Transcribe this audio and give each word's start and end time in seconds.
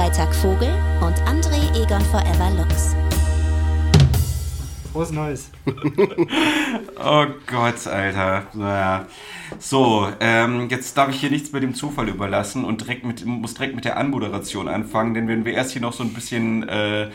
Freitag 0.00 0.34
Vogel 0.34 0.70
und 1.02 1.14
André 1.28 1.60
Egon 1.78 2.00
Forever 2.00 2.50
Lux. 2.56 2.96
Frohes 4.90 5.10
Neues. 5.10 5.50
oh 7.04 7.26
Gott, 7.46 7.86
Alter. 7.86 8.44
Naja. 8.54 9.06
So, 9.58 10.08
ähm, 10.20 10.70
jetzt 10.70 10.96
darf 10.96 11.10
ich 11.10 11.20
hier 11.20 11.28
nichts 11.28 11.52
mit 11.52 11.62
dem 11.62 11.74
Zufall 11.74 12.08
überlassen 12.08 12.64
und 12.64 12.80
direkt 12.80 13.04
mit, 13.04 13.26
muss 13.26 13.52
direkt 13.52 13.74
mit 13.74 13.84
der 13.84 13.98
Anmoderation 13.98 14.68
anfangen, 14.68 15.12
denn 15.12 15.28
wenn 15.28 15.44
wir 15.44 15.52
erst 15.52 15.72
hier 15.72 15.82
noch 15.82 15.92
so 15.92 16.02
ein 16.02 16.14
bisschen 16.14 16.66
äh, 16.66 17.10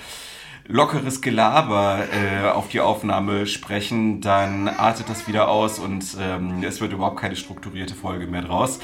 lockeres 0.68 1.21
Gelaber 1.21 2.05
äh, 2.12 2.48
auf 2.49 2.70
die 2.70 2.80
Aufnahme 2.80 3.45
sprechen, 3.45 4.21
dann 4.21 4.67
artet 4.67 5.09
das 5.09 5.27
wieder 5.27 5.48
aus 5.48 5.80
und 5.80 6.17
ähm, 6.20 6.63
es 6.63 6.81
wird 6.81 6.91
überhaupt 6.91 7.20
keine 7.20 7.35
strukturierte 7.35 7.94
Folge 7.94 8.27
mehr 8.27 8.41
draus. 8.41 8.80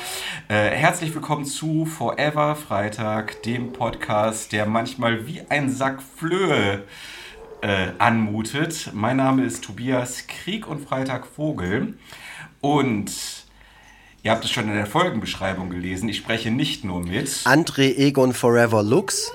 Äh, 0.47 0.69
herzlich 0.69 1.13
willkommen 1.15 1.45
zu 1.45 1.85
Forever 1.85 2.55
Freitag, 2.55 3.41
dem 3.43 3.73
Podcast, 3.73 4.51
der 4.51 4.67
manchmal 4.67 5.25
wie 5.25 5.41
ein 5.49 5.69
Sack 5.69 6.01
Flöhe 6.01 6.83
äh, 7.61 7.87
anmutet. 7.97 8.91
Mein 8.93 9.17
Name 9.17 9.43
ist 9.43 9.63
Tobias 9.63 10.27
Krieg 10.27 10.67
und 10.67 10.87
Freitag 10.87 11.25
Vogel 11.25 11.97
und 12.59 13.11
Ihr 14.23 14.29
habt 14.29 14.45
es 14.45 14.51
schon 14.51 14.65
in 14.65 14.75
der 14.75 14.85
Folgenbeschreibung 14.85 15.71
gelesen. 15.71 16.07
Ich 16.07 16.17
spreche 16.17 16.51
nicht 16.51 16.83
nur 16.83 17.01
mit 17.01 17.27
André 17.45 17.97
Egon 17.97 18.33
Forever 18.33 18.83
Lux. 18.83 19.31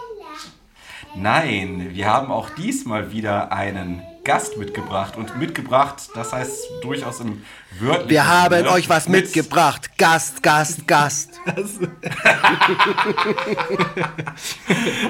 Nein, 1.18 1.88
wir 1.92 2.06
haben 2.12 2.30
auch 2.30 2.50
diesmal 2.50 3.10
wieder 3.12 3.50
einen 3.52 4.02
Gast 4.24 4.58
mitgebracht. 4.58 5.16
Und 5.16 5.38
mitgebracht, 5.38 6.10
das 6.14 6.32
heißt 6.32 6.64
durchaus 6.82 7.20
im 7.20 7.42
wörtlichen 7.78 8.10
Wir 8.10 8.26
haben 8.28 8.56
Sinne, 8.56 8.70
euch 8.72 8.88
was 8.88 9.08
mit- 9.08 9.24
mitgebracht. 9.24 9.96
Gast, 9.98 10.42
Gast, 10.42 10.86
Gast. 10.86 11.40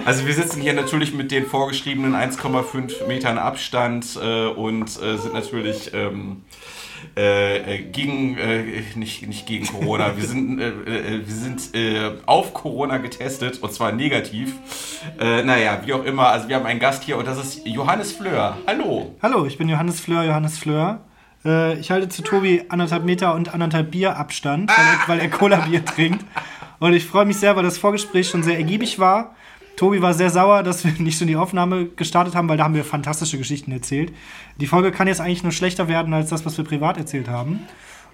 Also 0.05 0.27
wir 0.27 0.35
sitzen 0.35 0.61
hier 0.61 0.73
natürlich 0.75 1.13
mit 1.15 1.31
den 1.31 1.47
vorgeschriebenen 1.47 2.15
1,5 2.15 3.07
Metern 3.07 3.39
Abstand 3.39 4.19
äh, 4.21 4.47
und 4.49 4.85
äh, 5.03 5.17
sind 5.19 5.33
natürlich 5.35 5.93
ähm, 5.95 6.43
äh, 7.17 7.77
äh, 7.77 7.83
gegen, 7.83 8.37
äh, 8.37 8.83
nicht, 8.95 9.27
nicht 9.27 9.47
gegen 9.47 9.67
Corona, 9.67 10.17
wir 10.17 10.25
sind, 10.25 10.61
äh, 10.61 10.69
äh, 10.69 11.27
wir 11.27 11.35
sind 11.35 11.75
äh, 11.75 12.13
auf 12.27 12.53
Corona 12.53 12.99
getestet 12.99 13.63
und 13.63 13.73
zwar 13.73 13.93
negativ. 13.93 14.55
Äh, 15.19 15.43
naja, 15.43 15.81
wie 15.85 15.95
auch 15.95 16.05
immer, 16.05 16.29
also 16.29 16.49
wir 16.49 16.57
haben 16.57 16.67
einen 16.67 16.81
Gast 16.81 17.05
hier 17.05 17.17
und 17.17 17.27
das 17.27 17.39
ist 17.39 17.67
Johannes 17.67 18.13
Fleur. 18.13 18.59
Hallo. 18.67 19.15
Hallo, 19.23 19.47
ich 19.47 19.57
bin 19.57 19.69
Johannes 19.69 19.99
Fleur, 19.99 20.25
Johannes 20.25 20.59
Fleur. 20.59 21.01
Äh, 21.45 21.79
ich 21.79 21.91
halte 21.91 22.11
zu 22.11 22.23
Tobi 22.23 22.65
anderthalb 22.69 23.05
Meter 23.05 23.35
und 23.35 23.55
anderthalb 23.55 23.93
Bier 23.93 24.19
Abstand, 24.19 24.71
weil 24.71 24.85
er, 24.85 25.09
weil 25.09 25.21
er 25.21 25.31
Cola-Bier 25.31 25.85
trinkt. 25.87 26.23
Und 26.81 26.93
ich 26.93 27.07
freue 27.07 27.25
mich 27.25 27.39
sehr, 27.39 27.57
weil 27.57 27.63
das 27.63 27.79
Vorgespräch 27.79 28.29
schon 28.29 28.43
sehr 28.43 28.59
ergiebig 28.59 28.99
war. 28.99 29.35
Tobi 29.77 30.01
war 30.01 30.15
sehr 30.15 30.31
sauer, 30.31 30.63
dass 30.63 30.85
wir 30.85 30.93
nicht 30.99 31.19
schon 31.19 31.29
die 31.29 31.37
Aufnahme 31.37 31.87
gestartet 31.87 32.35
haben, 32.35 32.49
weil 32.49 32.57
da 32.57 32.65
haben 32.65 32.75
wir 32.75 32.85
fantastische 32.85 33.39
Geschichten 33.39 33.73
erzählt. 33.73 34.13
Die 34.59 34.67
Folge 34.67 34.91
kann 34.91 35.07
jetzt 35.07 35.21
eigentlich 35.21 35.43
nur 35.43 35.53
schlechter 35.53 35.89
werden 35.89 36.13
als 36.15 36.31
das, 36.31 36.45
was 36.45 36.57
wir 36.57 36.65
privat 36.65 36.97
erzählt 36.97 37.29
haben. 37.29 37.61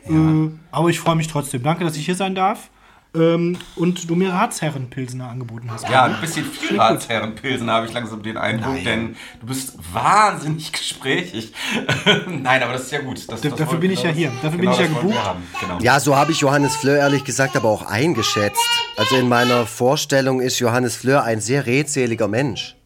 Äh, 0.04 0.50
aber 0.72 0.88
ich 0.88 0.98
freue 0.98 1.16
mich 1.16 1.28
trotzdem. 1.28 1.62
Danke, 1.62 1.84
dass 1.84 1.96
ich 1.96 2.04
hier 2.04 2.16
sein 2.16 2.34
darf. 2.34 2.70
Ähm, 3.14 3.58
und 3.76 4.08
du 4.08 4.14
mir 4.16 4.32
Harzherrenpilsener 4.32 5.28
angeboten 5.28 5.70
hast. 5.70 5.86
Ja, 5.88 6.04
ein 6.04 6.20
bisschen 6.22 6.46
viel 6.46 6.80
Ratsherrenpilsen 6.80 7.70
habe 7.70 7.84
ich 7.86 7.92
langsam 7.92 8.22
den 8.22 8.38
Eindruck, 8.38 8.72
Nein. 8.74 8.84
denn 8.84 9.16
du 9.40 9.46
bist 9.48 9.74
wahnsinnig 9.92 10.72
gesprächig. 10.72 11.52
Nein, 12.26 12.62
aber 12.62 12.72
das 12.72 12.84
ist 12.84 12.92
ja 12.92 13.00
gut. 13.02 13.18
Das, 13.30 13.40
Da- 13.42 13.48
das 13.50 13.58
dafür 13.58 13.78
bin 13.78 13.90
ich 13.90 14.02
ja 14.02 14.10
hier. 14.10 14.32
Dafür 14.42 14.50
bin 14.52 14.60
genau 14.60 14.72
ich 14.72 14.78
ja 14.80 14.86
gebucht. 14.86 15.18
haben. 15.24 15.42
Genau. 15.60 15.78
Ja, 15.80 16.00
so 16.00 16.16
habe 16.16 16.32
ich 16.32 16.40
Johannes 16.40 16.74
Fleur 16.76 16.96
ehrlich 16.96 17.24
gesagt 17.24 17.54
aber 17.56 17.68
auch 17.68 17.82
eingeschätzt. 17.82 18.60
Also 18.96 19.16
in 19.16 19.28
meiner 19.28 19.66
Vorstellung 19.66 20.40
ist 20.40 20.58
Johannes 20.58 20.96
Fleur 20.96 21.22
ein 21.24 21.40
sehr 21.40 21.66
redseliger 21.66 22.28
Mensch. 22.28 22.76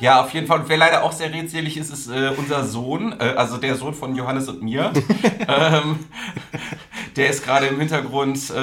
Ja, 0.00 0.22
auf 0.22 0.34
jeden 0.34 0.46
Fall. 0.46 0.60
Und 0.60 0.68
wer 0.68 0.76
leider 0.76 1.04
auch 1.04 1.12
sehr 1.12 1.32
redselig 1.32 1.76
ist, 1.76 1.90
ist 1.90 2.08
äh, 2.08 2.32
unser 2.36 2.64
Sohn, 2.64 3.12
äh, 3.20 3.34
also 3.36 3.58
der 3.58 3.76
Sohn 3.76 3.94
von 3.94 4.16
Johannes 4.16 4.48
und 4.48 4.62
mir. 4.62 4.92
ähm, 5.48 6.00
der 7.16 7.28
ist 7.30 7.44
gerade 7.44 7.66
im 7.66 7.78
Hintergrund 7.78 8.50
äh, 8.50 8.56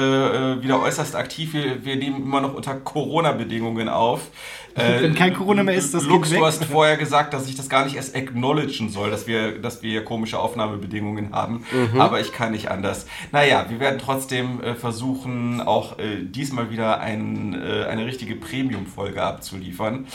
äh, 0.52 0.62
wieder 0.62 0.80
äußerst 0.80 1.16
aktiv. 1.16 1.54
Wir, 1.54 1.84
wir 1.84 1.96
nehmen 1.96 2.22
immer 2.22 2.42
noch 2.42 2.54
unter 2.54 2.74
Corona-Bedingungen 2.74 3.88
auf. 3.88 4.28
Äh, 4.74 5.02
Wenn 5.02 5.14
kein 5.14 5.34
Corona 5.34 5.62
mehr 5.62 5.74
ist, 5.74 5.92
das 5.92 6.04
Lux, 6.04 6.28
geht 6.28 6.34
weg. 6.34 6.40
du 6.40 6.46
hast 6.46 6.64
vorher 6.64 6.96
gesagt, 6.96 7.34
dass 7.34 7.48
ich 7.48 7.54
das 7.54 7.68
gar 7.68 7.84
nicht 7.84 7.96
erst 7.96 8.16
acknowledgen 8.16 8.88
soll, 8.88 9.10
dass 9.10 9.26
wir, 9.26 9.58
dass 9.58 9.82
wir 9.82 9.90
hier 9.90 10.04
komische 10.04 10.38
Aufnahmebedingungen 10.38 11.32
haben. 11.32 11.64
Aber 11.98 12.20
ich 12.20 12.32
kann 12.32 12.52
nicht 12.52 12.70
anders. 12.70 13.06
Naja, 13.32 13.66
wir 13.68 13.80
werden 13.80 13.98
trotzdem 14.02 14.62
äh, 14.62 14.74
versuchen, 14.74 15.60
auch 15.60 15.98
äh, 15.98 16.22
diesmal 16.22 16.70
wieder 16.70 17.00
ein, 17.00 17.54
äh, 17.54 17.84
eine 17.84 18.06
richtige 18.06 18.34
Premium-Folge 18.36 19.22
abzuliefern. 19.22 20.06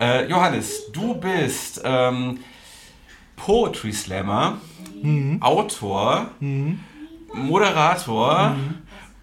Äh, 0.00 0.28
Johannes, 0.28 0.90
du 0.92 1.14
bist 1.14 1.80
ähm, 1.84 2.38
Poetry 3.36 3.92
Slammer, 3.92 4.58
Autor, 5.40 6.30
Moderator 7.32 8.56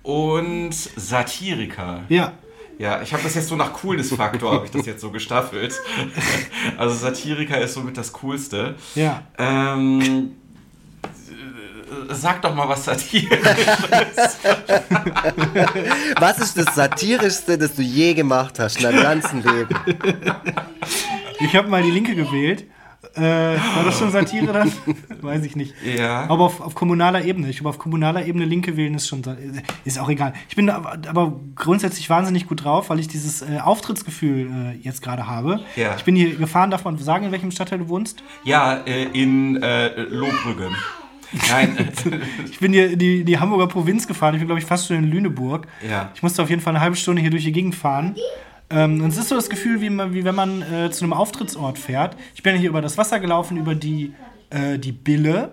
und 0.02 0.74
Satiriker. 0.74 2.02
Ja, 2.10 2.34
Ja, 2.80 3.02
ich 3.02 3.12
habe 3.12 3.24
das 3.24 3.34
jetzt 3.36 3.48
so 3.48 3.56
nach 3.56 3.74
Coolness-Faktor, 3.74 4.54
habe 4.54 4.66
ich 4.66 4.72
das 4.72 4.86
jetzt 4.86 5.02
so 5.02 5.12
gestaffelt. 5.12 5.76
Also 6.78 6.96
Satiriker 6.96 7.60
ist 7.60 7.74
somit 7.74 7.98
das 7.98 8.14
Coolste. 8.14 8.76
ja. 8.94 9.24
Ähm, 9.40 10.32
äh, 11.04 12.14
sag 12.14 12.42
doch 12.44 12.54
mal 12.54 12.70
was 12.70 12.86
Satire. 12.86 13.38
Was 16.20 16.38
ist 16.40 16.58
das 16.58 16.76
Satirischste, 16.76 17.58
das 17.58 17.74
du 17.76 17.82
je 17.82 18.14
gemacht 18.14 18.60
hast 18.60 18.78
in 18.78 18.84
deinem 18.84 19.02
ganzen 19.02 19.42
Leben? 19.44 19.76
Ich 21.40 21.56
habe 21.56 21.68
mal 21.68 21.82
die 21.82 21.92
Linke 21.92 22.14
gewählt. 22.16 22.66
Äh, 23.18 23.58
war 23.58 23.84
das 23.86 24.00
schon 24.00 24.12
Satire 24.12 24.54
dann? 24.54 24.72
Weiß 25.22 25.44
ich 25.44 25.56
nicht. 25.56 25.74
Ja. 25.84 26.30
Aber 26.30 26.46
auf, 26.46 26.62
auf 26.62 26.76
kommunaler 26.76 27.24
Ebene. 27.24 27.50
Ich 27.50 27.58
glaube, 27.58 27.70
auf 27.70 27.80
kommunaler 27.80 28.26
Ebene 28.26 28.46
Linke 28.46 28.78
wählen 28.78 28.94
ist 28.94 29.08
schon. 29.08 29.22
Ist 29.86 30.00
auch 30.00 30.10
egal. 30.10 30.34
Ich 30.50 30.56
bin 30.56 30.70
aber, 30.70 30.98
aber 31.08 31.40
grundsätzlich 31.56 32.10
wahnsinnig 32.10 32.48
gut 32.48 32.64
drauf, 32.64 32.90
weil 32.90 33.00
ich 33.00 33.08
dieses 33.08 33.42
äh, 33.42 33.60
Auftrittsgefühl 33.64 34.50
äh, 34.52 34.78
jetzt 34.78 35.02
gerade 35.02 35.28
habe. 35.28 35.62
Ja. 35.76 35.96
Ich 35.98 36.04
bin 36.04 36.16
hier 36.16 36.36
gefahren, 36.36 36.72
darf 36.72 36.86
man 36.86 36.98
sagen, 36.98 37.26
in 37.26 37.32
welchem 37.32 37.52
Stadtteil 37.52 37.80
du 37.80 37.90
wohnst? 37.90 38.24
Ja, 38.44 38.76
äh, 38.86 39.06
in 39.14 39.62
äh, 39.62 40.02
Lohbrügge. 40.04 40.70
Nein, 41.50 41.90
Ich 42.50 42.60
bin 42.60 42.74
hier 42.74 42.92
in 42.92 43.00
die, 43.00 43.24
die 43.24 43.40
Hamburger 43.40 43.68
Provinz 43.68 44.08
gefahren. 44.08 44.36
Ich 44.36 44.40
bin, 44.40 44.48
glaube 44.48 44.60
ich, 44.60 44.66
fast 44.66 44.88
schon 44.88 44.98
in 44.98 45.10
Lüneburg. 45.10 45.68
Ja. 45.88 46.12
Ich 46.16 46.24
musste 46.24 46.42
auf 46.42 46.50
jeden 46.50 46.62
Fall 46.62 46.74
eine 46.74 46.82
halbe 46.82 46.96
Stunde 46.96 47.22
hier 47.22 47.32
durch 47.32 47.44
die 47.44 47.52
Gegend 47.52 47.76
fahren. 47.76 48.16
Ähm, 48.70 49.02
und 49.02 49.10
es 49.10 49.18
ist 49.18 49.30
so 49.30 49.36
das 49.36 49.50
Gefühl, 49.50 49.80
wie, 49.82 49.90
wie 50.14 50.24
wenn 50.26 50.36
man 50.36 50.62
äh, 50.62 50.92
zu 50.92 51.04
einem 51.06 51.14
Auftrittsort 51.14 51.78
fährt. 51.80 52.18
Ich 52.36 52.44
bin 52.44 52.56
hier 52.58 52.70
über 52.70 52.82
das 52.82 52.98
Wasser 52.98 53.20
gelaufen, 53.20 53.58
über 53.58 53.76
die, 53.76 54.14
äh, 54.50 54.78
die 54.78 54.92
Bille. 54.92 55.52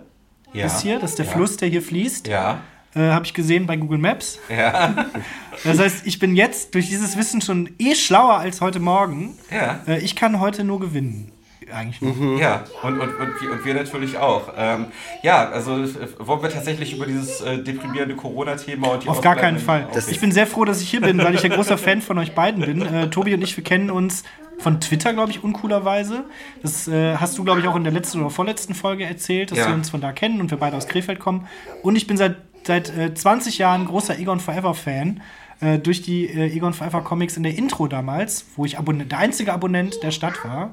Ja. 0.53 0.65
Ist 0.65 0.81
hier, 0.81 0.99
das 0.99 1.11
ist 1.11 1.19
der 1.19 1.25
Ja. 1.25 1.31
Fluss, 1.33 1.57
der 1.57 1.69
hier 1.69 1.81
fließt. 1.81 2.27
ja, 2.27 2.59
Äh, 2.93 3.09
Habe 3.11 3.25
ich 3.25 3.33
gesehen 3.33 3.65
bei 3.67 3.75
Google 3.77 3.97
Maps. 3.97 4.39
ja, 4.49 5.05
Das 5.63 5.79
heißt, 5.79 6.05
ich 6.07 6.19
bin 6.19 6.35
jetzt 6.35 6.75
durch 6.75 6.87
dieses 6.89 7.17
Wissen 7.17 7.41
schon 7.41 7.69
eh 7.79 7.95
schlauer 7.95 8.37
als 8.37 8.61
heute 8.61 8.79
Morgen. 8.79 9.37
ja. 9.51 9.79
Äh, 9.87 9.99
ich 9.99 10.15
kann 10.15 10.39
heute 10.39 10.63
nur 10.63 10.79
gewinnen. 10.79 11.31
Eigentlich 11.73 12.01
nur. 12.01 12.39
Ja, 12.39 12.63
und, 12.83 12.99
und, 12.99 13.09
und, 13.09 13.41
wir, 13.41 13.51
und 13.51 13.65
wir 13.65 13.73
natürlich 13.73 14.17
auch. 14.17 14.53
Ähm, 14.57 14.87
ja, 15.23 15.49
also 15.49 15.83
äh, 15.83 15.87
wollen 16.19 16.41
wir 16.43 16.49
tatsächlich 16.49 16.95
über 16.95 17.05
dieses 17.05 17.41
äh, 17.41 17.57
deprimierende 17.61 18.15
Corona-Thema 18.15 18.87
und 18.89 19.03
die 19.03 19.09
Auf 19.09 19.21
gar 19.21 19.35
keinen 19.35 19.59
Fall. 19.59 19.87
ich 20.09 20.19
bin 20.19 20.31
sehr 20.31 20.47
froh, 20.47 20.65
dass 20.65 20.81
ich 20.81 20.89
hier 20.89 21.01
bin, 21.01 21.17
weil 21.17 21.33
ich 21.35 21.41
ja 21.43 21.49
großer 21.49 21.77
Fan 21.77 22.01
von 22.01 22.17
euch 22.17 22.33
beiden 22.35 22.65
bin. 22.65 22.81
Äh, 22.81 23.09
Tobi 23.09 23.33
und 23.33 23.41
ich, 23.41 23.55
wir 23.57 23.63
kennen 23.63 23.89
uns 23.89 24.23
von 24.59 24.79
Twitter, 24.79 25.13
glaube 25.13 25.31
ich, 25.31 25.43
uncoolerweise. 25.43 26.23
Das 26.61 26.87
äh, 26.87 27.15
hast 27.17 27.37
du, 27.37 27.43
glaube 27.43 27.59
ich, 27.59 27.67
auch 27.67 27.75
in 27.75 27.83
der 27.83 27.91
letzten 27.93 28.21
oder 28.21 28.29
vorletzten 28.29 28.73
Folge 28.73 29.03
erzählt, 29.05 29.51
dass 29.51 29.57
Ja. 29.59 29.67
wir 29.67 29.73
uns 29.73 29.89
von 29.89 30.01
da 30.01 30.11
kennen 30.11 30.39
und 30.41 30.51
wir 30.51 30.57
beide 30.57 30.77
aus 30.77 30.87
Krefeld 30.87 31.19
kommen. 31.19 31.47
Und 31.81 31.95
ich 31.95 32.07
bin 32.07 32.15
seit, 32.17 32.35
seit 32.63 32.95
äh, 32.97 33.13
20 33.13 33.57
Jahren 33.57 33.85
großer 33.85 34.17
Egon 34.19 34.39
Forever-Fan. 34.39 35.21
Äh, 35.61 35.79
durch 35.79 36.01
die 36.01 36.25
äh, 36.25 36.53
Egon 36.53 36.73
Forever 36.73 37.01
Comics 37.01 37.37
in 37.37 37.43
der 37.43 37.57
Intro 37.57 37.87
damals, 37.87 38.45
wo 38.57 38.65
ich 38.65 38.77
Abonnent, 38.77 39.11
der 39.13 39.19
einzige 39.19 39.53
Abonnent 39.53 40.03
der 40.03 40.11
Stadt 40.11 40.43
war. 40.43 40.69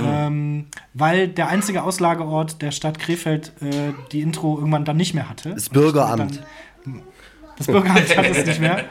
Ähm, 0.00 0.66
weil 0.94 1.28
der 1.28 1.48
einzige 1.48 1.82
Auslageort 1.82 2.60
der 2.62 2.70
Stadt 2.70 2.98
Krefeld 2.98 3.52
äh, 3.60 3.92
die 4.12 4.20
Intro 4.20 4.56
irgendwann 4.58 4.84
dann 4.84 4.96
nicht 4.96 5.14
mehr 5.14 5.28
hatte. 5.28 5.50
Das 5.54 5.68
Bürgeramt. 5.68 6.40
Dann, 6.84 7.02
das 7.56 7.66
Bürgeramt 7.68 8.16
hat 8.16 8.26
es 8.26 8.44
nicht 8.46 8.60
mehr. 8.60 8.84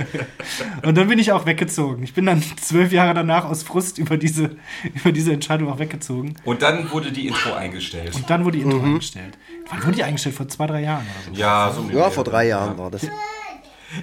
Und 0.84 0.96
dann 0.96 1.08
bin 1.08 1.18
ich 1.18 1.32
auch 1.32 1.46
weggezogen. 1.46 2.04
Ich 2.04 2.14
bin 2.14 2.26
dann 2.26 2.42
zwölf 2.60 2.92
Jahre 2.92 3.14
danach 3.14 3.44
aus 3.44 3.64
Frust 3.64 3.98
über 3.98 4.16
diese, 4.16 4.50
über 4.94 5.10
diese 5.10 5.32
Entscheidung 5.32 5.68
auch 5.68 5.78
weggezogen. 5.78 6.34
Und 6.44 6.62
dann 6.62 6.90
wurde 6.92 7.10
die 7.10 7.26
Intro 7.26 7.54
eingestellt. 7.54 8.14
Und 8.14 8.30
dann 8.30 8.44
wurde 8.44 8.58
die 8.58 8.64
Intro 8.64 8.80
eingestellt. 8.80 9.36
Wann 9.70 9.82
wurde 9.82 9.96
die 9.96 10.04
eingestellt? 10.04 10.36
Vor 10.36 10.48
zwei, 10.48 10.66
drei 10.66 10.82
Jahren 10.82 11.04
oder 11.26 11.34
so. 11.34 11.40
Ja, 11.40 11.72
so 11.74 11.98
Ja, 11.98 12.10
vor 12.10 12.24
drei 12.24 12.46
Jahren 12.46 12.78
war 12.78 12.90
das. 12.90 13.06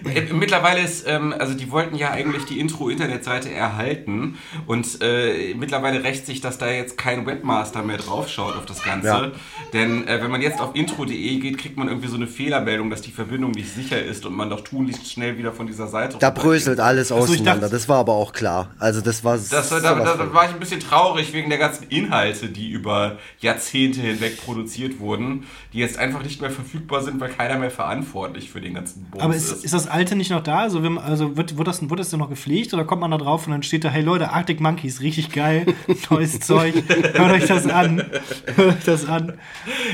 Äh, 0.06 0.33
Mittlerweile 0.33 0.81
ist, 0.81 1.06
ähm, 1.07 1.33
also 1.38 1.53
die 1.53 1.71
wollten 1.71 1.95
ja 1.95 2.12
eigentlich 2.12 2.45
die 2.45 2.59
Intro-Internetseite 2.59 3.51
erhalten 3.51 4.38
und 4.68 5.01
äh, 5.01 5.53
mittlerweile 5.56 6.03
rächt 6.03 6.25
sich, 6.25 6.41
dass 6.41 6.57
da 6.57 6.69
jetzt 6.69 6.97
kein 6.97 7.25
Webmaster 7.25 7.81
mehr 7.83 7.97
draufschaut 7.97 8.56
auf 8.56 8.65
das 8.65 8.83
Ganze. 8.83 9.07
Ja. 9.07 9.31
Denn 9.74 10.07
äh, 10.07 10.21
wenn 10.21 10.31
man 10.31 10.41
jetzt 10.41 10.59
auf 10.62 10.75
intro.de 10.75 11.38
geht, 11.39 11.57
kriegt 11.57 11.77
man 11.77 11.88
irgendwie 11.88 12.07
so 12.07 12.15
eine 12.15 12.27
Fehlermeldung, 12.27 12.89
dass 12.89 13.01
die 13.01 13.12
Verbindung 13.12 13.51
nicht 13.51 13.74
sicher 13.74 14.01
ist 14.03 14.25
und 14.25 14.36
man 14.36 14.50
doch 14.50 14.62
tunlichst 14.62 15.12
schnell 15.12 15.38
wieder 15.38 15.51
von 15.51 15.68
dieser 15.68 15.88
Seite 15.88 16.18
Da 16.19 16.30
bröselt 16.30 16.80
alles 16.80 17.09
ich 17.09 17.15
auseinander. 17.15 17.62
dachte- 17.62 17.74
das 17.75 17.89
war 17.89 17.97
aber 18.00 18.13
auch 18.13 18.31
klar. 18.33 18.71
Also 18.80 19.01
das 19.01 19.24
war 19.24 19.35
Das, 19.38 19.50
da, 19.50 19.63
sowas 19.63 19.81
da, 19.81 19.94
da 19.94 20.18
von- 20.18 20.33
war 20.33 20.45
ich 20.45 20.51
ein 20.51 20.59
bisschen 20.59 20.80
traurig 20.80 21.33
wegen 21.33 21.50
der 21.50 21.57
ganzen 21.59 21.88
Inhalte, 21.89 22.47
die 22.50 22.69
über 22.69 23.18
Jahrzehnte 23.39 24.01
hinweg 24.01 24.44
produziert 24.44 25.00
wurden, 25.00 25.45
die 25.74 25.80
jetzt 25.80 25.97
einfach 25.97 26.24
nicht 26.24 26.42
mehr 26.42 26.51
verfügbar 26.51 27.01
sind, 27.01 27.19
weil 27.19 27.30
keiner 27.30 27.57
mehr 27.57 27.71
verantwortlich 27.71 28.50
für 28.51 28.62
den 28.62 28.74
ganzen 28.75 29.06
Bums 29.09 29.24
Aber 29.24 29.35
ist, 29.35 29.63
ist 29.63 29.74
das 29.80 29.88
alte 29.88 30.16
nicht 30.16 30.31
noch 30.31 30.44
da? 30.44 30.60
Also, 30.60 30.84
wenn, 30.84 30.94
man- 30.94 31.04
also 31.04 31.36
wird, 31.38 31.58
wird, 31.58 31.68
das, 31.68 31.88
wird 31.90 32.00
das 32.00 32.10
denn 32.10 32.20
noch 32.20 32.30
gepflegt 32.30 32.74
oder 32.74 32.84
kommt 32.86 33.02
man 33.02 33.12
da 33.12 33.18
drauf 33.18 33.46
und 33.48 33.52
dann 33.52 33.64
steht 33.64 33.84
da, 33.84 33.90
hey 33.90 34.02
Leute, 34.04 34.30
Arctic 34.31 34.60
Monkeys, 34.60 35.02
richtig 35.02 35.31
geil, 35.31 35.66
neues 36.10 36.40
Zeug, 36.40 36.74
hört 37.14 37.31
euch 37.31 37.46
das 37.48 37.68
an, 37.68 38.04
hört 38.56 38.78
euch 38.78 38.84
das 38.86 39.06
an. 39.08 39.34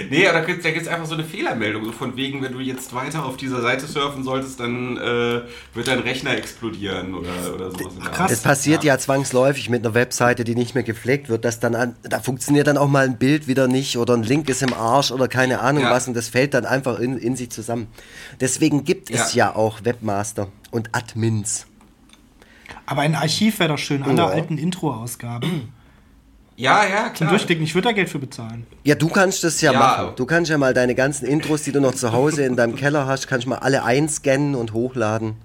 Nee, 0.09 0.27
aber 0.27 0.39
da 0.39 0.45
gibt 0.45 0.65
es 0.65 0.87
einfach 0.87 1.05
so 1.05 1.13
eine 1.15 1.23
Fehlermeldung, 1.23 1.85
so 1.85 1.91
von 1.91 2.15
wegen, 2.15 2.41
wenn 2.41 2.53
du 2.53 2.59
jetzt 2.59 2.93
weiter 2.93 3.25
auf 3.25 3.37
dieser 3.37 3.61
Seite 3.61 3.85
surfen 3.87 4.23
solltest, 4.23 4.59
dann 4.59 4.97
äh, 4.97 5.41
wird 5.73 5.87
dein 5.87 5.99
Rechner 5.99 6.35
explodieren 6.37 7.13
oder, 7.13 7.29
oder 7.53 7.71
sowas. 7.71 7.93
krass. 8.11 8.31
Es 8.31 8.41
passiert 8.41 8.83
ja. 8.83 8.97
zwangsläufig 8.97 9.69
mit 9.69 9.85
einer 9.85 9.93
Webseite, 9.93 10.43
die 10.43 10.55
nicht 10.55 10.73
mehr 10.75 10.83
gepflegt 10.83 11.29
wird, 11.29 11.45
dass 11.45 11.59
dann 11.59 11.75
an, 11.75 11.95
da 12.03 12.19
funktioniert 12.19 12.67
dann 12.67 12.77
auch 12.77 12.87
mal 12.89 13.05
ein 13.05 13.17
Bild 13.17 13.47
wieder 13.47 13.67
nicht 13.67 13.97
oder 13.97 14.13
ein 14.15 14.23
Link 14.23 14.49
ist 14.49 14.61
im 14.63 14.73
Arsch 14.73 15.11
oder 15.11 15.27
keine 15.27 15.59
Ahnung 15.59 15.83
Ja. 15.83 15.91
was 15.91 16.07
und 16.07 16.15
das 16.15 16.29
fällt 16.29 16.53
dann 16.53 16.65
einfach 16.65 16.99
in, 16.99 17.17
in 17.17 17.35
sich 17.35 17.49
zusammen. 17.49 17.87
Deswegen 18.39 18.83
gibt 18.83 19.09
es 19.09 19.33
Ja. 19.33 19.49
ja 19.49 19.55
auch 19.75 19.83
Webmaster 19.85 20.47
und 20.71 20.89
Admins. 20.93 21.65
Aber 22.85 23.01
ein 23.01 23.15
Archiv 23.15 23.59
wäre 23.59 23.69
doch 23.69 23.77
schön, 23.77 24.03
alle 24.03 24.17
Ja. 24.17 24.27
alten 24.27 24.57
Intro-Ausgaben. 24.57 25.73
Ja, 26.57 26.85
ja, 26.85 27.05
Zum 27.07 27.13
klar. 27.15 27.29
Durchklicken, 27.31 27.63
ich 27.65 27.75
würde 27.75 27.89
da 27.89 27.91
Geld 27.91 28.09
für 28.09 28.19
bezahlen. 28.19 28.65
Ja, 28.83 28.95
du 28.95 29.09
kannst 29.09 29.43
das 29.43 29.59
ja, 29.59 29.73
Ja. 29.73 29.79
machen. 29.79 30.07
Du 30.15 30.25
kannst 30.25 30.49
ja 30.49 30.57
mal 30.57 30.73
deine 30.73 30.95
ganzen 30.95 31.25
Intros, 31.25 31.63
die 31.63 31.73
du 31.73 31.81
noch 31.81 31.93
zu 31.95 32.13
Hause 32.13 32.43
in 32.45 32.55
deinem 32.55 32.75
Keller 32.77 33.07
hast, 33.07 33.27
kannst 33.27 33.45
mal 33.45 33.57
alle 33.57 33.83
einscannen 33.83 34.55
und 34.55 34.71
hochladen. 34.71 35.35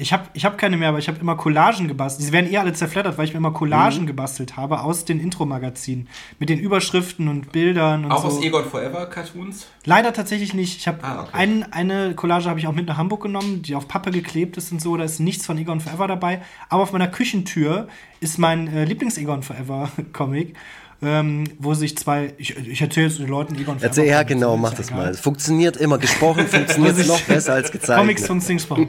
Ich 0.00 0.12
habe 0.12 0.28
ich 0.32 0.44
hab 0.44 0.56
keine 0.58 0.76
mehr, 0.76 0.90
aber 0.90 0.98
ich 0.98 1.08
habe 1.08 1.18
immer 1.18 1.36
Collagen 1.36 1.88
gebastelt. 1.88 2.28
Die 2.28 2.32
werden 2.32 2.50
eh 2.52 2.56
alle 2.58 2.72
zerfleddert, 2.72 3.18
weil 3.18 3.24
ich 3.24 3.32
mir 3.32 3.38
immer 3.38 3.50
Mhm. 3.50 3.54
Collagen 3.54 4.06
gebastelt 4.06 4.56
habe 4.56 4.80
aus 4.82 5.04
den 5.04 5.18
Intro-Magazinen. 5.18 6.08
Mit 6.38 6.48
den 6.50 6.60
Überschriften 6.60 7.26
und 7.26 7.50
Bildern 7.50 8.04
und 8.04 8.12
Auch 8.12 8.22
so. 8.22 8.28
aus 8.38 8.42
Egon 8.44 8.64
Forever 8.64 9.06
Cartoons? 9.06 9.66
Leider 9.84 10.12
tatsächlich 10.12 10.54
nicht. 10.54 10.78
Ich 10.78 10.86
habe 10.86 11.02
Ah, 11.02 11.22
okay. 11.22 11.30
ein, 11.32 11.72
eine 11.72 12.14
Collage 12.14 12.48
habe 12.48 12.60
ich 12.60 12.66
auch 12.68 12.72
mit 12.72 12.86
nach 12.86 12.96
Hamburg 12.96 13.22
genommen, 13.24 13.62
die 13.62 13.74
auf 13.74 13.88
Pappe 13.88 14.12
geklebt 14.12 14.56
ist 14.56 14.70
und 14.70 14.80
so. 14.80 14.96
Da 14.96 15.02
ist 15.02 15.18
nichts 15.18 15.44
von 15.44 15.58
Egon 15.58 15.80
Forever 15.80 16.06
dabei. 16.06 16.42
Aber 16.68 16.84
auf 16.84 16.92
meiner 16.92 17.08
Küchentür 17.08 17.88
ist 18.20 18.38
mein 18.38 18.68
äh, 18.68 18.84
Lieblings-Egon 18.84 19.42
Forever 19.42 19.90
Comic, 20.12 20.54
ähm, 21.00 21.44
wo 21.58 21.74
sich 21.74 21.96
zwei. 21.96 22.32
Ich, 22.38 22.56
ich 22.56 22.80
erzähle 22.80 23.06
jetzt 23.06 23.20
den 23.20 23.28
Leuten 23.28 23.54
Egon. 23.54 23.76
Erzähl, 23.80 24.06
ja 24.06 24.24
genau, 24.24 24.56
mach 24.56 24.74
das 24.74 24.90
mal. 24.90 25.14
Funktioniert 25.14 25.76
immer. 25.76 25.96
Gesprochen 25.98 26.46
funktioniert 26.48 27.06
noch 27.06 27.20
besser 27.22 27.54
als 27.54 27.70
gezeichnet. 27.70 27.98
Comics 27.98 28.26
von 28.26 28.40
Singsprung. 28.40 28.88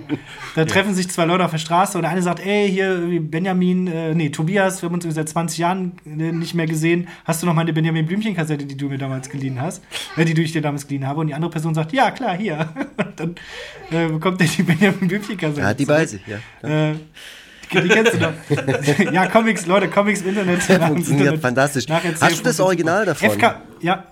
Da 0.56 0.66
treffen 0.66 0.96
sich 0.96 1.10
zwei 1.10 1.26
Leute 1.26 1.46
auf 1.46 1.52
der 1.52 1.60
Straße 1.60 1.98
und 1.98 2.02
der 2.02 2.12
eine 2.12 2.24
sagt, 2.24 2.44
ey, 2.44 2.70
hier, 2.70 3.20
Benjamin, 3.22 3.86
äh, 3.88 4.16
nee, 4.16 4.30
Tobias, 4.30 4.82
wir 4.82 4.90
haben 4.90 4.96
uns 4.96 5.06
seit 5.14 5.30
20 5.30 5.60
Jahren 5.60 5.92
äh, 6.06 6.32
nicht 6.32 6.56
mehr 6.56 6.66
gesehen. 6.66 7.08
Hast 7.26 7.44
du 7.44 7.46
noch 7.46 7.54
meine 7.54 7.74
Benjamin 7.74 8.08
Blümchen-Kassette, 8.08 8.66
die 8.66 8.76
du 8.76 8.90
mir 8.90 8.98
damals 8.98 9.30
geliehen 9.30 9.62
hast? 9.62 9.84
Äh, 10.18 10.26
die 10.26 10.34
du 10.34 10.42
ich 10.42 10.52
dir 10.52 10.64
damals 10.64 10.88
geliehen 10.88 11.06
habe. 11.06 11.20
Und 11.20 11.28
die 11.28 11.36
andere 11.36 11.52
Person 11.52 11.76
sagt, 11.76 11.94
ja, 11.94 12.10
klar, 12.10 12.36
hier. 12.36 12.70
Und 12.98 13.20
dann 13.20 13.36
äh, 13.92 14.08
bekommt 14.08 14.42
er 14.42 14.48
die 14.48 14.64
Benjamin 14.64 15.08
Blümchen-Kassette. 15.08 15.62
Ja, 15.62 15.74
die 15.76 15.86
bei 15.86 16.08
sich, 16.08 16.22
ja. 16.26 16.38
Äh, 16.68 16.96
die, 17.72 17.88
kennst 17.88 18.14
du 18.14 18.18
doch. 18.18 18.34
ja, 19.14 19.28
Comics, 19.28 19.66
Leute, 19.66 19.90
Comics 19.90 20.22
im 20.22 20.30
Internet. 20.30 20.62
Funktioniert 20.64 21.40
fantastisch. 21.42 21.88
Nacherzähl- 21.88 22.22
Hast 22.28 22.40
du 22.40 22.44
das 22.44 22.60
Original 22.60 23.06
davon? 23.06 23.30
FK, 23.32 23.62
ja. 23.82 24.04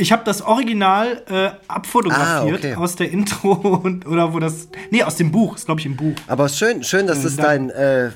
Ich 0.00 0.12
habe 0.12 0.22
das 0.24 0.42
Original 0.42 1.24
äh, 1.28 1.50
abfotografiert 1.66 2.64
Ah, 2.64 2.68
okay. 2.68 2.74
aus 2.76 2.94
der 2.94 3.10
Intro 3.10 3.50
und, 3.52 4.06
oder 4.06 4.32
wo 4.32 4.38
das. 4.38 4.68
Nee, 4.92 5.02
aus 5.02 5.16
dem 5.16 5.32
Buch, 5.32 5.56
ist 5.56 5.64
glaube 5.64 5.80
ich 5.80 5.86
im 5.86 5.96
Buch. 5.96 6.14
Aber 6.28 6.48
schön, 6.48 6.84
schön, 6.84 7.08
dass 7.08 7.22
das 7.22 7.34
da- 7.34 7.42
dein, 7.42 7.70
äh, 7.70 8.10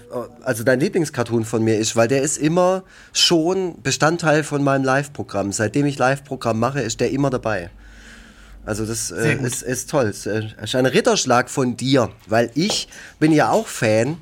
also 0.44 0.62
dein 0.62 0.78
Lieblingscartoon 0.78 1.44
von 1.44 1.64
mir 1.64 1.78
ist, 1.78 1.96
weil 1.96 2.06
der 2.06 2.22
ist 2.22 2.38
immer 2.38 2.84
schon 3.12 3.82
Bestandteil 3.82 4.44
von 4.44 4.62
meinem 4.62 4.84
Live-Programm. 4.84 5.50
Seitdem 5.50 5.84
ich 5.86 5.98
Live-Programm 5.98 6.60
mache, 6.60 6.80
ist 6.80 7.00
der 7.00 7.10
immer 7.10 7.30
dabei. 7.30 7.70
Also 8.64 8.86
das 8.86 9.10
äh, 9.10 9.34
ist, 9.42 9.64
ist 9.64 9.90
toll. 9.90 10.04
Es 10.06 10.24
ist 10.24 10.76
ein 10.76 10.86
Ritterschlag 10.86 11.50
von 11.50 11.76
dir, 11.76 12.10
weil 12.28 12.52
ich 12.54 12.86
bin 13.18 13.32
ja 13.32 13.50
auch 13.50 13.66
Fan 13.66 14.18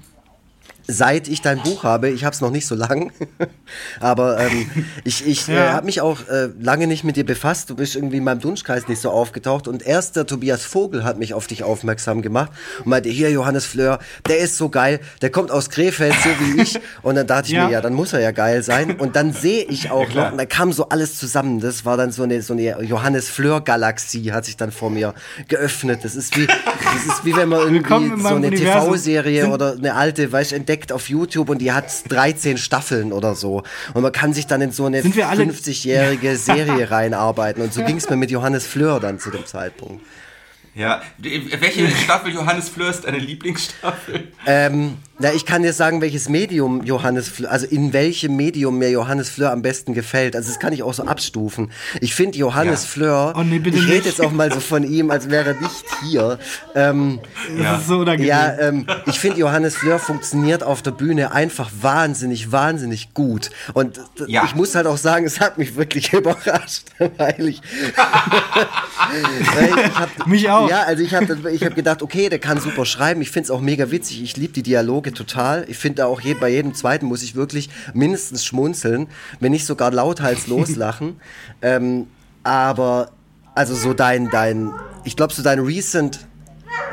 seit 0.91 1.29
ich 1.29 1.41
dein 1.43 1.63
Buch 1.63 1.85
habe, 1.85 2.09
ich 2.11 2.25
habe 2.25 2.35
es 2.35 2.41
noch 2.41 2.51
nicht 2.51 2.67
so 2.67 2.75
lang, 2.75 3.13
aber 4.01 4.39
ähm, 4.41 4.67
ich, 5.05 5.27
ich 5.27 5.49
äh, 5.49 5.55
Ja. 5.55 5.73
habe 5.73 5.87
mich 5.87 6.01
auch 6.01 6.27
äh, 6.29 6.49
lange 6.61 6.87
nicht 6.87 7.05
mit 7.05 7.17
dir 7.17 7.25
befasst. 7.25 7.71
Du 7.71 7.77
bist 7.77 7.95
irgendwie 7.97 8.17
in 8.19 8.25
meinem 8.25 8.41
Dunstkreis 8.41 8.89
nicht 8.89 9.01
so 9.01 9.11
aufgetaucht 9.11 9.69
und 9.69 9.83
erst 9.83 10.17
der 10.17 10.27
Tobias 10.27 10.63
Vogel 10.65 11.05
hat 11.05 11.19
mich 11.19 11.35
auf 11.35 11.47
dich 11.47 11.63
aufmerksam 11.65 12.23
gemacht 12.23 12.51
und 12.81 12.87
meinte, 12.87 13.09
hier 13.09 13.31
Johannes 13.31 13.65
Fleur, 13.67 13.99
der 14.29 14.39
ist 14.39 14.57
so 14.57 14.69
geil, 14.69 15.01
der 15.23 15.31
kommt 15.31 15.51
aus 15.51 15.71
Krefeld, 15.71 16.15
so 16.23 16.31
wie 16.41 16.63
ich 16.63 16.79
und 17.03 17.15
dann 17.17 17.27
dachte 17.27 17.49
ich 17.49 17.53
Ja. 17.55 17.67
mir, 17.67 17.73
ja, 17.73 17.81
dann 17.81 17.95
muss 17.95 18.13
er 18.13 18.21
ja 18.21 18.31
geil 18.33 18.63
sein 18.63 18.97
und 18.99 19.17
dann 19.17 19.33
sehe 19.33 19.65
ich 19.65 19.91
auch 19.91 20.13
noch, 20.15 20.33
und 20.33 20.39
da 20.39 20.47
kam 20.47 20.73
so 20.73 20.89
alles 20.89 21.19
zusammen, 21.19 21.61
das 21.61 21.85
war 21.85 21.97
dann 21.97 22.11
so 22.13 22.23
eine, 22.23 22.43
so 22.43 22.53
eine 22.55 22.83
Johannes 22.83 23.29
Fleur 23.29 23.61
Galaxie 23.61 24.33
hat 24.33 24.45
sich 24.45 24.57
dann 24.57 24.71
vor 24.73 24.91
mir 24.91 25.15
geöffnet. 25.49 26.01
Das 26.05 26.15
ist 26.15 26.37
wie, 26.37 26.47
das 26.47 27.07
ist 27.07 27.25
wie 27.25 27.37
wenn 27.37 27.49
man 27.49 27.61
irgendwie 27.61 28.23
so 28.23 28.35
eine. 28.35 28.51
TV-Serie 28.51 29.49
oder 29.49 29.73
eine 29.73 29.95
alte, 29.95 30.31
weißt 30.31 30.53
entdeckt 30.53 30.80
auf 30.93 31.09
YouTube 31.09 31.49
und 31.50 31.59
die 31.59 31.73
hat 31.73 31.87
13 32.11 32.56
Staffeln 32.56 33.12
oder 33.12 33.35
so. 33.35 33.62
Und 33.94 34.03
man 34.03 34.12
kann 34.12 34.32
sich 34.32 34.47
dann 34.47 34.61
in 34.61 34.73
so 34.73 34.87
eine 34.87 35.03
Sind 35.03 35.17
wir 35.17 35.29
alle- 35.29 35.44
50-jährige 35.44 36.37
Serie 36.37 36.91
reinarbeiten. 36.91 37.62
Und 37.62 37.73
so 37.75 37.82
ging 37.85 37.97
es 37.97 38.09
mir 38.09 38.17
mit 38.17 38.31
Johannes 38.31 38.67
Fleur 38.67 39.00
dann 39.00 39.19
zu 39.19 39.31
dem 39.31 39.47
Zeitpunkt. 39.47 40.05
Ja. 40.75 41.03
Welche 41.19 41.88
Staffel 41.91 42.32
Johannes 42.32 42.69
Fleur 42.69 42.91
ist 42.91 43.05
deine 43.05 43.19
Lieblingsstaffel? 43.19 44.29
Ähm, 44.47 44.97
na, 45.20 45.32
ich 45.32 45.44
kann 45.46 45.62
dir 45.62 45.72
sagen, 45.72 46.00
welches 46.00 46.28
Medium 46.28 46.82
Johannes 46.84 47.28
Fleur, 47.28 47.50
also 47.50 47.67
in 47.67 47.93
welchem 47.93 48.37
Medium 48.37 48.78
mir 48.78 48.90
Johannes 48.90 49.28
Fleur 49.31 49.52
am 49.52 49.62
besten 49.62 49.94
gefällt. 49.94 50.34
Also 50.34 50.49
das 50.49 50.58
kann 50.58 50.72
ich 50.72 50.82
auch 50.82 50.94
so 50.94 51.05
abstufen. 51.05 51.70
Ich 52.00 52.14
finde 52.14 52.38
Johannes 52.38 52.82
Ja. 52.84 52.88
Fleur, 52.88 53.34
Oh 53.37 53.43
nee, 53.43 53.56
ich 53.56 53.64
rede 53.67 53.93
nicht. 53.93 54.06
jetzt 54.06 54.20
auch 54.20 54.32
mal 54.32 54.50
so 54.52 54.61
von 54.61 54.82
ihm, 54.84 55.11
als 55.11 55.28
wäre 55.31 55.50
er 55.50 55.61
nicht 55.61 55.84
hier. 56.08 56.38
Ähm, 56.75 57.20
Das 57.56 57.64
Ja. 57.64 57.76
ist 57.76 57.87
so 57.87 57.99
unangenehm. 57.99 58.26
Ja, 58.28 58.58
ähm, 58.58 58.87
ich 59.06 59.19
finde, 59.20 59.38
Johannes 59.40 59.76
Fleur 59.76 59.99
funktioniert 59.99 60.62
auf 60.62 60.82
der 60.82 60.93
Bühne 60.93 61.32
einfach 61.32 61.70
wahnsinnig, 61.81 62.50
wahnsinnig 62.52 63.12
gut. 63.14 63.50
Und 63.75 64.00
Ja. 64.27 64.44
ich 64.44 64.55
muss 64.55 64.74
halt 64.74 64.86
auch 64.86 64.96
sagen, 64.96 65.27
es 65.27 65.39
hat 65.41 65.58
mich 65.58 65.77
wirklich 65.77 66.12
überrascht, 66.15 66.84
weil 67.19 67.48
ich. 67.48 67.60
weil 69.55 69.86
ich 69.86 69.94
hab, 69.98 70.27
Mich 70.27 70.48
auch. 70.50 70.69
Ja, 70.69 70.82
also 70.82 71.03
ich 71.03 71.15
habe 71.15 71.50
ich 71.53 71.65
hab 71.65 71.74
gedacht, 71.74 72.03
okay, 72.03 72.29
der 72.29 72.39
kann 72.39 72.60
super 72.60 72.84
schreiben. 72.84 73.20
Ich 73.22 73.31
finde 73.31 73.44
es 73.46 73.50
auch 73.50 73.60
mega 73.60 73.91
witzig. 73.91 74.22
Ich 74.22 74.36
liebe 74.36 74.53
die 74.53 74.62
Dialoge 74.62 75.09
total. 75.12 75.64
Ich 75.69 75.79
finde 75.79 76.06
auch 76.06 76.20
je, 76.20 76.34
bei 76.34 76.48
jedem 76.48 76.74
zweiten 76.74 77.06
muss 77.06 77.22
ich 77.22 77.34
wirklich 77.34 77.70
mindestens 77.94 78.44
schmunzeln, 78.44 79.08
wenn 79.40 79.52
nicht 79.52 79.67
sogar 79.67 79.90
lauthals 79.90 80.46
loslachen. 80.46 81.20
ähm, 81.62 82.06
aber 82.43 83.10
also 83.55 83.74
so 83.74 83.93
dein, 83.93 84.31
dein, 84.31 84.72
ich 85.05 85.17
glaube 85.17 85.34
so 85.34 85.43
dein 85.43 85.58
recent 85.58 86.20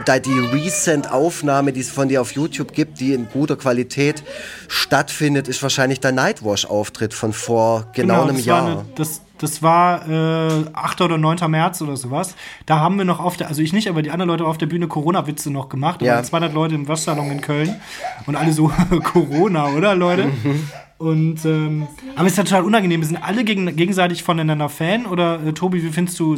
da 0.06 0.20
die 0.20 0.40
Recent-Aufnahme, 0.40 1.74
die 1.74 1.82
es 1.82 1.90
von 1.90 2.08
dir 2.08 2.22
auf 2.22 2.32
YouTube 2.32 2.74
gibt, 2.74 3.00
die 3.00 3.14
in 3.14 3.28
guter 3.30 3.56
Qualität 3.56 4.24
stattfindet, 4.68 5.48
ist 5.48 5.62
wahrscheinlich 5.62 6.00
der 6.00 6.12
Nightwash-Auftritt 6.12 7.14
von 7.14 7.34
vor 7.34 7.88
genau, 7.94 8.24
einem 8.24 8.38
das 8.38 8.46
Jahr. 8.46 8.66
Eine, 8.66 8.86
das, 8.96 9.22
das 9.40 9.62
war 9.62 10.08
äh, 10.10 10.66
8. 10.74 11.02
oder 11.02 11.18
9. 11.18 11.50
März 11.50 11.82
oder 11.82 11.98
sowas. 11.98 12.36
Da 12.66 12.80
haben 12.80 12.98
wir 12.98 13.06
noch 13.06 13.20
auf 13.20 13.38
der, 13.38 13.48
also 13.48 13.62
ich 13.62 13.74
nicht, 13.74 13.90
aber 13.90 14.02
die 14.02 14.12
anderen 14.12 14.30
Leute 14.30 14.46
auf 14.46 14.58
der 14.58 14.68
Bühne 14.68 14.88
Corona-Witze 14.88 15.52
noch 15.52 15.70
gemacht. 15.70 16.02
Ja. 16.02 16.16
waren 16.16 16.26
200 16.26 16.54
Leute 16.54 16.76
im 16.76 16.88
Waschsalon 16.88 17.32
in 17.32 17.42
Köln 17.42 17.76
und 18.26 18.36
alle 18.36 18.52
so 18.52 18.72
Corona, 19.04 19.68
oder 19.70 19.96
Leute? 19.96 20.26
Mhm. 20.26 20.70
Und 20.98 21.46
ähm, 21.46 21.88
aber 22.16 22.26
es 22.26 22.34
ist 22.34 22.38
ja 22.38 22.44
total 22.44 22.64
unangenehm. 22.64 23.02
Wir 23.02 23.08
sind 23.08 23.18
alle 23.18 23.44
gegen, 23.44 23.76
gegenseitig 23.76 24.24
voneinander 24.24 24.68
Fan 24.68 25.06
oder 25.06 25.40
äh, 25.46 25.54
Tobi, 25.54 25.84
wie 25.84 25.90
findest 25.90 26.20
du 26.20 26.34
äh, 26.34 26.38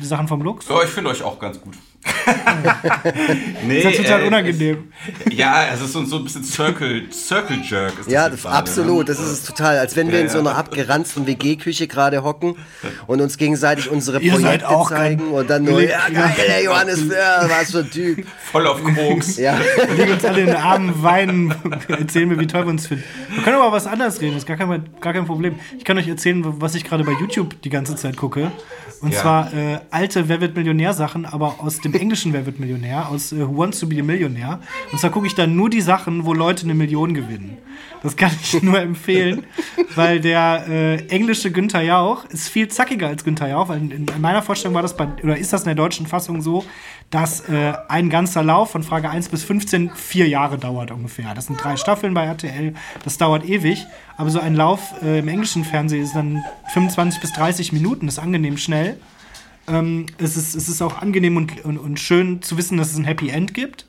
die 0.00 0.06
Sachen 0.06 0.28
vom 0.28 0.40
Lux? 0.40 0.66
Ja, 0.68 0.82
ich 0.82 0.88
finde 0.88 1.10
euch 1.10 1.22
auch 1.22 1.38
ganz 1.38 1.60
gut. 1.60 1.74
nee, 3.66 3.82
Das 3.82 3.92
ist 3.92 3.98
ja 3.98 4.04
total 4.04 4.22
äh, 4.22 4.26
unangenehm. 4.26 4.92
Es, 5.26 5.34
ja, 5.34 5.66
es 5.72 5.80
ist 5.80 5.92
so, 5.92 6.04
so 6.04 6.16
ein 6.16 6.24
bisschen 6.24 6.44
Circle, 6.44 7.12
Circle 7.12 7.58
Jerk. 7.62 7.90
Ist 7.98 8.06
das 8.06 8.12
Ja, 8.12 8.28
das, 8.28 8.42
gerade, 8.42 8.56
absolut. 8.56 8.98
Ne? 8.98 9.04
Das 9.14 9.18
ist 9.18 9.30
es 9.30 9.44
total. 9.44 9.78
Als 9.78 9.96
wenn 9.96 10.08
wir 10.10 10.18
Ja, 10.18 10.24
in 10.24 10.28
so 10.30 10.38
einer 10.38 10.56
abgeranzten 10.56 11.26
WG-Küche 11.26 11.86
gerade 11.86 12.22
hocken 12.22 12.56
und 13.06 13.20
uns 13.20 13.36
gegenseitig 13.36 13.90
unsere 13.90 14.20
Ihr 14.20 14.32
Projekte 14.32 14.68
auch 14.68 14.90
zeigen 14.90 15.28
und 15.28 15.48
dann 15.50 15.64
nur, 15.64 15.82
ja 15.82 16.08
geil, 16.12 16.34
der 16.46 16.62
Johannes 16.62 17.02
Fleur, 17.02 17.48
was 17.48 17.70
für 17.70 17.78
ein 17.80 17.90
Typ. 17.90 18.26
Voll 18.50 18.66
auf 18.66 18.82
Koks. 18.82 19.36
Ja. 19.36 19.58
Wir 19.88 19.94
legen 19.96 20.12
uns 20.12 20.24
alle 20.24 20.40
in 20.40 20.46
den 20.46 20.56
Armen, 20.56 21.02
weinen, 21.02 21.54
erzählen 21.88 22.28
mir, 22.28 22.38
wie 22.38 22.46
toll 22.46 22.64
wir 22.64 22.70
uns 22.70 22.86
finden. 22.86 23.04
Wir 23.34 23.42
können 23.42 23.56
aber 23.56 23.72
was 23.72 23.86
anderes 23.86 24.20
reden, 24.20 24.34
das 24.34 24.42
ist 24.42 24.46
gar 24.46 24.56
kein, 24.56 24.88
gar 25.00 25.12
kein 25.12 25.26
Problem. 25.26 25.56
Ich 25.76 25.84
kann 25.84 25.98
euch 25.98 26.08
erzählen, 26.08 26.42
was 26.60 26.74
ich 26.74 26.84
gerade 26.84 27.04
bei 27.04 27.12
YouTube 27.12 27.60
die 27.62 27.70
ganze 27.70 27.96
Zeit 27.96 28.16
gucke. 28.16 28.50
Und 29.00 29.12
Ja. 29.14 29.20
zwar 29.20 29.52
äh, 29.54 29.78
alte 29.90 30.28
Wer 30.28 30.40
wird 30.40 30.56
Millionär-Sachen, 30.56 31.24
aber 31.24 31.56
aus 31.60 31.80
dem 31.80 31.87
englischen 31.94 32.32
Wer 32.32 32.46
wird 32.46 32.60
Millionär, 32.60 33.08
aus 33.08 33.32
äh, 33.32 33.46
Who 33.46 33.56
Wants 33.56 33.80
to 33.80 33.86
be 33.86 34.00
a 34.00 34.02
Millionaire. 34.02 34.60
Und 34.92 34.98
zwar 34.98 35.10
gucke 35.10 35.26
ich 35.26 35.34
dann 35.34 35.56
nur 35.56 35.70
die 35.70 35.80
Sachen, 35.80 36.24
wo 36.24 36.32
Leute 36.32 36.64
eine 36.64 36.74
Million 36.74 37.14
gewinnen. 37.14 37.58
Das 38.02 38.16
kann 38.16 38.30
ich 38.40 38.62
nur 38.62 38.80
empfehlen, 38.80 39.44
weil 39.94 40.20
der 40.20 40.66
äh, 40.68 41.06
englische 41.08 41.50
Günther 41.50 41.82
Jauch 41.82 42.24
ist 42.26 42.48
viel 42.48 42.68
zackiger 42.68 43.08
als 43.08 43.24
Günther 43.24 43.48
Jauch, 43.48 43.68
weil 43.68 43.78
in, 43.78 43.90
in 43.90 44.20
meiner 44.20 44.42
Vorstellung 44.42 44.74
war 44.74 44.82
das 44.82 44.96
bei, 44.96 45.08
oder 45.22 45.36
ist 45.36 45.52
das 45.52 45.62
in 45.62 45.66
der 45.66 45.74
deutschen 45.74 46.06
Fassung 46.06 46.42
so, 46.42 46.64
dass 47.10 47.48
äh, 47.48 47.72
ein 47.88 48.10
ganzer 48.10 48.42
Lauf 48.42 48.70
von 48.70 48.82
Frage 48.82 49.10
1 49.10 49.28
bis 49.28 49.42
15 49.44 49.90
vier 49.94 50.28
Jahre 50.28 50.58
dauert 50.58 50.90
ungefähr. 50.90 51.34
Das 51.34 51.46
sind 51.46 51.62
drei 51.62 51.76
Staffeln 51.76 52.14
bei 52.14 52.24
RTL, 52.24 52.74
das 53.04 53.18
dauert 53.18 53.44
ewig, 53.44 53.86
aber 54.16 54.30
so 54.30 54.40
ein 54.40 54.54
Lauf 54.54 54.94
äh, 55.02 55.20
im 55.20 55.28
englischen 55.28 55.64
Fernsehen 55.64 56.02
ist 56.02 56.14
dann 56.14 56.44
25 56.72 57.20
bis 57.20 57.32
30 57.32 57.72
Minuten, 57.72 58.06
das 58.06 58.18
ist 58.18 58.22
angenehm 58.22 58.58
schnell. 58.58 58.98
Ähm, 59.68 60.06
es, 60.18 60.36
ist, 60.36 60.54
es 60.54 60.68
ist 60.68 60.82
auch 60.82 61.00
angenehm 61.00 61.36
und, 61.36 61.64
und, 61.64 61.78
und 61.78 62.00
schön 62.00 62.42
zu 62.42 62.56
wissen, 62.56 62.78
dass 62.78 62.90
es 62.90 62.98
ein 62.98 63.04
Happy 63.04 63.28
End 63.28 63.54
gibt. 63.54 63.86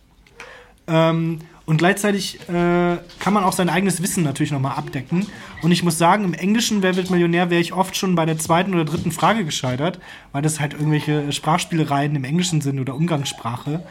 Ähm, 0.88 1.40
und 1.70 1.78
gleichzeitig 1.78 2.40
äh, 2.50 2.98
kann 3.20 3.34
man 3.34 3.44
auch 3.44 3.54
sein 3.54 3.70
eigenes 3.70 4.02
Wissen 4.02 4.24
natürlich 4.24 4.52
nochmal 4.52 4.76
abdecken. 4.76 5.28
Und 5.62 5.72
ich 5.72 5.84
muss 5.84 6.00
sagen, 6.00 6.24
im 6.24 6.34
Englischen 6.34 6.82
Wer 6.82 6.96
wird 6.96 7.12
Millionär 7.12 7.52
wäre 7.52 7.62
ich 7.62 7.74
oft 7.74 7.96
schon 7.96 8.16
bei 8.16 8.26
der 8.26 8.40
zweiten 8.40 8.74
oder 8.74 8.86
dritten 8.86 9.12
Frage 9.12 9.46
gescheitert, 9.46 10.00
weil 10.32 10.42
das 10.42 10.60
halt 10.60 10.74
irgendwelche 10.74 11.32
Sprachspielereien 11.32 12.16
im 12.16 12.24
Englischen 12.24 12.62
sind 12.62 12.80
oder 12.80 12.96
Umgangssprache, 12.96 13.84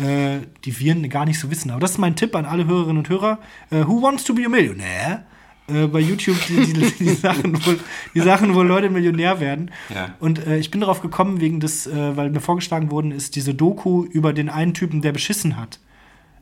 äh, 0.00 0.38
die 0.64 0.78
wir 0.78 0.94
gar 1.08 1.24
nicht 1.24 1.40
so 1.40 1.50
wissen. 1.50 1.72
Aber 1.72 1.80
das 1.80 1.92
ist 1.92 1.98
mein 1.98 2.14
Tipp 2.14 2.36
an 2.36 2.44
alle 2.44 2.66
Hörerinnen 2.66 2.98
und 2.98 3.08
Hörer. 3.08 3.40
Äh, 3.70 3.86
who 3.86 4.00
wants 4.00 4.22
to 4.22 4.32
be 4.32 4.46
a 4.46 4.48
millionaire? 4.48 5.24
Äh, 5.72 5.86
bei 5.86 6.00
YouTube 6.00 6.36
die, 6.48 6.72
die, 6.72 6.90
die, 6.98 7.08
Sachen, 7.14 7.54
wo, 7.64 7.74
die 8.14 8.20
Sachen, 8.20 8.54
wo 8.54 8.62
Leute 8.62 8.90
Millionär 8.90 9.40
werden. 9.40 9.70
Ja. 9.94 10.14
Und 10.20 10.46
äh, 10.46 10.58
ich 10.58 10.70
bin 10.70 10.80
darauf 10.80 11.00
gekommen, 11.02 11.40
wegen 11.40 11.60
des, 11.60 11.86
äh, 11.86 12.16
weil 12.16 12.30
mir 12.30 12.40
vorgeschlagen 12.40 12.90
worden 12.90 13.12
ist, 13.12 13.36
diese 13.36 13.54
Doku 13.54 14.04
über 14.04 14.32
den 14.32 14.48
einen 14.48 14.74
Typen, 14.74 15.02
der 15.02 15.12
beschissen 15.12 15.56
hat. 15.56 15.78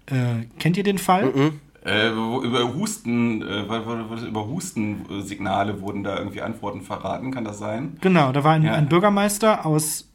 Äh, 0.07 0.47
kennt 0.59 0.77
ihr 0.77 0.85
den 0.85 0.99
Fall? 0.99 1.33
Äh, 1.85 2.11
wo- 2.17 2.43
über 2.43 2.75
Husten, 2.75 3.43
äh, 3.43 3.63
über 3.63 4.47
Hustensignale 4.49 5.81
wurden 5.81 6.03
da 6.03 6.19
irgendwie 6.19 6.43
Antworten 6.43 6.83
verraten, 6.83 7.31
kann 7.31 7.45
das 7.45 7.59
sein? 7.59 7.97
Genau, 8.01 8.33
da 8.33 8.45
war 8.45 8.53
ein, 8.55 8.63
Ja. 8.65 8.75
ein 8.75 8.89
Bürgermeister 8.89 9.65
aus 9.67 10.07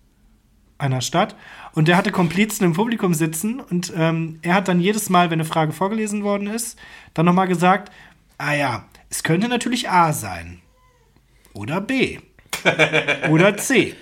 einer 0.78 1.02
Stadt 1.02 1.36
und 1.74 1.88
der 1.88 1.96
hatte 1.96 2.12
Komplizen 2.12 2.66
im 2.66 2.74
Publikum 2.74 3.14
sitzen 3.14 3.60
und 3.62 3.94
ähm, 3.96 4.40
er 4.42 4.56
hat 4.56 4.68
dann 4.68 4.80
jedes 4.82 5.10
Mal, 5.10 5.30
wenn 5.30 5.40
eine 5.40 5.46
Frage 5.46 5.72
vorgelesen 5.72 6.24
worden 6.24 6.48
ist, 6.48 6.78
dann 7.14 7.26
nochmal 7.26 7.48
gesagt, 7.48 7.92
ah 8.38 8.54
ja, 8.54 8.84
es 9.14 9.22
könnte 9.22 9.48
natürlich 9.48 9.92
A 9.92 10.12
sein 10.12 10.60
oder 11.54 11.80
B 11.82 12.18
oder 13.30 13.56
C. 13.58 13.94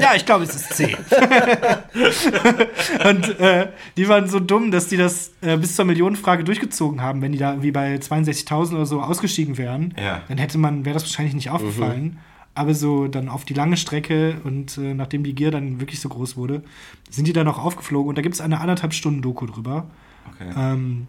ja, 0.00 0.14
ich 0.16 0.24
glaube, 0.26 0.42
es 0.44 0.54
ist 0.56 0.74
C. 0.74 0.96
und 3.08 3.38
äh, 3.40 3.68
die 3.96 4.08
waren 4.08 4.28
so 4.28 4.40
dumm, 4.40 4.70
dass 4.72 4.88
die 4.88 4.96
das 4.96 5.32
äh, 5.42 5.56
bis 5.56 5.76
zur 5.76 5.84
Millionenfrage 5.84 6.42
durchgezogen 6.42 7.02
haben. 7.02 7.22
Wenn 7.22 7.30
die 7.32 7.38
da 7.38 7.50
irgendwie 7.50 7.70
bei 7.70 7.94
62.000 7.96 8.74
oder 8.74 8.86
so 8.86 9.00
ausgestiegen 9.00 9.58
wären, 9.58 9.94
Ja. 10.02 10.22
dann 10.28 10.38
hätte 10.38 10.58
man, 10.58 10.84
wäre 10.84 10.94
das 10.94 11.04
wahrscheinlich 11.04 11.34
nicht 11.34 11.50
aufgefallen. 11.50 12.18
Aber 12.56 12.72
so 12.74 13.08
dann 13.08 13.28
auf 13.28 13.44
die 13.44 13.54
lange 13.54 13.76
Strecke 13.76 14.40
und 14.44 14.78
äh, 14.78 14.94
nachdem 14.94 15.22
die 15.24 15.34
Gier 15.34 15.50
dann 15.50 15.80
wirklich 15.80 16.00
so 16.00 16.08
groß 16.08 16.36
wurde, 16.36 16.62
sind 17.10 17.26
die 17.28 17.32
dann 17.32 17.46
auch 17.48 17.58
aufgeflogen. 17.58 18.08
Und 18.08 18.16
da 18.18 18.22
gibt 18.22 18.34
es 18.36 18.40
eine 18.40 18.60
anderthalb 18.60 18.94
Stunden 18.94 19.22
Doku 19.22 19.46
drüber, 19.46 19.86
Okay. 20.34 20.50
ähm, 20.56 21.06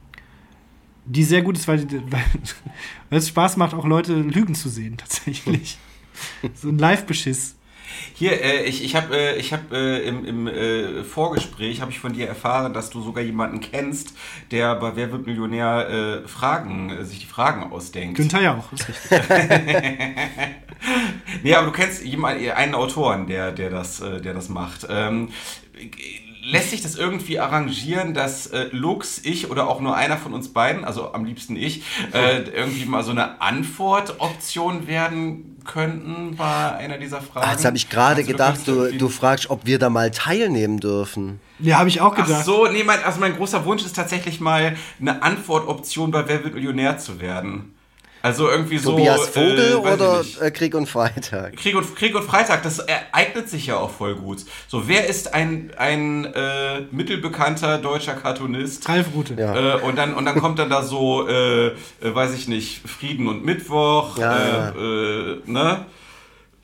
die 1.06 1.24
sehr 1.24 1.42
gut 1.42 1.58
ist, 1.58 1.68
weil, 1.68 1.84
weil, 2.10 2.24
weil 3.10 3.20
es 3.20 3.28
Spaß 3.30 3.58
macht, 3.58 3.74
auch 3.74 3.86
Leute 3.86 4.14
lügen 4.14 4.56
zu 4.56 4.70
sehen, 4.70 4.98
tatsächlich. 4.98 5.78
so 6.54 6.70
ein 6.70 6.78
Live-Beschiss. 6.78 7.56
Hier, 8.14 8.42
äh, 8.42 8.64
ich, 8.64 8.84
ich 8.84 8.96
habe 8.96 9.16
äh, 9.16 9.38
ich 9.38 9.54
hab, 9.54 9.72
äh, 9.72 10.00
im, 10.00 10.26
im 10.26 10.48
äh, 10.48 11.04
Vorgespräch 11.04 11.82
habe 11.82 11.92
ich 11.92 12.00
von 12.00 12.14
dir 12.14 12.28
erfahren, 12.28 12.74
dass 12.74 12.90
du 12.90 13.02
sogar 13.02 13.24
jemanden 13.24 13.62
kennst, 13.62 14.14
der 14.52 14.76
bei 14.76 14.96
Wer 14.96 15.12
wird 15.12 15.28
Millionär 15.28 16.24
äh, 16.24 16.28
Fragen, 16.28 16.90
äh, 16.90 17.06
sich 17.06 17.20
die 17.20 17.26
Fragen 17.26 17.72
ausdenkt. 17.72 18.18
Günther 18.18 18.42
ja 18.42 18.56
auch, 18.56 18.74
ist 18.74 18.90
richtig. 18.90 19.20
Nee, 21.44 21.54
aber 21.54 21.68
du 21.68 21.72
kennst 21.72 22.04
jemanden, 22.04 22.50
einen 22.52 22.76
Autoren, 22.76 23.28
der, 23.28 23.52
der, 23.52 23.70
das, 23.70 24.00
äh, 24.02 24.22
der 24.22 24.34
das 24.34 24.50
macht. 24.50 24.86
Ähm, 24.90 25.30
lässt 26.46 26.70
sich 26.70 26.82
das 26.82 26.96
irgendwie 26.96 27.40
arrangieren, 27.40 28.14
dass 28.14 28.48
äh, 28.48 28.68
Lux, 28.72 29.20
ich 29.24 29.50
oder 29.50 29.68
auch 29.68 29.82
nur 29.82 29.96
einer 29.96 30.18
von 30.18 30.34
uns 30.34 30.50
beiden, 30.54 30.86
also 30.86 31.12
am 31.14 31.26
liebsten 31.26 31.56
ich, 31.56 31.84
äh, 32.14 32.42
irgendwie 32.42 32.86
mal 32.86 33.04
so 33.04 33.12
eine 33.12 33.42
Antwortoption 33.42 34.88
werden 34.88 35.58
könnten 35.66 36.36
bei 36.36 36.72
einer 36.76 36.98
dieser 36.98 37.22
Fragen? 37.22 37.48
Ah, 37.48 37.52
Jetzt 37.54 37.66
habe 37.66 37.78
ich 37.78 37.90
gerade 37.90 38.24
Kannst 38.24 38.28
gedacht, 38.32 38.68
du, 38.68 38.94
du 38.94 39.10
fragst, 39.10 39.50
ob 39.50 39.66
wir 39.66 39.80
da 39.80 39.90
mal 39.90 40.12
teilnehmen 40.12 40.80
dürfen. 40.80 41.40
Ja, 41.60 41.80
habe 41.80 41.90
ich 41.90 42.02
auch 42.02 42.16
Ach 42.18 42.26
gedacht. 42.26 42.46
so, 42.46 42.68
nee, 42.68 42.84
mein, 42.84 43.04
also 43.04 43.20
mein 43.20 43.36
großer 43.36 43.66
Wunsch 43.66 43.84
ist 43.84 43.96
tatsächlich 43.96 44.40
mal 44.40 44.76
eine 45.00 45.24
Antwortoption 45.24 46.12
bei 46.12 46.28
Wer 46.28 46.44
wird 46.44 46.54
Millionär 46.54 46.98
zu 46.98 47.20
werden. 47.20 47.75
Also 48.26 48.50
irgendwie 48.50 48.80
so. 48.80 48.90
Tobias 48.92 49.28
Vogel 49.28 49.60
äh, 49.60 49.84
weiß 49.84 49.94
ich 49.94 50.02
oder 50.02 50.18
nicht. 50.18 50.42
äh, 50.42 50.50
Krieg 50.50 50.74
und 50.74 50.88
Freitag? 50.90 51.56
Krieg 51.58 51.76
und, 51.76 51.96
Krieg 51.96 52.16
und 52.16 52.24
Freitag, 52.24 52.64
das 52.64 52.84
eignet 53.12 53.48
sich 53.52 53.68
ja 53.68 53.78
auch 53.78 53.92
voll 53.92 54.16
gut. 54.16 54.40
So, 54.68 54.88
wer 54.88 55.06
ist 55.08 55.36
ein, 55.36 55.72
ein 55.78 56.26
äh, 56.34 56.82
mittelbekannter 56.90 57.78
deutscher 57.78 58.16
Cartoonist? 58.16 58.90
Ralf 58.90 59.10
Rute. 59.14 59.36
Ja. 59.38 59.76
Äh, 59.78 59.82
und, 59.82 59.96
dann, 60.00 60.16
und 60.16 60.26
dann 60.26 60.40
kommt 60.40 60.58
dann 60.58 60.72
da 60.72 60.82
so, 60.82 61.28
äh, 61.28 61.68
äh, 61.68 61.74
weiß 62.02 62.34
ich 62.34 62.48
nicht, 62.48 62.82
Frieden 62.90 63.28
und 63.28 63.46
Mittwoch, 63.46 64.18
Ja, 64.18 64.70
äh, 64.70 64.72
Äh, 64.76 65.42
ne? 65.46 65.86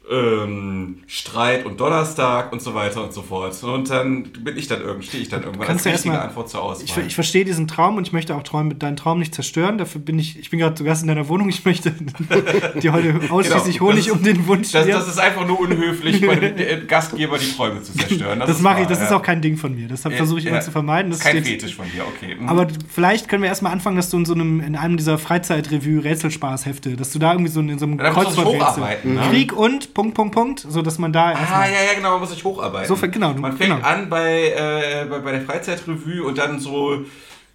Ähm, 0.09 0.97
Streit 1.07 1.65
und 1.65 1.79
Donnerstag 1.79 2.51
und 2.51 2.61
so 2.61 2.73
weiter 2.73 3.03
und 3.03 3.13
so 3.13 3.21
fort. 3.21 3.61
Und 3.63 3.89
dann 3.89 4.23
bin 4.23 4.57
ich 4.57 4.67
dann 4.67 4.81
irgendwann, 4.81 5.03
stehe 5.03 5.21
ich 5.23 5.29
dann 5.29 5.43
irgendwann 5.43 5.67
kannst 5.67 5.85
als 5.85 5.85
ja 5.85 5.91
richtige 5.93 6.13
erstmal- 6.15 6.27
Antwort 6.29 6.49
zur 6.49 6.63
Auswahl. 6.63 6.83
Ich, 7.01 7.07
ich 7.07 7.15
verstehe 7.15 7.45
diesen 7.45 7.67
Traum 7.67 7.97
und 7.97 8.07
ich 8.07 8.11
möchte 8.11 8.35
auch 8.35 8.43
träumen, 8.43 8.77
deinen 8.79 8.97
Traum 8.97 9.19
nicht 9.19 9.33
zerstören. 9.35 9.77
Dafür 9.77 10.01
bin 10.01 10.17
ich, 10.19 10.37
ich 10.39 10.49
bin 10.49 10.59
gerade 10.59 10.75
zu 10.75 10.83
Gast 10.83 11.03
in 11.03 11.07
deiner 11.07 11.29
Wohnung. 11.29 11.47
Ich 11.49 11.63
möchte 11.65 11.91
dir 12.81 12.93
heute 12.93 13.19
ausschließlich 13.29 13.77
Genau. 13.77 13.91
Honig 13.91 14.05
Das 14.05 14.07
ist- 14.07 14.11
um 14.19 14.23
den 14.23 14.47
Wunsch 14.47 14.71
das, 14.71 14.87
das 14.87 15.07
ist 15.07 15.19
einfach 15.19 15.45
nur 15.47 15.59
unhöflich, 15.59 16.25
bei 16.25 16.35
dem 16.35 16.87
Gastgeber 16.87 17.37
die 17.37 17.51
Träume 17.55 17.81
zu 17.83 17.93
zerstören. 17.93 18.39
Das, 18.39 18.59
mache 18.59 18.81
ich, 18.81 18.87
das 18.87 19.01
ist 19.01 19.11
ja. 19.11 19.17
auch 19.17 19.23
kein 19.23 19.41
Ding 19.41 19.55
von 19.55 19.73
mir. 19.75 19.87
Deshalb 19.87 20.15
versuche 20.15 20.39
ich 20.39 20.45
Ja, 20.45 20.49
immer 20.49 20.59
ja. 20.59 20.65
zu 20.65 20.71
vermeiden. 20.71 21.11
Das 21.11 21.19
Kein 21.21 21.37
steht- 21.37 21.61
Fetisch 21.61 21.75
von 21.75 21.85
dir, 21.85 22.03
okay. 22.07 22.35
Mhm. 22.35 22.49
Aber 22.49 22.67
vielleicht 22.89 23.29
können 23.29 23.43
wir 23.43 23.49
erstmal 23.49 23.71
anfangen, 23.71 23.95
dass 23.97 24.09
du 24.09 24.17
in 24.17 24.25
so 24.25 24.33
einem, 24.33 24.61
in 24.61 24.75
einem 24.75 24.97
dieser 24.97 25.17
Freizeitrevue-Rätselspaßhefte, 25.19 26.95
dass 26.97 27.11
du 27.11 27.19
da 27.19 27.31
irgendwie 27.33 27.51
so 27.51 27.59
in, 27.61 27.77
so 27.79 27.85
einem 27.85 27.99
hocharbeiten, 28.01 29.13
ne? 29.15 29.21
Krieg 29.29 29.53
und 29.53 29.93
Punkt, 30.01 30.15
Punkt, 30.15 30.33
Punkt, 30.35 30.59
so 30.67 30.81
dass 30.81 30.97
man 30.99 31.13
da 31.13 31.27
Ah, 31.27 31.31
erstmal. 31.39 31.69
ja, 31.69 31.75
ja, 31.87 31.93
genau, 31.95 32.11
man 32.11 32.19
muss 32.21 32.31
sich 32.31 32.43
hocharbeiten. 32.43 32.87
So, 32.87 32.95
genau, 33.07 33.33
Man 33.33 33.55
fängt 33.57 33.71
genau. 33.75 33.85
an 33.87 34.09
bei, 34.09 34.49
äh, 34.51 35.05
bei, 35.09 35.19
bei 35.19 35.31
der 35.31 35.41
Freizeitrevue 35.41 36.23
und 36.23 36.37
dann 36.37 36.59
so 36.59 37.05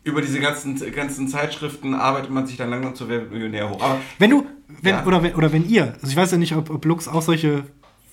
über 0.05 0.21
diese 0.23 0.39
ganzen, 0.41 0.79
ganzen 0.93 1.27
Zeitschriften 1.29 1.95
arbeitet 1.95 2.31
man 2.31 2.47
sich 2.47 2.57
dann 2.57 2.71
langsam 2.71 2.95
zu 2.95 3.07
Millionär 3.07 3.69
hoch. 3.71 3.83
Aber 3.83 3.99
Wenn 4.19 4.31
du, 4.31 4.47
wenn, 4.83 4.95
Ja. 4.95 5.05
oder, 5.05 5.23
wenn, 5.23 5.35
oder 5.35 5.53
wenn 5.53 5.69
ihr, 5.69 5.95
also 5.95 6.07
ich 6.07 6.17
weiß 6.17 6.31
ja 6.31 6.39
nicht, 6.39 6.55
ob, 6.55 6.71
ob 6.71 6.85
Lux 6.85 7.09
auch 7.09 7.23
solche 7.23 7.65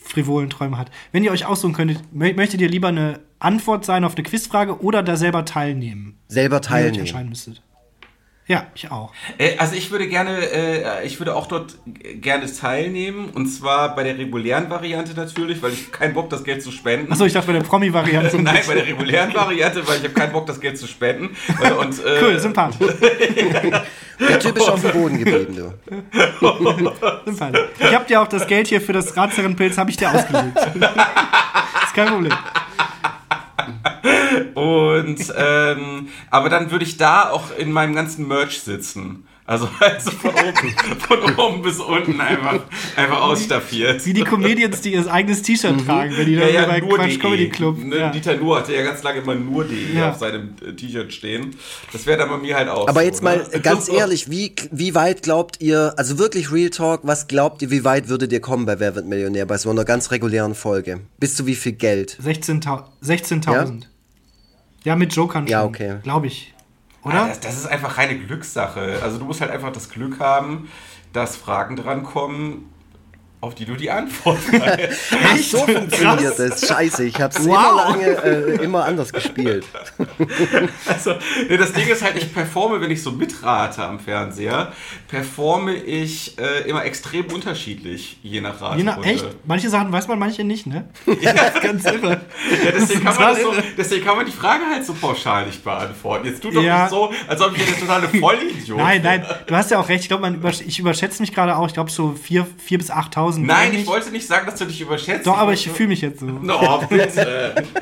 frivolen 0.02 0.50
Träume 0.50 0.78
hat, 0.78 0.90
wenn 1.12 1.24
ihr 1.24 1.32
euch 1.32 1.46
aussuchen 1.46 1.74
könntet, 1.74 2.00
mö- 2.14 2.36
möchtet 2.36 2.62
ihr 2.62 2.68
lieber 2.70 2.88
eine 2.90 3.20
Antwort 3.40 3.86
sein 3.86 4.04
auf 4.04 4.16
eine 4.16 4.24
Quizfrage 4.24 4.82
oder 4.82 5.04
da 5.04 5.16
selber 5.16 5.46
teilnehmen? 5.46 6.18
Selber 6.28 6.56
Wenn 6.56 6.62
ihr 6.62 6.62
euch 6.62 6.68
teilnehmen. 6.68 7.00
entscheiden 7.00 7.30
müsstet. 7.30 7.62
Ja, 8.46 8.68
ich 8.76 8.92
auch. 8.92 9.14
Äh, 9.38 9.58
also 9.58 9.76
ich 9.76 9.90
würde 9.90 10.08
gerne, 10.08 10.38
äh, 10.52 11.06
ich 11.06 11.20
würde 11.20 11.34
auch 11.36 11.48
dort 11.48 11.76
gerne 11.86 12.52
teilnehmen 12.52 13.30
und 13.30 13.48
zwar 13.48 13.96
bei 13.96 14.04
der 14.04 14.18
regulären 14.18 14.70
Variante 14.70 15.14
natürlich, 15.14 15.62
weil 15.62 15.72
ich 15.72 15.92
keinen 15.94 16.14
Bock 16.14 16.30
das 16.30 16.44
Geld 16.44 16.62
zu 16.62 16.72
spenden. 16.72 17.12
Achso, 17.12 17.26
ich 17.26 17.32
dachte 17.32 17.48
bei 17.48 17.54
der 17.54 17.62
Promi-Variante. 17.62 18.38
Nein, 18.42 18.62
bei 18.68 18.74
der 18.74 18.86
regulären 18.86 19.34
Variante, 19.34 19.88
weil 19.88 19.98
ich 19.98 20.04
habe 20.04 20.14
keinen 20.14 20.34
Bock 20.34 20.46
das 20.46 20.60
Geld 20.60 20.78
zu 20.78 20.88
spenden. 20.88 21.36
Äh, 21.62 21.72
Und, 21.72 21.98
äh, 22.04 22.22
Cool, 22.22 22.40
sympathisch. 22.40 22.86
Der 24.20 24.40
Typ 24.40 24.58
ist 24.58 24.70
auf 24.70 24.82
dem 24.82 24.92
Boden 24.92 25.18
geblieben, 25.20 25.56
du. 25.56 25.74
sympathisch. 27.26 27.62
Ich 27.80 27.94
hab 27.96 28.08
dir 28.08 28.22
auch 28.22 28.28
das 28.28 28.46
Geld 28.48 28.68
hier 28.68 28.82
für 28.82 28.94
das 28.94 29.16
Ratsherrenpilz, 29.16 29.78
habe 29.78 29.90
ich 29.90 29.98
dir 29.98 30.12
ausgelegt. 30.14 30.58
ist 30.76 31.94
kein 31.94 32.08
Problem. 32.10 32.34
Und 34.54 35.34
ähm, 35.36 36.10
aber 36.30 36.50
dann 36.50 36.72
würde 36.72 36.86
ich 36.86 36.98
da 36.98 37.30
auch 37.30 37.56
in 37.58 37.72
meinem 37.72 37.96
ganzen 37.96 38.28
Merch 38.28 38.62
sitzen. 38.62 39.28
Also, 39.46 39.68
also 39.80 40.12
von, 40.12 40.32
oben, 40.32 41.00
von 41.00 41.36
oben 41.38 41.62
bis 41.64 41.78
unten 41.80 42.22
einfach, 42.22 42.62
einfach 42.96 43.22
ausstaffiert. 43.22 44.06
Wie 44.06 44.14
die 44.14 44.24
Comedians, 44.24 44.80
die 44.80 44.94
ihr 44.94 45.12
eigenes 45.12 45.42
T-Shirt 45.42 45.86
tragen, 45.86 46.16
wenn 46.16 46.26
die 46.26 46.36
da 46.38 46.66
bei 46.66 46.80
Quatsch 46.80 47.20
Comedy 47.20 47.50
Club. 47.50 47.78
Ne, 47.78 47.98
Ja. 47.98 48.10
Dieter 48.12 48.38
Nuhr 48.38 48.60
hatte 48.60 48.74
ja 48.74 48.84
ganz 48.84 49.04
lange 49.04 49.20
immer 49.20 49.36
nur 49.36 49.66
die 49.66 49.98
Ja. 49.98 50.12
auf 50.12 50.18
seinem 50.18 50.56
äh, 50.66 50.72
T-Shirt 50.74 51.12
stehen. 51.12 51.56
Das 51.92 52.06
wäre 52.06 52.20
dann 52.20 52.30
bei 52.30 52.38
mir 52.38 52.56
halt 52.56 52.70
auch. 52.70 52.88
Aber 52.88 53.02
so, 53.02 53.06
jetzt 53.06 53.22
mal 53.22 53.38
ne? 53.38 53.48
äh, 53.52 53.60
ganz 53.60 53.90
ehrlich, 53.92 54.30
wie, 54.30 54.56
wie 54.72 54.96
weit 54.96 55.24
glaubt 55.24 55.58
ihr, 55.60 55.94
also 55.98 56.18
wirklich 56.18 56.52
Real 56.52 56.70
Talk, 56.70 57.02
was 57.04 57.28
glaubt 57.28 57.62
ihr, 57.62 57.70
wie 57.70 57.84
weit 57.84 58.08
würdet 58.08 58.32
ihr 58.32 58.40
kommen 58.40 58.66
bei 58.66 58.80
Wer 58.80 58.96
wird 58.96 59.08
Millionär, 59.08 59.46
bei 59.46 59.58
so 59.58 59.70
einer 59.70 59.84
ganz 59.84 60.12
regulären 60.12 60.56
Folge? 60.56 61.02
Bis 61.20 61.36
zu 61.36 61.46
wie 61.46 61.56
viel 61.56 61.74
Geld? 61.74 62.18
16.000. 62.24 62.84
16.000. 63.04 63.82
Ja? 64.86 64.96
mit 64.96 65.14
Jokern 65.14 65.48
Ja, 65.48 65.60
schon, 65.62 65.70
okay. 65.70 65.96
Glaube 66.04 66.28
ich. 66.28 66.53
Ah, 67.04 67.08
Oder? 67.10 67.28
das, 67.28 67.40
das 67.42 67.58
ist 67.58 67.68
einfach 67.68 67.98
reine 67.98 68.18
Glückssache. 68.18 69.00
Also 69.02 69.18
du 69.18 69.26
musst 69.26 69.42
halt 69.42 69.52
einfach 69.52 69.72
das 69.72 69.90
Glück 69.90 70.20
haben, 70.20 70.70
dass 71.12 71.36
Fragen 71.36 71.76
drankommen, 71.76 72.73
auf 73.44 73.56
die 73.56 73.66
du 73.66 73.76
die 73.76 73.92
Antwort 73.92 74.40
weißt. 74.54 74.90
Ach, 75.22 75.38
so 75.38 75.58
funktioniert 75.68 76.40
das. 76.40 76.66
Scheiße, 76.66 77.04
ich 77.04 77.20
habe 77.20 77.34
es 77.38 77.46
immer 77.46 77.76
lange 77.76 78.06
äh, 78.24 78.64
immer 78.64 78.86
anders 78.86 79.12
gespielt. 79.12 79.66
Also, 80.86 81.16
nee, 81.50 81.58
das 81.58 81.74
Ding 81.74 81.88
ist 81.88 82.02
halt, 82.04 82.16
ich 82.16 82.34
performe, 82.34 82.80
wenn 82.80 82.92
ich 82.92 83.02
so 83.02 83.12
mitrate 83.12 83.84
am 83.84 84.00
Fernseher, 84.00 84.72
performe 85.08 85.74
ich 85.76 86.38
äh, 86.40 86.68
immer 86.70 86.86
extrem 86.86 87.26
unterschiedlich, 87.26 88.18
je 88.24 88.42
nach 88.42 88.62
Rate. 88.62 88.78
Je 88.78 88.84
nach, 88.84 89.04
echt? 89.06 89.26
Manche 89.46 89.70
Sachen 89.70 89.92
weiß 89.92 90.08
man, 90.08 90.20
manche 90.20 90.44
nicht, 90.44 90.66
ne? 90.68 90.88
Ja, 91.22 91.34
ganz 91.62 91.86
irre. 91.86 92.10
Ja, 92.66 92.72
deswegen, 92.74 93.04
kann 93.04 93.16
man 93.16 93.36
so, 93.36 93.54
deswegen 93.78 94.06
kann 94.06 94.18
man 94.18 94.26
die 94.26 94.32
Frage 94.32 94.64
halt 94.72 94.86
so 94.86 94.94
pauschal 94.94 95.46
nicht 95.46 95.64
beantworten. 95.64 96.28
Jetzt 96.28 96.42
tut 96.42 96.56
doch 96.56 96.62
Ja. 96.64 96.84
nicht 96.84 96.92
so, 96.92 97.12
als 97.28 97.42
ob 97.42 97.56
ich 97.58 97.68
eine 97.68 97.78
totale 97.78 98.08
Vollidiot 98.10 98.78
Nein, 98.78 99.02
bin. 99.02 99.12
nein, 99.12 99.26
du 99.48 99.56
hast 99.56 99.72
ja 99.72 99.80
auch 99.80 99.90
recht. 99.90 100.04
Ich 100.04 100.08
glaube, 100.08 100.22
man 100.22 100.36
übersch 100.36 100.62
ich 100.62 100.80
überschätze 100.80 101.22
mich 101.22 101.34
gerade 101.34 101.56
auch. 101.58 101.68
Ich 101.68 101.74
glaube, 101.74 101.92
so 101.92 102.14
4 102.14 102.46
bis 102.78 102.92
8.000. 102.92 103.33
Nein, 103.38 103.72
Nicht. 103.72 103.82
ich 103.82 103.88
wollte 103.88 104.12
nicht 104.12 104.28
sagen, 104.28 104.46
dass 104.46 104.60
du 104.60 104.66
dich 104.66 104.82
überschätzt. 104.82 105.28
Doch, 105.28 105.38
aber 105.38 105.54
ich 105.54 105.70
fühle 105.70 105.90
mich 105.90 106.02
jetzt 106.02 106.20
so. 106.20 106.26
No, 106.42 106.84
bitte. 106.90 107.56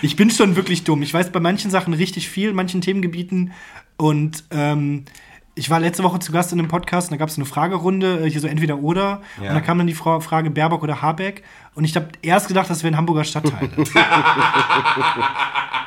Ich 0.00 0.14
bin 0.14 0.30
schon 0.30 0.54
wirklich 0.54 0.84
dumm. 0.84 1.02
Ich 1.02 1.12
weiß 1.12 1.30
bei 1.32 1.40
manchen 1.40 1.72
Sachen 1.72 1.92
richtig 1.92 2.28
viel, 2.28 2.52
manchen 2.52 2.80
Themengebieten. 2.80 3.52
Und 3.96 4.44
ähm, 4.52 5.06
ich 5.58 5.68
war 5.70 5.80
letzte 5.80 6.02
Woche 6.04 6.18
zu 6.20 6.32
Gast 6.32 6.52
in 6.52 6.58
einem 6.58 6.68
Podcast 6.68 7.08
und 7.10 7.12
da 7.12 7.18
gab 7.18 7.28
es 7.28 7.36
eine 7.36 7.44
Fragerunde, 7.44 8.24
äh, 8.24 8.30
hier 8.30 8.40
so 8.40 8.46
entweder 8.46 8.78
oder. 8.78 9.20
Ja. 9.42 9.48
Und 9.50 9.54
da 9.56 9.60
kam 9.60 9.78
dann 9.78 9.86
die 9.86 9.94
Fra 9.94 10.20
Frage 10.20 10.50
Baerbock 10.50 10.82
oder 10.82 11.02
Habeck. 11.02 11.42
Und 11.74 11.84
ich 11.84 11.94
habe 11.96 12.08
erst 12.22 12.48
gedacht, 12.48 12.70
das 12.70 12.82
wären 12.82 12.96
Hamburger 12.96 13.24
Stadtteile. 13.24 13.70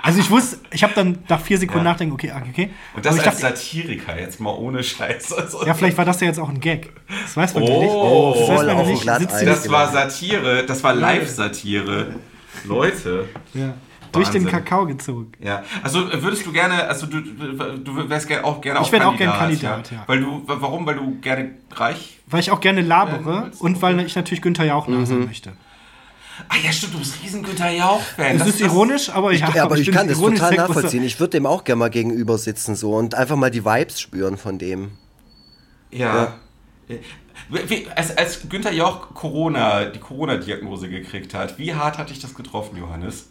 also 0.04 0.20
ich 0.20 0.30
wusste, 0.30 0.58
ich 0.72 0.84
habe 0.84 0.94
dann 0.94 1.18
nach 1.28 1.40
vier 1.42 1.58
Sekunden 1.58 1.86
Ja. 1.86 1.92
nachdenken, 1.92 2.13
okay, 2.13 2.32
okay. 2.50 2.70
Und 2.96 3.06
das 3.06 3.16
als 3.16 3.24
dachte, 3.25 3.40
Satiriker, 3.42 4.20
jetzt 4.20 4.40
mal 4.40 4.51
ohne 4.51 4.84
Scheiß. 4.84 5.34
Also, 5.34 5.66
ja, 5.66 5.74
vielleicht 5.74 5.98
war 5.98 6.06
das 6.06 6.20
ja 6.22 6.28
jetzt 6.28 6.40
auch 6.40 6.50
ein 6.50 6.60
Gag. 6.60 6.94
Das 7.24 7.36
weiß 7.38 7.54
man 7.56 7.63
ja 7.63 7.74
Oh, 7.74 7.82
nicht. 7.82 7.92
oh, 7.92 8.36
das 8.38 8.50
weiß 8.66 8.75
man 8.75 8.86
nicht. 8.88 9.08
Das 9.48 9.70
war 9.70 9.92
Satire, 9.92 10.66
das 10.66 10.84
war 10.84 10.94
Live-Satire. 10.94 12.16
Leute. 12.66 13.28
ja, 13.54 13.74
durch 14.12 14.30
den. 14.30 14.46
Kakao 14.48 14.86
gezogen. 14.86 15.32
Ja, 15.39 15.63
also 15.84 16.10
äh, 16.10 16.22
würdest 16.22 16.46
du 16.46 16.51
gerne, 16.51 16.84
also 16.88 17.06
du, 17.08 17.22
du 17.22 18.10
wärst 18.10 18.27
gerne 18.27 18.44
auch 18.46 18.62
gerne 18.62 18.82
Ich 18.82 18.91
wär 18.91 19.08
auch 19.08 19.15
gern 19.18 19.32
Kandidat, 19.34 19.91
ja. 19.91 20.03
Weil 20.08 20.20
du, 20.22 20.41
warum? 20.46 20.86
Weil 20.86 20.96
du 20.96 21.20
gerne 21.22 21.51
reich? 21.72 22.20
Weil 22.27 22.39
ich 22.41 22.51
auch 22.51 22.60
gerne 22.60 22.82
labere 22.82 23.51
und 23.60 23.82
weil 23.82 24.00
ich 24.01 24.15
natürlich 24.15 24.41
Günther 24.41 24.65
Jauch 24.65 24.88
Mhm. 24.88 25.00
nachsehen 25.00 25.25
möchte. 25.25 25.53
Ah 26.50 26.56
ja, 26.63 26.72
stimmt, 26.72 26.96
du 26.96 27.00
bist 27.00 27.22
riesen 27.24 27.44
Günther 27.44 27.70
Jauch-Fan. 27.70 28.32
Es 28.36 28.39
Das- 28.39 28.48
ist 28.48 28.62
das- 28.62 28.68
ironisch, 28.72 29.10
aber 29.10 29.32
ja, 29.32 29.50
Ja, 29.53 29.63
aber 29.63 29.77
ich 29.77 29.91
kann 29.91 30.08
das 30.08 30.18
total 30.20 30.56
nachvollziehen. 30.56 31.03
Ich 31.03 31.20
würde 31.20 31.32
dem 31.32 31.46
auch 31.46 31.63
gerne 31.63 31.77
mal 31.80 31.89
gegenüber 31.89 32.38
sitzen 32.38 32.75
so 32.75 32.96
und 32.96 33.13
einfach 33.13 33.36
mal 33.36 33.51
die 33.51 33.63
Vibes 33.63 34.01
spüren 34.01 34.38
von 34.38 34.58
dem. 34.58 34.91
Ja. 35.91 36.34
Wie- 36.88 37.70
wie- 37.70 37.88
Als, 37.96 38.18
als 38.18 38.50
Günther 38.50 38.72
Jauch 38.72 39.13
Corona, 39.13 39.86
die 39.86 40.00
Corona-Diagnose 40.00 40.89
gekriegt 40.89 41.34
hat, 41.34 41.58
wie 41.60 41.74
hart 41.75 41.98
hat 41.98 42.10
dich 42.10 42.20
das 42.20 42.34
getroffen, 42.34 42.77
Johannes? 42.77 43.27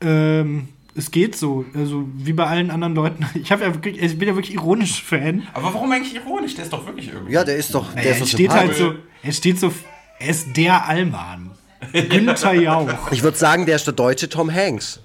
Ähm, 0.00 0.68
es 0.94 1.10
geht 1.10 1.36
so, 1.36 1.64
also 1.74 2.08
wie 2.14 2.32
bei 2.32 2.46
allen 2.46 2.70
anderen 2.70 2.94
Leuten. 2.94 3.26
Ich, 3.34 3.48
ja 3.48 3.60
wirklich, 3.60 4.02
ich 4.02 4.18
bin 4.18 4.28
ja 4.28 4.34
wirklich 4.34 4.54
ironisch 4.54 5.02
Fan. 5.02 5.46
Aber 5.54 5.72
warum 5.72 5.92
eigentlich 5.92 6.14
ironisch? 6.14 6.54
Der 6.56 6.64
ist 6.64 6.72
doch 6.72 6.84
wirklich 6.86 7.12
irgendwie. 7.12 7.32
Ja, 7.32 7.44
der 7.44 7.56
ist 7.56 7.74
doch, 7.74 7.92
der 7.94 8.04
Er 8.04 8.12
ist 8.12 8.20
doch 8.20 8.26
steht 8.26 8.50
halt 8.50 8.74
so, 8.74 8.94
er 9.22 9.32
steht 9.32 9.60
so, 9.60 9.72
er 10.18 10.28
ist 10.28 10.56
der 10.56 10.86
Allmann. 10.86 11.52
Günther 11.92 12.54
Jauch. 12.54 12.88
Ich 13.12 13.22
würde 13.22 13.36
sagen, 13.36 13.66
der 13.66 13.76
ist 13.76 13.86
der 13.86 13.94
deutsche 13.94 14.28
Tom 14.28 14.52
Hanks. 14.52 15.00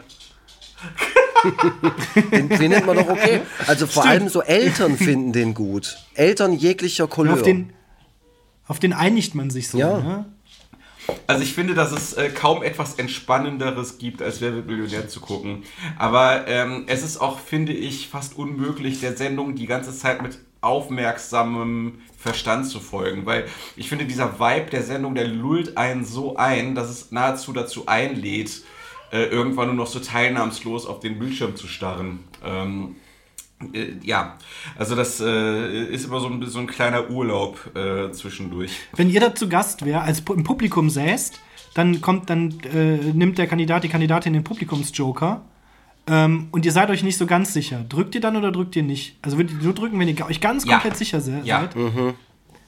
den 2.31 2.49
findet 2.49 2.85
man 2.85 2.97
doch 2.97 3.09
okay. 3.09 3.41
Also 3.67 3.85
vor 3.87 4.05
allem 4.05 4.29
so 4.29 4.41
Eltern 4.41 4.97
finden 4.97 5.33
den 5.33 5.53
gut. 5.53 5.97
Eltern 6.15 6.53
jeglicher 6.53 7.07
Couleur. 7.07 7.33
Auf 7.33 7.43
den, 7.43 7.73
auf 8.67 8.79
den 8.79 8.93
einigt 8.93 9.35
man 9.35 9.49
sich 9.49 9.69
so. 9.69 9.77
Ja. 9.77 9.99
Ne? 9.99 10.25
Also 11.27 11.43
ich 11.43 11.53
finde, 11.53 11.73
dass 11.73 11.91
es 11.91 12.13
äh, 12.13 12.29
kaum 12.29 12.63
etwas 12.63 12.95
Entspannenderes 12.95 13.97
gibt, 13.97 14.21
als 14.21 14.41
Wer 14.41 14.53
wird 14.53 14.67
Millionär 14.67 15.07
zu 15.07 15.19
gucken. 15.19 15.63
Aber 15.97 16.47
ähm, 16.47 16.83
es 16.87 17.03
ist 17.03 17.17
auch, 17.17 17.39
finde 17.39 17.73
ich, 17.73 18.07
fast 18.09 18.37
unmöglich, 18.37 18.99
der 18.99 19.15
Sendung 19.15 19.55
die 19.55 19.65
ganze 19.65 19.95
Zeit 19.95 20.21
mit 20.21 20.39
aufmerksamem 20.61 21.99
Verstand 22.17 22.67
zu 22.67 22.79
folgen. 22.79 23.25
Weil 23.25 23.45
ich 23.75 23.89
finde, 23.89 24.05
dieser 24.05 24.39
Vibe 24.39 24.69
der 24.71 24.83
Sendung, 24.83 25.15
der 25.15 25.27
lullt 25.27 25.77
einen 25.77 26.05
so 26.05 26.37
ein, 26.37 26.75
dass 26.75 26.89
es 26.89 27.11
nahezu 27.11 27.53
dazu 27.53 27.87
einlädt, 27.87 28.63
äh, 29.11 29.25
irgendwann 29.25 29.67
nur 29.67 29.75
noch 29.75 29.87
so 29.87 29.99
teilnahmslos 29.99 30.85
auf 30.85 30.99
den 30.99 31.19
Bildschirm 31.19 31.55
zu 31.55 31.67
starren. 31.67 32.19
Ähm, 32.43 32.95
äh, 32.95 33.02
ja, 34.03 34.37
also 34.77 34.95
das 34.95 35.21
äh, 35.21 35.85
ist 35.85 36.05
immer 36.05 36.19
so 36.19 36.27
ein, 36.27 36.45
so 36.45 36.59
ein 36.59 36.67
kleiner 36.67 37.09
Urlaub 37.09 37.71
äh, 37.75 38.11
zwischendurch. 38.11 38.71
Wenn 38.95 39.09
ihr 39.09 39.21
da 39.21 39.33
zu 39.33 39.47
Gast 39.47 39.85
wäre, 39.85 40.01
als 40.01 40.19
im 40.19 40.43
Publikum 40.43 40.89
säßt, 40.89 41.39
dann 41.73 42.01
kommt, 42.01 42.29
dann 42.29 42.53
äh, 42.73 42.97
nimmt 43.13 43.37
der 43.37 43.47
Kandidat, 43.47 43.83
die 43.83 43.89
Kandidatin 43.89 44.33
den 44.33 44.43
Publikumsjoker. 44.43 45.41
Ähm, 46.05 46.47
und 46.51 46.65
ihr 46.65 46.73
seid 46.73 46.89
euch 46.89 47.03
nicht 47.03 47.17
so 47.17 47.25
ganz 47.25 47.53
sicher. 47.53 47.85
Drückt 47.87 48.13
ihr 48.15 48.21
dann 48.21 48.35
oder 48.35 48.51
drückt 48.51 48.75
ihr 48.75 48.83
nicht? 48.83 49.17
Also 49.21 49.37
würdet 49.37 49.57
ihr 49.57 49.63
nur 49.63 49.73
drücken, 49.73 49.97
wenn 49.99 50.09
ihr 50.09 50.25
euch 50.25 50.41
ganz 50.41 50.65
Ja. 50.65 50.73
komplett 50.73 50.97
sicher 50.97 51.21
se 51.21 51.39
Ja. 51.45 51.61
seid. 51.61 51.75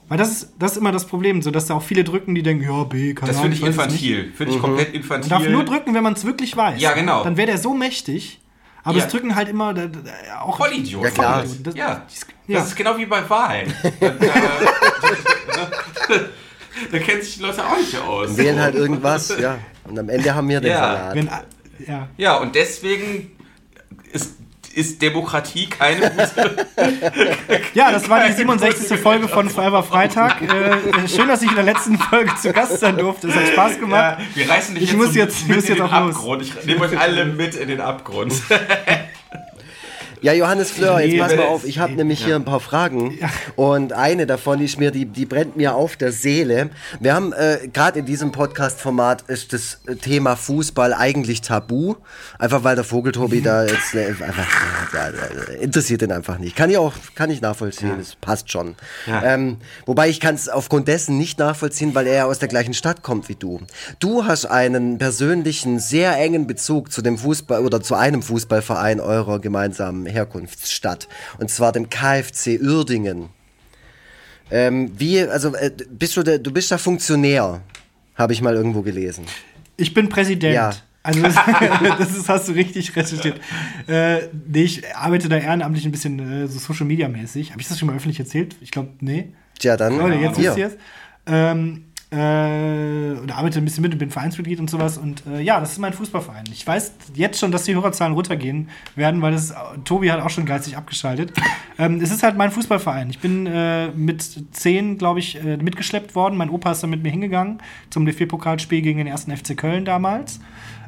Weil 0.08 0.18
das 0.20 0.32
ist, 0.32 0.54
das 0.60 0.74
ist 0.74 0.78
immer 0.78 0.92
das 0.94 1.06
Problem, 1.08 1.42
so 1.42 1.52
dass 1.52 1.66
da 1.66 1.74
auch 1.74 1.82
viele 1.84 2.04
drücken, 2.06 2.34
die 2.36 2.44
denken, 2.44 2.64
ja, 2.64 2.84
B, 2.86 3.14
keine 3.14 3.32
Das 3.34 3.42
finde 3.42 3.58
ich 3.58 3.62
weiß 3.64 3.70
es 3.70 3.78
nicht. 3.92 4.04
infantil. 4.06 4.32
Finde 4.34 4.54
ich 4.54 4.60
komplett 4.62 4.94
infantil. 4.94 5.30
Man 5.32 5.42
darf 5.42 5.52
nur 5.52 5.66
drücken, 5.66 5.94
wenn 5.94 6.04
man 6.04 6.14
es 6.14 6.24
wirklich 6.24 6.56
weiß. 6.56 6.80
Ja, 6.82 6.94
genau. 6.94 7.24
Dann 7.24 7.36
wäre 7.38 7.48
der 7.48 7.58
so 7.58 7.74
mächtig. 7.74 8.40
Aber 8.86 8.98
Ja. 8.98 9.04
es 9.06 9.12
drücken 9.12 9.36
halt 9.36 9.50
immer 9.50 9.74
da, 9.74 9.88
da, 9.88 10.42
auch 10.42 10.58
Vollidiot. 10.58 11.04
Ja, 11.04 11.10
klar. 11.10 11.44
Das- 11.64 11.76
ja. 11.76 12.06
ja. 12.48 12.60
Das 12.60 12.68
ist 12.68 12.76
genau 12.78 12.98
wie 12.98 13.06
bei 13.08 13.28
Wahlen. 13.30 13.74
da 16.92 17.00
kennen 17.00 17.22
sich 17.22 17.36
die 17.38 17.42
Leute 17.42 17.66
auch 17.66 17.78
nicht 17.78 17.98
aus. 18.00 18.38
Wählen 18.38 18.60
halt 18.60 18.76
irgendwas, 18.76 19.34
ja. 19.40 19.58
Und 19.86 19.98
am 20.00 20.10
Ende 20.10 20.34
haben 20.34 20.48
wir 20.50 20.62
den 20.62 20.72
Ja. 20.72 20.80
Salat. 20.80 21.16
Wenn, 21.16 21.30
ja. 21.88 22.08
Ja, 22.18 22.36
und 22.38 22.56
deswegen 22.56 23.32
ist, 24.12 24.36
ist 24.76 25.02
Demokratie 25.02 25.68
keine 25.68 26.12
gute. 26.12 26.68
ja, 27.74 27.92
das 27.92 28.10
war 28.10 28.28
die 28.28 28.34
67. 28.34 29.00
Folge 29.00 29.28
von 29.28 29.50
Forever 29.50 29.84
Freitag. 29.84 30.42
Äh, 30.42 31.08
schön, 31.08 31.28
dass 31.28 31.42
ich 31.42 31.50
in 31.50 31.56
der 31.56 31.64
letzten 31.64 31.98
Folge 31.98 32.32
zu 32.36 32.52
Gast 32.54 32.80
sein 32.80 32.98
durfte. 32.98 33.28
Es 33.30 33.36
hat 33.36 33.48
Spaß 33.48 33.80
gemacht. 33.80 34.20
Ja, 34.20 34.26
wir 34.36 34.50
reißen 34.50 34.76
dich 34.76 34.84
Ich 34.84 34.90
jetzt, 34.92 34.98
muss 34.98 35.16
jetzt- 35.16 35.38
ich 35.42 35.48
mit 35.48 35.56
muss 35.58 35.66
in 35.66 35.70
jetzt 35.76 35.80
den 35.80 35.86
auch 35.94 36.06
los. 36.06 36.16
Abgrund. 36.16 36.42
Ich 36.44 36.66
nehme 36.66 36.82
euch 36.82 37.00
alle 37.00 37.26
mit 37.26 37.56
in 37.56 37.68
den 37.70 37.82
Abgrund. 37.82 38.34
Ja, 40.22 40.34
Johannes 40.34 40.72
Fleur, 40.72 41.00
jetzt 41.00 41.20
pass 41.20 41.36
mal 41.36 41.46
auf, 41.46 41.66
ich 41.66 41.80
habe 41.80 41.94
nämlich 41.94 42.24
hier 42.24 42.36
ein 42.36 42.46
paar 42.46 42.60
Fragen 42.60 43.18
und 43.56 43.94
eine 43.94 44.26
davon 44.26 44.62
ist 44.62 44.80
mir, 44.80 44.92
die, 44.92 45.06
die 45.06 45.26
brennt 45.26 45.56
mir 45.56 45.76
auf 45.76 45.96
der 45.98 46.12
Seele. 46.12 46.70
Wir 47.00 47.14
haben 47.14 47.34
äh, 47.34 47.68
gerade 47.72 48.00
in 48.00 48.06
diesem 48.06 48.32
Podcast-Format 48.32 49.24
ist 49.24 49.54
das 49.54 49.80
Thema 50.02 50.36
Fußball 50.36 50.94
eigentlich 50.94 51.42
tabu, 51.42 51.96
einfach 52.40 52.64
weil 52.64 52.76
der 52.76 52.84
Vogeltobi 52.84 53.42
da 53.42 53.64
jetzt 53.66 53.94
äh, 53.94 54.08
einfach 54.08 54.48
ja, 54.94 55.10
ja, 55.10 55.62
interessiert 55.62 56.02
ihn 56.02 56.12
einfach 56.12 56.38
nicht. 56.38 56.56
Kann 56.56 56.70
ich 56.70 56.78
auch, 56.78 56.94
kann 57.16 57.30
ich 57.30 57.42
nachvollziehen, 57.42 57.94
das 57.98 58.16
passt 58.16 58.52
schon. 58.52 58.76
Ja. 59.06 59.24
Ähm, 59.24 59.58
wobei 59.86 60.10
ich 60.10 60.20
kann 60.20 60.36
es 60.36 60.50
aufgrund 60.50 60.88
dessen 60.88 61.18
nicht 61.18 61.40
nachvollziehen, 61.40 61.96
weil 61.96 62.08
er 62.08 62.16
ja 62.16 62.26
aus 62.26 62.40
der 62.40 62.48
gleichen 62.48 62.74
Stadt 62.74 63.04
kommt 63.04 63.30
wie 63.30 63.36
du. 63.36 63.62
Du 64.00 64.26
hast 64.26 64.46
einen 64.46 64.98
persönlichen, 64.98 65.80
sehr 65.80 66.18
engen 66.18 66.48
Bezug 66.48 66.92
zu 66.92 67.02
dem 67.02 67.18
Fußball 67.18 67.64
oder 67.64 67.82
zu 67.82 67.96
einem 67.96 68.22
Fußballverein 68.22 69.00
eurer 69.00 69.40
gemeinsamen 69.40 70.05
Herkunftsstadt. 70.06 71.08
Und 71.40 71.50
zwar 71.50 71.72
dem 71.72 71.90
KfC 71.90 72.60
Uerdingen. 72.60 73.30
Ähm, 74.52 74.92
wie, 74.98 75.22
also 75.22 75.56
äh, 75.56 75.72
bist 75.90 76.18
du, 76.18 76.24
der, 76.24 76.40
du 76.40 76.52
bist 76.52 76.72
da 76.72 76.78
Funktionär, 76.78 77.62
habe 78.16 78.34
ich 78.34 78.42
mal 78.42 78.56
irgendwo 78.56 78.82
gelesen. 78.82 79.26
Ich 79.78 79.94
bin 79.94 80.10
Präsident. 80.10 80.54
Ja. 80.54 80.72
Also 81.04 81.22
das, 81.22 81.36
das 82.00 82.18
ist, 82.18 82.30
hast 82.30 82.48
du 82.48 82.54
richtig 82.54 82.96
recherchiert. 82.96 83.40
Äh, 83.88 84.28
nee, 84.48 84.64
ich 84.64 84.96
arbeite 84.96 85.30
da 85.30 85.38
ehrenamtlich 85.38 85.86
ein 85.86 85.92
bisschen 85.92 86.44
äh, 86.44 86.48
so 86.48 86.58
Social 86.58 86.86
Media 86.86 87.08
mäßig. 87.08 87.52
Habe 87.52 87.62
ich 87.62 87.68
das 87.68 87.78
schon 87.78 87.88
mal 87.88 87.96
öffentlich 87.96 88.20
erzählt? 88.20 88.56
Ich 88.62 88.72
glaube, 88.72 88.90
nee. 89.02 89.34
Tja, 89.60 89.78
dann 89.78 89.98
Leute, 89.98 90.16
jetzt 90.16 90.40
wisst 90.40 90.58
ihr 90.58 90.68
es. 90.68 90.78
Ähm, 91.28 91.85
äh, 92.12 93.20
und 93.20 93.32
arbeite 93.36 93.58
ein 93.60 93.66
bisschen 93.66 93.82
mit 93.82 93.92
und 93.92 93.98
bin 93.98 94.12
Vereinsmitglied 94.12 94.60
und 94.60 94.70
sowas. 94.70 94.98
Und 94.98 95.24
äh, 95.26 95.42
ja, 95.42 95.60
das 95.60 95.74
ist 95.74 95.80
mein 95.80 95.94
Fußballverein. 95.94 96.46
Ich 96.52 96.66
weiß 96.66 96.94
jetzt 97.16 97.40
schon, 97.40 97.52
dass 97.52 97.64
die 97.64 97.74
Hörerzahlen 97.74 98.14
runtergehen 98.14 98.70
werden, 98.96 99.22
weil 99.22 99.32
das 99.32 99.54
Tobi 99.86 100.12
hat 100.12 100.22
auch 100.22 100.30
schon 100.30 100.46
geistig 100.46 100.78
abgeschaltet. 100.78 101.34
ähm, 101.80 102.00
es 102.02 102.12
ist 102.12 102.22
halt 102.24 102.38
mein 102.38 102.52
Fußballverein. 102.52 103.10
Ich 103.10 103.20
bin 103.20 103.48
äh, 103.48 103.88
mit 103.90 104.46
zehn, 104.52 104.98
glaube 104.98 105.20
ich, 105.20 105.44
äh, 105.44 105.58
mitgeschleppt 105.58 106.14
worden. 106.16 106.38
Mein 106.38 106.50
Opa 106.50 106.72
ist 106.72 106.84
dann 106.84 106.92
mit 106.92 107.02
mir 107.02 107.10
hingegangen 107.10 107.60
zum 107.90 108.06
DFB-Pokalspiel 108.06 108.82
gegen 108.82 109.00
den 109.00 109.08
ersten 109.08 109.36
FC 109.36 109.58
Köln 109.58 109.84
damals. 109.84 110.40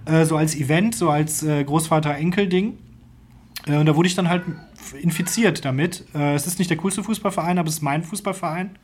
Äh, 0.06 0.26
so 0.26 0.38
als 0.38 0.56
Event, 0.56 0.94
so 0.96 1.10
als 1.10 1.42
äh, 1.44 1.64
Großvater-Enkel-Ding. 1.64 2.78
Und 3.66 3.86
da 3.86 3.96
wurde 3.98 4.08
ich 4.08 4.16
dann 4.16 4.30
halt 4.30 4.44
infiziert 5.02 5.66
damit. 5.66 6.06
Es 6.14 6.48
ist 6.48 6.58
nicht 6.58 6.70
der 6.70 6.78
coolste 6.78 7.04
Fußballverein, 7.04 7.58
aber 7.58 7.68
es 7.68 7.76
ist 7.76 7.82
mein 7.82 8.02
Fußballverein. 8.02 8.78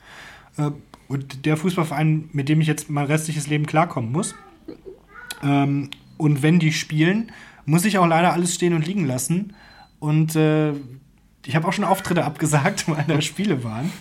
Und 1.07 1.45
der 1.45 1.57
Fußballverein, 1.57 2.29
mit 2.31 2.49
dem 2.49 2.61
ich 2.61 2.67
jetzt 2.67 2.89
mein 2.89 3.05
restliches 3.05 3.47
Leben 3.47 3.65
klarkommen 3.65 4.11
muss. 4.11 4.35
Ähm, 5.43 5.89
und 6.17 6.41
wenn 6.41 6.59
die 6.59 6.71
spielen, 6.71 7.31
muss 7.65 7.85
ich 7.85 7.97
auch 7.97 8.07
leider 8.07 8.33
alles 8.33 8.55
stehen 8.55 8.73
und 8.73 8.85
liegen 8.85 9.05
lassen. 9.05 9.53
Und 9.99 10.35
äh, 10.35 10.71
ich 11.45 11.55
habe 11.55 11.67
auch 11.67 11.73
schon 11.73 11.85
Auftritte 11.85 12.23
abgesagt, 12.23 12.87
weil 12.87 13.03
da 13.07 13.21
Spiele 13.21 13.63
waren. 13.63 13.91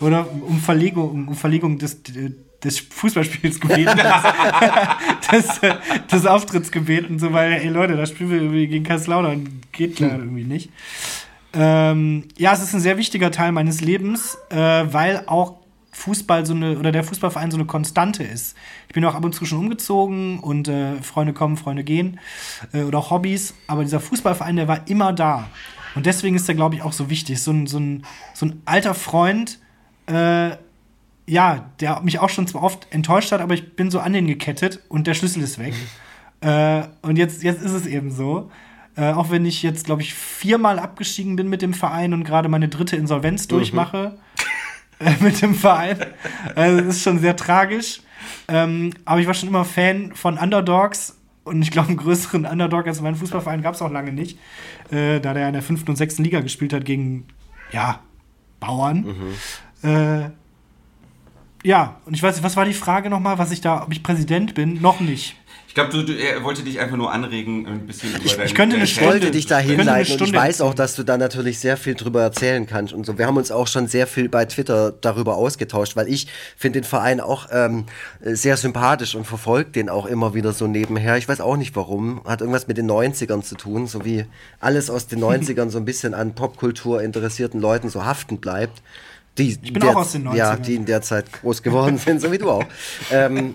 Oder 0.00 0.30
um 0.30 0.58
Verlegung, 0.58 1.28
um 1.28 1.34
Verlegung 1.34 1.78
des, 1.78 2.02
des 2.02 2.78
Fußballspiels 2.78 3.60
gebeten. 3.60 3.98
des, 5.32 5.60
des 6.10 6.26
Auftritts 6.26 6.70
gebeten, 6.70 7.18
so 7.18 7.32
weil, 7.32 7.52
ey 7.52 7.68
Leute, 7.68 7.96
das 7.96 8.10
spielen 8.10 8.30
wir 8.30 8.38
irgendwie 8.38 8.66
gegen 8.66 8.84
Kaiserslautern. 8.84 9.60
Geht 9.72 9.96
klar 9.96 10.18
irgendwie 10.18 10.44
nicht. 10.44 10.70
Ähm, 11.52 12.24
ja, 12.36 12.52
es 12.52 12.62
ist 12.62 12.74
ein 12.74 12.80
sehr 12.80 12.98
wichtiger 12.98 13.30
Teil 13.30 13.52
meines 13.52 13.80
Lebens, 13.80 14.36
äh, 14.50 14.56
weil 14.56 15.24
auch 15.26 15.56
Fußball 15.96 16.44
so 16.44 16.54
eine, 16.54 16.78
oder 16.78 16.92
der 16.92 17.02
Fußballverein 17.02 17.50
so 17.50 17.56
eine 17.56 17.66
Konstante 17.66 18.22
ist. 18.22 18.54
Ich 18.86 18.94
bin 18.94 19.04
auch 19.04 19.14
ab 19.14 19.24
und 19.24 19.34
zu 19.34 19.46
schon 19.46 19.58
umgezogen 19.58 20.38
und 20.40 20.68
äh, 20.68 21.02
Freunde 21.02 21.32
kommen, 21.32 21.56
Freunde 21.56 21.84
gehen 21.84 22.20
äh, 22.72 22.82
oder 22.82 22.98
auch 22.98 23.10
Hobbys, 23.10 23.54
aber 23.66 23.82
dieser 23.82 24.00
Fußballverein, 24.00 24.56
der 24.56 24.68
war 24.68 24.88
immer 24.88 25.12
da. 25.12 25.48
Und 25.94 26.04
deswegen 26.04 26.36
ist 26.36 26.48
er, 26.48 26.54
glaube 26.54 26.74
ich, 26.74 26.82
auch 26.82 26.92
so 26.92 27.08
wichtig. 27.08 27.42
So 27.42 27.50
ein, 27.50 27.66
so 27.66 27.78
ein, 27.78 28.04
so 28.34 28.46
ein 28.46 28.60
alter 28.66 28.94
Freund, 28.94 29.58
äh, 30.06 30.50
ja, 31.26 31.70
der 31.80 32.00
mich 32.02 32.18
auch 32.18 32.28
schon 32.28 32.46
zwar 32.46 32.62
oft 32.62 32.86
enttäuscht 32.90 33.32
hat, 33.32 33.40
aber 33.40 33.54
ich 33.54 33.74
bin 33.74 33.90
so 33.90 33.98
an 33.98 34.12
den 34.12 34.26
gekettet 34.26 34.80
und 34.88 35.06
der 35.06 35.14
Schlüssel 35.14 35.42
ist 35.42 35.58
weg. 35.58 35.74
äh, 36.42 36.82
und 37.00 37.16
jetzt, 37.16 37.42
jetzt 37.42 37.62
ist 37.62 37.72
es 37.72 37.86
eben 37.86 38.10
so. 38.10 38.50
Äh, 38.96 39.12
auch 39.12 39.30
wenn 39.30 39.46
ich 39.46 39.62
jetzt, 39.62 39.86
glaube 39.86 40.02
ich, 40.02 40.14
viermal 40.14 40.78
abgestiegen 40.78 41.36
bin 41.36 41.48
mit 41.48 41.62
dem 41.62 41.74
Verein 41.74 42.12
und 42.12 42.24
gerade 42.24 42.48
meine 42.48 42.68
dritte 42.68 42.96
Insolvenz 42.96 43.48
durchmache 43.48 44.18
äh, 44.18 44.42
mit 45.20 45.40
dem 45.42 45.54
Verein. 45.54 45.98
Also, 46.54 46.78
das 46.78 46.96
ist 46.96 47.02
schon 47.02 47.18
sehr 47.18 47.36
tragisch. 47.36 48.00
Ähm, 48.48 48.92
aber 49.04 49.20
ich 49.20 49.26
war 49.26 49.34
schon 49.34 49.48
immer 49.48 49.64
Fan 49.64 50.12
von 50.14 50.38
Underdogs 50.38 51.16
und 51.44 51.62
ich 51.62 51.70
glaube, 51.70 51.88
einen 51.88 51.96
größeren 51.96 52.44
Underdog 52.44 52.86
als 52.86 53.00
mein 53.00 53.14
Fußballverein 53.14 53.62
gab 53.62 53.74
es 53.74 53.82
auch 53.82 53.90
lange 53.90 54.12
nicht, 54.12 54.38
äh, 54.90 55.20
da 55.20 55.32
der 55.32 55.46
in 55.46 55.52
der 55.52 55.62
fünften 55.62 55.90
und 55.90 55.96
sechsten 55.96 56.24
Liga 56.24 56.40
gespielt 56.40 56.72
hat 56.72 56.84
gegen, 56.84 57.26
ja, 57.72 58.00
Bauern. 58.58 59.14
Äh, 59.82 60.30
ja, 61.62 62.00
und 62.04 62.14
ich 62.14 62.22
weiß 62.22 62.36
nicht, 62.36 62.44
was 62.44 62.56
war 62.56 62.64
die 62.64 62.72
Frage 62.72 63.10
nochmal, 63.10 63.38
was 63.38 63.52
ich 63.52 63.60
da, 63.60 63.82
ob 63.82 63.92
ich 63.92 64.02
Präsident 64.02 64.54
bin? 64.54 64.80
Noch 64.80 65.00
nicht. 65.00 65.36
Ich 65.76 65.82
glaube, 65.82 65.92
du, 65.92 66.04
du, 66.10 66.18
er 66.18 66.42
wollte 66.42 66.62
dich 66.62 66.80
einfach 66.80 66.96
nur 66.96 67.12
anregen, 67.12 67.66
ein 67.66 67.86
bisschen 67.86 68.08
über 68.14 68.24
Ich- 68.24 68.32
deine- 68.32 68.46
ich 68.46 68.54
könnte 68.54 68.76
eine 68.76 68.86
wollte 69.02 69.30
dich 69.30 69.44
da 69.44 69.58
hinleiten 69.58 70.14
und 70.14 70.22
ich 70.22 70.32
weiß 70.32 70.62
auch, 70.62 70.72
dass 70.72 70.94
du 70.96 71.02
da 71.02 71.18
natürlich 71.18 71.58
sehr 71.58 71.76
viel 71.76 71.94
drüber 71.94 72.22
erzählen 72.22 72.66
kannst 72.66 72.94
und 72.94 73.04
so. 73.04 73.18
Wir 73.18 73.26
haben 73.26 73.36
uns 73.36 73.50
auch 73.50 73.66
schon 73.66 73.86
sehr 73.86 74.06
viel 74.06 74.30
bei 74.30 74.46
Twitter 74.46 74.90
darüber 74.98 75.36
ausgetauscht, 75.36 75.94
weil 75.94 76.08
ich 76.08 76.28
finde 76.56 76.80
den 76.80 76.84
Verein 76.88 77.20
auch 77.20 77.48
ähm, 77.52 77.84
sehr 78.22 78.56
sympathisch 78.56 79.14
und 79.14 79.26
verfolge 79.26 79.68
den 79.72 79.90
auch 79.90 80.06
immer 80.06 80.32
wieder 80.32 80.54
so 80.54 80.66
nebenher. 80.66 81.18
Ich 81.18 81.28
weiß 81.28 81.42
auch 81.42 81.58
nicht 81.58 81.76
warum. 81.76 82.22
Hat 82.24 82.40
irgendwas 82.40 82.68
mit 82.68 82.78
den 82.78 82.90
90ern 82.90 83.42
zu 83.42 83.54
tun, 83.54 83.86
so 83.86 84.02
wie 84.06 84.24
alles 84.60 84.88
aus 84.88 85.08
den 85.08 85.20
90ern 85.22 85.68
so 85.68 85.76
ein 85.76 85.84
bisschen 85.84 86.14
an 86.14 86.34
Popkultur 86.34 87.02
interessierten 87.02 87.60
Leuten 87.60 87.90
so 87.90 88.02
haften 88.06 88.38
bleibt. 88.38 88.80
Die 89.38 89.58
ich 89.62 89.72
bin 89.72 89.82
auch 89.82 89.96
aus 89.96 90.12
den 90.12 90.26
90ern. 90.28 90.36
Ja, 90.36 90.56
die 90.56 90.74
in 90.74 90.86
der 90.86 91.02
Zeit 91.02 91.30
groß 91.32 91.62
geworden 91.62 91.98
sind, 91.98 92.20
so 92.20 92.32
wie 92.32 92.38
du 92.38 92.50
auch. 92.50 92.64
ähm, 93.10 93.54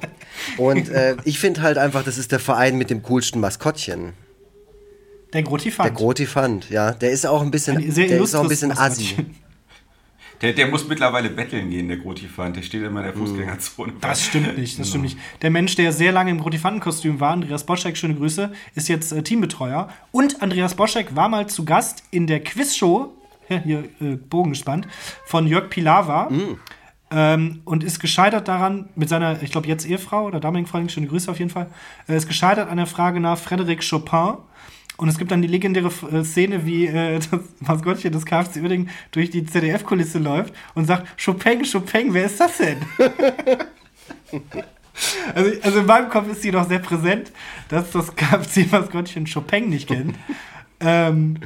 und 0.57 0.89
äh, 0.89 1.15
ich 1.25 1.39
finde 1.39 1.61
halt 1.61 1.77
einfach, 1.77 2.03
das 2.03 2.17
ist 2.17 2.31
der 2.31 2.39
Verein 2.39 2.77
mit 2.77 2.89
dem 2.89 3.01
coolsten 3.03 3.39
Maskottchen. 3.39 4.13
Der 5.33 5.43
Grotifant. 5.43 5.87
Der 5.87 5.95
Grotifant, 5.95 6.69
ja. 6.69 6.91
Der 6.91 7.11
ist 7.11 7.25
auch 7.25 7.41
ein 7.41 7.51
bisschen, 7.51 7.77
Ein 7.77 7.93
der 7.93 8.21
ist 8.21 8.35
auch 8.35 8.43
ein 8.43 8.49
bisschen 8.49 8.77
assi. 8.77 9.15
Der, 10.41 10.53
der 10.53 10.67
muss 10.67 10.87
mittlerweile 10.87 11.29
betteln 11.29 11.69
gehen, 11.69 11.87
der 11.87 11.97
Grotifant. 11.97 12.55
Der 12.55 12.63
steht 12.63 12.81
immer 12.81 13.01
in 13.01 13.05
der 13.05 13.13
Fußgängerzone. 13.13 13.93
Das 14.01 14.25
stimmt 14.25 14.57
nicht, 14.57 14.79
das 14.79 14.89
stimmt 14.89 15.03
nicht. 15.03 15.17
Der 15.43 15.51
Mensch, 15.51 15.75
der 15.75 15.91
sehr 15.91 16.11
lange 16.11 16.31
im 16.31 16.39
Grotifantenkostüm 16.39 17.19
war, 17.19 17.33
Andreas 17.33 17.63
Boschek, 17.63 17.95
schöne 17.95 18.15
Grüße, 18.15 18.51
ist 18.73 18.89
jetzt 18.89 19.11
äh, 19.11 19.21
Teambetreuer. 19.21 19.89
Und 20.11 20.41
Andreas 20.41 20.73
Boschek 20.73 21.15
war 21.15 21.29
mal 21.29 21.45
zu 21.47 21.63
Gast 21.63 22.03
in 22.09 22.25
der 22.25 22.43
Quizshow, 22.43 23.13
hier 23.63 23.85
äh, 24.01 24.15
Bogen 24.15 24.51
gespannt, 24.51 24.87
von 25.25 25.47
Jörg 25.47 25.69
Pilawa. 25.69 26.29
Ähm, 27.13 27.61
und 27.65 27.83
ist 27.83 27.99
gescheitert 27.99 28.47
daran, 28.47 28.87
mit 28.95 29.09
seiner, 29.09 29.41
ich 29.43 29.51
glaube, 29.51 29.67
jetzt 29.67 29.85
Ehefrau 29.85 30.27
oder 30.27 30.39
damaligen 30.39 30.67
Freundin, 30.67 30.89
schöne 30.89 31.07
Grüße 31.07 31.29
auf 31.29 31.39
jeden 31.39 31.51
Fall, 31.51 31.67
äh, 32.07 32.15
ist 32.15 32.27
gescheitert 32.27 32.69
an 32.69 32.77
der 32.77 32.85
Frage 32.85 33.19
nach 33.19 33.37
Frédéric 33.37 33.87
Chopin. 33.87 34.37
Und 34.95 35.09
es 35.09 35.17
gibt 35.17 35.31
dann 35.31 35.41
die 35.41 35.47
legendäre 35.47 35.91
äh, 36.09 36.23
Szene, 36.23 36.65
wie 36.65 36.85
äh, 36.85 37.19
das 37.31 37.41
Maskottchen 37.59 38.13
des 38.13 38.25
KFC 38.25 38.57
Uerdingen 38.61 38.89
durch 39.11 39.29
die 39.29 39.45
ZDF-Kulisse 39.45 40.19
läuft 40.19 40.53
und 40.73 40.85
sagt, 40.85 41.21
Chopin, 41.21 41.65
Chopin, 41.69 42.13
wer 42.13 42.25
ist 42.25 42.39
das 42.39 42.57
denn? 42.57 42.77
Also, 45.33 45.51
also 45.63 45.79
in 45.79 45.85
meinem 45.85 46.09
Kopf 46.09 46.29
ist 46.29 46.41
sie 46.41 46.51
noch 46.51 46.67
sehr 46.67 46.79
präsent, 46.79 47.31
dass 47.69 47.91
das 47.91 48.15
KFC-Maskottchen 48.15 49.25
Chopin 49.25 49.69
nicht 49.69 49.87
kennt. 49.87 50.15
ähm, 50.79 51.37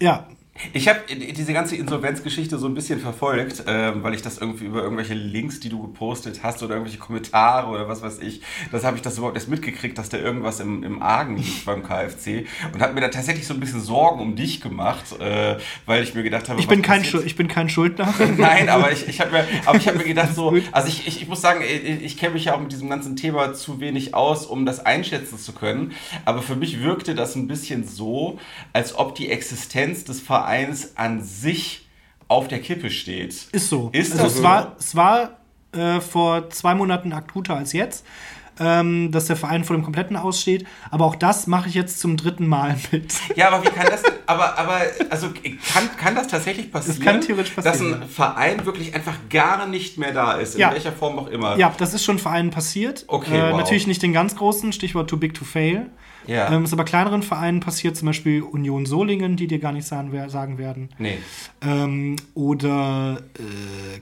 ja, 0.00 0.28
Ich 0.72 0.86
habe 0.88 1.00
diese 1.08 1.52
ganze 1.52 1.74
Insolvenzgeschichte 1.74 2.58
so 2.58 2.68
ein 2.68 2.74
bisschen 2.74 3.00
verfolgt, 3.00 3.64
ähm, 3.66 4.04
weil 4.04 4.14
ich 4.14 4.22
das 4.22 4.38
irgendwie 4.38 4.66
über 4.66 4.82
irgendwelche 4.82 5.14
Links, 5.14 5.58
die 5.58 5.68
du 5.68 5.82
gepostet 5.82 6.44
hast 6.44 6.62
oder 6.62 6.74
irgendwelche 6.74 6.98
Kommentare 7.00 7.68
oder 7.68 7.88
was 7.88 8.02
weiß 8.02 8.20
ich, 8.20 8.40
das 8.70 8.84
habe 8.84 8.96
ich 8.96 9.02
das 9.02 9.18
überhaupt 9.18 9.36
erst 9.36 9.48
mitgekriegt, 9.48 9.98
dass 9.98 10.10
da 10.10 10.16
irgendwas 10.16 10.60
im, 10.60 10.84
im 10.84 11.02
Argen 11.02 11.36
liegt 11.36 11.64
beim 11.64 11.82
KfC 11.82 12.46
und 12.72 12.80
habe 12.80 12.94
mir 12.94 13.00
da 13.00 13.08
tatsächlich 13.08 13.48
so 13.48 13.54
ein 13.54 13.58
bisschen 13.58 13.80
Sorgen 13.80 14.20
um 14.20 14.36
dich 14.36 14.60
gemacht, 14.60 15.18
äh, 15.18 15.56
weil 15.86 16.04
ich 16.04 16.14
mir 16.14 16.22
gedacht 16.22 16.48
habe, 16.48 16.60
ich 16.60 16.68
bin, 16.68 16.82
kein 16.82 17.02
ich 17.02 17.34
bin 17.34 17.48
kein 17.48 17.68
Schuldner. 17.68 18.14
Nein, 18.38 18.68
aber 18.68 18.92
ich, 18.92 19.08
ich 19.08 19.20
habe 19.20 19.32
mir, 19.32 19.44
aber 19.66 19.78
ich 19.78 19.92
mir 19.92 20.04
gedacht, 20.04 20.36
so, 20.36 20.56
also 20.70 20.88
ich, 20.88 21.08
ich, 21.08 21.22
ich 21.22 21.28
muss 21.28 21.40
sagen, 21.40 21.62
ich, 21.62 22.04
ich 22.04 22.16
kenne 22.16 22.34
mich 22.34 22.44
ja 22.44 22.54
auch 22.54 22.60
mit 22.60 22.70
diesem 22.70 22.88
ganzen 22.88 23.16
Thema 23.16 23.54
zu 23.54 23.80
wenig 23.80 24.14
aus, 24.14 24.46
um 24.46 24.66
das 24.66 24.86
einschätzen 24.86 25.36
zu 25.36 25.52
können. 25.52 25.92
Aber 26.24 26.42
für 26.42 26.54
mich 26.54 26.80
wirkte 26.80 27.16
das 27.16 27.34
ein 27.34 27.48
bisschen 27.48 27.84
so, 27.84 28.38
als 28.72 28.96
ob 28.96 29.16
die 29.16 29.30
Existenz 29.30 30.04
des 30.04 30.20
Vereins 30.20 30.43
an 30.96 31.22
sich 31.22 31.86
auf 32.28 32.48
der 32.48 32.60
Kippe 32.60 32.90
steht. 32.90 33.48
Ist 33.52 33.68
so. 33.68 33.90
Ist 33.92 34.12
also 34.12 34.24
das 34.24 34.32
es 34.32 34.38
so? 34.38 34.44
war, 34.44 34.76
es 34.78 34.96
war 34.96 35.36
äh, 35.72 36.00
vor 36.00 36.50
zwei 36.50 36.74
Monaten 36.74 37.12
akuter 37.12 37.56
als 37.56 37.72
jetzt, 37.72 38.04
ähm, 38.60 39.10
dass 39.10 39.26
der 39.26 39.36
Verein 39.36 39.64
vor 39.64 39.76
dem 39.76 39.82
kompletten 39.82 40.16
aussteht. 40.16 40.66
Aber 40.90 41.04
auch 41.06 41.14
das 41.16 41.46
mache 41.46 41.68
ich 41.68 41.74
jetzt 41.74 42.00
zum 42.00 42.16
dritten 42.16 42.46
Mal 42.46 42.76
mit. 42.92 43.14
Ja, 43.36 43.48
aber 43.50 43.64
wie 43.64 43.68
kann 43.70 43.86
das 43.90 44.02
aber, 44.26 44.58
aber, 44.58 44.80
also, 45.10 45.28
kann, 45.72 45.88
kann 45.98 46.14
das 46.14 46.28
tatsächlich 46.28 46.72
passieren? 46.72 47.00
kann 47.00 47.20
theoretisch 47.20 47.52
passieren, 47.52 47.90
Dass 47.92 48.02
ein 48.02 48.08
Verein 48.08 48.64
wirklich 48.64 48.94
einfach 48.94 49.16
gar 49.28 49.66
nicht 49.66 49.98
mehr 49.98 50.12
da 50.12 50.32
ist, 50.32 50.54
in 50.54 50.60
Ja. 50.62 50.72
welcher 50.72 50.92
Form 50.92 51.18
auch 51.18 51.26
immer. 51.28 51.56
Ja, 51.58 51.72
das 51.76 51.92
ist 51.94 52.04
schon 52.04 52.18
Vereinen 52.18 52.50
passiert. 52.50 53.04
Okay, 53.08 53.38
äh, 53.38 53.50
wow. 53.52 53.58
Natürlich 53.58 53.86
nicht 53.86 54.02
den 54.02 54.12
ganz 54.12 54.36
großen, 54.36 54.72
Stichwort 54.72 55.10
too 55.10 55.16
big 55.16 55.34
to 55.34 55.44
fail. 55.44 55.90
Ja. 56.26 56.50
Ähm, 56.50 56.64
ist 56.64 56.72
aber 56.72 56.84
kleineren 56.84 57.22
Vereinen 57.22 57.60
passiert, 57.60 57.96
zum 57.96 58.06
Beispiel 58.06 58.42
Union 58.42 58.86
Solingen, 58.86 59.36
die 59.36 59.46
dir 59.46 59.58
gar 59.58 59.72
nicht 59.72 59.86
sagen, 59.86 60.10
sagen 60.30 60.56
werden. 60.58 60.88
Nee. 60.98 61.18
Ähm, 61.60 62.16
oder 62.34 63.18
äh, 63.38 64.00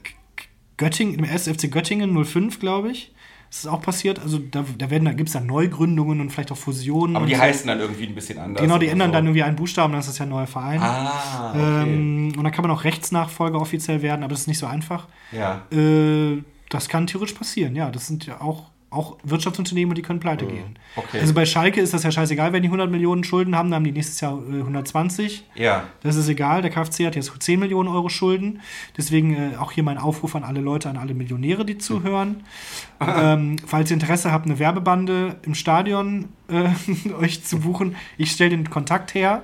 Göttingen, 0.76 1.18
im 1.18 1.24
SFC 1.24 1.70
Göttingen 1.70 2.24
05, 2.24 2.60
glaube 2.60 2.90
ich. 2.90 3.11
Das 3.52 3.58
ist 3.58 3.66
auch 3.66 3.82
passiert. 3.82 4.18
Also 4.18 4.38
da, 4.38 4.64
da, 4.78 4.88
werden- 4.88 5.04
da 5.04 5.12
gibt 5.12 5.28
es 5.28 5.34
dann 5.34 5.44
Neugründungen 5.44 6.22
und 6.22 6.30
vielleicht 6.30 6.50
auch 6.52 6.56
Fusionen. 6.56 7.16
Aber 7.16 7.26
die 7.26 7.36
heißen 7.36 7.66
dann 7.66 7.80
irgendwie 7.80 8.06
ein 8.06 8.14
bisschen 8.14 8.38
anders. 8.38 8.62
Genau, 8.62 8.78
die 8.78 8.88
ändern 8.88 9.10
so. 9.10 9.12
dann 9.12 9.26
irgendwie 9.26 9.42
einen 9.42 9.56
Buchstaben, 9.56 9.92
dann 9.92 10.00
ist 10.00 10.08
das 10.08 10.16
ja 10.16 10.24
ein 10.24 10.30
neuer 10.30 10.46
Verein. 10.46 10.80
Ah, 10.82 11.50
okay. 11.50 11.82
ähm, 11.82 12.32
und 12.34 12.42
dann 12.44 12.50
kann 12.50 12.62
man 12.62 12.70
auch 12.70 12.82
Rechtsnachfolger 12.84 13.60
offiziell 13.60 14.00
werden, 14.00 14.22
aber 14.22 14.30
das 14.30 14.40
ist 14.40 14.46
nicht 14.46 14.56
so 14.58 14.64
einfach. 14.64 15.06
ja. 15.32 15.66
Äh, 15.70 16.42
das 16.70 16.88
kann 16.88 17.06
theoretisch 17.06 17.34
passieren, 17.36 17.76
ja. 17.76 17.90
Das 17.90 18.06
sind 18.06 18.24
ja 18.24 18.40
auch, 18.40 18.70
auch 18.92 19.16
Wirtschaftsunternehmen 19.24 19.90
und 19.90 19.96
die 19.96 20.02
können 20.02 20.20
pleite 20.20 20.46
gehen. 20.46 20.76
okay. 20.96 21.20
Also 21.20 21.32
bei 21.34 21.46
Schalke 21.46 21.80
ist 21.80 21.94
das 21.94 22.02
ja 22.02 22.12
scheißegal, 22.12 22.52
wenn 22.52 22.62
die 22.62 22.68
100 22.68 22.90
Millionen 22.90 23.24
Schulden 23.24 23.56
haben, 23.56 23.70
dann 23.70 23.76
haben 23.76 23.84
die 23.84 23.92
nächstes 23.92 24.20
Jahr 24.20 24.38
äh, 24.50 24.60
120. 24.60 25.44
Ja. 25.54 25.84
Das 26.02 26.16
ist 26.16 26.28
egal, 26.28 26.62
der 26.62 26.70
KfC 26.70 27.06
hat 27.06 27.16
jetzt 27.16 27.32
10 27.38 27.58
Millionen 27.58 27.88
Euro 27.88 28.08
Schulden. 28.08 28.60
Deswegen 28.96 29.34
äh, 29.34 29.56
auch 29.56 29.72
hier 29.72 29.82
mein 29.82 29.98
Aufruf 29.98 30.34
an 30.36 30.44
alle 30.44 30.60
Leute, 30.60 30.90
an 30.90 30.96
alle 30.96 31.14
Millionäre, 31.14 31.64
die 31.64 31.78
zuhören. 31.78 32.44
ähm, 33.00 33.56
falls 33.66 33.90
ihr 33.90 33.94
Interesse 33.94 34.30
habt, 34.30 34.46
eine 34.46 34.58
Werbebande 34.58 35.36
im 35.42 35.54
Stadion 35.54 36.28
äh, 36.48 36.68
euch 37.20 37.44
zu 37.44 37.60
buchen, 37.60 37.96
ich 38.18 38.32
stelle 38.32 38.50
den 38.50 38.68
Kontakt 38.68 39.14
her. 39.14 39.42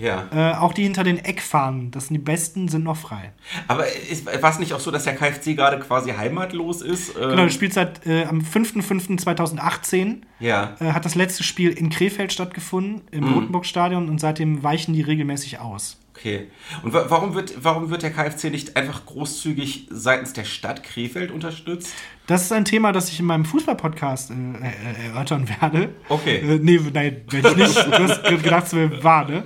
Ja. 0.00 0.28
Äh, 0.32 0.54
auch 0.56 0.72
die 0.72 0.82
hinter 0.84 1.04
den 1.04 1.18
Eckfahnen, 1.18 1.90
das 1.90 2.06
sind 2.06 2.14
die 2.14 2.22
besten, 2.22 2.68
sind 2.68 2.84
noch 2.84 2.96
frei. 2.96 3.32
Aber 3.68 3.86
ist, 3.86 4.24
war 4.42 4.50
es 4.50 4.58
nicht 4.58 4.72
auch 4.72 4.80
so, 4.80 4.90
dass 4.90 5.04
der 5.04 5.14
KfC 5.14 5.54
gerade 5.54 5.78
quasi 5.78 6.10
heimatlos 6.12 6.80
ist? 6.80 7.10
Ähm, 7.16 7.30
Genau, 7.30 7.44
das 7.44 7.52
Spiel 7.54 7.70
seit 7.70 8.06
äh, 8.06 8.24
am 8.24 8.40
5.5.2018 8.40 10.22
Ja. 10.38 10.74
äh, 10.80 10.92
hat 10.92 11.04
das 11.04 11.14
letzte 11.14 11.42
Spiel 11.42 11.70
in 11.70 11.90
Krefeld 11.90 12.32
stattgefunden, 12.32 13.02
im 13.10 13.24
Mhm. 13.26 13.34
Rotenburg-Stadion 13.34 14.08
und 14.08 14.18
seitdem 14.20 14.62
weichen 14.62 14.94
die 14.94 15.02
regelmäßig 15.02 15.58
aus. 15.58 15.98
Okay. 16.16 16.48
Und 16.82 16.92
wa 16.92 17.06
warum 17.08 17.34
wird, 17.34 17.54
warum 17.64 17.90
wird 17.90 18.02
der 18.02 18.10
KfC 18.10 18.50
nicht 18.50 18.76
einfach 18.76 19.06
großzügig 19.06 19.86
seitens 19.90 20.32
der 20.34 20.44
Stadt 20.44 20.82
Krefeld 20.82 21.30
unterstützt? 21.30 21.94
Das 22.30 22.42
ist 22.42 22.52
ein 22.52 22.64
Thema, 22.64 22.92
das 22.92 23.08
ich 23.08 23.18
in 23.18 23.26
meinem 23.26 23.44
Fußball-Podcast 23.44 24.30
äh, 24.30 24.34
äh, 24.34 25.08
erörtern 25.08 25.48
werde. 25.48 25.88
Okay. 26.08 26.36
Äh, 26.36 26.60
nee, 26.62 26.78
nein, 26.94 27.22
werde 27.28 27.48
ich 27.48 27.56
nicht. 27.56 27.76
Du 27.76 27.90
hast 27.90 28.22
gedacht, 28.22 28.66
es 28.68 28.72
wäre 28.72 29.02
wahr, 29.02 29.28
ne? 29.28 29.42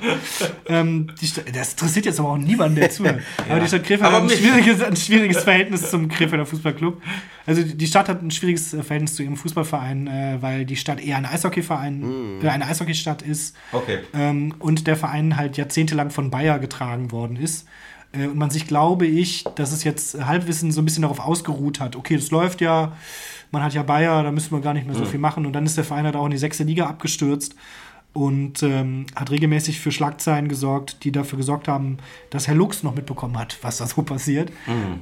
Ähm, 0.67 1.07
das 1.19 1.39
interessiert 1.73 2.05
jetzt 2.05 2.21
aber 2.21 2.33
auch 2.33 2.37
niemanden, 2.37 2.77
der 2.77 2.91
zuhört. 2.91 3.23
Aber 3.49 3.61
die 3.61 3.69
Stadt 3.69 3.85
Krefeld 3.85 4.03
Aber 4.03 4.17
hat 4.17 4.23
ein 4.25 4.37
schwieriges, 4.37 4.83
ein 4.83 4.97
schwieriges 4.97 5.45
Verhältnis 5.45 5.89
zum 5.89 6.11
Krefelder 6.11 6.45
Fußballclub. 6.45 7.01
Also 7.47 7.63
die 7.63 7.87
Stadt 7.87 8.11
hat 8.11 8.21
ein 8.21 8.31
schwieriges 8.31 8.75
äh, 8.75 8.83
Verhältnis 8.83 9.15
zu 9.15 9.23
ihrem 9.23 9.39
Fußballverein, 9.39 10.07
äh, 10.07 10.37
weil 10.43 10.67
die 10.67 10.77
Stadt 10.77 11.01
eher 11.01 11.17
ein 11.17 11.25
Eishockeyverein, 11.25 12.43
äh, 12.43 12.49
eine 12.51 12.67
Eishockeystadt 12.67 13.23
ist. 13.23 13.57
Okay. 13.73 14.01
Ähm, 14.13 14.57
und 14.59 14.87
der 14.87 14.97
Verein 14.97 15.39
halt 15.39 15.57
jahrzehntelang 15.57 16.11
von 16.11 16.31
Bayer 16.31 16.59
getragen 16.59 17.13
worden 17.13 17.37
ist. 17.37 17.67
Äh, 18.17 18.27
und 18.27 18.37
man 18.37 18.51
sich, 18.51 18.67
glaube 18.67 19.07
ich, 19.07 19.45
dass 19.57 19.73
es 19.73 19.85
jetzt 19.85 20.25
Halbwissen 20.25 20.73
so 20.73 20.81
ein 20.81 20.85
bisschen 20.85 21.03
darauf 21.03 21.21
ausgeruht 21.21 21.81
hat. 21.81 21.97
Okay, 21.97 22.17
das 22.17 22.31
läuft 22.31 22.61
ja, 22.61 22.93
man 23.51 23.63
hat 23.63 23.75
ja 23.75 23.83
Bayer, 23.83 24.23
da 24.23 24.33
müssen 24.33 24.53
wir 24.53 24.61
gar 24.61 24.75
nicht 24.75 24.87
mehr 24.87 24.97
so 24.97 25.05
viel 25.05 25.21
machen. 25.21 25.47
Und 25.47 25.53
dann 25.53 25.67
ist 25.67 25.77
der 25.77 25.85
Verein 25.85 26.05
halt 26.05 26.17
auch 26.17 26.25
in 26.25 26.31
die 26.31 26.39
sechste 26.39 26.65
Liga 26.65 26.87
abgestürzt 26.87 27.55
und 28.15 28.63
ähm, 28.63 29.07
hat 29.17 29.31
regelmäßig 29.31 29.81
für 29.81 29.93
Schlagzeilen 29.93 30.49
gesorgt, 30.49 31.05
die 31.05 31.13
dafür 31.13 31.37
gesorgt 31.37 31.69
haben, 31.69 31.99
dass 32.31 32.47
Herr 32.49 32.55
Lux 32.55 32.83
noch 32.85 32.95
mitbekommen 32.95 33.37
hat, 33.39 33.59
was 33.63 33.79
da 33.79 33.87
so 33.87 34.03
passiert. 34.03 34.51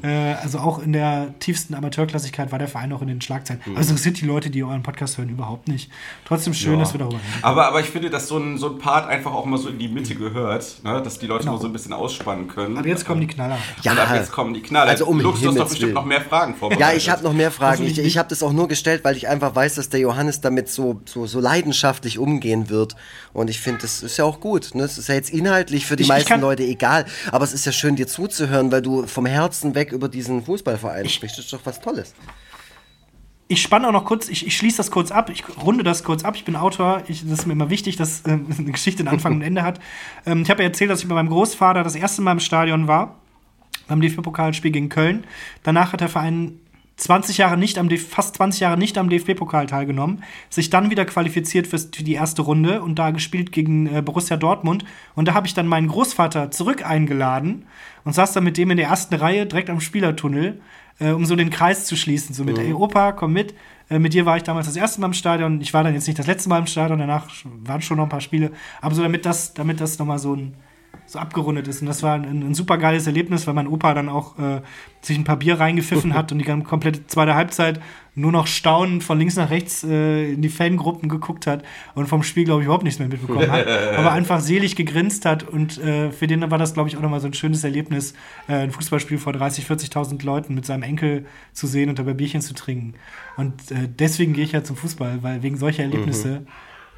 Äh, 0.02 0.08
also 0.42 0.58
auch 0.58 0.82
in 0.82 0.92
der 0.94 1.34
tiefsten 1.38 1.74
Amateurklassigkeit 1.74 2.50
war 2.52 2.58
der 2.58 2.68
Verein 2.68 2.90
auch 2.92 3.02
in 3.02 3.08
den 3.08 3.20
Schlagzeilen. 3.20 3.60
Also 3.76 3.90
interessiert 3.90 4.20
die 4.20 4.24
Leute, 4.24 4.48
die 4.50 4.64
euren 4.64 4.82
Podcast 4.82 5.18
hören, 5.18 5.28
überhaupt 5.28 5.68
nicht. 5.68 5.90
Trotzdem 6.24 6.54
schön, 6.54 6.72
Ja. 6.72 6.78
dass 6.80 6.94
wir 6.94 6.98
darüber 7.00 7.16
reden. 7.18 7.26
Aber, 7.42 7.68
aber 7.68 7.80
ich 7.80 7.86
finde, 7.86 8.08
dass 8.08 8.28
so 8.28 8.38
ein, 8.38 8.56
so 8.56 8.70
ein 8.72 8.78
Part 8.78 9.06
einfach 9.08 9.32
auch 9.32 9.44
mal 9.44 9.58
so 9.58 9.68
in 9.68 9.78
die 9.78 9.88
Mitte 9.88 10.14
gehört, 10.14 10.80
ne? 10.82 11.02
dass 11.02 11.18
die 11.18 11.26
Leute 11.26 11.44
Genau. 11.44 11.56
mal 11.56 11.60
so 11.60 11.66
ein 11.66 11.72
bisschen 11.74 11.92
ausspannen 11.92 12.48
können. 12.48 12.78
Aber 12.78 12.88
jetzt 12.88 13.04
kommen 13.04 13.20
die 13.20 13.26
Knaller. 13.26 13.58
Ja, 13.82 13.92
Und 13.92 13.98
ab 13.98 14.08
jetzt 14.14 14.32
kommen 14.32 14.54
die 14.54 14.62
Knaller. 14.62 14.90
Also 14.90 15.06
um 15.06 15.20
Lux, 15.20 15.40
du 15.40 15.48
hast 15.48 15.56
doch 15.58 15.64
bestimmt 15.68 15.82
Willen. 15.88 15.94
noch 15.94 16.06
mehr 16.06 16.22
Fragen 16.22 16.54
vorbereitet. 16.54 16.88
Ja, 16.88 16.96
ich 16.96 17.10
habe 17.10 17.22
noch 17.22 17.34
mehr 17.34 17.50
Fragen. 17.50 17.84
Ich, 17.84 17.98
ich 17.98 18.16
habe 18.16 18.30
das 18.30 18.42
auch 18.42 18.54
nur 18.54 18.68
gestellt, 18.68 19.04
weil 19.04 19.16
ich 19.18 19.28
einfach 19.28 19.54
weiß, 19.54 19.74
dass 19.74 19.90
der 19.90 20.00
Johannes 20.00 20.40
damit 20.40 20.70
so, 20.70 21.02
so, 21.04 21.26
so 21.26 21.40
leidenschaftlich 21.40 22.18
umgehen 22.18 22.70
wird. 22.70 22.96
Und 23.32 23.48
ich 23.50 23.60
finde, 23.60 23.82
das 23.82 24.02
ist 24.02 24.16
ja 24.16 24.24
auch 24.24 24.40
gut. 24.40 24.74
Ne? 24.74 24.82
Das 24.82 24.98
ist 24.98 25.08
ja 25.08 25.14
jetzt 25.14 25.30
inhaltlich 25.30 25.86
für 25.86 25.96
die 25.96 26.02
Ich- 26.02 26.08
ich 26.08 26.12
meisten 26.12 26.28
kann- 26.28 26.40
Leute 26.40 26.62
egal. 26.64 27.06
Aber 27.30 27.44
es 27.44 27.52
ist 27.52 27.64
ja 27.64 27.72
schön, 27.72 27.96
dir 27.96 28.06
zuzuhören, 28.06 28.70
weil 28.72 28.82
du 28.82 29.06
vom 29.06 29.26
Herzen 29.26 29.74
weg 29.74 29.92
über 29.92 30.08
diesen 30.08 30.44
Fußballverein 30.44 31.08
sprichst. 31.08 31.38
Das 31.38 31.44
ist 31.46 31.52
doch 31.52 31.60
was 31.64 31.80
Tolles. 31.80 32.14
Ich 33.48 33.60
spanne 33.60 33.86
auch 33.88 33.92
noch 33.92 34.04
kurz, 34.06 34.28
ich, 34.30 34.46
ich 34.46 34.56
schließe 34.56 34.78
das 34.78 34.90
kurz 34.90 35.10
ab, 35.10 35.28
ich 35.28 35.44
runde 35.62 35.84
das 35.84 36.04
kurz 36.04 36.24
ab. 36.24 36.36
Ich 36.36 36.44
bin 36.44 36.56
Autor, 36.56 37.02
ich, 37.08 37.22
das 37.28 37.40
ist 37.40 37.46
mir 37.46 37.52
immer 37.52 37.68
wichtig, 37.68 37.96
dass 37.96 38.22
ähm, 38.26 38.46
eine 38.58 38.70
Geschichte 38.72 39.00
einen 39.00 39.08
Anfang 39.08 39.34
und 39.34 39.42
Ende 39.42 39.62
hat. 39.62 39.78
Ähm, 40.24 40.42
ich 40.42 40.50
habe 40.50 40.62
ja 40.62 40.68
erzählt, 40.68 40.90
dass 40.90 41.02
ich 41.02 41.08
bei 41.08 41.14
meinem 41.14 41.28
Großvater 41.28 41.82
das 41.82 41.94
erste 41.94 42.22
Mal 42.22 42.32
im 42.32 42.40
Stadion 42.40 42.88
war, 42.88 43.16
beim 43.88 44.00
DFB-Pokalspiel 44.00 44.70
gegen 44.70 44.88
Köln. 44.88 45.24
Danach 45.64 45.92
hat 45.92 46.00
der 46.00 46.08
Verein 46.08 46.60
20 46.96 47.38
Jahre 47.38 47.56
nicht 47.56 47.78
am 47.78 47.90
fast 47.90 48.36
20 48.36 48.60
Jahre 48.60 48.78
nicht 48.78 48.98
am 48.98 49.08
DFB-Pokal 49.08 49.66
teilgenommen, 49.66 50.22
sich 50.50 50.70
dann 50.70 50.90
wieder 50.90 51.04
qualifiziert 51.04 51.66
für 51.66 51.78
die 51.78 52.14
erste 52.14 52.42
Runde 52.42 52.82
und 52.82 52.98
da 52.98 53.10
gespielt 53.10 53.52
gegen 53.52 53.86
äh, 53.86 54.02
Borussia 54.02 54.36
Dortmund. 54.36 54.84
Und 55.14 55.26
da 55.26 55.34
habe 55.34 55.46
ich 55.46 55.54
dann 55.54 55.66
meinen 55.66 55.88
Großvater 55.88 56.50
zurück 56.50 56.84
eingeladen 56.86 57.66
und 58.04 58.14
saß 58.14 58.32
dann 58.32 58.44
mit 58.44 58.56
dem 58.56 58.70
in 58.70 58.76
der 58.76 58.88
ersten 58.88 59.14
Reihe 59.14 59.46
direkt 59.46 59.70
am 59.70 59.80
Spielertunnel, 59.80 60.60
äh, 60.98 61.10
um 61.10 61.24
so 61.24 61.34
den 61.36 61.50
Kreis 61.50 61.86
zu 61.86 61.96
schließen. 61.96 62.34
So 62.34 62.44
mit, 62.44 62.58
ey 62.58 62.72
Opa, 62.72 63.12
komm 63.12 63.32
mit. 63.32 63.54
Äh, 63.88 63.98
mit 63.98 64.14
dir 64.14 64.26
war 64.26 64.36
ich 64.36 64.42
damals 64.42 64.66
das 64.66 64.76
erste 64.76 65.00
Mal 65.00 65.08
im 65.08 65.14
Stadion. 65.14 65.60
Ich 65.60 65.74
war 65.74 65.84
dann 65.84 65.94
jetzt 65.94 66.06
nicht 66.06 66.18
das 66.18 66.26
letzte 66.26 66.48
Mal 66.48 66.58
im 66.58 66.66
Stadion, 66.66 66.98
danach 66.98 67.28
waren 67.64 67.82
schon 67.82 67.96
noch 67.96 68.04
ein 68.04 68.10
paar 68.10 68.20
Spiele. 68.20 68.52
Aber 68.80 68.94
so 68.94 69.02
damit 69.02 69.26
das, 69.26 69.54
damit 69.54 69.80
das 69.80 69.98
nochmal 69.98 70.18
so 70.18 70.34
ein 70.34 70.54
so 71.12 71.18
abgerundet 71.18 71.68
ist. 71.68 71.82
Und 71.82 71.86
das 71.86 72.02
war 72.02 72.14
ein, 72.14 72.24
ein 72.24 72.54
super 72.54 72.78
geiles 72.78 73.06
Erlebnis, 73.06 73.46
weil 73.46 73.52
mein 73.52 73.66
Opa 73.66 73.92
dann 73.92 74.08
auch 74.08 74.38
äh, 74.38 74.62
sich 75.02 75.18
ein 75.18 75.24
paar 75.24 75.36
Bier 75.36 75.60
reingepfiffen 75.60 76.14
hat 76.14 76.32
und 76.32 76.38
die 76.38 76.44
ganze 76.44 76.66
komplette 76.66 77.06
zweite 77.06 77.34
Halbzeit 77.34 77.80
nur 78.14 78.32
noch 78.32 78.46
staunend 78.46 79.04
von 79.04 79.18
links 79.18 79.36
nach 79.36 79.50
rechts 79.50 79.84
äh, 79.84 80.32
in 80.32 80.40
die 80.40 80.48
Fangruppen 80.48 81.10
geguckt 81.10 81.46
hat 81.46 81.64
und 81.94 82.08
vom 82.08 82.22
Spiel, 82.22 82.44
glaube 82.44 82.62
ich, 82.62 82.64
überhaupt 82.64 82.84
nichts 82.84 82.98
mehr 82.98 83.08
mitbekommen 83.08 83.50
hat. 83.50 83.66
aber 83.96 84.12
einfach 84.12 84.40
selig 84.40 84.74
gegrinst 84.74 85.26
hat 85.26 85.42
und 85.46 85.78
äh, 85.78 86.10
für 86.12 86.26
den 86.26 86.50
war 86.50 86.58
das, 86.58 86.72
glaube 86.72 86.88
ich, 86.88 86.96
auch 86.96 87.02
nochmal 87.02 87.20
so 87.20 87.26
ein 87.26 87.34
schönes 87.34 87.62
Erlebnis, 87.62 88.14
äh, 88.48 88.54
ein 88.54 88.70
Fußballspiel 88.70 89.18
vor 89.18 89.34
30.000, 89.34 89.92
40.000 89.92 90.24
Leuten 90.24 90.54
mit 90.54 90.64
seinem 90.64 90.82
Enkel 90.82 91.26
zu 91.52 91.66
sehen 91.66 91.90
und 91.90 91.98
dabei 91.98 92.14
Bierchen 92.14 92.40
zu 92.40 92.54
trinken. 92.54 92.94
Und 93.36 93.70
äh, 93.70 93.88
deswegen 93.88 94.32
gehe 94.32 94.44
ich 94.44 94.52
ja 94.52 94.64
zum 94.64 94.76
Fußball, 94.76 95.22
weil 95.22 95.42
wegen 95.42 95.56
solcher 95.58 95.82
Erlebnisse 95.82 96.46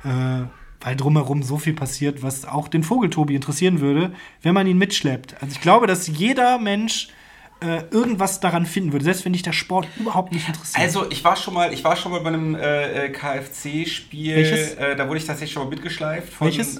äh, 0.05 0.45
weil 0.85 0.97
drumherum 0.97 1.43
so 1.43 1.57
viel 1.57 1.73
passiert, 1.73 2.23
was 2.23 2.45
auch 2.45 2.69
den 2.69 2.83
Vogeltobi 2.83 3.35
interessieren 3.35 3.81
würde, 3.81 4.13
wenn 4.43 4.53
man 4.53 4.67
ihn 4.67 4.77
mitschleppt. 4.77 5.35
Also 5.41 5.55
ich 5.55 5.63
glaube, 5.63 5.87
dass 5.87 6.07
jeder 6.07 6.59
Mensch 6.59 7.09
äh, 7.61 7.85
irgendwas 7.91 8.41
daran 8.41 8.67
finden 8.67 8.93
würde, 8.93 9.07
selbst 9.07 9.25
wenn 9.25 9.33
dich 9.33 9.43
der 9.43 9.53
Sport 9.53 9.89
überhaupt 9.99 10.33
nicht 10.33 10.47
interessiert. 10.47 10.79
Also 10.79 11.11
ich 11.11 11.25
war 11.25 11.37
schon 11.37 11.55
mal, 11.55 11.73
ich 11.73 11.83
war 11.85 11.97
schon 11.97 12.13
mal 12.13 12.21
bei 12.21 12.29
einem 12.29 12.55
äh, 12.55 13.07
äh, 13.07 13.09
KFC-Spiel. 13.09 14.37
Äh, 14.37 14.97
da 14.97 15.09
wurde 15.09 15.19
ich 15.19 15.25
tatsächlich 15.25 15.55
schon 15.55 15.65
mal 15.65 15.71
mitgeschleift. 15.71 16.31
Von, 16.31 16.49
Welches? 16.49 16.79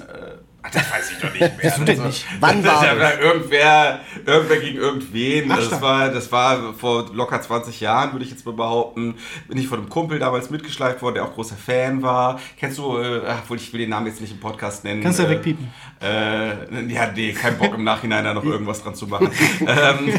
Das 0.71 0.91
weiß 0.91 1.11
ich 1.11 1.17
doch 1.17 1.31
nicht 1.31 1.39
mehr. 1.39 1.51
Wieso 1.61 1.83
denn 1.83 1.89
Also, 1.99 2.03
nicht? 2.03 2.25
Wann 2.39 2.63
das 2.63 2.73
war 2.75 2.95
das? 2.95 3.19
irgendwer, 3.19 3.99
irgendwer 4.25 4.57
gegen 4.57 4.77
irgendwen. 4.77 5.51
Ach, 5.51 5.57
das 5.57 5.81
war, 5.81 6.09
das 6.09 6.31
war 6.31 6.73
vor 6.73 7.09
locker 7.13 7.41
20 7.41 7.79
Jahren, 7.81 8.11
würde 8.13 8.25
ich 8.25 8.31
jetzt 8.31 8.45
mal 8.45 8.53
behaupten. 8.53 9.15
Bin 9.47 9.57
ich 9.57 9.67
von 9.67 9.79
einem 9.79 9.89
Kumpel 9.89 10.19
damals 10.19 10.49
mitgeschleift 10.49 11.01
worden, 11.01 11.15
der 11.15 11.25
auch 11.25 11.33
großer 11.33 11.55
Fan 11.55 12.01
war. 12.01 12.39
Kennst 12.59 12.77
du, 12.77 12.97
äh, 12.97 13.21
obwohl 13.43 13.57
ich 13.57 13.71
will 13.73 13.81
den 13.81 13.89
Namen 13.89 14.07
jetzt 14.07 14.21
nicht 14.21 14.31
im 14.31 14.39
Podcast 14.39 14.83
nennen. 14.83 15.01
Kannst 15.03 15.19
du 15.19 15.23
ja 15.23 15.29
äh, 15.29 15.31
wegpiepen. 15.33 15.67
Äh, 16.01 16.93
ja, 16.93 17.11
nee, 17.15 17.33
kein 17.33 17.57
Bock 17.57 17.73
im 17.73 17.83
Nachhinein 17.83 18.23
da 18.23 18.33
noch 18.33 18.43
irgendwas 18.43 18.83
dran 18.83 18.95
zu 18.95 19.07
machen. 19.07 19.29
ähm, 19.61 20.13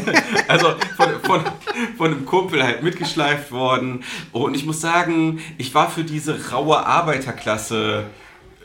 also 0.47 0.73
von, 0.95 1.09
von, 1.23 1.41
von 1.97 2.11
einem 2.11 2.25
Kumpel 2.25 2.63
halt 2.63 2.83
mitgeschleift 2.83 3.51
worden. 3.51 4.03
Und 4.31 4.55
ich 4.55 4.65
muss 4.65 4.81
sagen, 4.81 5.39
ich 5.57 5.73
war 5.75 5.89
für 5.89 6.03
diese 6.03 6.51
raue 6.51 6.85
Arbeiterklasse. 6.85 8.05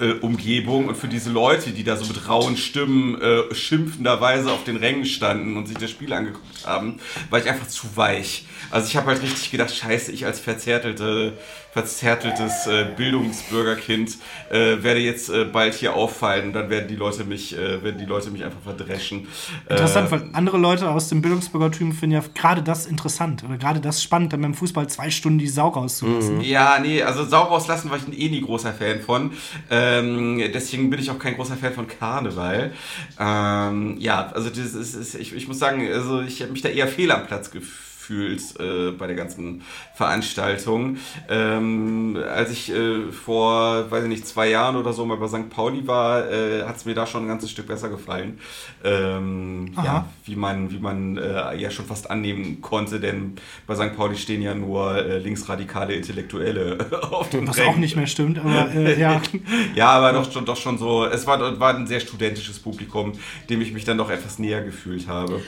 Äh, 0.02 0.14
Umgebung 0.14 0.88
und 0.88 0.96
für 0.96 1.06
diese 1.06 1.30
Leute, 1.30 1.70
die 1.70 1.84
da 1.84 1.96
so 1.96 2.04
mit 2.06 2.28
rauen 2.28 2.56
Stimmen 2.56 3.20
äh, 3.20 3.54
schimpfenderweise 3.54 4.50
auf 4.50 4.64
den 4.64 4.76
Rängen 4.76 5.04
standen 5.04 5.56
und 5.56 5.68
sich 5.68 5.78
das 5.78 5.92
Spiel 5.92 6.12
angeguckt 6.12 6.66
haben, 6.66 6.98
war 7.30 7.38
ich 7.38 7.48
einfach 7.48 7.68
zu 7.68 7.96
weich. 7.96 8.46
Also 8.72 8.88
ich 8.88 8.96
habe 8.96 9.06
halt 9.06 9.22
richtig 9.22 9.52
gedacht, 9.52 9.72
scheiße, 9.72 10.10
ich 10.10 10.26
als 10.26 10.40
verzärtelte, 10.40 11.34
verzärteltes 11.72 12.66
äh, 12.66 12.86
Bildungsbürgerkind 12.96 14.18
äh, 14.50 14.82
werde 14.82 15.00
jetzt 15.00 15.30
äh, 15.30 15.46
bald 15.46 15.72
hier 15.72 15.94
auffallen 15.94 16.48
und 16.48 16.52
dann 16.52 16.68
werden 16.68 16.86
die 16.86 16.96
Leute 16.96 17.24
mich, 17.24 17.56
äh, 17.56 17.82
werden 17.82 17.96
die 17.98 18.04
Leute 18.04 18.30
mich 18.30 18.44
einfach 18.44 18.60
verdreschen. 18.62 19.26
Interessant, 19.68 20.08
Äh, 20.08 20.12
weil 20.12 20.28
andere 20.34 20.58
Leute 20.58 20.90
aus 20.90 21.08
dem 21.08 21.22
Bildungsbürgertum 21.22 21.92
finden 21.92 22.16
ja 22.16 22.22
gerade 22.34 22.62
das 22.62 22.84
interessant 22.84 23.42
oder 23.42 23.56
gerade 23.56 23.80
das 23.80 24.02
spannend, 24.02 24.34
dann 24.34 24.42
beim 24.42 24.52
Fußball 24.52 24.86
zwei 24.88 25.10
Stunden 25.10 25.38
die 25.38 25.48
Sau 25.48 25.68
rauszulassen. 25.68 26.42
Ja, 26.42 26.78
nee, 26.78 27.02
also 27.02 27.24
Sau 27.24 27.44
rauslassen 27.44 27.90
war 27.90 27.96
ich 27.96 28.06
eh 28.06 28.28
nie 28.28 28.42
großer 28.42 28.74
Fan 28.74 29.00
von. 29.00 29.32
Ähm, 29.70 30.42
deswegen 30.52 30.90
bin 30.90 31.00
ich 31.00 31.10
auch 31.10 31.18
kein 31.18 31.36
großer 31.36 31.56
Fan 31.56 31.72
von 31.72 31.88
Karneval. 31.88 32.72
Ähm, 33.18 33.96
ja, 33.98 34.30
also 34.34 34.50
das 34.50 34.74
ist, 34.74 34.94
ist, 34.94 35.14
ich, 35.14 35.34
ich 35.34 35.48
muss 35.48 35.58
sagen, 35.58 35.90
also 35.90 36.20
ich 36.20 36.42
habe 36.42 36.52
mich 36.52 36.60
da 36.60 36.68
eher 36.68 36.86
fehl 36.86 37.10
am 37.10 37.26
Platz 37.26 37.50
gefühlt 37.50 37.91
äh, 38.10 38.90
bei 38.92 39.06
der 39.06 39.16
ganzen 39.16 39.62
Veranstaltung. 39.94 40.96
Ähm, 41.28 42.18
als 42.34 42.50
ich 42.50 42.70
äh, 42.72 43.10
vor, 43.12 43.90
weiß 43.90 44.04
ich 44.04 44.08
nicht, 44.08 44.26
zwei 44.26 44.50
Jahren 44.50 44.76
oder 44.76 44.92
so 44.92 45.04
mal 45.06 45.16
bei 45.16 45.28
St. 45.28 45.50
Pauli 45.50 45.86
war, 45.86 46.30
äh, 46.30 46.64
hat 46.64 46.76
es 46.76 46.84
mir 46.84 46.94
da 46.94 47.06
schon 47.06 47.24
ein 47.24 47.28
ganzes 47.28 47.50
Stück 47.50 47.66
besser 47.66 47.88
gefallen. 47.88 48.38
Ähm, 48.84 49.72
ja, 49.76 50.08
wie 50.24 50.36
man, 50.36 50.70
wie 50.70 50.78
man 50.78 51.16
äh, 51.16 51.56
ja 51.56 51.70
schon 51.70 51.86
fast 51.86 52.10
annehmen 52.10 52.60
konnte, 52.60 53.00
denn 53.00 53.34
bei 53.66 53.74
St. 53.74 53.96
Pauli 53.96 54.16
stehen 54.16 54.42
ja 54.42 54.54
nur 54.54 54.96
äh, 54.96 55.18
linksradikale 55.18 55.94
Intellektuelle 55.94 56.78
auf 57.10 57.30
dem 57.30 57.46
Was 57.48 57.58
Rängen. 57.58 57.70
auch 57.70 57.76
nicht 57.78 57.96
mehr 57.96 58.06
stimmt, 58.06 58.38
aber 58.38 58.72
äh, 58.74 58.98
ja. 58.98 59.20
Ja, 59.74 59.90
aber 59.90 60.12
doch 60.12 60.30
schon, 60.30 60.44
doch 60.44 60.56
schon 60.56 60.78
so. 60.78 61.04
Es 61.04 61.26
war, 61.26 61.60
war 61.60 61.74
ein 61.74 61.86
sehr 61.86 62.00
studentisches 62.00 62.58
Publikum, 62.58 63.12
dem 63.48 63.60
ich 63.60 63.72
mich 63.72 63.84
dann 63.84 63.98
doch 63.98 64.10
etwas 64.10 64.38
näher 64.38 64.62
gefühlt 64.62 65.08
habe. 65.08 65.40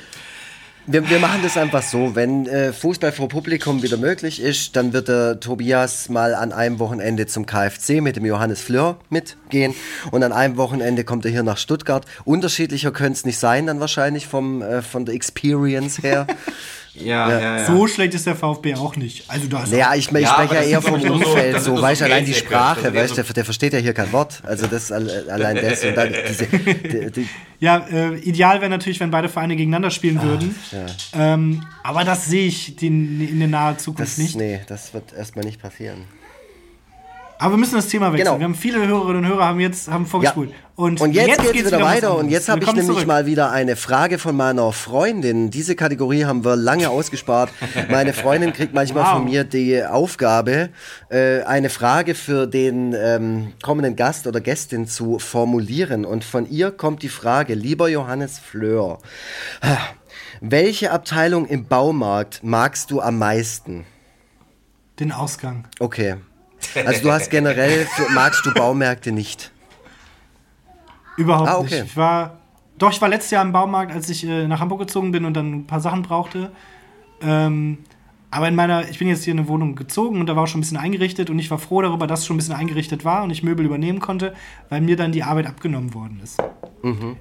Wir, 0.86 1.08
wir 1.08 1.18
machen 1.18 1.40
das 1.42 1.56
einfach 1.56 1.82
so, 1.82 2.14
wenn 2.14 2.46
äh, 2.46 2.70
Fußball 2.74 3.10
vor 3.10 3.30
Publikum 3.30 3.82
wieder 3.82 3.96
möglich 3.96 4.38
ist, 4.38 4.76
dann 4.76 4.92
wird 4.92 5.08
der 5.08 5.40
Tobias 5.40 6.10
mal 6.10 6.34
an 6.34 6.52
einem 6.52 6.78
Wochenende 6.78 7.26
zum 7.26 7.46
KFC 7.46 8.02
mit 8.02 8.16
dem 8.16 8.26
Johannes 8.26 8.60
Fleur 8.60 8.98
mitgehen 9.08 9.74
und 10.10 10.22
an 10.22 10.32
einem 10.32 10.58
Wochenende 10.58 11.04
kommt 11.04 11.24
er 11.24 11.30
hier 11.30 11.42
nach 11.42 11.56
Stuttgart. 11.56 12.04
Unterschiedlicher 12.26 12.92
könnte 12.92 13.14
es 13.14 13.24
nicht 13.24 13.38
sein, 13.38 13.66
dann 13.66 13.80
wahrscheinlich 13.80 14.26
vom, 14.26 14.60
äh, 14.60 14.82
von 14.82 15.06
der 15.06 15.14
Experience 15.14 16.02
her. 16.02 16.26
Ja, 16.96 17.28
ja, 17.28 17.58
ja. 17.58 17.66
So 17.66 17.86
schlecht 17.88 18.14
ist 18.14 18.24
der 18.26 18.36
VfB 18.36 18.74
auch 18.76 18.94
nicht. 18.96 19.24
Also 19.28 19.48
da 19.48 19.64
ist 19.64 19.72
Naja, 19.72 19.94
ich, 19.96 20.12
ich 20.12 20.20
Ja, 20.20 20.28
spreche 20.28 20.54
ja 20.54 20.60
das 20.60 20.68
eher 20.70 20.82
vom 20.82 21.00
so- 21.00 21.12
Umfeld, 21.12 21.54
das 21.54 21.64
so, 21.64 21.72
nur 21.72 21.82
weißt 21.82 22.00
du, 22.00 22.04
so 22.06 22.12
allein 22.12 22.24
die 22.24 22.30
das 22.32 22.40
Sprache, 22.40 22.80
eher 22.86 22.94
weißt 22.94 23.10
du, 23.18 23.22
der, 23.22 23.32
der 23.34 23.44
versteht 23.44 23.72
ja 23.72 23.78
hier 23.80 23.94
kein 23.94 24.12
Wort. 24.12 24.42
Also 24.44 24.66
das 24.68 24.92
all- 24.92 25.28
allein 25.28 25.56
das 25.56 25.82
und 25.84 25.96
dann 25.96 26.12
diese, 26.28 26.46
die, 26.46 27.10
die, 27.10 27.28
Ja, 27.58 27.78
äh, 27.90 28.14
ideal 28.18 28.60
wäre 28.60 28.70
natürlich, 28.70 29.00
wenn 29.00 29.10
beide 29.10 29.28
Vereine 29.28 29.56
gegeneinander 29.56 29.90
spielen 29.90 30.22
würden. 30.22 30.54
Ähm, 31.14 31.64
aber 31.82 32.04
das 32.04 32.26
sehe 32.26 32.46
ich 32.46 32.76
den, 32.76 33.20
in 33.28 33.38
der 33.40 33.48
nahen 33.48 33.78
Zukunft 33.78 34.12
das, 34.12 34.18
nicht. 34.18 34.36
nee, 34.36 34.60
das 34.68 34.94
wird 34.94 35.12
erstmal 35.12 35.44
nicht 35.44 35.60
passieren. 35.60 36.04
Aber 37.38 37.54
wir 37.54 37.58
müssen 37.58 37.74
das 37.74 37.88
Thema 37.88 38.12
wechseln. 38.12 38.26
Genau. 38.26 38.38
Wir 38.38 38.44
haben 38.44 38.54
viele 38.54 38.86
Hörerinnen 38.86 39.24
und 39.24 39.26
Hörer 39.28 39.44
haben 39.46 39.60
jetzt 39.60 39.90
haben 39.90 40.06
vorgespult. 40.06 40.52
Und, 40.76 41.00
Und 41.00 41.12
jetzt, 41.12 41.26
geht's 41.40 41.52
geht's 41.52 41.66
wieder 41.66 41.80
was 41.80 41.86
weiter. 41.96 42.16
Und 42.16 42.30
jetzt 42.30 42.48
habe 42.48 42.60
ich 42.62 42.66
nämlich 42.68 42.86
zurück. 42.86 43.06
mal 43.06 43.26
wieder 43.26 43.50
eine 43.50 43.76
Frage 43.76 44.18
von 44.18 44.36
meiner 44.36 44.72
Freundin. 44.72 45.50
Diese 45.50 45.74
Kategorie 45.76 46.24
haben 46.24 46.44
wir 46.44 46.56
lange 46.56 46.88
ausgespart. 46.90 47.50
Meine 47.90 48.12
Freundin 48.12 48.52
kriegt 48.52 48.72
manchmal 48.72 49.04
Wow. 49.04 49.12
von 49.14 49.24
mir 49.24 49.44
die 49.44 49.84
Aufgabe, 49.84 50.70
äh, 51.10 51.42
eine 51.42 51.70
Frage 51.70 52.14
für 52.14 52.46
den 52.46 52.94
ähm, 52.96 53.52
kommenden 53.62 53.96
Gast 53.96 54.26
oder 54.26 54.40
Gästin 54.40 54.86
zu 54.86 55.18
formulieren. 55.18 56.04
Und 56.04 56.24
von 56.24 56.48
ihr 56.48 56.70
kommt 56.70 57.02
die 57.02 57.08
Frage, 57.08 57.54
lieber 57.54 57.88
Johannes 57.88 58.38
Fleur, 58.38 58.98
welche 60.40 60.90
Abteilung 60.92 61.46
im 61.46 61.66
Baumarkt 61.66 62.40
magst 62.42 62.90
du 62.90 63.00
am 63.00 63.18
meisten? 63.18 63.86
den 65.00 65.10
Ausgang. 65.10 65.66
Okay. 65.80 66.14
Also 66.86 67.02
du 67.02 67.12
hast 67.12 67.30
generell, 67.30 67.86
magst 68.14 68.44
du 68.46 68.52
Baumärkte 68.54 69.12
nicht? 69.12 69.50
Überhaupt 71.16 71.48
Ah, 71.48 71.58
okay. 71.58 71.80
nicht. 71.82 71.84
Ich 71.92 71.96
war, 71.96 72.38
doch, 72.78 72.90
ich 72.90 73.00
war 73.00 73.08
letztes 73.08 73.30
Jahr 73.30 73.44
im 73.44 73.52
Baumarkt, 73.52 73.92
als 73.92 74.08
ich 74.10 74.26
äh, 74.26 74.46
nach 74.48 74.60
Hamburg 74.60 74.80
gezogen 74.80 75.12
bin 75.12 75.24
und 75.24 75.34
dann 75.34 75.52
ein 75.52 75.66
paar 75.66 75.80
Sachen 75.80 76.02
brauchte. 76.02 76.50
Ähm, 77.22 77.78
aber 78.30 78.48
in 78.48 78.56
meiner, 78.56 78.88
ich 78.88 78.98
bin 78.98 79.06
jetzt 79.06 79.22
hier 79.22 79.32
in 79.32 79.38
eine 79.38 79.46
Wohnung 79.48 79.76
gezogen 79.76 80.18
und 80.18 80.26
da 80.26 80.34
war 80.34 80.42
auch 80.42 80.46
schon 80.48 80.58
ein 80.58 80.62
bisschen 80.62 80.76
eingerichtet 80.76 81.30
und 81.30 81.38
ich 81.38 81.52
war 81.52 81.58
froh 81.58 81.82
darüber, 81.82 82.08
dass 82.08 82.20
es 82.20 82.26
schon 82.26 82.34
ein 82.34 82.38
bisschen 82.38 82.56
eingerichtet 82.56 83.04
war 83.04 83.22
und 83.22 83.30
ich 83.30 83.44
Möbel 83.44 83.64
übernehmen 83.64 84.00
konnte, 84.00 84.34
weil 84.70 84.80
mir 84.80 84.96
dann 84.96 85.12
die 85.12 85.22
Arbeit 85.22 85.46
abgenommen 85.46 85.94
worden 85.94 86.18
ist. 86.22 86.42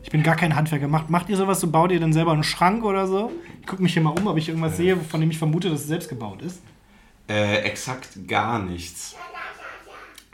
Ich 0.01 0.09
bin 0.09 0.23
gar 0.23 0.35
kein 0.35 0.55
Handwerker. 0.55 0.87
Macht, 0.87 1.09
macht 1.11 1.29
ihr 1.29 1.37
sowas 1.37 1.59
so? 1.61 1.67
Baut 1.67 1.91
ihr 1.91 1.99
dann 1.99 2.11
selber 2.13 2.31
einen 2.33 2.43
Schrank 2.43 2.83
oder 2.83 3.05
so? 3.07 3.31
Ich 3.61 3.67
gucke 3.67 3.83
mich 3.83 3.93
hier 3.93 4.01
mal 4.01 4.09
um, 4.09 4.25
ob 4.25 4.37
ich 4.37 4.49
irgendwas 4.49 4.75
sehe, 4.75 4.97
von 4.97 5.21
dem 5.21 5.29
ich 5.29 5.37
vermute, 5.37 5.69
dass 5.69 5.81
es 5.81 5.87
selbst 5.87 6.09
gebaut 6.09 6.41
ist. 6.41 6.61
Äh, 7.29 7.59
exakt 7.59 8.09
gar 8.27 8.57
nichts. 8.59 9.15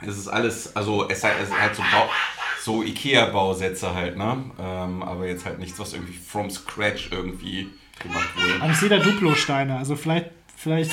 Es 0.06 0.18
ist 0.18 0.28
alles, 0.28 0.76
also 0.76 1.08
es 1.10 1.24
halt, 1.24 1.36
es 1.42 1.52
halt 1.52 1.76
so, 1.76 1.82
Bau, 1.82 2.10
so 2.62 2.84
Ikea-Bausätze 2.84 3.94
halt, 3.94 4.18
ne? 4.18 4.44
Ähm, 4.60 5.04
aber 5.04 5.28
jetzt 5.28 5.46
halt 5.46 5.60
nichts, 5.60 5.80
was 5.80 5.94
irgendwie 5.94 6.14
from 6.14 6.50
scratch 6.50 7.10
irgendwie 7.12 7.70
gemacht 8.02 8.30
wurde. 8.36 8.62
Aber 8.62 8.72
ich 8.72 8.78
sehe 8.78 8.90
da 8.90 8.98
Duplo-Steine, 8.98 9.78
also 9.78 9.96
vielleicht, 9.96 10.32
vielleicht, 10.60 10.92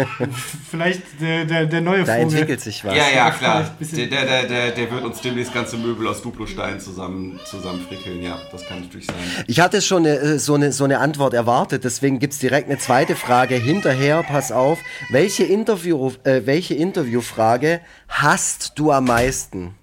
vielleicht 0.70 1.02
der, 1.20 1.44
der, 1.44 1.66
der 1.66 1.80
neue 1.80 2.04
Da 2.04 2.14
Vogel. 2.14 2.22
entwickelt 2.22 2.60
sich 2.60 2.84
was. 2.84 2.96
Ja, 2.96 3.04
ja, 3.14 3.30
klar. 3.30 3.76
der, 3.80 4.06
der, 4.06 4.46
der, 4.46 4.70
der 4.70 4.90
wird 4.90 5.04
uns 5.04 5.20
demnächst 5.20 5.52
ganze 5.52 5.76
Möbel 5.76 6.08
aus 6.08 6.22
Duplosteinen 6.22 6.80
zusammen, 6.80 7.38
zusammenfrickeln. 7.44 8.22
Ja, 8.22 8.38
das 8.50 8.64
kann 8.66 8.80
natürlich 8.80 9.06
sein. 9.06 9.16
Ich 9.46 9.60
hatte 9.60 9.82
schon 9.82 10.06
eine, 10.06 10.16
äh, 10.16 10.38
so, 10.38 10.54
eine, 10.54 10.72
so 10.72 10.84
eine 10.84 10.98
Antwort 10.98 11.34
erwartet, 11.34 11.84
deswegen 11.84 12.18
gibt 12.18 12.32
es 12.32 12.38
direkt 12.38 12.68
eine 12.68 12.78
zweite 12.78 13.14
Frage 13.14 13.56
hinterher. 13.56 14.22
Pass 14.22 14.50
auf. 14.52 14.78
Welche, 15.10 15.44
Interview, 15.44 16.12
äh, 16.24 16.42
welche 16.46 16.74
Interviewfrage 16.74 17.80
hast 18.08 18.72
du 18.76 18.90
am 18.90 19.04
meisten? 19.04 19.74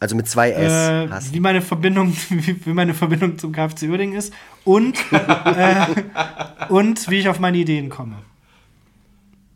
Also 0.00 0.16
mit 0.16 0.26
zwei 0.26 0.50
S. 0.50 1.30
äh, 1.30 1.34
wie 1.34 1.40
meine 1.40 1.60
Verbindung, 1.60 2.16
wie, 2.30 2.66
wie 2.66 2.72
meine 2.72 2.94
Verbindung 2.94 3.38
zum 3.38 3.52
KFC 3.52 3.82
Uerdingen 3.82 4.16
ist 4.18 4.32
und, 4.64 4.98
äh, 5.12 5.86
und 6.70 7.08
wie 7.10 7.18
ich 7.18 7.28
auf 7.28 7.38
meine 7.38 7.58
Ideen 7.58 7.90
komme. 7.90 8.16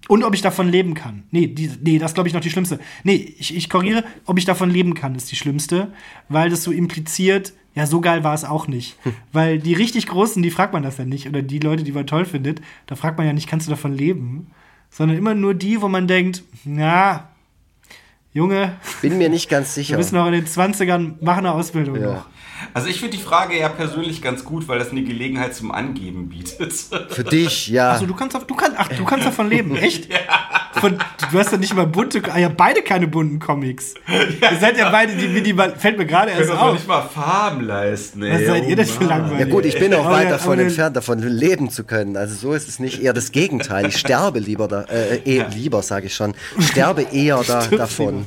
Und 0.07 0.23
ob 0.23 0.35
ich 0.35 0.43
davon 0.43 0.69
leben 0.69 0.93
kann. 0.93 1.23
Nee, 1.31 1.47
die, 1.47 1.71
nee 1.83 1.99
das 1.99 2.13
glaube 2.13 2.29
ich 2.29 2.35
noch 2.35 2.43
die 2.43 2.51
schlimmste. 2.51 2.79
Nee, 3.05 3.35
ich, 3.39 3.57
ich 3.57 3.71
korrigiere, 3.71 4.05
ob 4.27 4.39
ich 4.39 4.45
davon 4.45 4.69
leben 4.71 4.93
kann, 4.93 5.15
ist 5.15 5.33
die 5.33 5.37
schlimmste, 5.37 5.93
weil 6.29 6.51
das 6.51 6.63
so 6.63 6.73
impliziert, 6.73 7.55
ja, 7.75 7.87
so 7.87 8.03
geil 8.03 8.23
war 8.23 8.35
es 8.35 8.45
auch 8.45 8.69
nicht. 8.69 8.99
Weil 9.33 9.59
die 9.59 9.73
richtig 9.73 10.07
Großen, 10.07 10.43
die 10.43 10.51
fragt 10.51 10.75
man 10.75 10.83
das 10.83 10.99
ja 10.99 11.07
nicht. 11.07 11.27
Oder 11.27 11.43
die 11.43 11.59
Leute, 11.59 11.83
die 11.83 11.93
man 11.93 12.07
toll 12.07 12.27
findet, 12.27 12.61
da 12.87 12.97
fragt 12.97 13.17
man 13.17 13.27
ja 13.27 13.33
nicht, 13.33 13.49
kannst 13.49 13.67
du 13.67 13.71
davon 13.71 13.97
leben? 13.97 14.51
Sondern 14.91 15.17
immer 15.17 15.35
nur 15.35 15.55
die, 15.55 15.81
wo 15.81 15.89
man 15.89 16.07
denkt, 16.07 16.45
na, 16.65 17.31
Junge, 18.37 18.73
Bin 19.01 19.17
mir 19.17 19.29
nicht 19.29 19.49
ganz 19.49 19.75
sicher. 19.75 19.97
bist 19.97 20.13
noch 20.13 20.27
in 20.27 20.33
den 20.33 20.45
20ern, 20.47 21.15
mach 21.21 21.37
eine 21.39 21.53
Ausbildung 21.53 22.01
Ja. 22.01 22.07
noch. 22.15 22.27
Also 22.73 22.89
ich 22.89 23.01
finde 23.01 23.17
die 23.17 23.23
Frage 23.23 23.59
ja 23.59 23.69
persönlich 23.69 24.23
ganz 24.23 24.45
gut, 24.45 24.69
weil 24.69 24.79
das 24.79 24.91
eine 24.91 25.03
Gelegenheit 25.03 25.55
zum 25.55 25.73
Angeben 25.73 26.29
bietet. 26.29 26.73
Für 27.11 27.25
dich, 27.25 27.69
ja. 27.69 27.93
Achso, 27.93 28.07
du 28.07 28.15
kannst, 28.15 28.37
auf- 28.37 28.47
du 28.47 28.55
kannst, 28.55 28.77
ach, 28.79 28.89
du 28.89 29.05
kannst 29.05 29.27
davon 29.27 29.49
leben, 29.49 29.77
echt? 29.77 30.09
Von, 30.75 30.99
du 31.33 31.39
hast 31.39 31.53
ja 31.53 31.59
nicht 31.59 31.75
mal 31.75 31.87
bunte, 31.87 32.23
ah, 32.33 32.39
ja, 32.39 32.49
beide 32.49 32.83
keine 32.83 33.07
bunten 33.09 33.39
Comics. 33.39 33.95
Ihr 34.09 34.59
seid 34.59 34.77
ja 34.79 34.91
beide 34.91 35.15
die 35.15 35.29
minimal, 35.29 35.75
fällt 35.77 35.99
mir 35.99 36.07
gerade 36.07 36.31
erst 36.33 36.51
auf. 36.51 36.75
nicht 36.75 36.87
mal 36.89 37.03
Farben 37.03 37.63
leisten, 37.65 38.23
ey. 38.23 38.35
Was 38.41 38.47
seid 38.47 38.67
ihr 38.69 38.77
denn 38.77 38.87
für 38.87 39.05
Oh 39.05 39.09
langweilig? 39.09 39.41
ja 39.41 39.47
gut, 39.53 39.65
ich 39.65 39.79
bin 39.79 39.95
auch 39.95 40.05
Aber 40.07 40.15
weit 40.17 40.31
davon 40.31 40.57
der- 40.59 40.67
entfernt, 40.67 40.97
davon 40.97 41.19
leben 41.21 41.71
zu 41.71 41.85
können. 41.85 42.17
Also 42.17 42.35
so 42.35 42.53
ist 42.55 42.69
es 42.69 42.79
nicht. 42.79 43.03
Eher 43.03 43.13
das 43.13 43.33
Gegenteil. 43.33 43.87
Ich 43.87 43.97
sterbe 43.99 44.39
lieber, 44.39 44.69
da, 44.69 44.83
äh, 44.85 45.17
eh, 45.25 45.45
lieber 45.55 45.83
sage 45.83 46.07
ich 46.07 46.15
schon. 46.15 46.35
Sterbe 46.61 47.03
eher 47.13 47.43
da, 47.47 47.67
davon. 47.67 48.27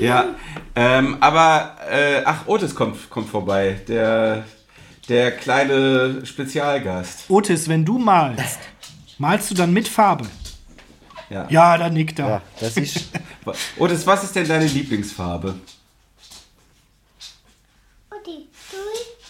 Ja, 0.00 0.34
ähm, 0.76 1.16
aber, 1.20 1.76
äh, 1.90 2.22
ach, 2.24 2.46
Otis 2.46 2.74
kommt, 2.74 3.10
kommt 3.10 3.28
vorbei. 3.28 3.80
Der, 3.88 4.44
der 5.08 5.32
kleine 5.32 6.24
Spezialgast. 6.24 7.24
Otis, 7.28 7.68
wenn 7.68 7.84
du 7.84 7.98
malst, 7.98 8.58
malst 9.18 9.50
du 9.50 9.54
dann 9.54 9.72
mit 9.72 9.88
Farbe? 9.88 10.26
Ja. 11.30 11.46
Ja, 11.48 11.78
dann 11.78 11.94
nickt 11.94 12.18
er. 12.18 12.28
Ja, 12.28 12.42
das 12.60 12.76
ist. 12.76 13.08
Otis, 13.78 14.06
was 14.06 14.24
ist 14.24 14.36
denn 14.36 14.46
deine 14.46 14.66
Lieblingsfarbe? 14.66 15.54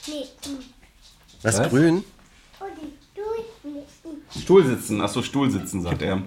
Durchklicken. 0.05 0.65
Was, 1.43 1.59
Was? 1.59 1.69
grün? 1.69 2.05
Durchklicken. 3.15 4.43
Stuhlsitzen, 4.43 5.01
achso, 5.01 5.23
Stuhlsitzen, 5.23 5.83
sagt 5.83 6.03
er. 6.03 6.23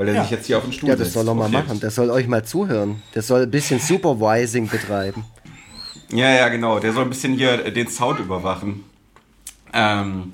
Weil 0.00 0.08
er 0.08 0.14
Ja. 0.14 0.22
sich 0.22 0.30
jetzt 0.30 0.46
hier 0.46 0.56
auf 0.56 0.64
den 0.64 0.72
Stuhl 0.72 0.88
Ja, 0.88 0.96
das 0.96 1.08
setzt. 1.08 1.12
soll 1.12 1.28
er 1.28 1.34
mal 1.34 1.44
Okay. 1.48 1.52
machen. 1.62 1.78
Der 1.78 1.90
soll 1.90 2.08
euch 2.08 2.26
mal 2.26 2.42
zuhören. 2.42 3.02
Der 3.14 3.20
soll 3.20 3.42
ein 3.42 3.50
bisschen 3.50 3.78
Supervising 3.80 4.66
betreiben. 4.66 5.26
Ja, 6.10 6.30
ja, 6.30 6.48
genau. 6.48 6.78
Der 6.78 6.94
soll 6.94 7.02
ein 7.04 7.10
bisschen 7.10 7.34
hier 7.34 7.70
den 7.70 7.86
Sound 7.86 8.18
überwachen. 8.18 8.82
Ähm, 9.74 10.32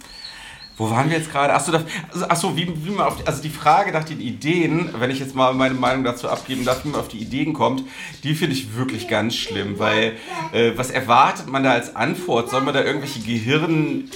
wo 0.76 0.88
waren 0.88 1.10
wir 1.10 1.16
jetzt 1.18 1.32
gerade? 1.32 1.52
Achso, 1.52 1.72
da, 1.72 1.82
also, 2.12 2.28
achso 2.28 2.56
wie, 2.56 2.72
wie 2.86 2.90
man 2.90 3.06
auf 3.08 3.16
die, 3.16 3.26
also 3.26 3.42
die 3.42 3.48
Frage 3.50 3.90
nach 3.90 4.04
den 4.04 4.20
Ideen, 4.20 4.90
wenn 5.00 5.10
ich 5.10 5.18
jetzt 5.18 5.34
mal 5.34 5.52
meine 5.52 5.74
Meinung 5.74 6.04
dazu 6.04 6.28
abgeben 6.28 6.64
darf, 6.64 6.84
wie 6.84 6.90
man 6.90 7.00
auf 7.00 7.08
die 7.08 7.18
Ideen 7.18 7.52
kommt, 7.52 7.82
die 8.22 8.36
finde 8.36 8.54
ich 8.54 8.76
wirklich 8.76 9.08
ganz 9.08 9.34
schlimm, 9.34 9.80
weil 9.80 10.12
äh, 10.52 10.72
was 10.76 10.90
erwartet 10.92 11.48
man 11.48 11.64
da 11.64 11.72
als 11.72 11.96
Antwort? 11.96 12.50
Soll 12.50 12.60
man 12.60 12.72
da 12.72 12.84
irgendwelche 12.84 13.18
Gehirn, 13.18 14.08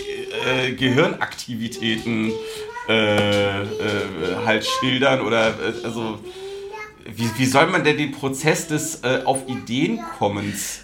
äh, 0.46 0.70
Gehirnaktivitäten 0.74 2.30
äh, 2.90 3.62
äh, 3.62 3.66
halt 4.46 4.64
schildern 4.66 5.20
oder 5.22 5.48
äh, 5.48 5.84
also 5.84 6.18
wie, 7.14 7.28
wie 7.38 7.46
soll 7.46 7.66
man 7.68 7.84
denn 7.84 7.96
den 7.96 8.12
Prozess 8.12 8.66
des 8.68 9.00
äh, 9.02 9.22
auf 9.24 9.48
Ideen 9.48 10.00
kommens 10.18 10.80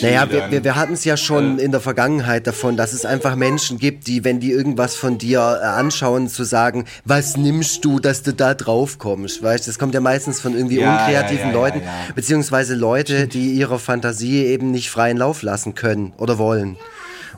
Naja, 0.00 0.30
wir, 0.30 0.42
schildern? 0.42 0.50
wir, 0.52 0.64
wir 0.64 0.76
hatten 0.76 0.92
es 0.94 1.04
ja 1.04 1.16
schon 1.16 1.58
Äh. 1.58 1.62
in 1.64 1.72
der 1.72 1.80
Vergangenheit 1.80 2.46
davon, 2.46 2.76
dass 2.76 2.92
es 2.92 3.04
einfach 3.04 3.36
Menschen 3.36 3.78
gibt, 3.78 4.06
die, 4.06 4.24
wenn 4.24 4.38
die 4.40 4.50
irgendwas 4.50 4.96
von 4.96 5.18
dir 5.18 5.40
anschauen, 5.42 6.28
zu 6.28 6.44
sagen, 6.44 6.84
was 7.04 7.36
nimmst 7.36 7.84
du, 7.84 7.98
dass 8.00 8.22
du 8.22 8.32
da 8.32 8.54
drauf 8.54 8.98
kommst, 8.98 9.42
weißt? 9.42 9.66
Das 9.68 9.78
kommt 9.78 9.94
ja 9.94 10.00
meistens 10.00 10.40
von 10.40 10.54
irgendwie 10.54 10.80
Ja, 10.80 10.90
unkreativen 10.92 11.48
ja, 11.48 11.54
ja, 11.54 11.60
Leuten, 11.60 11.82
beziehungsweise 12.14 12.74
Leute, 12.76 13.26
die 13.28 13.52
ihrer 13.52 13.78
Fantasie 13.78 14.44
eben 14.46 14.70
nicht 14.70 14.90
freien 14.90 15.16
Lauf 15.16 15.42
lassen 15.42 15.74
können 15.74 16.12
oder 16.18 16.38
wollen. 16.38 16.76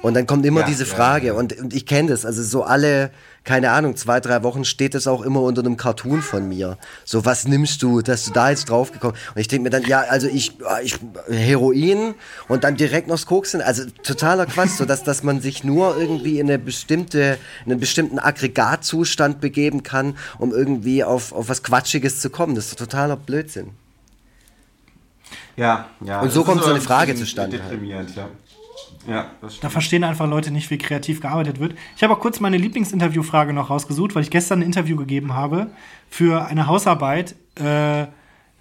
Und 0.02 0.14
dann 0.14 0.26
kommt 0.26 0.44
immer 0.44 0.64
diese 0.64 0.84
Frage. 0.84 1.32
Und, 1.34 1.58
und 1.58 1.72
ich 1.72 1.86
kenne 1.86 2.10
das, 2.10 2.26
also 2.26 2.42
so 2.42 2.62
alle, 2.62 3.10
keine 3.44 3.70
Ahnung, 3.72 3.94
zwei, 3.96 4.20
drei 4.20 4.42
Wochen 4.42 4.64
steht 4.64 4.94
das 4.94 5.06
auch 5.06 5.20
immer 5.20 5.42
unter 5.42 5.60
einem 5.60 5.76
Cartoon 5.76 6.22
von 6.22 6.48
mir. 6.48 6.78
So, 7.04 7.26
was 7.26 7.46
nimmst 7.46 7.82
du, 7.82 8.00
dass 8.00 8.24
du 8.24 8.32
da 8.32 8.50
jetzt 8.50 8.70
draufgekommen 8.70 9.16
Und 9.34 9.40
ich 9.40 9.48
denke 9.48 9.64
mir 9.64 9.70
dann, 9.70 9.84
ja, 9.84 10.00
also 10.00 10.26
ich, 10.28 10.56
ich 10.82 10.98
Heroin 11.28 12.14
und 12.48 12.64
dann 12.64 12.76
direkt 12.76 13.06
noch 13.06 13.24
Koksen, 13.26 13.60
also 13.60 13.84
totaler 14.02 14.46
Quatsch, 14.46 14.72
so 14.78 14.84
dass, 14.84 15.04
dass 15.04 15.22
man 15.22 15.40
sich 15.40 15.62
nur 15.62 15.96
irgendwie 15.96 16.38
in 16.38 16.48
eine 16.48 16.58
bestimmte, 16.58 17.38
in 17.64 17.72
einen 17.72 17.80
bestimmten 17.80 18.18
Aggregatzustand 18.18 19.40
begeben 19.40 19.82
kann, 19.82 20.16
um 20.38 20.52
irgendwie 20.52 21.04
auf, 21.04 21.32
auf 21.32 21.48
was 21.48 21.62
Quatschiges 21.62 22.20
zu 22.20 22.30
kommen. 22.30 22.54
Das 22.54 22.66
ist 22.66 22.78
totaler 22.78 23.16
Blödsinn. 23.16 23.70
Ja, 25.56 25.88
ja. 26.00 26.20
Und 26.20 26.32
so 26.32 26.44
kommt 26.44 26.62
so 26.62 26.70
eine 26.70 26.76
ein 26.76 26.80
Frage 26.80 27.14
zustande 27.14 27.58
halt. 27.58 27.72
Deprimierend, 27.72 28.16
ja. 28.16 28.28
Ja, 29.06 29.26
das 29.40 29.52
Da 29.52 29.56
stimmt. 29.58 29.72
verstehen 29.72 30.04
einfach 30.04 30.28
Leute 30.28 30.50
nicht, 30.50 30.70
wie 30.70 30.78
kreativ 30.78 31.20
gearbeitet 31.20 31.60
wird. 31.60 31.74
Ich 31.96 32.02
habe 32.02 32.14
auch 32.14 32.20
kurz 32.20 32.40
meine 32.40 32.56
Lieblingsinterviewfrage 32.56 33.52
noch 33.52 33.70
rausgesucht, 33.70 34.14
weil 34.14 34.22
ich 34.22 34.30
gestern 34.30 34.60
ein 34.60 34.62
Interview 34.62 34.96
gegeben 34.96 35.34
habe 35.34 35.68
für 36.08 36.46
eine 36.46 36.66
Hausarbeit, 36.66 37.34
äh, 37.56 38.06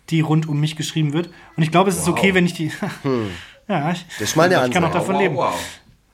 die 0.10 0.22
rund 0.22 0.48
um 0.50 0.60
mich 0.60 0.76
geschrieben 0.76 1.14
wird. 1.14 1.30
Und 1.56 1.64
ich 1.64 1.72
glaube, 1.72 1.90
es 1.90 1.98
ist 1.98 2.08
okay, 2.08 2.34
wenn 2.34 2.46
ich 2.46 2.54
die. 2.54 2.72
ja, 3.68 3.92
ich, 3.92 4.06
Das 4.20 4.30
ist 4.30 4.36
mal 4.36 4.52
eine 4.54 4.66
ich 4.68 4.72
kann 4.74 4.84
auch 4.84 4.92
davon 4.92 5.18
leben. 5.18 5.36
wow. 5.36 5.54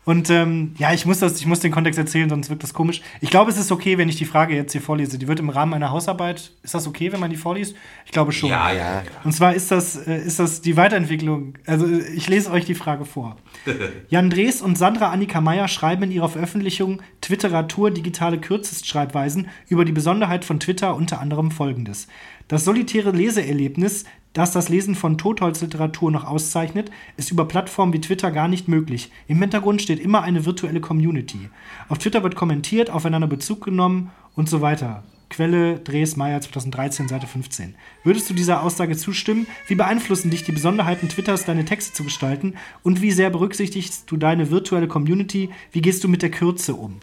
Und 0.09 0.31
ähm, 0.31 0.73
ja, 0.79 0.91
ich 0.91 1.05
muss, 1.05 1.19
das, 1.19 1.39
ich 1.39 1.45
muss 1.45 1.59
den 1.59 1.71
Kontext 1.71 1.99
erzählen, 1.99 2.27
sonst 2.27 2.49
wirkt 2.49 2.63
das 2.63 2.73
komisch. 2.73 3.01
Ich 3.21 3.29
glaube, 3.29 3.51
es 3.51 3.59
ist 3.59 3.71
okay, 3.71 3.99
wenn 3.99 4.09
ich 4.09 4.15
die 4.15 4.25
Frage 4.25 4.55
jetzt 4.55 4.71
hier 4.71 4.81
vorlese. 4.81 5.19
Die 5.19 5.27
wird 5.27 5.39
im 5.39 5.49
Rahmen 5.49 5.75
einer 5.75 5.91
Hausarbeit. 5.91 6.51
Ist 6.63 6.73
das 6.73 6.87
okay, 6.87 7.11
wenn 7.13 7.19
man 7.19 7.29
die 7.29 7.37
vorliest? 7.37 7.75
Ich 8.07 8.11
glaube 8.11 8.31
schon. 8.31 8.49
Ja, 8.49 8.71
ja, 8.71 8.77
ja. 8.77 9.03
Und 9.23 9.33
zwar 9.33 9.53
ist 9.53 9.69
das, 9.69 10.07
äh, 10.07 10.17
ist 10.17 10.39
das 10.39 10.61
die 10.61 10.75
Weiterentwicklung. 10.77 11.53
Also 11.67 11.85
äh, 11.85 12.07
ich 12.15 12.27
lese 12.27 12.49
euch 12.49 12.65
die 12.65 12.73
Frage 12.73 13.05
vor. 13.05 13.37
Jan 14.09 14.31
Drees 14.31 14.63
und 14.63 14.79
Sandra 14.79 15.11
Annika 15.11 15.41
Meyer 15.41 15.67
schreiben 15.67 16.01
in 16.01 16.11
ihrer 16.11 16.29
Veröffentlichung 16.29 17.03
Twitteratur 17.21 17.91
digitale 17.91 18.39
Kürzestschreibweisen 18.39 19.49
über 19.67 19.85
die 19.85 19.91
Besonderheit 19.91 20.43
von 20.43 20.59
Twitter 20.59 20.95
unter 20.95 21.21
anderem 21.21 21.51
folgendes. 21.51 22.07
Das 22.49 22.65
solitäre 22.65 23.11
Leseerlebnis, 23.11 24.05
das 24.33 24.51
das 24.51 24.69
Lesen 24.69 24.95
von 24.95 25.19
Totholzliteratur 25.19 26.09
noch 26.09 26.25
auszeichnet, 26.25 26.89
ist 27.15 27.29
über 27.29 27.47
Plattformen 27.47 27.93
wie 27.93 28.01
Twitter 28.01 28.31
gar 28.31 28.47
nicht 28.47 28.67
möglich. 28.67 29.11
Im 29.27 29.39
Hintergrund 29.39 29.83
steht 29.83 29.99
immer 29.99 30.23
eine 30.23 30.45
virtuelle 30.45 30.81
Community. 30.81 31.49
Auf 31.89 31.99
Twitter 31.99 32.23
wird 32.23 32.35
kommentiert, 32.35 32.89
aufeinander 32.89 33.27
Bezug 33.27 33.63
genommen 33.63 34.09
und 34.35 34.49
so 34.49 34.61
weiter. 34.61 35.03
Quelle 35.29 35.77
Dres 35.77 36.15
Meyer 36.15 36.41
2013, 36.41 37.07
Seite 37.07 37.27
15. 37.27 37.75
Würdest 38.03 38.27
du 38.27 38.33
dieser 38.33 38.63
Aussage 38.63 38.97
zustimmen? 38.97 39.45
Wie 39.67 39.75
beeinflussen 39.75 40.31
dich 40.31 40.43
die 40.43 40.51
Besonderheiten 40.51 41.07
Twitters, 41.07 41.45
deine 41.45 41.65
Texte 41.65 41.93
zu 41.93 42.03
gestalten? 42.03 42.55
Und 42.81 43.03
wie 43.03 43.11
sehr 43.11 43.29
berücksichtigst 43.29 44.09
du 44.09 44.17
deine 44.17 44.49
virtuelle 44.49 44.87
Community? 44.87 45.51
Wie 45.71 45.83
gehst 45.83 46.03
du 46.03 46.07
mit 46.07 46.23
der 46.23 46.31
Kürze 46.31 46.73
um? 46.73 46.97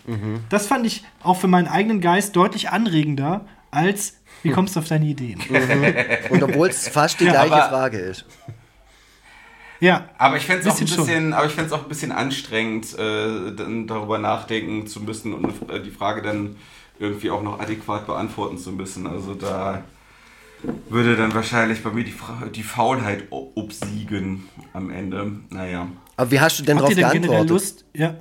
Das 0.49 0.67
fand 0.67 0.87
ich 0.87 1.05
auch 1.23 1.37
für 1.37 1.47
meinen 1.47 1.69
eigenen 1.69 2.01
Geist 2.01 2.35
deutlich 2.35 2.71
anregender 2.71 3.47
als 3.71 4.17
wie 4.43 4.51
kommst 4.51 4.77
du 4.77 4.81
auf 4.81 4.89
deine 4.89 5.07
Ideen? 5.07 5.41
Und 6.31 6.43
obwohl 6.43 6.69
es 6.69 6.89
fast 6.89 7.21
die 7.21 7.25
Ja, 7.25 7.33
gleiche 7.33 7.55
aber- 7.55 7.69
Frage 7.69 7.99
ist. 7.99 8.25
Ja, 9.79 10.09
Aber 10.17 10.39
ich 10.39 10.47
fände 10.47 10.63
es 10.63 10.69
auch 10.75 10.81
ein 10.81 10.87
Bisschen 10.87 11.35
aber 11.35 11.47
ich 11.47 11.73
auch 11.73 11.83
ein 11.83 11.89
bisschen 11.89 12.11
anstrengend, 12.13 12.99
äh, 12.99 13.53
dann 13.55 13.87
darüber 13.87 14.17
nachdenken 14.17 14.87
zu 14.87 15.01
müssen 15.03 15.35
und 15.35 15.71
äh, 15.71 15.83
die 15.83 15.91
Frage 15.91 16.23
dann 16.23 16.57
irgendwie 16.99 17.31
auch 17.31 17.43
noch 17.43 17.61
adäquat 17.61 18.07
beantworten 18.07 18.57
zu 18.57 18.73
müssen. 18.73 19.07
Also 19.07 19.35
da 19.35 19.83
würde 20.89 21.15
dann 21.17 21.35
wahrscheinlich 21.35 21.83
bei 21.83 21.91
mir 21.91 22.05
die, 22.05 22.13
Fra 22.13 22.47
die 22.55 22.63
Faulheit 22.63 23.25
obsiegen 23.31 24.49
am 24.73 24.89
Ende. 24.91 25.31
Naja. 25.51 25.89
Aber 26.17 26.31
wie 26.31 26.41
hast 26.41 26.59
du 26.59 26.63
denn 26.63 26.79
darauf 26.79 26.95
geantwortet? 26.95 27.51
Lust? 27.51 27.85
Ja. 27.93 28.15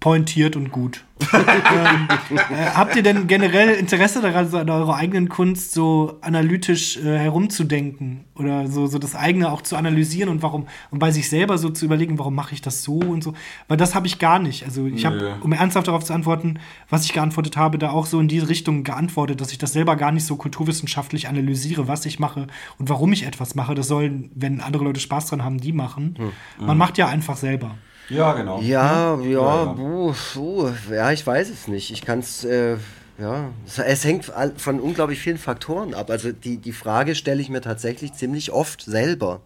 Pointiert 0.00 0.56
und 0.56 0.72
gut. 0.72 1.04
ähm, 1.32 2.08
äh, 2.30 2.70
habt 2.74 2.96
ihr 2.96 3.02
denn 3.02 3.26
generell 3.26 3.68
Interesse 3.74 4.22
daran, 4.22 4.48
so 4.48 4.56
an 4.56 4.70
eurer 4.70 4.96
eigenen 4.96 5.28
Kunst 5.28 5.72
so 5.74 6.18
analytisch 6.22 6.96
äh, 6.96 7.18
herumzudenken 7.18 8.24
oder 8.34 8.66
so, 8.66 8.86
so 8.86 8.98
das 8.98 9.14
eigene 9.14 9.52
auch 9.52 9.60
zu 9.60 9.76
analysieren 9.76 10.30
und 10.30 10.42
warum 10.42 10.66
und 10.90 11.00
bei 11.00 11.10
sich 11.10 11.28
selber 11.28 11.58
so 11.58 11.68
zu 11.68 11.84
überlegen, 11.84 12.18
warum 12.18 12.34
mache 12.34 12.54
ich 12.54 12.62
das 12.62 12.82
so 12.82 12.98
und 12.98 13.22
so? 13.22 13.34
Weil 13.68 13.76
das 13.76 13.94
habe 13.94 14.06
ich 14.06 14.18
gar 14.18 14.38
nicht. 14.38 14.64
Also 14.64 14.86
ich 14.86 15.04
habe, 15.04 15.36
um 15.42 15.52
ernsthaft 15.52 15.86
darauf 15.86 16.02
zu 16.02 16.14
antworten, 16.14 16.60
was 16.88 17.04
ich 17.04 17.12
geantwortet 17.12 17.58
habe, 17.58 17.76
da 17.76 17.90
auch 17.90 18.06
so 18.06 18.20
in 18.20 18.28
diese 18.28 18.48
Richtung 18.48 18.84
geantwortet, 18.84 19.42
dass 19.42 19.52
ich 19.52 19.58
das 19.58 19.74
selber 19.74 19.96
gar 19.96 20.12
nicht 20.12 20.24
so 20.24 20.36
kulturwissenschaftlich 20.36 21.28
analysiere, 21.28 21.88
was 21.88 22.06
ich 22.06 22.18
mache 22.18 22.46
und 22.78 22.88
warum 22.88 23.12
ich 23.12 23.26
etwas 23.26 23.54
mache. 23.54 23.74
Das 23.74 23.88
sollen, 23.88 24.30
wenn 24.34 24.62
andere 24.62 24.84
Leute 24.84 25.00
Spaß 25.00 25.26
dran 25.26 25.44
haben, 25.44 25.58
die 25.58 25.72
machen. 25.72 26.16
Man 26.58 26.78
macht 26.78 26.96
ja 26.96 27.06
einfach 27.08 27.36
selber. 27.36 27.76
Ja, 28.08 28.32
genau. 28.34 28.60
Ja, 28.60 29.18
ja, 29.20 29.64
Ja. 29.64 29.64
buh, 29.72 30.14
buh, 30.34 30.70
ja, 30.90 31.10
ich 31.12 31.26
weiß 31.26 31.48
es 31.48 31.68
nicht. 31.68 31.90
Ich 31.90 32.02
kann 32.02 32.18
es, 32.18 32.44
äh, 32.44 32.76
ja, 33.18 33.50
es, 33.64 34.04
hängt 34.04 34.30
von 34.56 34.80
unglaublich 34.80 35.20
vielen 35.20 35.38
Faktoren 35.38 35.94
ab. 35.94 36.10
Also 36.10 36.32
die, 36.32 36.58
die 36.58 36.72
Frage 36.72 37.14
stelle 37.14 37.40
ich 37.40 37.48
mir 37.48 37.60
tatsächlich 37.60 38.12
ziemlich 38.12 38.52
oft 38.52 38.82
selber. 38.82 39.40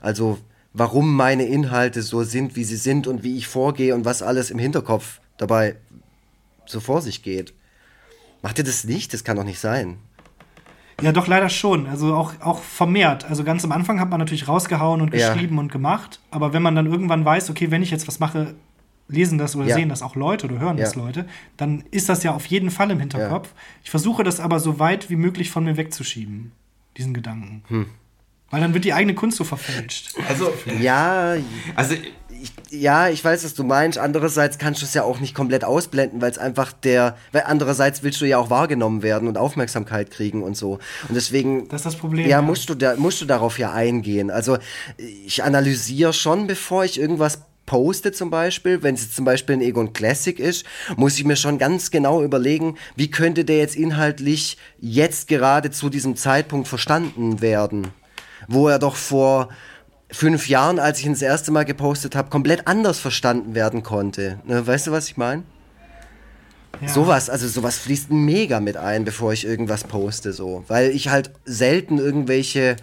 Also 0.00 0.38
warum 0.72 1.14
meine 1.14 1.44
Inhalte 1.46 2.02
so 2.02 2.22
sind, 2.22 2.56
wie 2.56 2.64
sie 2.64 2.76
sind 2.76 3.06
und 3.06 3.22
wie 3.22 3.36
ich 3.36 3.46
vorgehe 3.46 3.94
und 3.94 4.04
was 4.04 4.22
alles 4.22 4.50
im 4.50 4.58
Hinterkopf 4.58 5.20
dabei 5.36 5.76
so 6.64 6.80
vor 6.80 7.02
sich 7.02 7.22
geht. 7.22 7.52
Macht 8.40 8.58
ihr 8.58 8.64
das 8.64 8.84
nicht? 8.84 9.12
Das 9.12 9.24
kann 9.24 9.36
doch 9.36 9.44
nicht 9.44 9.60
sein. 9.60 9.98
Ja, 11.00 11.12
doch 11.12 11.26
leider 11.26 11.48
schon. 11.48 11.86
Also 11.86 12.14
auch, 12.14 12.34
auch 12.40 12.60
vermehrt. 12.60 13.24
Also 13.24 13.44
ganz 13.44 13.64
am 13.64 13.72
Anfang 13.72 13.98
hat 14.00 14.10
man 14.10 14.18
natürlich 14.20 14.46
rausgehauen 14.48 15.00
und 15.00 15.14
Ja. 15.14 15.32
geschrieben 15.32 15.58
und 15.58 15.72
gemacht. 15.72 16.20
Aber 16.30 16.52
wenn 16.52 16.62
man 16.62 16.74
dann 16.76 16.86
irgendwann 16.86 17.24
weiß, 17.24 17.50
okay, 17.50 17.70
wenn 17.70 17.82
ich 17.82 17.90
jetzt 17.90 18.06
was 18.08 18.20
mache, 18.20 18.54
lesen 19.08 19.38
das 19.38 19.56
oder 19.56 19.66
Ja. 19.66 19.74
sehen 19.74 19.88
das 19.88 20.02
auch 20.02 20.14
Leute 20.16 20.46
oder 20.46 20.58
hören 20.58 20.78
Ja. 20.78 20.84
das 20.84 20.94
Leute, 20.94 21.26
dann 21.56 21.84
ist 21.90 22.08
das 22.08 22.22
ja 22.22 22.32
auf 22.34 22.46
jeden 22.46 22.70
Fall 22.70 22.90
im 22.90 23.00
Hinterkopf. 23.00 23.48
Ich 23.82 23.90
versuche 23.90 24.22
das 24.22 24.40
aber 24.40 24.60
so 24.60 24.78
weit 24.78 25.10
wie 25.10 25.16
möglich 25.16 25.50
von 25.50 25.64
mir 25.64 25.76
wegzuschieben, 25.76 26.52
diesen 26.96 27.14
Gedanken. 27.14 27.62
Hm. 27.68 27.86
Weil 28.50 28.60
dann 28.60 28.74
wird 28.74 28.84
die 28.84 28.92
eigene 28.92 29.14
Kunst 29.14 29.38
so 29.38 29.44
verfälscht. 29.44 30.14
Also, 30.28 30.52
Ja, 30.80 31.34
also 31.74 31.94
ich, 32.42 32.52
ja, 32.70 33.08
ich 33.08 33.24
weiß, 33.24 33.44
was 33.44 33.54
du 33.54 33.62
meinst. 33.62 33.98
Andererseits 33.98 34.58
kannst 34.58 34.82
du 34.82 34.86
es 34.86 34.94
ja 34.94 35.04
auch 35.04 35.20
nicht 35.20 35.34
komplett 35.34 35.64
ausblenden, 35.64 36.20
weil 36.20 36.30
es 36.30 36.38
einfach 36.38 36.72
der, 36.72 37.16
weil 37.30 37.44
andererseits 37.46 38.02
willst 38.02 38.20
du 38.20 38.24
ja 38.24 38.38
auch 38.38 38.50
wahrgenommen 38.50 39.02
werden 39.02 39.28
und 39.28 39.38
Aufmerksamkeit 39.38 40.10
kriegen 40.10 40.42
und 40.42 40.56
so. 40.56 40.78
Und 41.08 41.14
deswegen. 41.14 41.68
Das 41.68 41.82
ist 41.82 41.86
das 41.86 41.96
Problem, 41.96 42.24
Ja, 42.24 42.38
ja. 42.38 42.42
musst 42.42 42.68
du 42.68 42.74
da, 42.74 42.96
musst 42.96 43.20
du 43.20 43.26
darauf 43.26 43.58
ja 43.58 43.72
eingehen. 43.72 44.30
Also 44.30 44.58
ich 44.96 45.42
analysiere 45.44 46.12
schon, 46.12 46.46
bevor 46.46 46.84
ich 46.84 46.98
irgendwas 46.98 47.42
poste 47.64 48.10
zum 48.10 48.30
Beispiel, 48.30 48.82
wenn 48.82 48.96
es 48.96 49.02
jetzt 49.02 49.16
zum 49.16 49.24
Beispiel 49.24 49.56
ein 49.56 49.62
Egon 49.62 49.92
Classic 49.92 50.38
ist, 50.38 50.64
muss 50.96 51.16
ich 51.16 51.24
mir 51.24 51.36
schon 51.36 51.58
ganz 51.58 51.92
genau 51.92 52.22
überlegen, 52.22 52.76
wie 52.96 53.10
könnte 53.10 53.44
der 53.44 53.58
jetzt 53.58 53.76
inhaltlich 53.76 54.58
jetzt 54.80 55.28
gerade 55.28 55.70
zu 55.70 55.88
diesem 55.88 56.16
Zeitpunkt 56.16 56.66
verstanden 56.66 57.40
werden, 57.40 57.88
wo 58.48 58.68
er 58.68 58.80
doch 58.80 58.96
vor 58.96 59.48
fünf 60.12 60.48
Jahren, 60.48 60.78
als 60.78 61.00
ich 61.00 61.06
ihn 61.06 61.12
das 61.12 61.22
erste 61.22 61.50
Mal 61.50 61.64
gepostet 61.64 62.14
habe, 62.14 62.30
komplett 62.30 62.68
anders 62.68 63.00
verstanden 63.00 63.54
werden 63.54 63.82
konnte. 63.82 64.38
Ne, 64.44 64.64
weißt 64.64 64.86
du, 64.86 64.92
was 64.92 65.08
ich 65.08 65.16
meine? 65.16 65.42
Ja. 66.80 66.88
Sowas, 66.88 67.28
also 67.28 67.48
sowas 67.48 67.78
fließt 67.78 68.10
mega 68.10 68.60
mit 68.60 68.76
ein, 68.76 69.04
bevor 69.04 69.32
ich 69.32 69.44
irgendwas 69.44 69.84
poste, 69.84 70.32
so. 70.32 70.64
Weil 70.68 70.90
ich 70.90 71.08
halt 71.08 71.30
selten 71.44 71.98
irgendwelche 71.98 72.76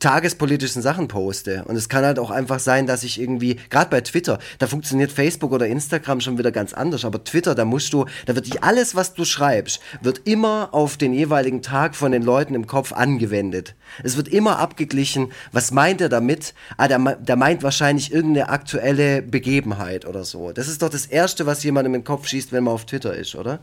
tagespolitischen 0.00 0.82
Sachen 0.82 1.08
poste. 1.08 1.64
Und 1.64 1.76
es 1.76 1.88
kann 1.88 2.04
halt 2.04 2.18
auch 2.18 2.30
einfach 2.30 2.58
sein, 2.58 2.86
dass 2.86 3.04
ich 3.04 3.20
irgendwie, 3.20 3.56
gerade 3.70 3.90
bei 3.90 4.00
Twitter, 4.00 4.38
da 4.58 4.66
funktioniert 4.66 5.12
Facebook 5.12 5.52
oder 5.52 5.66
Instagram 5.66 6.20
schon 6.20 6.36
wieder 6.38 6.52
ganz 6.52 6.72
anders, 6.74 7.04
aber 7.04 7.24
Twitter, 7.24 7.54
da 7.54 7.64
musst 7.64 7.92
du, 7.92 8.04
da 8.26 8.34
wird 8.34 8.46
dich 8.46 8.62
alles, 8.62 8.94
was 8.94 9.14
du 9.14 9.24
schreibst, 9.24 9.80
wird 10.02 10.22
immer 10.26 10.68
auf 10.72 10.96
den 10.96 11.14
jeweiligen 11.14 11.62
Tag 11.62 11.96
von 11.96 12.12
den 12.12 12.22
Leuten 12.22 12.54
im 12.54 12.66
Kopf 12.66 12.92
angewendet. 12.92 13.74
Es 14.02 14.16
wird 14.16 14.28
immer 14.28 14.58
abgeglichen, 14.58 15.32
was 15.52 15.70
meint 15.70 16.00
er 16.00 16.08
damit? 16.08 16.54
Ah, 16.76 16.88
der, 16.88 16.98
der 17.16 17.36
meint 17.36 17.62
wahrscheinlich 17.62 18.12
irgendeine 18.12 18.48
aktuelle 18.48 19.22
Begebenheit 19.22 20.06
oder 20.06 20.24
so. 20.24 20.52
Das 20.52 20.68
ist 20.68 20.82
doch 20.82 20.90
das 20.90 21.06
Erste, 21.06 21.46
was 21.46 21.62
jemandem 21.62 21.94
in 21.94 22.00
den 22.00 22.06
Kopf 22.06 22.26
schießt, 22.26 22.52
wenn 22.52 22.64
man 22.64 22.74
auf 22.74 22.84
Twitter 22.84 23.14
ist, 23.14 23.34
oder? 23.34 23.60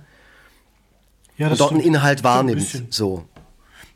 Ja, 1.38 1.50
Und 1.50 1.60
dort 1.60 1.72
einen. 1.72 1.82
Inhalt 1.82 2.20
ein 2.20 2.24
wahrnimmt. 2.24 2.60
bisschen. 2.60 2.88
So. 2.90 3.26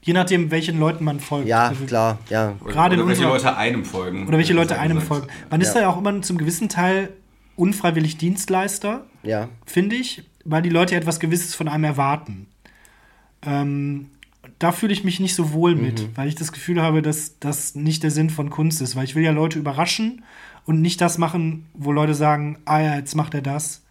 Je 0.05 0.13
nachdem, 0.13 0.51
welchen 0.51 0.79
Leuten 0.79 1.03
man 1.03 1.19
folgt. 1.19 1.47
Ja, 1.47 1.67
Also, 1.69 1.85
klar, 1.85 2.19
ja. 2.29 2.53
Gerade 2.65 2.93
in 2.95 3.01
oder 3.01 3.09
welche 3.09 3.23
unserer- 3.29 3.49
Leute 3.51 3.57
einem 3.57 3.83
folgen. 3.85 4.27
Oder 4.27 4.37
welche 4.37 4.53
Leute 4.53 4.77
einem 4.79 4.99
gesagt. 4.99 5.07
folgen. 5.07 5.27
Man 5.49 5.61
ist 5.61 5.69
Ja. 5.69 5.73
da 5.73 5.79
ja 5.81 5.89
auch 5.89 5.97
immer 5.97 6.21
zum 6.21 6.37
gewissen 6.37 6.69
Teil 6.69 7.09
unfreiwillig 7.55 8.17
Dienstleister. 8.17 9.05
Ja. 9.23 9.49
finde 9.65 9.95
ich, 9.95 10.23
weil 10.43 10.61
die 10.61 10.69
Leute 10.69 10.95
etwas 10.95 11.19
Gewisses 11.19 11.55
von 11.55 11.67
einem 11.67 11.83
erwarten. 11.85 12.45
Ähm, 13.41 14.09
da 14.59 14.71
fühle 14.71 14.93
ich 14.93 15.03
mich 15.03 15.19
nicht 15.19 15.33
so 15.35 15.51
wohl 15.53 15.75
mit, 15.75 16.01
Mhm. 16.01 16.07
weil 16.15 16.27
ich 16.27 16.35
das 16.35 16.51
Gefühl 16.51 16.81
habe, 16.81 17.01
dass 17.01 17.39
das 17.39 17.73
nicht 17.75 18.03
der 18.03 18.11
Sinn 18.11 18.29
von 18.29 18.49
Kunst 18.51 18.81
ist, 18.81 18.95
weil 18.95 19.03
ich 19.05 19.15
will 19.15 19.23
ja 19.23 19.31
Leute 19.31 19.57
überraschen 19.59 20.23
und 20.65 20.81
nicht 20.81 21.01
das 21.01 21.17
machen, 21.17 21.65
wo 21.73 21.91
Leute 21.91 22.13
sagen, 22.13 22.57
ah 22.65 22.79
ja, 22.79 22.95
jetzt 22.95 23.15
macht 23.15 23.33
er 23.33 23.41
das. 23.41 23.81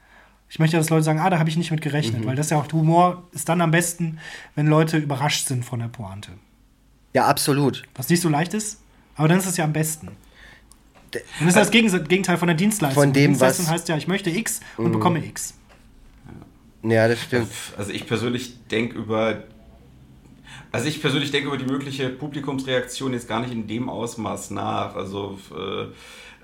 Ich 0.48 0.58
möchte, 0.58 0.76
dass 0.76 0.90
Leute 0.90 1.02
sagen, 1.02 1.18
ah, 1.18 1.30
da 1.30 1.38
habe 1.38 1.48
ich 1.48 1.56
nicht 1.56 1.70
mit 1.70 1.80
gerechnet, 1.82 2.22
Mhm. 2.22 2.26
weil 2.26 2.36
das 2.36 2.50
ja 2.50 2.58
auch 2.58 2.70
Humor 2.72 3.24
ist 3.32 3.48
dann 3.48 3.60
am 3.60 3.70
besten, 3.70 4.18
wenn 4.54 4.66
Leute 4.66 4.98
überrascht 4.98 5.46
sind 5.46 5.64
von 5.64 5.80
der 5.80 5.88
Pointe. 5.88 6.30
Ja, 7.12 7.26
absolut. 7.26 7.82
Was 7.94 8.08
nicht 8.08 8.20
so 8.20 8.28
leicht 8.28 8.54
ist, 8.54 8.80
aber 9.16 9.28
dann 9.28 9.38
ist 9.38 9.46
es 9.46 9.56
ja 9.56 9.64
am 9.64 9.72
besten. 9.72 10.08
Und 10.08 10.16
das 11.40 11.48
ist 11.48 11.56
das 11.56 11.70
Gegens- 11.70 11.92
Gegenteil 12.08 12.36
von 12.38 12.48
der 12.48 12.56
Dienstleistung. 12.56 13.02
Von 13.04 13.12
dem, 13.12 13.30
Dienstleistung 13.30 13.66
was- 13.66 13.72
heißt 13.72 13.88
ja, 13.88 13.96
ich 13.96 14.08
möchte 14.08 14.30
X 14.30 14.60
und 14.76 14.92
bekomme 14.92 15.24
X. 15.24 15.54
Ja, 16.82 17.08
das 17.08 17.20
stimmt. 17.22 17.48
Also 17.78 17.92
ich 17.92 18.06
persönlich 18.06 18.66
denke 18.68 18.98
über. 18.98 19.44
Also 20.70 20.86
ich 20.88 21.00
persönlich 21.00 21.30
denke 21.30 21.46
über 21.48 21.56
die 21.56 21.64
mögliche 21.64 22.10
Publikumsreaktion 22.10 23.12
jetzt 23.12 23.28
gar 23.28 23.40
nicht 23.40 23.52
in 23.52 23.66
dem 23.68 23.88
Ausmaß 23.88 24.50
nach. 24.50 24.96
Also, 24.96 25.38
äh, 25.52 25.86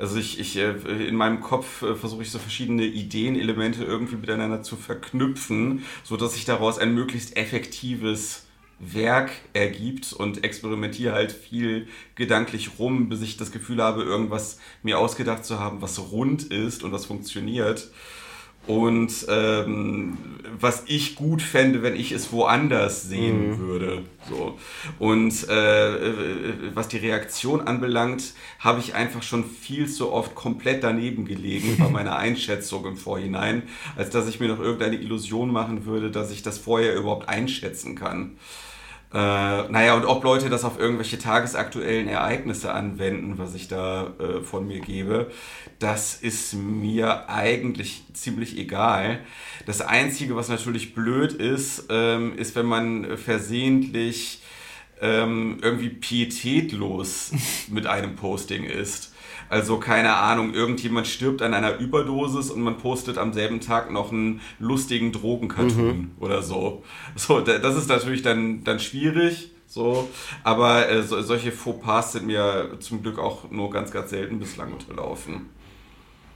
also 0.00 0.16
ich, 0.16 0.40
ich 0.40 0.56
äh, 0.56 0.72
in 1.06 1.14
meinem 1.14 1.40
Kopf 1.40 1.82
äh, 1.82 1.94
versuche 1.94 2.22
ich 2.22 2.30
so 2.30 2.38
verschiedene 2.38 2.84
Ideenelemente 2.84 3.84
irgendwie 3.84 4.16
miteinander 4.16 4.62
zu 4.62 4.76
verknüpfen, 4.76 5.84
sodass 6.02 6.34
sich 6.34 6.46
daraus 6.46 6.78
ein 6.78 6.94
möglichst 6.94 7.36
effektives 7.36 8.46
Werk 8.78 9.30
ergibt 9.52 10.14
und 10.14 10.42
experimentiere 10.42 11.12
halt 11.12 11.32
viel 11.32 11.86
gedanklich 12.14 12.78
rum, 12.78 13.10
bis 13.10 13.20
ich 13.20 13.36
das 13.36 13.52
Gefühl 13.52 13.82
habe, 13.82 14.02
irgendwas 14.02 14.58
mir 14.82 14.98
ausgedacht 14.98 15.44
zu 15.44 15.60
haben, 15.60 15.82
was 15.82 15.98
rund 16.10 16.44
ist 16.44 16.82
und 16.82 16.90
was 16.90 17.04
funktioniert. 17.04 17.90
Und 18.70 19.26
ähm, 19.28 20.16
was 20.60 20.84
ich 20.86 21.16
gut 21.16 21.42
fände, 21.42 21.82
wenn 21.82 21.96
ich 21.96 22.12
es 22.12 22.30
woanders 22.30 23.02
sehen 23.02 23.58
würde. 23.58 24.02
So. 24.28 24.56
Und 25.00 25.48
äh, 25.48 25.94
äh, 25.96 26.54
was 26.72 26.86
die 26.86 26.98
Reaktion 26.98 27.62
anbelangt, 27.62 28.34
habe 28.60 28.78
ich 28.78 28.94
einfach 28.94 29.24
schon 29.24 29.44
viel 29.44 29.88
zu 29.88 30.12
oft 30.12 30.36
komplett 30.36 30.84
daneben 30.84 31.24
gelegen 31.24 31.78
bei 31.78 31.88
meiner 31.90 32.14
Einschätzung 32.14 32.86
im 32.86 32.96
Vorhinein, 32.96 33.64
als 33.96 34.10
dass 34.10 34.28
ich 34.28 34.38
mir 34.38 34.46
noch 34.46 34.60
irgendeine 34.60 34.96
Illusion 34.96 35.50
machen 35.50 35.84
würde, 35.84 36.12
dass 36.12 36.30
ich 36.30 36.44
das 36.44 36.58
vorher 36.58 36.94
überhaupt 36.94 37.28
einschätzen 37.28 37.96
kann. 37.96 38.36
Äh, 39.12 39.16
naja, 39.16 39.94
und 39.94 40.04
ob 40.04 40.22
Leute 40.22 40.48
das 40.48 40.64
auf 40.64 40.78
irgendwelche 40.78 41.18
tagesaktuellen 41.18 42.06
Ereignisse 42.06 42.72
anwenden, 42.72 43.38
was 43.38 43.54
ich 43.54 43.66
da 43.66 44.12
äh, 44.20 44.40
von 44.40 44.68
mir 44.68 44.78
gebe, 44.80 45.32
das 45.80 46.14
ist 46.14 46.54
mir 46.54 47.28
eigentlich 47.28 48.04
ziemlich 48.12 48.56
egal. 48.56 49.18
Das 49.66 49.80
Einzige, 49.80 50.36
was 50.36 50.48
natürlich 50.48 50.94
blöd 50.94 51.32
ist, 51.32 51.86
ähm, 51.90 52.36
ist, 52.38 52.54
wenn 52.54 52.66
man 52.66 53.16
versehentlich 53.18 54.42
ähm, 55.00 55.58
irgendwie 55.60 55.88
pietätlos 55.88 57.32
mit 57.68 57.86
einem 57.86 58.14
Posting 58.14 58.62
ist. 58.62 59.12
Also 59.50 59.78
keine 59.78 60.14
Ahnung, 60.14 60.54
irgendjemand 60.54 61.06
stirbt 61.08 61.42
an 61.42 61.52
einer 61.54 61.78
Überdosis 61.78 62.50
und 62.50 62.62
man 62.62 62.78
postet 62.78 63.18
am 63.18 63.32
selben 63.32 63.60
Tag 63.60 63.90
noch 63.90 64.12
einen 64.12 64.40
lustigen 64.60 65.10
Drogencartoon 65.12 66.12
oder 66.20 66.40
so. 66.42 66.82
So, 67.16 67.40
da- 67.40 67.58
das 67.58 67.76
ist 67.76 67.88
natürlich 67.88 68.22
dann, 68.22 68.62
dann 68.64 68.78
schwierig. 68.78 69.50
So, 69.66 70.08
aber 70.44 70.88
äh, 70.88 71.02
so, 71.02 71.20
solche 71.22 71.52
Fauxpas 71.52 72.12
sind 72.12 72.26
mir 72.26 72.76
zum 72.80 73.02
Glück 73.02 73.18
auch 73.18 73.50
nur 73.50 73.70
ganz, 73.70 73.90
ganz 73.92 74.10
selten 74.10 74.38
bislang 74.40 74.72
unterlaufen. 74.72 75.48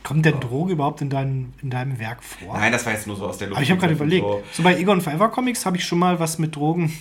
Kommt 0.05 0.25
denn 0.27 0.39
Droge 0.39 0.75
überhaupt 0.75 1.01
in, 1.01 1.09
dein, 1.09 1.53
in 1.63 1.71
deinem 1.71 1.99
Werk 1.99 2.23
vor? 2.23 2.57
Nein, 2.59 2.71
das 2.73 2.85
war 2.85 2.93
jetzt 2.93 3.07
nur 3.07 3.17
so 3.17 3.27
aus 3.27 3.39
der 3.39 3.49
Luft. 3.49 3.57
Aber 3.57 3.63
ich 3.65 3.71
habe 3.71 3.81
gerade 3.81 3.95
überlegt, 3.95 4.23
So. 4.23 4.43
so 4.53 4.63
bei 4.63 4.79
Egon 4.79 5.01
Forever 5.01 5.31
Comics 5.31 5.65
habe 5.65 5.79
ich 5.79 5.85
schon 5.87 5.99
mal 5.99 6.21
was 6.21 6.39
mit 6.39 6.55
Drogen, 6.55 6.93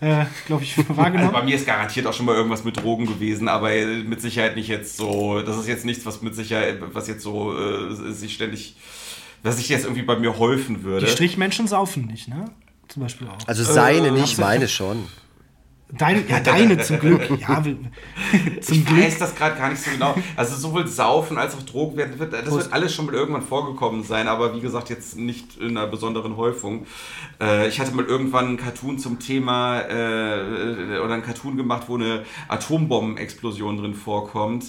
äh, 0.00 0.24
glaube 0.46 0.64
ich, 0.64 0.76
Also 0.76 0.96
wahrgenommen. 0.96 1.32
bei 1.32 1.42
mir 1.44 1.54
ist 1.54 1.64
garantiert 1.64 2.06
auch 2.08 2.12
schon 2.12 2.26
mal 2.26 2.34
irgendwas 2.34 2.64
mit 2.64 2.76
Drogen 2.76 3.06
gewesen, 3.06 3.46
aber 3.48 3.70
mit 4.04 4.20
Sicherheit 4.20 4.56
nicht 4.56 4.66
jetzt 4.68 4.96
so. 4.96 5.40
Das 5.42 5.56
ist 5.58 5.68
jetzt 5.68 5.84
nichts, 5.84 6.04
was 6.04 6.22
mit 6.22 6.34
Sicherheit, 6.34 6.78
was 6.92 7.06
jetzt 7.06 7.22
so 7.22 7.56
äh, 7.56 7.94
sich 8.12 8.34
ständig, 8.34 8.76
was 9.44 9.56
sich 9.58 9.68
jetzt 9.68 9.84
irgendwie 9.84 10.02
bei 10.02 10.18
mir 10.18 10.36
häufen 10.38 10.82
würde. 10.82 11.06
Die 11.06 11.12
Strichmenschen 11.12 11.68
saufen 11.68 12.06
nicht, 12.06 12.26
ne? 12.28 12.46
Zum 12.88 13.02
Beispiel 13.02 13.28
auch. 13.28 13.38
Also 13.46 13.62
seine 13.62 14.08
Äh, 14.08 14.10
nicht, 14.10 14.38
meine 14.38 14.66
schon. 14.66 15.06
Deine, 15.92 16.24
ja, 16.28 16.40
deine 16.40 16.78
zum 16.78 16.98
Glück. 16.98 17.20
Ja, 17.40 17.62
zum 18.60 18.76
ich 18.76 18.86
Glück. 18.86 19.02
weiß 19.02 19.18
das 19.18 19.34
gerade 19.34 19.56
gar 19.56 19.70
nicht 19.70 19.82
so 19.82 19.90
genau. 19.90 20.14
Also 20.36 20.56
sowohl 20.56 20.86
Saufen 20.86 21.38
als 21.38 21.54
auch 21.54 21.62
Drogen 21.62 21.96
werden, 21.96 22.14
das 22.18 22.50
wird 22.50 22.72
alles 22.72 22.94
schon 22.94 23.06
mal 23.06 23.14
irgendwann 23.14 23.42
vorgekommen 23.42 24.02
sein, 24.02 24.28
aber 24.28 24.54
wie 24.54 24.60
gesagt 24.60 24.90
jetzt 24.90 25.16
nicht 25.16 25.56
in 25.58 25.76
einer 25.76 25.86
besonderen 25.86 26.36
Häufung. 26.36 26.86
Äh, 27.40 27.68
ich 27.68 27.80
hatte 27.80 27.94
mal 27.94 28.04
irgendwann 28.04 28.46
einen 28.46 28.56
Cartoon 28.56 28.98
zum 28.98 29.18
Thema 29.18 29.80
äh, 29.80 30.98
oder 30.98 31.14
einen 31.14 31.22
Cartoon 31.22 31.56
gemacht, 31.56 31.84
wo 31.88 31.96
eine 31.96 32.24
Atombombenexplosion 32.48 33.78
drin 33.78 33.94
vorkommt. 33.94 34.66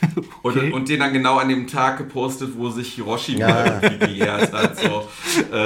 Okay. 0.42 0.58
Und, 0.68 0.72
und 0.72 0.88
den 0.88 1.00
dann 1.00 1.12
genau 1.12 1.36
an 1.36 1.50
dem 1.50 1.66
Tag 1.66 1.98
gepostet, 1.98 2.52
wo 2.56 2.70
sich 2.70 2.94
Hiroshima 2.94 3.40
Ja. 3.40 3.78
gejährt 3.80 4.52
hat. 4.52 4.78
So. 4.78 5.06
Äh, 5.52 5.56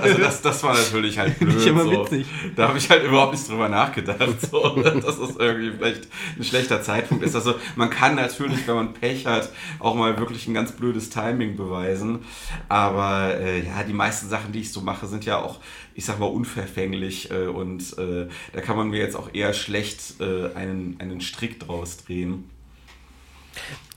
also 0.00 0.18
das, 0.18 0.42
das 0.42 0.62
war 0.62 0.74
natürlich 0.74 1.18
halt 1.18 1.38
blöd. 1.38 1.54
Nicht 1.56 1.66
immer 1.66 1.82
so. 1.82 1.90
witzig. 1.90 2.26
Da 2.54 2.68
habe 2.68 2.78
ich 2.78 2.88
halt 2.88 3.02
überhaupt 3.04 3.32
nicht 3.32 3.48
drüber 3.48 3.68
nachgedacht, 3.68 4.20
so, 4.50 4.68
dass 4.80 4.92
das 5.18 5.36
irgendwie 5.36 5.72
vielleicht 5.72 6.08
ein 6.36 6.44
schlechter 6.44 6.82
Zeitpunkt 6.82 7.24
ist. 7.24 7.34
Also 7.34 7.54
man 7.74 7.90
kann 7.90 8.14
natürlich, 8.14 8.66
wenn 8.68 8.74
man 8.76 8.94
Pech 8.94 9.26
hat, 9.26 9.50
auch 9.80 9.94
mal 9.94 10.18
wirklich 10.18 10.46
ein 10.46 10.54
ganz 10.54 10.72
blödes 10.72 11.10
Timing 11.10 11.56
beweisen. 11.56 12.20
Aber 12.68 13.34
äh, 13.40 13.64
ja, 13.64 13.82
die 13.82 13.92
meisten 13.92 14.28
Sachen, 14.28 14.52
die 14.52 14.60
ich 14.60 14.72
so 14.72 14.80
mache, 14.82 15.06
sind 15.06 15.24
ja 15.24 15.38
auch, 15.38 15.58
ich 15.94 16.04
sag 16.04 16.18
mal, 16.20 16.26
unverfänglich. 16.26 17.30
Äh, 17.30 17.46
und 17.48 17.98
äh, 17.98 18.28
da 18.52 18.60
kann 18.60 18.76
man 18.76 18.88
mir 18.90 18.98
jetzt 18.98 19.16
auch 19.16 19.30
eher 19.32 19.52
schlecht 19.52 20.20
äh, 20.20 20.54
einen, 20.54 20.96
einen 21.00 21.20
Strick 21.20 21.58
draus 21.60 21.96
drehen. 21.98 22.50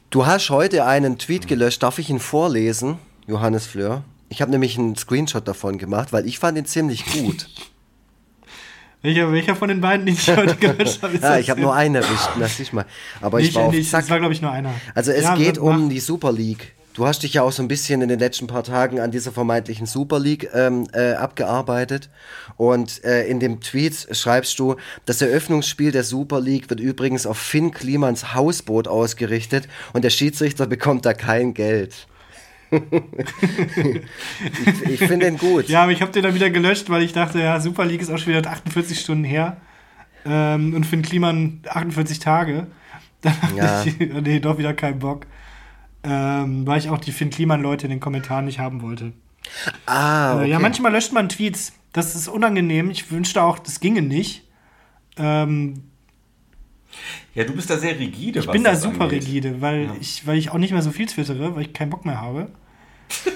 Du 0.09 0.25
hast 0.25 0.49
heute 0.49 0.85
einen 0.85 1.17
Tweet 1.17 1.47
gelöscht. 1.47 1.81
Darf 1.83 1.99
ich 1.99 2.09
ihn 2.09 2.19
vorlesen, 2.19 2.97
Johannes 3.27 3.65
Fleur? 3.65 4.03
Ich 4.29 4.41
habe 4.41 4.51
nämlich 4.51 4.77
einen 4.77 4.95
Screenshot 4.95 5.47
davon 5.47 5.77
gemacht, 5.77 6.11
weil 6.13 6.25
ich 6.25 6.39
fand 6.39 6.57
ihn 6.57 6.65
ziemlich 6.65 7.05
gut. 7.05 7.47
Welcher, 9.03 9.31
welcher 9.31 9.55
von 9.55 9.67
den 9.67 9.81
beiden, 9.81 10.05
den 10.05 10.13
ich 10.19 10.27
heute 10.29 10.55
gelöscht 10.55 11.01
habe? 11.01 11.15
Ja, 11.15 11.19
das 11.21 11.39
ich 11.39 11.49
habe 11.49 11.59
nur 11.59 11.73
einen 11.73 11.95
erwischt, 11.95 12.29
lass 12.37 12.59
ich 12.59 12.71
mal. 12.71 12.85
Aber 13.19 13.39
ich 13.39 13.47
Nicht, 13.47 13.55
war 13.55 13.63
auf 13.63 13.73
nicht, 13.73 13.89
Zack. 13.89 14.03
es 14.03 14.09
war, 14.11 14.19
glaube 14.19 14.33
ich, 14.33 14.43
nur 14.43 14.51
einer. 14.51 14.71
Also 14.93 15.11
es 15.11 15.23
Ja, 15.23 15.35
geht 15.35 15.57
um 15.57 15.89
die 15.89 15.99
Super 15.99 16.31
League. 16.31 16.73
Du 16.93 17.07
hast 17.07 17.23
dich 17.23 17.35
ja 17.35 17.41
auch 17.43 17.53
so 17.53 17.61
ein 17.63 17.69
bisschen 17.69 18.01
in 18.01 18.09
den 18.09 18.19
letzten 18.19 18.47
paar 18.47 18.63
Tagen 18.63 18.99
an 18.99 19.11
dieser 19.11 19.31
vermeintlichen 19.31 19.85
Super 19.85 20.19
League 20.19 20.49
ähm, 20.53 20.87
äh, 20.93 21.13
abgearbeitet. 21.13 22.09
Und 22.57 23.03
äh, 23.05 23.25
in 23.27 23.39
dem 23.39 23.61
Tweet 23.61 24.07
schreibst 24.11 24.59
du, 24.59 24.75
das 25.05 25.21
Eröffnungsspiel 25.21 25.91
der 25.93 26.03
Super 26.03 26.41
League 26.41 26.69
wird 26.69 26.81
übrigens 26.81 27.25
auf 27.25 27.37
Finn 27.37 27.71
Klimans 27.71 28.33
Hausboot 28.33 28.89
ausgerichtet 28.89 29.69
und 29.93 30.03
der 30.03 30.09
Schiedsrichter 30.09 30.67
bekommt 30.67 31.05
da 31.05 31.13
kein 31.13 31.53
Geld. 31.53 32.07
ich 32.71 32.81
ich 34.85 34.99
finde 34.99 35.27
ihn 35.27 35.37
gut. 35.37 35.67
Ja, 35.69 35.83
aber 35.83 35.91
ich 35.93 36.01
habe 36.01 36.11
den 36.11 36.23
dann 36.23 36.35
wieder 36.35 36.49
gelöscht, 36.49 36.89
weil 36.89 37.03
ich 37.03 37.13
dachte, 37.13 37.39
ja, 37.39 37.59
Super 37.59 37.85
League 37.85 38.01
ist 38.01 38.09
auch 38.09 38.17
schon 38.17 38.33
wieder 38.33 38.49
48 38.49 38.99
Stunden 38.99 39.23
her. 39.23 39.57
Ähm, 40.25 40.73
und 40.75 40.91
den 40.91 41.01
Kliman 41.01 41.61
48 41.67 42.19
Tage. 42.19 42.67
Dann 43.21 43.41
habe 43.41 43.55
Ja. 43.57 43.83
ich, 43.85 43.97
nee, 44.23 44.39
doch 44.39 44.57
wieder 44.57 44.73
keinen 44.73 44.99
Bock. 44.99 45.25
Ähm, 46.03 46.65
weil 46.65 46.79
ich 46.79 46.89
auch 46.89 46.97
die 46.97 47.11
Finn 47.11 47.29
Kliman-Leute 47.29 47.85
in 47.85 47.91
den 47.91 47.99
Kommentaren 47.99 48.45
nicht 48.45 48.59
haben 48.59 48.81
wollte. 48.81 49.13
Ah, 49.85 50.33
Äh, 50.33 50.35
okay. 50.41 50.49
Ja, 50.51 50.59
manchmal 50.59 50.91
löscht 50.91 51.13
man 51.13 51.29
Tweets. 51.29 51.73
Das 51.93 52.15
ist 52.15 52.27
unangenehm. 52.27 52.89
Ich 52.89 53.11
wünschte 53.11 53.43
auch, 53.43 53.59
das 53.59 53.79
ginge 53.79 54.01
nicht. 54.01 54.43
Ähm, 55.17 55.83
Ja, 57.35 57.43
du 57.43 57.53
bist 57.53 57.69
da 57.69 57.77
sehr 57.77 57.97
rigide. 57.99 58.39
ich 58.39 58.49
bin 58.49 58.63
da 58.63 58.75
super 58.75 59.03
angeht. 59.05 59.23
rigide, 59.23 59.61
weil, 59.61 59.89
ich, 59.99 60.25
weil 60.25 60.37
ich 60.37 60.49
auch 60.51 60.57
nicht 60.57 60.71
mehr 60.71 60.81
so 60.81 60.91
viel 60.91 61.05
twittere, 61.05 61.55
weil 61.55 61.63
ich 61.63 61.73
keinen 61.73 61.89
Bock 61.89 62.05
mehr 62.05 62.19
habe. 62.21 62.49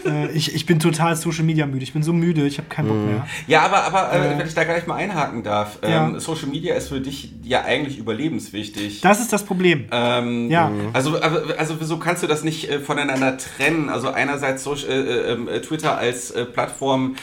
Äh, 0.05 0.31
ich, 0.31 0.53
ich 0.55 0.65
bin 0.65 0.79
total 0.79 1.15
Social 1.15 1.43
Media 1.43 1.65
müde. 1.65 1.83
Ich 1.83 1.93
bin 1.93 2.03
so 2.03 2.13
müde, 2.13 2.45
ich 2.45 2.57
habe 2.57 2.67
keinen 2.69 2.87
Bock 2.89 2.97
mehr. 2.97 3.27
Ja, 3.47 3.61
aber, 3.63 3.83
aber 3.83 4.11
äh, 4.13 4.33
Äh, 4.33 4.39
wenn 4.39 4.47
ich 4.47 4.53
da 4.53 4.63
gleich 4.63 4.87
mal 4.87 4.95
einhaken 4.95 5.43
darf, 5.43 5.79
Ja. 5.83 6.07
ähm, 6.07 6.19
Social 6.19 6.47
Media 6.47 6.75
ist 6.75 6.89
für 6.89 6.99
dich 7.01 7.31
ja 7.43 7.63
eigentlich 7.63 7.97
überlebenswichtig. 7.97 9.01
Das 9.01 9.19
ist 9.19 9.31
das 9.33 9.43
Problem. 9.45 9.85
Ähm, 9.91 10.49
Ja. 10.51 10.71
Also, 10.93 11.21
aber- 11.21 11.57
also 11.57 11.75
wieso 11.79 11.97
kannst 11.97 12.23
du 12.23 12.27
das 12.27 12.43
nicht 12.43 12.69
äh, 12.69 12.79
voneinander 12.79 13.37
trennen? 13.37 13.89
Also 13.89 14.09
einerseits 14.11 14.63
Social, 14.63 14.89
äh, 14.91 15.55
äh, 15.55 15.61
Twitter 15.61 15.97
als 15.97 16.31
äh, 16.31 16.45
Plattform, 16.45 17.15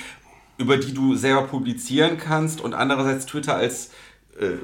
über 0.58 0.76
die 0.76 0.92
du 0.94 1.14
selber 1.16 1.42
publizieren 1.42 2.18
kannst 2.18 2.60
und 2.60 2.74
andererseits 2.74 3.26
Twitter 3.26 3.56
als 3.56 3.90
äh, 4.40 4.58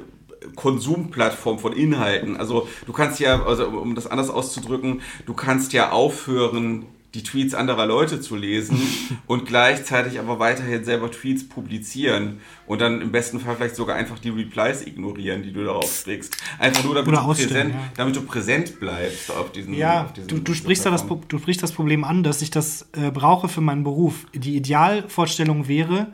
Konsumplattform 0.55 1.59
von 1.59 1.73
Inhalten. 1.73 2.37
Also 2.37 2.67
du 2.85 2.93
kannst 2.93 3.19
ja, 3.19 3.43
also 3.43 3.67
um 3.67 3.95
das 3.95 4.07
anders 4.07 4.29
auszudrücken, 4.29 5.01
du 5.25 5.33
kannst 5.33 5.73
ja 5.73 5.91
aufhören, 5.91 6.85
die 7.15 7.23
Tweets 7.23 7.55
anderer 7.55 7.87
Leute 7.87 8.21
zu 8.21 8.35
lesen 8.35 8.79
und 9.25 9.45
gleichzeitig 9.45 10.19
aber 10.19 10.39
weiterhin 10.39 10.83
selber 10.83 11.09
Tweets 11.09 11.47
publizieren 11.47 12.39
und 12.67 12.81
dann 12.81 13.01
im 13.01 13.11
besten 13.11 13.39
Fall 13.39 13.55
vielleicht 13.55 13.75
sogar 13.75 13.95
einfach 13.95 14.19
die 14.19 14.29
Replies 14.29 14.85
ignorieren, 14.85 15.41
die 15.41 15.51
du 15.51 15.63
darauf 15.63 16.03
kriegst. 16.03 16.37
Einfach 16.59 16.83
nur, 16.83 16.95
damit, 16.95 17.07
Oder 17.07 17.21
du 17.21 17.33
präsent, 17.33 17.73
ja. 17.73 17.81
damit 17.97 18.15
du 18.15 18.21
präsent 18.21 18.79
bleibst 18.79 19.31
auf 19.31 19.51
diesen 19.51 19.73
Ja, 19.73 20.05
auf 20.05 20.13
diesen 20.13 20.27
du, 20.27 20.39
du, 20.39 20.53
sprichst 20.53 20.85
da 20.85 20.91
das, 20.91 21.05
du 21.07 21.39
sprichst 21.39 21.63
das 21.63 21.71
Problem 21.71 22.03
an, 22.03 22.21
dass 22.21 22.41
ich 22.41 22.51
das 22.51 22.87
äh, 22.93 23.09
brauche 23.09 23.47
für 23.47 23.61
meinen 23.61 23.83
Beruf. 23.83 24.27
Die 24.33 24.55
Idealvorstellung 24.55 25.67
wäre, 25.67 26.13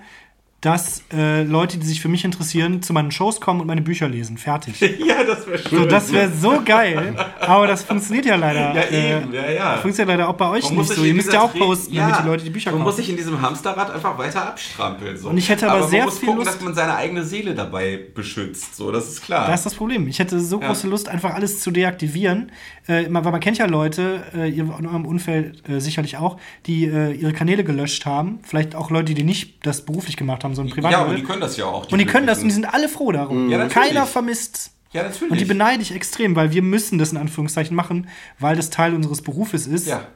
dass 0.61 1.03
äh, 1.13 1.43
Leute, 1.43 1.77
die 1.77 1.85
sich 1.85 2.01
für 2.01 2.07
mich 2.07 2.25
interessieren, 2.25 2.81
zu 2.81 2.91
meinen 2.91 3.11
Shows 3.11 3.39
kommen 3.39 3.61
und 3.61 3.67
meine 3.67 3.83
Bücher 3.83 4.07
lesen. 4.09 4.37
Fertig. 4.37 4.79
Ja, 5.05 5.23
das 5.23 5.45
wäre 5.47 5.57
schön. 5.59 5.79
So, 5.79 5.85
das 5.85 6.11
wäre 6.11 6.31
so 6.31 6.61
geil, 6.65 7.13
aber 7.39 7.67
das 7.67 7.83
funktioniert 7.83 8.25
ja 8.25 8.35
leider. 8.35 8.73
ja, 8.73 8.81
äh, 8.81 9.17
eben, 9.21 9.33
ja, 9.33 9.49
ja. 9.51 9.77
Funktioniert 9.77 10.17
leider 10.17 10.27
auch 10.29 10.33
bei 10.35 10.49
euch 10.49 10.63
Man 10.65 10.77
nicht 10.79 10.89
so. 10.93 11.03
Ihr 11.03 11.13
müsst 11.13 11.31
ja 11.31 11.41
auch 11.41 11.53
posten, 11.53 11.95
damit 11.95 12.15
die 12.23 12.27
Leute 12.27 12.43
die 12.43 12.49
Bücher 12.49 12.71
Man 12.71 12.79
kaufen. 12.79 12.87
muss 12.87 12.95
sich 12.97 13.09
in 13.09 13.17
diesem 13.17 13.39
Hamsterrad 13.41 13.91
einfach 13.93 14.17
weiter 14.17 14.47
abstrampeln. 14.47 15.15
So. 15.17 15.29
Und 15.29 15.37
ich 15.37 15.47
hätte 15.49 15.69
aber 15.69 15.81
man 15.81 15.89
sehr 15.89 16.05
muss 16.05 16.17
viel 16.19 16.27
gucken, 16.29 16.43
Lust- 16.43 16.55
dass 16.57 16.63
man 16.63 16.73
seine 16.73 16.95
eigene 16.95 17.23
Seele 17.23 17.53
dabei 17.53 17.99
beschützt. 18.15 18.75
So, 18.75 18.91
das 18.91 19.07
ist 19.09 19.21
klar. 19.23 19.47
Das 19.47 19.59
ist 19.61 19.65
das 19.67 19.75
Problem. 19.75 20.07
Ich 20.07 20.17
hätte 20.19 20.39
so 20.39 20.59
Ja. 20.59 20.67
große 20.67 20.87
Lust, 20.87 21.07
einfach 21.09 21.33
alles 21.35 21.59
zu 21.61 21.69
deaktivieren. 21.71 22.51
Äh, 22.87 23.07
man- 23.09 23.23
weil 23.23 23.31
man 23.31 23.41
kennt 23.41 23.57
ja 23.57 23.65
Leute, 23.67 24.23
äh, 24.35 24.49
ihr 24.49 24.63
in 24.63 24.87
eurem 24.87 25.05
Umfeld 25.05 25.67
äh, 25.69 25.79
sicherlich 25.79 26.17
auch, 26.17 26.37
die 26.65 26.85
äh, 26.85 27.11
ihre 27.13 27.33
Kanäle 27.33 27.63
gelöscht 27.63 28.05
haben. 28.05 28.39
Vielleicht 28.43 28.75
auch 28.75 28.89
Leute, 28.89 29.13
die 29.13 29.23
nicht 29.23 29.65
das 29.65 29.85
beruflich 29.85 30.17
gemacht 30.17 30.43
haben, 30.43 30.44
sondern 30.53 30.73
privat. 30.73 30.91
ja, 30.91 30.99
aber 30.99 31.15
die 31.15 31.23
können 31.23 31.41
das 31.41 31.57
ja 31.57 31.65
auch. 31.65 31.91
und 31.91 31.97
die 31.97 32.05
können 32.05 32.27
das 32.27 32.39
und 32.39 32.49
die 32.49 32.53
sind 32.53 32.65
alle 32.65 32.89
froh 32.89 33.11
darum. 33.11 33.49
Ja, 33.49 33.57
natürlich. 33.57 33.87
Keiner 33.87 34.05
vermisst. 34.05 34.71
Ja, 34.93 35.03
natürlich. 35.03 35.31
Und 35.31 35.39
die 35.41 35.45
beneide 35.45 35.81
ich 35.81 35.93
extrem, 35.93 36.35
weil 36.35 36.51
wir 36.51 36.61
müssen 36.61 36.97
das 36.99 37.11
in 37.11 37.17
Anführungszeichen 37.17 37.75
machen, 37.75 38.07
weil 38.39 38.55
das 38.55 38.69
Teil 38.69 38.93
unseres 38.93 39.21
Berufes 39.21 39.65
ist. 39.67 39.87
Ja. 39.87 40.07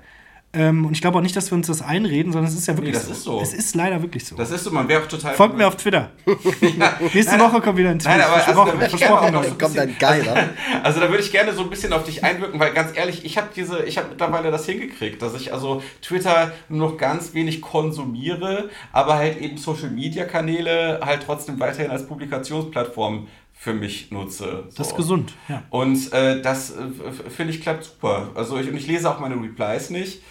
Ähm, 0.51 0.85
und 0.85 0.93
ich 0.93 1.01
glaube 1.01 1.17
auch 1.19 1.21
nicht, 1.21 1.35
dass 1.35 1.51
wir 1.51 1.55
uns 1.55 1.67
das 1.67 1.83
einreden, 1.83 2.31
sondern 2.31 2.51
es 2.51 2.57
ist 2.57 2.67
ja 2.67 2.75
wirklich 2.75 2.95
Nee, 2.95 2.99
das 2.99 3.05
so. 3.05 3.13
ist 3.13 3.23
so. 3.23 3.41
Es 3.41 3.53
ist 3.53 3.75
leider 3.75 4.01
wirklich 4.01 4.25
so. 4.25 4.35
Das 4.35 4.49
ist 4.49 4.63
so, 4.63 4.71
man 4.71 4.87
wäre 4.87 5.03
auch 5.03 5.07
total. 5.07 5.35
Folgt 5.35 5.55
mir 5.55 5.67
auf 5.67 5.75
Twitter. 5.75 6.09
Nächste 7.13 7.39
Woche 7.39 7.61
kommt 7.61 7.77
wieder 7.77 7.91
ein 7.91 7.99
Tweet. 7.99 8.11
Nein, 8.17 8.21
aber 8.21 8.33
also, 8.33 8.45
versprochen, 8.45 8.79
da 8.79 8.89
versprochen 8.89 9.33
noch 9.33 9.57
Kommt 9.59 9.77
ein 9.77 9.95
geiler. 9.99 10.49
Also 10.81 10.99
da 10.99 11.09
würde 11.09 11.23
ich 11.23 11.31
gerne 11.31 11.53
so 11.53 11.61
ein 11.61 11.69
bisschen 11.69 11.93
auf 11.93 12.03
dich 12.03 12.23
einwirken, 12.23 12.59
weil 12.59 12.73
ganz 12.73 12.97
ehrlich, 12.97 13.25
ich 13.25 13.37
habe 13.37 13.49
diese, 13.55 13.83
ich 13.83 13.99
habe 13.99 14.09
mittlerweile 14.09 14.49
das 14.49 14.65
hingekriegt, 14.65 15.21
dass 15.21 15.35
ich 15.35 15.53
also 15.53 15.83
Twitter 16.01 16.51
nur 16.67 16.89
noch 16.89 16.97
ganz 16.97 17.35
wenig 17.35 17.61
konsumiere, 17.61 18.69
aber 18.91 19.15
halt 19.17 19.39
eben 19.39 19.57
Social 19.57 19.91
Media 19.91 20.25
Kanäle 20.25 20.99
halt 21.03 21.23
trotzdem 21.27 21.59
weiterhin 21.59 21.91
als 21.91 22.07
Publikationsplattform 22.07 23.27
für 23.61 23.73
mich 23.73 24.09
nutze. 24.09 24.63
Das 24.67 24.87
ist 24.87 24.91
So. 24.91 24.95
gesund, 24.95 25.33
ja. 25.49 25.63
Und 25.69 26.13
äh, 26.13 26.41
das 26.41 26.71
äh, 26.71 26.75
finde 27.29 27.51
ich 27.53 27.59
klappt 27.61 27.83
super. 27.83 28.29
Also 28.33 28.57
ich, 28.57 28.69
und 28.69 28.77
ich 28.77 28.87
lese 28.87 29.09
auch 29.11 29.19
meine 29.19 29.35
Replies 29.35 29.89
nicht. 29.89 30.21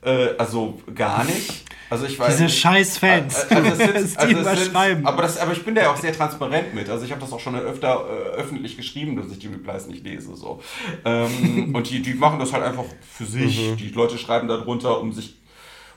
Äh, 0.00 0.28
also 0.38 0.80
gar 0.94 1.24
nicht. 1.24 1.64
Also 1.90 2.06
ich 2.06 2.18
weiß 2.18 2.28
Diese 2.32 2.44
nicht. 2.44 2.58
scheiß 2.58 2.96
Fans. 2.98 3.46
Also 3.50 3.70
es 3.70 3.78
sind, 3.78 4.14
Die 4.14 4.18
also 4.18 4.26
sind, 4.26 4.40
überschreiben. 4.40 5.06
aber, 5.06 5.20
das, 5.22 5.36
aber 5.38 5.52
ich 5.52 5.64
bin 5.66 5.74
da 5.74 5.82
ja 5.82 5.90
auch 5.92 5.96
sehr 5.98 6.14
transparent 6.14 6.74
mit. 6.74 6.88
Also 6.88 7.04
ich 7.04 7.10
habe 7.10 7.20
das 7.20 7.30
auch 7.32 7.40
schon 7.40 7.56
öfter 7.56 8.06
äh, 8.08 8.36
öffentlich 8.36 8.76
geschrieben, 8.78 9.16
dass 9.16 9.30
ich 9.32 9.38
die 9.38 9.48
Replies 9.48 9.86
nicht 9.86 10.04
lese. 10.04 10.34
So. 10.34 10.62
Ähm, 11.04 11.70
und 11.74 11.90
die, 11.90 12.00
die 12.00 12.14
machen 12.14 12.38
das 12.38 12.54
halt 12.54 12.64
einfach 12.64 12.84
für 13.10 13.26
sich. 13.26 13.76
Die 13.76 13.90
Leute 13.90 14.16
schreiben 14.16 14.48
darunter, 14.48 14.98
um 15.00 15.12
sich 15.12 15.37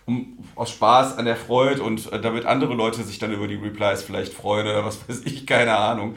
um, 0.06 0.38
aus 0.56 0.72
Spaß 0.72 1.18
an 1.18 1.26
der 1.26 1.36
Freude 1.36 1.84
und 1.84 2.12
äh, 2.12 2.20
damit 2.20 2.46
andere 2.46 2.74
Leute 2.74 3.04
sich 3.04 3.20
dann 3.20 3.32
über 3.32 3.48
die 3.48 3.56
Replies 3.56 4.02
vielleicht 4.02 4.34
freuen 4.34 4.66
oder 4.66 4.84
was 4.84 5.00
weiß 5.08 5.22
ich, 5.26 5.46
keine 5.46 5.78
Ahnung. 5.78 6.16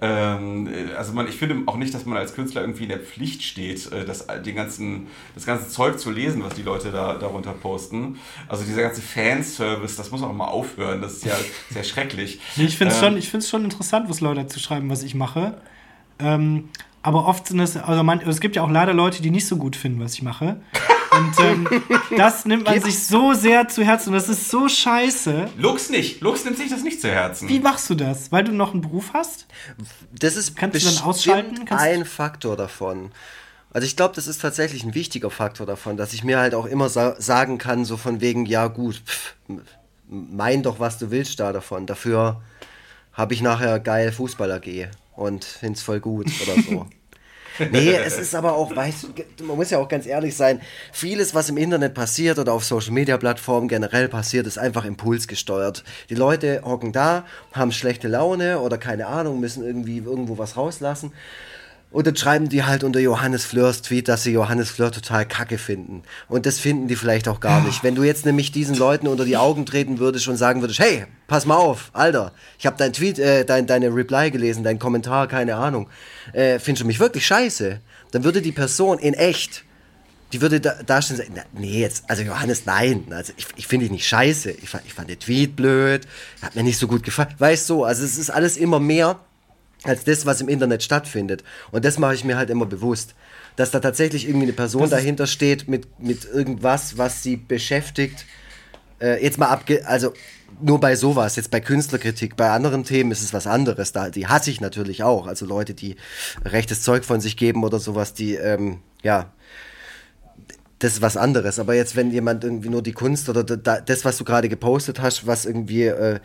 Ähm, 0.00 0.66
äh, 0.66 0.94
also 0.94 1.12
man, 1.12 1.28
ich 1.28 1.36
finde 1.36 1.62
auch 1.66 1.76
nicht, 1.76 1.92
dass 1.94 2.06
man 2.06 2.16
als 2.16 2.34
Künstler 2.34 2.62
irgendwie 2.62 2.84
in 2.84 2.88
der 2.88 3.00
Pflicht 3.00 3.42
steht, 3.42 3.92
äh, 3.92 4.04
das, 4.04 4.26
den 4.44 4.56
ganzen, 4.56 5.08
das 5.34 5.44
ganze 5.44 5.68
Zeug 5.68 5.98
zu 5.98 6.10
lesen, 6.10 6.42
was 6.42 6.54
die 6.54 6.62
Leute 6.62 6.90
da 6.90 7.14
darunter 7.14 7.52
posten. 7.52 8.18
Also 8.48 8.64
dieser 8.64 8.82
ganze 8.82 9.02
Fanservice, 9.02 9.96
das 9.96 10.10
muss 10.10 10.22
auch 10.22 10.32
mal 10.32 10.48
aufhören. 10.48 11.02
Das 11.02 11.14
ist 11.14 11.24
ja 11.24 11.34
sehr 11.70 11.84
schrecklich. 11.84 12.40
Nee, 12.56 12.64
ich 12.64 12.78
finde 12.78 12.94
es 12.94 13.02
Ähm, 13.02 13.20
schon, 13.20 13.40
ich 13.40 13.48
schon 13.48 13.64
interessant, 13.64 14.08
was 14.08 14.20
Leute 14.20 14.42
dazu 14.42 14.58
schreiben, 14.58 14.88
was 14.90 15.02
ich 15.02 15.14
mache. 15.14 15.60
Ähm, 16.18 16.70
aber 17.02 17.26
oft 17.26 17.46
sind 17.46 17.60
es, 17.60 17.76
also 17.76 18.02
man, 18.02 18.20
es 18.20 18.40
gibt 18.40 18.56
ja 18.56 18.62
auch 18.62 18.70
leider 18.70 18.94
Leute, 18.94 19.22
die 19.22 19.30
nicht 19.30 19.46
so 19.46 19.56
gut 19.56 19.76
finden, 19.76 20.00
was 20.00 20.14
ich 20.14 20.22
mache. 20.22 20.60
Und 21.16 21.32
ähm, 21.40 21.68
das 22.16 22.44
nimmt 22.44 22.64
man 22.64 22.80
sich 22.80 23.04
so 23.04 23.32
sehr 23.32 23.68
zu 23.68 23.84
Herzen 23.84 24.10
und 24.10 24.14
das 24.14 24.28
ist 24.28 24.50
so 24.50 24.68
scheiße. 24.68 25.48
Lux 25.56 25.90
nicht. 25.90 26.20
Lux 26.20 26.44
nimmt 26.44 26.58
sich 26.58 26.70
das 26.70 26.82
nicht 26.82 27.00
zu 27.00 27.08
Herzen. 27.10 27.48
Wie 27.48 27.60
machst 27.60 27.88
du 27.90 27.94
das? 27.94 28.30
Weil 28.32 28.44
du 28.44 28.52
noch 28.52 28.72
einen 28.72 28.82
Beruf 28.82 29.10
hast? 29.14 29.46
Das 30.18 30.36
ist 30.36 30.56
Kannst 30.56 30.82
du 30.84 30.88
dann 30.90 31.04
ausschalten? 31.04 31.64
Kannst- 31.64 31.84
ein 31.84 32.04
Faktor 32.04 32.56
davon. 32.56 33.12
Also 33.72 33.86
ich 33.86 33.96
glaube, 33.96 34.14
das 34.14 34.26
ist 34.26 34.40
tatsächlich 34.40 34.84
ein 34.84 34.94
wichtiger 34.94 35.30
Faktor 35.30 35.66
davon, 35.66 35.96
dass 35.96 36.12
ich 36.14 36.24
mir 36.24 36.38
halt 36.38 36.54
auch 36.54 36.66
immer 36.66 36.88
sa 36.88 37.14
sagen 37.20 37.58
kann, 37.58 37.84
so 37.84 37.96
von 37.96 38.20
wegen, 38.22 38.46
ja 38.46 38.68
gut, 38.68 39.02
pff, 39.04 39.34
mein 40.08 40.62
doch, 40.62 40.80
was 40.80 40.98
du 40.98 41.10
willst 41.10 41.40
da 41.40 41.52
davon. 41.52 41.86
Dafür 41.86 42.40
habe 43.12 43.34
ich 43.34 43.42
nachher 43.42 43.78
geil 43.80 44.12
Fußball 44.12 44.50
AG 44.52 44.88
und 45.14 45.44
find's 45.44 45.82
voll 45.82 46.00
gut 46.00 46.26
oder 46.42 46.62
so. 46.62 46.86
Nee, 47.70 47.94
es 47.94 48.18
ist 48.18 48.34
aber 48.34 48.54
auch, 48.54 48.74
weißt 48.74 49.06
man 49.42 49.56
muss 49.56 49.70
ja 49.70 49.78
auch 49.78 49.88
ganz 49.88 50.06
ehrlich 50.06 50.36
sein, 50.36 50.60
vieles, 50.92 51.34
was 51.34 51.48
im 51.48 51.56
Internet 51.56 51.94
passiert 51.94 52.38
oder 52.38 52.52
auf 52.52 52.64
Social 52.64 52.92
Media 52.92 53.16
Plattformen 53.16 53.68
generell 53.68 54.08
passiert, 54.08 54.46
ist 54.46 54.58
einfach 54.58 54.84
impulsgesteuert. 54.84 55.84
Die 56.10 56.14
Leute 56.14 56.62
hocken 56.64 56.92
da, 56.92 57.24
haben 57.52 57.72
schlechte 57.72 58.08
Laune 58.08 58.60
oder 58.60 58.78
keine 58.78 59.06
Ahnung, 59.06 59.40
müssen 59.40 59.64
irgendwie 59.64 59.98
irgendwo 59.98 60.38
was 60.38 60.56
rauslassen. 60.56 61.12
Und 61.96 62.06
dann 62.06 62.14
schreiben 62.14 62.50
die 62.50 62.62
halt 62.62 62.84
unter 62.84 63.00
Johannes 63.00 63.46
Fleurs 63.46 63.80
Tweet, 63.80 64.06
dass 64.08 64.22
sie 64.22 64.30
Johannes 64.32 64.68
Fleur 64.68 64.92
total 64.92 65.24
kacke 65.26 65.56
finden. 65.56 66.02
Und 66.28 66.44
das 66.44 66.58
finden 66.58 66.88
die 66.88 66.94
vielleicht 66.94 67.26
auch 67.26 67.40
gar 67.40 67.62
nicht. 67.62 67.82
Wenn 67.82 67.94
du 67.94 68.02
jetzt 68.02 68.26
nämlich 68.26 68.52
diesen 68.52 68.74
Leuten 68.76 69.08
unter 69.08 69.24
die 69.24 69.38
Augen 69.38 69.64
treten 69.64 69.98
würdest 69.98 70.28
und 70.28 70.36
sagen 70.36 70.60
würdest, 70.60 70.78
hey, 70.78 71.06
pass 71.26 71.46
mal 71.46 71.56
auf, 71.56 71.88
Alter, 71.94 72.32
ich 72.58 72.66
habe 72.66 72.76
dein 72.76 72.92
Tweet, 72.92 73.18
äh, 73.18 73.46
dein, 73.46 73.66
deine 73.66 73.94
Reply 73.94 74.30
gelesen, 74.30 74.62
dein 74.62 74.78
Kommentar, 74.78 75.26
keine 75.26 75.56
Ahnung. 75.56 75.88
Äh, 76.34 76.58
findest 76.58 76.82
du 76.82 76.86
mich 76.86 77.00
wirklich 77.00 77.26
scheiße? 77.26 77.80
Dann 78.10 78.24
würde 78.24 78.42
die 78.42 78.52
Person 78.52 78.98
in 78.98 79.14
echt, 79.14 79.64
die 80.34 80.42
würde 80.42 80.60
da, 80.60 80.74
da 80.84 81.00
stehen 81.00 81.16
und 81.16 81.22
sagen, 81.22 81.32
na, 81.34 81.44
nee, 81.58 81.80
jetzt, 81.80 82.04
also 82.10 82.22
Johannes, 82.22 82.66
nein, 82.66 83.06
also 83.08 83.32
ich, 83.38 83.46
ich 83.56 83.66
finde 83.66 83.84
dich 83.84 83.92
nicht 83.92 84.06
scheiße. 84.06 84.50
Ich, 84.50 84.68
fand- 84.68 84.84
ich 84.86 84.92
fand 84.92 85.08
den 85.08 85.18
Tweet 85.18 85.56
blöd, 85.56 86.06
hat 86.42 86.56
mir 86.56 86.62
nicht 86.62 86.78
so 86.78 86.88
gut 86.88 87.04
gefallen. 87.04 87.30
Weißt 87.38 87.70
du, 87.70 87.84
also 87.84 88.04
es 88.04 88.18
ist 88.18 88.28
alles 88.28 88.58
immer 88.58 88.80
mehr 88.80 89.18
als 89.88 90.04
das, 90.04 90.26
was 90.26 90.40
im 90.40 90.48
Internet 90.48 90.82
stattfindet. 90.82 91.44
Und 91.70 91.84
das 91.84 91.98
mache 91.98 92.14
ich 92.14 92.24
mir 92.24 92.36
halt 92.36 92.50
immer 92.50 92.66
bewusst. 92.66 93.14
Dass 93.56 93.70
da 93.70 93.80
tatsächlich 93.80 94.28
irgendwie 94.28 94.46
eine 94.46 94.52
Person 94.52 94.82
Das 94.82 94.90
dahinter 94.90 95.26
steht 95.26 95.68
mit, 95.68 95.98
mit 95.98 96.24
irgendwas, 96.24 96.98
was 96.98 97.22
sie 97.22 97.36
beschäftigt. 97.36 98.26
Äh, 99.00 99.22
jetzt 99.22 99.38
mal 99.38 99.48
abge... 99.48 99.86
Also 99.86 100.12
nur 100.60 100.80
bei 100.80 100.96
sowas, 100.96 101.36
jetzt 101.36 101.50
bei 101.50 101.60
Künstlerkritik, 101.60 102.36
bei 102.36 102.50
anderen 102.50 102.84
Themen 102.84 103.10
ist 103.10 103.22
es 103.22 103.34
was 103.34 103.46
anderes. 103.46 103.92
Da, 103.92 104.10
die 104.10 104.26
hasse 104.26 104.50
ich 104.50 104.60
natürlich 104.60 105.02
auch. 105.02 105.26
Also 105.26 105.44
Leute, 105.44 105.74
die 105.74 105.96
rechtes 106.44 106.82
Zeug 106.82 107.04
von 107.04 107.20
sich 107.20 107.36
geben 107.36 107.64
oder 107.64 107.78
sowas, 107.78 108.14
die, 108.14 108.34
ähm, 108.36 108.78
ja, 109.02 109.32
das 110.78 110.94
ist 110.94 111.02
was 111.02 111.16
anderes. 111.16 111.58
Aber 111.58 111.74
jetzt, 111.74 111.96
wenn 111.96 112.10
jemand 112.10 112.44
irgendwie 112.44 112.68
nur 112.68 112.82
die 112.82 112.92
Kunst 112.92 113.28
oder 113.28 113.44
da, 113.44 113.80
das, 113.80 114.04
was 114.04 114.18
du 114.18 114.24
gerade 114.24 114.48
gepostet 114.48 115.00
hast, 115.00 115.26
was 115.26 115.46
irgendwie 115.46 115.84
äh, 115.84 116.20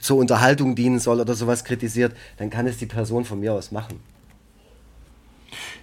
zur 0.00 0.18
Unterhaltung 0.18 0.74
dienen 0.74 0.98
soll 0.98 1.20
oder 1.20 1.34
sowas 1.34 1.64
kritisiert, 1.64 2.14
dann 2.38 2.50
kann 2.50 2.66
es 2.66 2.78
die 2.78 2.86
Person 2.86 3.24
von 3.24 3.40
mir 3.40 3.52
aus 3.52 3.70
machen. 3.72 4.00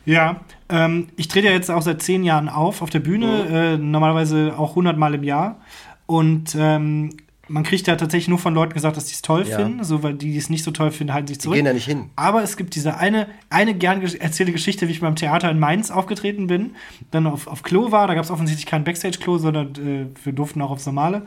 Ja, 0.06 0.42
ähm, 0.70 1.08
ich 1.16 1.28
trete 1.28 1.48
ja 1.48 1.54
jetzt 1.54 1.70
auch 1.70 1.82
seit 1.82 2.02
zehn 2.02 2.24
Jahren 2.24 2.50
auf 2.50 2.82
auf 2.82 2.90
der 2.90 3.00
Bühne, 3.00 3.76
äh, 3.76 3.78
normalerweise 3.78 4.56
auch 4.58 4.72
100 4.72 4.98
Mal 4.98 5.14
im 5.14 5.24
Jahr. 5.24 5.62
Und 6.08 6.56
ähm, 6.60 7.16
man 7.48 7.64
kriegt 7.64 7.86
ja 7.88 7.96
tatsächlich 7.96 8.28
nur 8.28 8.40
von 8.40 8.54
Leuten 8.54 8.74
gesagt, 8.74 8.98
dass 8.98 9.06
die 9.06 9.14
es 9.14 9.22
toll 9.22 9.46
Ja. 9.48 9.58
finden. 9.58 9.84
So, 9.84 10.02
weil 10.04 10.14
die, 10.16 10.32
die 10.32 10.38
es 10.38 10.50
nicht 10.50 10.64
so 10.64 10.72
toll 10.72 10.90
finden, 10.92 11.14
halten 11.14 11.28
sich 11.28 11.38
Die 11.38 11.44
zurück. 11.44 11.56
gehen 11.56 11.66
da 11.66 11.74
nicht 11.74 11.86
hin. 11.86 12.10
Aber 12.16 12.42
es 12.44 12.58
gibt 12.58 12.76
diese 12.76 12.98
eine, 12.98 13.28
eine 13.50 13.76
gern 13.76 14.02
erzählte 14.02 14.52
Geschichte, 14.52 14.88
wie 14.88 14.92
ich 14.92 15.02
beim 15.02 15.16
Theater 15.16 15.52
in 15.52 15.60
Mainz 15.60 15.92
aufgetreten 15.92 16.48
bin, 16.48 16.76
dann 17.12 17.28
auf, 17.28 17.48
auf 17.48 17.62
Klo 17.62 17.92
war. 17.92 18.08
Da 18.08 18.16
gab 18.16 18.24
es 18.24 18.32
offensichtlich 18.32 18.66
kein 18.66 18.84
Backstage-Klo, 18.84 19.38
sondern 19.38 19.68
äh, 19.76 20.26
wir 20.26 20.34
durften 20.34 20.62
auch 20.62 20.72
aufs 20.72 20.86
Normale. 20.86 21.24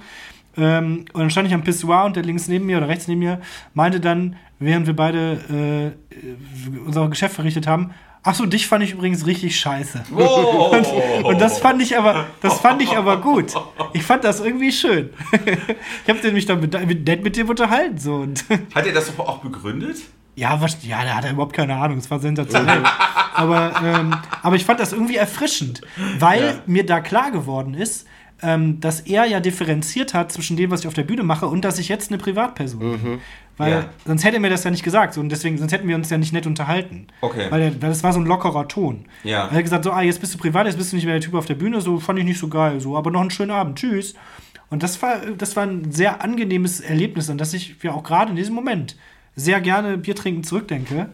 Ähm, 0.57 1.05
und 1.13 1.21
dann 1.21 1.31
stand 1.31 1.49
ich 1.49 1.55
am 1.55 1.63
Pissoir 1.65 2.05
und 2.05 2.17
der 2.17 2.23
links 2.23 2.49
neben 2.49 2.67
mir 2.67 2.79
oder 2.79 2.89
rechts 2.89 3.09
neben 3.09 3.21
mir 3.21 3.41
meinte 3.75 4.01
dann, 4.01 4.37
während 4.59 4.87
wir 4.87 4.95
beide 4.97 5.95
äh, 6.15 6.79
unser 6.87 7.09
Geschäft 7.09 7.35
verrichtet 7.35 7.67
haben, 7.67 7.91
ach 8.23 8.35
so, 8.35 8.47
dich 8.47 8.67
fand 8.67 8.83
ich 8.85 8.93
übrigens 8.93 9.27
richtig 9.27 9.59
scheiße. 9.59 10.05
Oh. 10.17 10.75
Und 11.25 11.41
das 11.41 11.59
fand 11.59 11.83
ich 11.83 11.97
aber, 11.99 12.27
das 12.41 12.61
fand 12.61 12.83
ich 12.83 12.97
aber 12.97 13.21
gut. 13.21 13.53
Ich 13.93 14.03
fand 14.03 14.25
das 14.25 14.41
irgendwie 14.41 14.73
schön. 14.73 15.11
ich 16.07 16.09
habe 16.09 16.33
mich 16.33 16.47
dann 16.47 16.61
mit, 16.61 16.73
nett 17.07 17.23
mit 17.23 17.37
dem 17.37 17.49
unterhalten 17.49 17.99
so 17.99 18.15
und 18.17 18.45
Hat 18.75 18.87
er 18.87 18.93
das 18.93 19.19
auch 19.19 19.39
begründet? 19.39 19.97
ja, 20.37 20.61
was, 20.61 20.79
ja, 20.85 21.05
da 21.05 21.15
hat 21.17 21.25
er 21.25 21.31
überhaupt 21.33 21.53
keine 21.55 21.77
Ahnung. 21.77 21.99
Es 21.99 22.11
war 22.11 22.19
sensationell. 22.19 22.83
aber, 23.35 23.73
ähm, 23.85 24.17
aber 24.43 24.57
ich 24.57 24.65
fand 24.65 24.81
das 24.81 24.93
irgendwie 24.93 25.17
erfrischend, 25.17 25.81
weil 26.19 26.43
Ja. 26.45 26.55
mir 26.67 26.85
da 26.87 27.01
klar 27.01 27.31
geworden 27.31 27.75
ist, 27.75 28.07
ähm, 28.43 28.81
dass 28.81 29.01
er 29.01 29.25
ja 29.27 29.41
differenziert 29.41 30.13
hat 30.15 30.33
zwischen 30.33 30.57
dem, 30.57 30.71
was 30.71 30.81
ich 30.81 30.87
auf 30.87 30.95
der 30.95 31.05
Bühne 31.05 31.23
mache 31.23 31.47
und 31.47 31.65
dass 31.65 31.79
ich 31.79 31.89
jetzt 31.89 32.11
eine 32.11 32.19
Privatperson 32.19 32.81
bin. 32.81 33.19
Weil 33.57 33.71
Ja. 33.73 33.85
sonst 34.05 34.25
hätte 34.25 34.37
er 34.37 34.41
mir 34.41 34.51
das 34.51 34.65
ja 34.65 34.71
nicht 34.71 34.83
gesagt. 34.83 35.17
Und 35.17 35.29
deswegen, 35.31 35.57
sonst 35.59 35.73
hätten 35.73 35.87
wir 35.87 35.95
uns 35.95 36.11
ja 36.11 36.19
nicht 36.19 36.33
nett 36.33 36.47
unterhalten. 36.47 37.07
Okay. 37.21 37.47
Weil, 37.51 37.63
er, 37.63 37.83
weil 37.83 37.89
das 37.91 38.03
war 38.03 38.13
so 38.13 38.19
ein 38.21 38.27
lockerer 38.27 38.67
Ton. 38.67 39.05
Ja. 39.23 39.47
Er 39.47 39.53
hat 39.53 39.63
gesagt, 39.63 39.85
so, 39.85 39.93
ah, 39.93 40.03
jetzt 40.03 40.21
bist 40.21 40.35
du 40.35 40.39
privat, 40.39 40.67
jetzt 40.67 40.77
bist 40.77 40.91
du 40.93 40.97
nicht 40.97 41.05
mehr 41.05 41.15
der 41.15 41.21
Typ 41.23 41.35
auf 41.35 41.47
der 41.47 41.55
Bühne. 41.55 41.81
So 41.81 42.01
fand 42.01 42.19
ich 42.19 42.25
nicht 42.25 42.39
so 42.39 42.49
geil. 42.49 42.81
So, 42.81 42.97
aber 42.97 43.11
noch 43.13 43.21
einen 43.21 43.31
schönen 43.31 43.53
Abend. 43.53 43.79
Tschüss. 43.79 44.15
Und 44.71 44.83
das 44.83 45.01
war, 45.03 45.21
das 45.39 45.55
war 45.55 45.63
ein 45.65 45.93
sehr 45.93 46.23
angenehmes 46.23 46.81
Erlebnis, 46.81 47.31
an 47.31 47.39
das 47.39 47.55
ich 47.55 47.77
ja 47.83 47.93
auch 47.93 48.03
gerade 48.03 48.31
in 48.31 48.37
diesem 48.37 48.55
Moment 48.57 48.97
sehr 49.37 49.61
gerne 49.61 49.99
Bier 49.99 50.17
trinken 50.17 50.43
zurückdenke. 50.43 51.11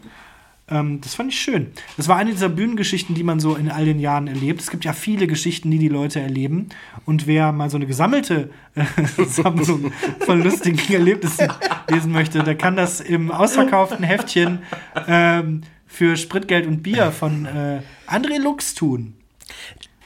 Ähm, 0.71 1.01
das 1.01 1.15
fand 1.15 1.33
ich 1.33 1.41
schön. 1.41 1.69
Das 1.97 2.09
war 2.09 2.17
eine 2.17 2.31
dieser 2.31 2.49
Bühnengeschichten, 2.49 3.15
die 3.15 3.23
man 3.23 3.41
so 3.41 3.57
in 3.57 3.71
all 3.71 3.85
den 3.85 3.99
Jahren 3.99 4.27
erlebt. 4.27 4.61
Es 4.61 4.71
gibt 4.71 4.85
ja 4.85 4.93
viele 4.93 5.27
Geschichten, 5.27 5.71
die 5.71 5.79
die 5.79 5.89
Leute 5.89 6.21
erleben. 6.21 6.69
Und 7.07 7.27
wer 7.27 7.53
mal 7.53 7.71
so 7.71 7.77
eine 7.77 7.87
gesammelte 7.87 8.51
äh, 8.75 8.85
Sammlung 9.25 9.93
von 10.21 10.43
lustigen 10.43 10.79
Erlebnissen 10.93 11.53
lesen 11.89 12.13
möchte, 12.13 12.43
der 12.43 12.57
kann 12.57 12.77
das 12.77 13.01
im 13.01 13.31
ausverkauften 13.31 14.05
Heftchen 14.05 14.61
ähm, 15.07 15.63
für 15.87 16.17
Spritgeld 16.17 16.67
und 16.67 16.83
Bier 16.83 17.11
von 17.11 17.47
äh, 17.47 17.81
André 18.07 18.39
Lux 18.41 18.75
tun. 18.75 19.20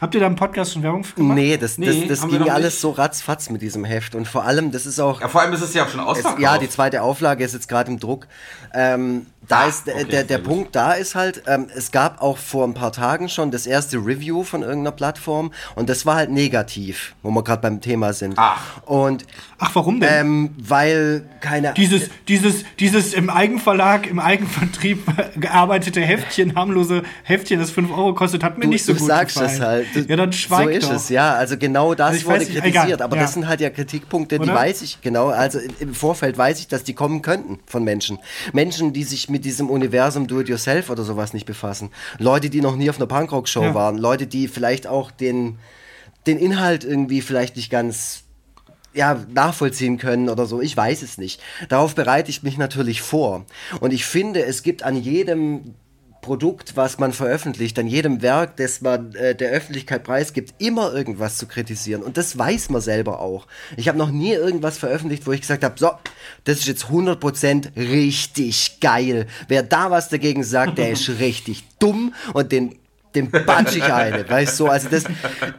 Habt 0.05 0.15
ihr 0.15 0.21
da 0.21 0.27
im 0.27 0.37
Podcast 0.37 0.75
schon 0.75 0.83
Werbung 0.83 1.03
für 1.03 1.15
gemacht? 1.15 1.35
Nee, 1.37 1.57
das, 1.57 1.79
Nee, 1.79 2.07
das, 2.07 2.21
das 2.21 2.29
ging 2.31 2.43
alles 2.51 2.75
nicht. 2.75 2.81
so 2.81 2.91
ratzfatz 2.91 3.49
mit 3.49 3.63
diesem 3.63 3.85
Heft. 3.87 4.15
Und 4.15 4.29
vor 4.29 4.45
allem, 4.45 4.71
das 4.71 4.85
ist 4.85 5.01
auch. 5.01 5.23
Ja, 5.23 5.29
vor 5.29 5.41
allem 5.41 5.55
ist 5.55 5.63
es 5.63 5.73
ja 5.73 5.85
auch 5.85 5.89
schon 5.89 6.01
Es, 6.01 6.07
ausverkauft. 6.07 6.41
ja, 6.43 6.59
die 6.59 6.69
zweite 6.69 7.01
Auflage 7.01 7.43
ist 7.43 7.55
jetzt 7.55 7.69
gerade 7.69 7.91
im 7.91 7.99
Druck. 7.99 8.27
Ähm, 8.75 9.27
da 9.49 9.61
Ah, 9.61 9.67
ist 9.67 9.87
der, 9.87 9.95
okay, 9.97 10.05
der, 10.11 10.25
der. 10.25 10.39
Punkt 10.39 10.75
da 10.75 10.93
ist 10.93 11.15
halt, 11.15 11.43
ähm, 11.47 11.67
es 11.75 11.91
gab 11.93 12.21
auch 12.23 12.39
vor 12.39 12.67
ein 12.67 12.73
paar 12.75 12.93
Tagen 12.93 13.29
schon 13.29 13.51
das 13.51 13.67
erste 13.67 13.99
Review 13.99 14.43
von 14.43 14.63
irgendeiner 14.63 14.91
Plattform 14.93 15.53
und 15.75 15.89
das 15.91 16.07
war 16.07 16.17
halt 16.17 16.31
negativ, 16.31 17.15
wo 17.23 17.31
wir 17.31 17.45
gerade 17.45 17.61
beim 17.61 17.81
Thema 17.83 18.15
sind. 18.15 18.35
Ach. 18.37 18.83
Und 18.87 19.27
Ach, 19.59 19.71
warum 19.75 20.01
denn? 20.01 20.09
ähm, 20.27 20.51
weil 20.57 21.27
keine 21.41 21.75
Dieses, 21.75 22.09
dieses, 22.27 22.65
dieses 22.81 23.13
im 23.13 23.29
Eigenverlag, 23.31 24.07
im 24.07 24.19
Eigenvertrieb 24.19 25.03
gearbeitete 25.37 26.01
Heftchen, 26.01 26.57
harmlose 26.57 27.03
Heftchen, 27.23 27.61
das 27.61 27.71
5 27.71 27.91
Euro 27.91 28.15
kostet, 28.15 28.43
hat 28.43 28.57
mir 28.57 28.65
Du, 28.65 28.71
nicht 28.71 28.85
so 28.87 28.95
du 28.95 28.99
gut 28.99 29.09
sagst 29.09 29.37
gefallen. 29.37 29.55
es 29.55 29.61
halt. 29.61 29.87
Ja, 29.95 30.17
dann 30.17 30.33
schweig 30.33 30.65
so 30.65 30.69
ist 30.71 30.89
doch. 30.89 30.95
es, 30.97 31.09
ja. 31.09 31.35
Also 31.35 31.57
genau 31.57 31.95
das 31.95 32.09
Also 32.13 32.27
wurde 32.27 32.39
nicht, 32.41 32.53
kritisiert. 32.53 32.85
egal, 32.87 33.03
aber 33.03 33.17
ja. 33.17 33.23
das 33.23 33.35
sind 33.35 33.47
halt 33.49 33.61
ja 33.61 33.71
Kritikpunkte, 33.71 34.39
die 34.39 34.43
Oder? 34.45 34.55
weiß 34.55 34.83
ich 34.83 35.01
genau. 35.01 35.29
Also 35.29 35.59
im- 35.59 35.71
im 35.81 35.95
Vorfeld 35.95 36.37
weiß 36.39 36.59
ich, 36.61 36.69
dass 36.69 36.85
die 36.85 36.95
kommen 36.95 37.23
könnten 37.23 37.59
von 37.67 37.85
Menschen. 37.85 38.19
Menschen, 38.53 38.93
die 38.93 39.05
sich 39.05 39.29
mit 39.29 39.45
diesem 39.45 39.71
Universum 39.71 40.27
Do-it-yourself 40.27 40.91
oder 40.91 41.03
sowas 41.05 41.33
nicht 41.33 41.47
befassen. 41.47 41.91
Leute, 42.19 42.51
die 42.51 42.61
noch 42.61 42.77
nie 42.77 42.91
auf 42.91 42.97
einer 42.97 43.07
Punkrock-Show 43.07 43.63
Ja. 43.63 43.75
waren. 43.75 43.99
Leute, 43.99 44.27
die 44.27 44.49
vielleicht 44.49 44.87
auch 44.87 45.11
den, 45.11 45.59
den 46.27 46.39
Inhalt 46.39 46.85
irgendwie 46.85 47.21
vielleicht 47.21 47.57
nicht 47.57 47.71
ganz 47.71 48.21
ja, 48.97 49.19
nachvollziehen 49.35 49.99
können 49.99 50.29
oder 50.29 50.47
so. 50.47 50.61
Ich 50.61 50.77
weiß 50.77 51.03
es 51.03 51.19
nicht. 51.19 51.41
Darauf 51.69 51.97
bereite 51.97 52.31
ich 52.31 52.45
mich 52.45 52.59
natürlich 52.59 53.03
vor. 53.03 53.45
Und 53.81 53.93
ich 53.93 54.05
finde, 54.05 54.45
es 54.45 54.63
gibt 54.63 54.85
an 54.85 54.95
jedem 54.95 55.75
Produkt, 56.25 56.75
was 56.75 56.99
man 56.99 57.13
veröffentlicht, 57.13 57.79
an 57.79 57.87
jedem 57.87 58.23
Werk, 58.23 58.57
das 58.57 58.81
man 58.81 59.15
äh, 59.15 59.35
der 59.35 59.51
Öffentlichkeit 59.51 60.05
preisgibt, 60.05 60.55
immer 60.57 60.95
irgendwas 60.95 61.37
zu 61.37 61.47
kritisieren. 61.47 62.03
Und 62.03 62.17
das 62.17 62.39
weiß 62.39 62.71
man 62.71 62.81
selber 62.81 63.21
auch. 63.21 63.47
Ich 63.77 63.89
habe 63.89 63.99
noch 63.99 64.11
nie 64.11 64.33
irgendwas 64.33 64.79
veröffentlicht, 64.79 65.27
wo 65.27 65.33
ich 65.33 65.43
gesagt 65.43 65.63
habe, 65.63 65.75
so, 65.79 65.91
das 66.45 66.61
ist 66.61 66.67
jetzt 66.67 66.87
100% 66.87 67.77
richtig 67.77 68.81
geil. 68.81 69.27
Wer 69.49 69.63
da 69.63 69.91
was 69.91 70.09
dagegen 70.09 70.45
sagt, 70.45 70.79
der 70.79 70.91
ist 70.93 71.21
richtig 71.21 71.65
dumm 71.79 72.15
und 72.33 72.53
den 72.53 72.75
dem 73.15 73.31
batsch 73.31 73.77
ich 73.77 73.85
eine, 73.85 74.29
weißt 74.29 74.53
du, 74.59 74.65
so, 74.65 74.69
also 74.71 74.89
das, 74.89 75.05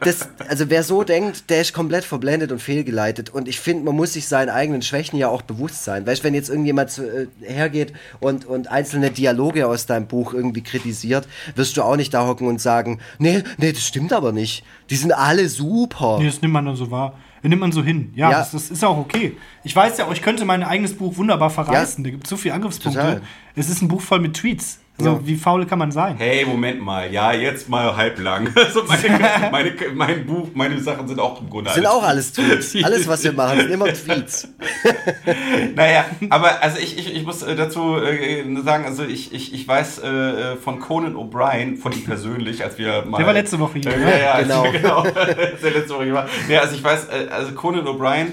das, 0.00 0.28
also 0.48 0.68
wer 0.68 0.82
so 0.82 1.04
denkt, 1.04 1.50
der 1.50 1.60
ist 1.60 1.72
komplett 1.72 2.04
verblendet 2.04 2.52
und 2.52 2.60
fehlgeleitet 2.60 3.30
und 3.30 3.48
ich 3.48 3.60
finde, 3.60 3.84
man 3.84 3.96
muss 3.96 4.12
sich 4.12 4.28
seinen 4.28 4.50
eigenen 4.50 4.82
Schwächen 4.82 5.18
ja 5.18 5.28
auch 5.28 5.42
bewusst 5.42 5.84
sein, 5.84 6.06
weißt 6.06 6.20
du, 6.20 6.24
wenn 6.24 6.34
jetzt 6.34 6.48
irgendjemand 6.48 6.90
zu, 6.90 7.02
äh, 7.02 7.26
hergeht 7.42 7.92
und, 8.20 8.44
und 8.44 8.68
einzelne 8.70 9.10
Dialoge 9.10 9.66
aus 9.66 9.86
deinem 9.86 10.06
Buch 10.06 10.34
irgendwie 10.34 10.62
kritisiert, 10.62 11.26
wirst 11.54 11.76
du 11.76 11.82
auch 11.82 11.96
nicht 11.96 12.12
da 12.12 12.26
hocken 12.26 12.46
und 12.48 12.60
sagen, 12.60 13.00
nee, 13.18 13.42
nee, 13.58 13.72
das 13.72 13.86
stimmt 13.86 14.12
aber 14.12 14.32
nicht, 14.32 14.64
die 14.90 14.96
sind 14.96 15.12
alle 15.12 15.48
super. 15.48 16.18
Nee, 16.18 16.26
das 16.26 16.42
nimmt 16.42 16.52
man 16.54 16.66
dann 16.66 16.76
so 16.76 16.90
wahr. 16.90 17.14
Das 17.42 17.50
nimmt 17.50 17.60
man 17.60 17.70
so 17.70 17.84
hin. 17.84 18.12
Ja, 18.16 18.30
Ja. 18.30 18.38
Das, 18.38 18.50
das 18.50 18.70
ist 18.70 18.84
auch 18.84 18.98
okay. 18.98 19.36
Ich 19.62 19.76
weiß 19.76 19.98
ja 19.98 20.06
auch, 20.06 20.12
ich 20.12 20.22
könnte 20.22 20.44
mein 20.44 20.62
eigenes 20.64 20.96
Buch 20.96 21.16
wunderbar 21.16 21.50
verreißen. 21.50 22.02
Da 22.02 22.10
gibt 22.10 22.24
es 22.24 22.30
so 22.30 22.36
viele 22.36 22.54
Angriffspunkte. 22.54 23.00
Total. 23.00 23.22
Es 23.54 23.68
ist 23.68 23.82
ein 23.82 23.88
Buch 23.88 24.00
voll 24.00 24.20
mit 24.20 24.34
Tweets. 24.34 24.80
Also, 24.98 25.10
Ja. 25.12 25.20
wie 25.24 25.36
faul 25.36 25.66
kann 25.66 25.78
man 25.78 25.92
sein? 25.92 26.16
Hey, 26.16 26.44
Moment 26.46 26.80
mal. 26.80 27.12
Ja, 27.12 27.32
jetzt 27.32 27.68
mal 27.68 27.94
halblang. 27.96 28.48
Also 28.56 28.82
meine, 28.84 29.48
meine, 29.52 29.72
mein 29.94 30.26
Buch, 30.26 30.48
meine 30.54 30.80
Sachen 30.80 31.06
sind 31.06 31.20
auch 31.20 31.40
im 31.40 31.50
Grunde 31.50 31.70
Sind 31.72 31.84
alles 31.86 31.96
auch 31.98 32.02
alles 32.02 32.32
Tweets. 32.32 32.76
Alles, 32.82 33.06
was 33.06 33.22
wir 33.24 33.32
machen, 33.32 33.58
sind 33.60 33.70
immer 33.70 33.86
Tweets. 33.92 34.48
Naja, 35.74 36.04
aber 36.30 36.62
also 36.62 36.78
ich, 36.78 36.98
ich, 36.98 37.14
ich 37.14 37.24
muss 37.24 37.42
äh, 37.42 37.54
dazu 37.56 37.96
äh, 37.98 38.42
sagen, 38.62 38.84
also 38.84 39.04
ich, 39.04 39.32
ich, 39.32 39.52
ich 39.54 39.66
weiß 39.68 39.98
äh, 40.00 40.56
von 40.56 40.80
Conan 40.80 41.14
O'Brien, 41.16 41.76
von 41.76 41.92
ihm 41.92 42.04
persönlich, 42.04 42.62
als 42.64 42.78
wir 42.78 43.04
mal... 43.04 43.18
Der 43.18 43.26
war 43.26 43.34
letzte 43.34 43.58
Woche 43.58 43.78
hier, 43.78 43.92
Äh, 43.92 43.98
ne? 43.98 44.10
ja, 44.10 44.18
ja, 44.18 44.40
Genau. 44.42 44.62
genau. 44.72 45.02
genau. 45.02 45.16
Als 45.16 45.60
der 45.62 45.70
letzte 45.72 45.94
Woche 45.94 46.04
hier 46.04 46.14
war. 46.14 46.28
Ja, 46.48 46.60
also 46.60 46.74
ich 46.74 46.82
weiß, 46.84 47.08
also 47.30 47.52
Conan 47.52 47.86
O'Brien 47.86 48.32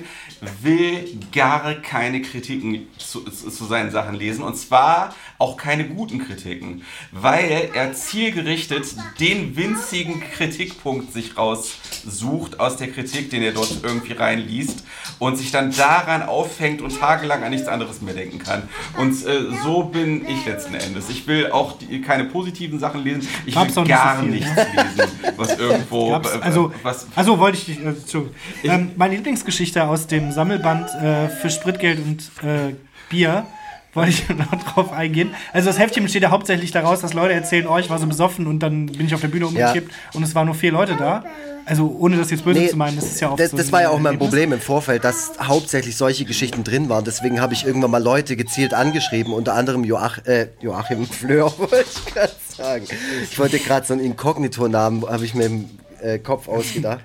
will 0.61 1.05
gar 1.33 1.73
keine 1.75 2.21
Kritiken 2.21 2.87
zu, 2.97 3.21
zu 3.21 3.65
seinen 3.65 3.91
Sachen 3.91 4.15
lesen 4.15 4.43
und 4.43 4.55
zwar 4.57 5.13
auch 5.43 5.57
keine 5.57 5.83
guten 5.83 6.19
Kritiken, 6.19 6.83
weil 7.11 7.69
er 7.73 7.91
zielgerichtet 7.91 8.95
den 9.19 9.57
winzigen 9.57 10.21
Kritikpunkt 10.21 11.11
sich 11.11 11.37
raussucht 11.37 12.61
aus 12.61 12.77
der 12.77 12.87
Kritik, 12.87 13.29
den 13.29 13.43
er 13.43 13.51
dort 13.51 13.79
irgendwie 13.83 14.13
reinliest 14.13 14.85
und 15.19 15.35
sich 15.37 15.51
dann 15.51 15.75
daran 15.75 16.21
aufhängt 16.23 16.81
und 16.81 16.97
tagelang 16.97 17.43
an 17.43 17.51
nichts 17.51 17.67
anderes 17.67 18.01
mehr 18.01 18.13
denken 18.13 18.39
kann. 18.39 18.69
Und 18.97 19.11
äh, 19.25 19.53
so 19.63 19.83
bin 19.83 20.25
ich 20.25 20.45
letzten 20.45 20.75
Endes. 20.75 21.09
Ich 21.09 21.27
will 21.27 21.51
auch 21.51 21.77
die, 21.77 22.01
keine 22.01 22.23
positiven 22.23 22.79
Sachen 22.79 23.03
lesen. 23.03 23.27
Ich 23.45 23.53
Gab's 23.53 23.75
will 23.75 23.83
nicht 23.83 23.91
so 23.91 24.01
gar 24.01 24.21
nichts 24.21 24.49
lesen, 24.55 25.11
was 25.35 25.59
irgendwo 25.59 26.11
Gab's, 26.11 26.35
äh, 26.35 26.39
also, 26.39 26.73
was 26.83 27.07
also 27.15 27.37
wollte 27.37 27.57
ich 27.57 27.65
dich. 27.65 27.79
Äh, 27.79 27.89
Entschuldigung. 27.89 28.35
ähm, 28.63 28.91
meine 28.95 29.15
Lieblingsgeschichte 29.15 29.83
aus 29.83 30.07
dem 30.07 30.31
Sammelband 30.31 30.89
äh, 30.95 31.27
für 31.27 31.49
Spritgeld 31.49 31.99
und 31.99 32.31
äh, 32.47 32.75
Bier. 33.09 33.45
Wollte 33.93 34.09
ich 34.09 34.29
noch 34.29 34.63
drauf 34.73 34.91
eingehen. 34.91 35.35
Also 35.51 35.69
das 35.69 35.77
Heftchen 35.77 36.03
besteht 36.03 36.23
ja 36.23 36.31
hauptsächlich 36.31 36.71
daraus, 36.71 37.01
dass 37.01 37.13
Leute 37.13 37.33
erzählen, 37.33 37.67
oh, 37.67 37.77
ich 37.77 37.89
war 37.89 37.99
so 37.99 38.07
besoffen 38.07 38.47
und 38.47 38.59
dann 38.59 38.87
bin 38.87 39.05
ich 39.05 39.13
auf 39.13 39.21
der 39.21 39.27
Bühne 39.27 39.47
umgekippt 39.47 39.91
und 40.13 40.23
es 40.23 40.33
waren 40.33 40.47
nur 40.47 40.55
vier 40.55 40.71
Leute 40.71 40.95
da. 40.95 41.23
Also 41.65 41.95
ohne 41.99 42.17
das 42.17 42.29
jetzt 42.29 42.43
böse 42.43 42.59
Nee, 42.59 42.67
zu 42.69 42.75
meinen, 42.75 42.97
das 42.97 43.05
ist 43.05 43.21
ja 43.21 43.29
auch 43.29 43.37
das, 43.37 43.51
so 43.51 43.57
das 43.57 43.71
war 43.71 43.83
ja 43.83 43.89
auch 43.89 43.99
mein. 43.99 44.17
Problem 44.17 44.51
im 44.51 44.59
Vorfeld, 44.59 45.03
dass 45.03 45.31
hauptsächlich 45.41 45.95
solche 45.95 46.25
Geschichten 46.25 46.63
drin 46.63 46.89
waren. 46.89 47.05
Deswegen 47.05 47.39
habe 47.39 47.53
ich 47.53 47.65
irgendwann 47.65 47.91
mal 47.91 48.03
Leute 48.03 48.35
gezielt 48.35 48.73
angeschrieben, 48.73 49.33
unter 49.33 49.53
anderem 49.53 49.83
Joach, 49.83 50.25
äh, 50.25 50.47
Joachim 50.59 51.05
Fleur, 51.07 51.53
wollte 51.57 51.85
ich 51.85 52.13
gerade 52.13 52.33
sagen. 52.57 52.85
Ich 53.29 53.39
wollte 53.39 53.59
gerade 53.59 53.85
so 53.85 53.93
einen 53.93 54.03
Inkognito-Namen, 54.03 55.07
habe 55.07 55.23
ich 55.23 55.33
mir 55.35 55.45
im 55.45 55.69
äh, 56.01 56.19
Kopf 56.19 56.47
ausgedacht. 56.47 56.99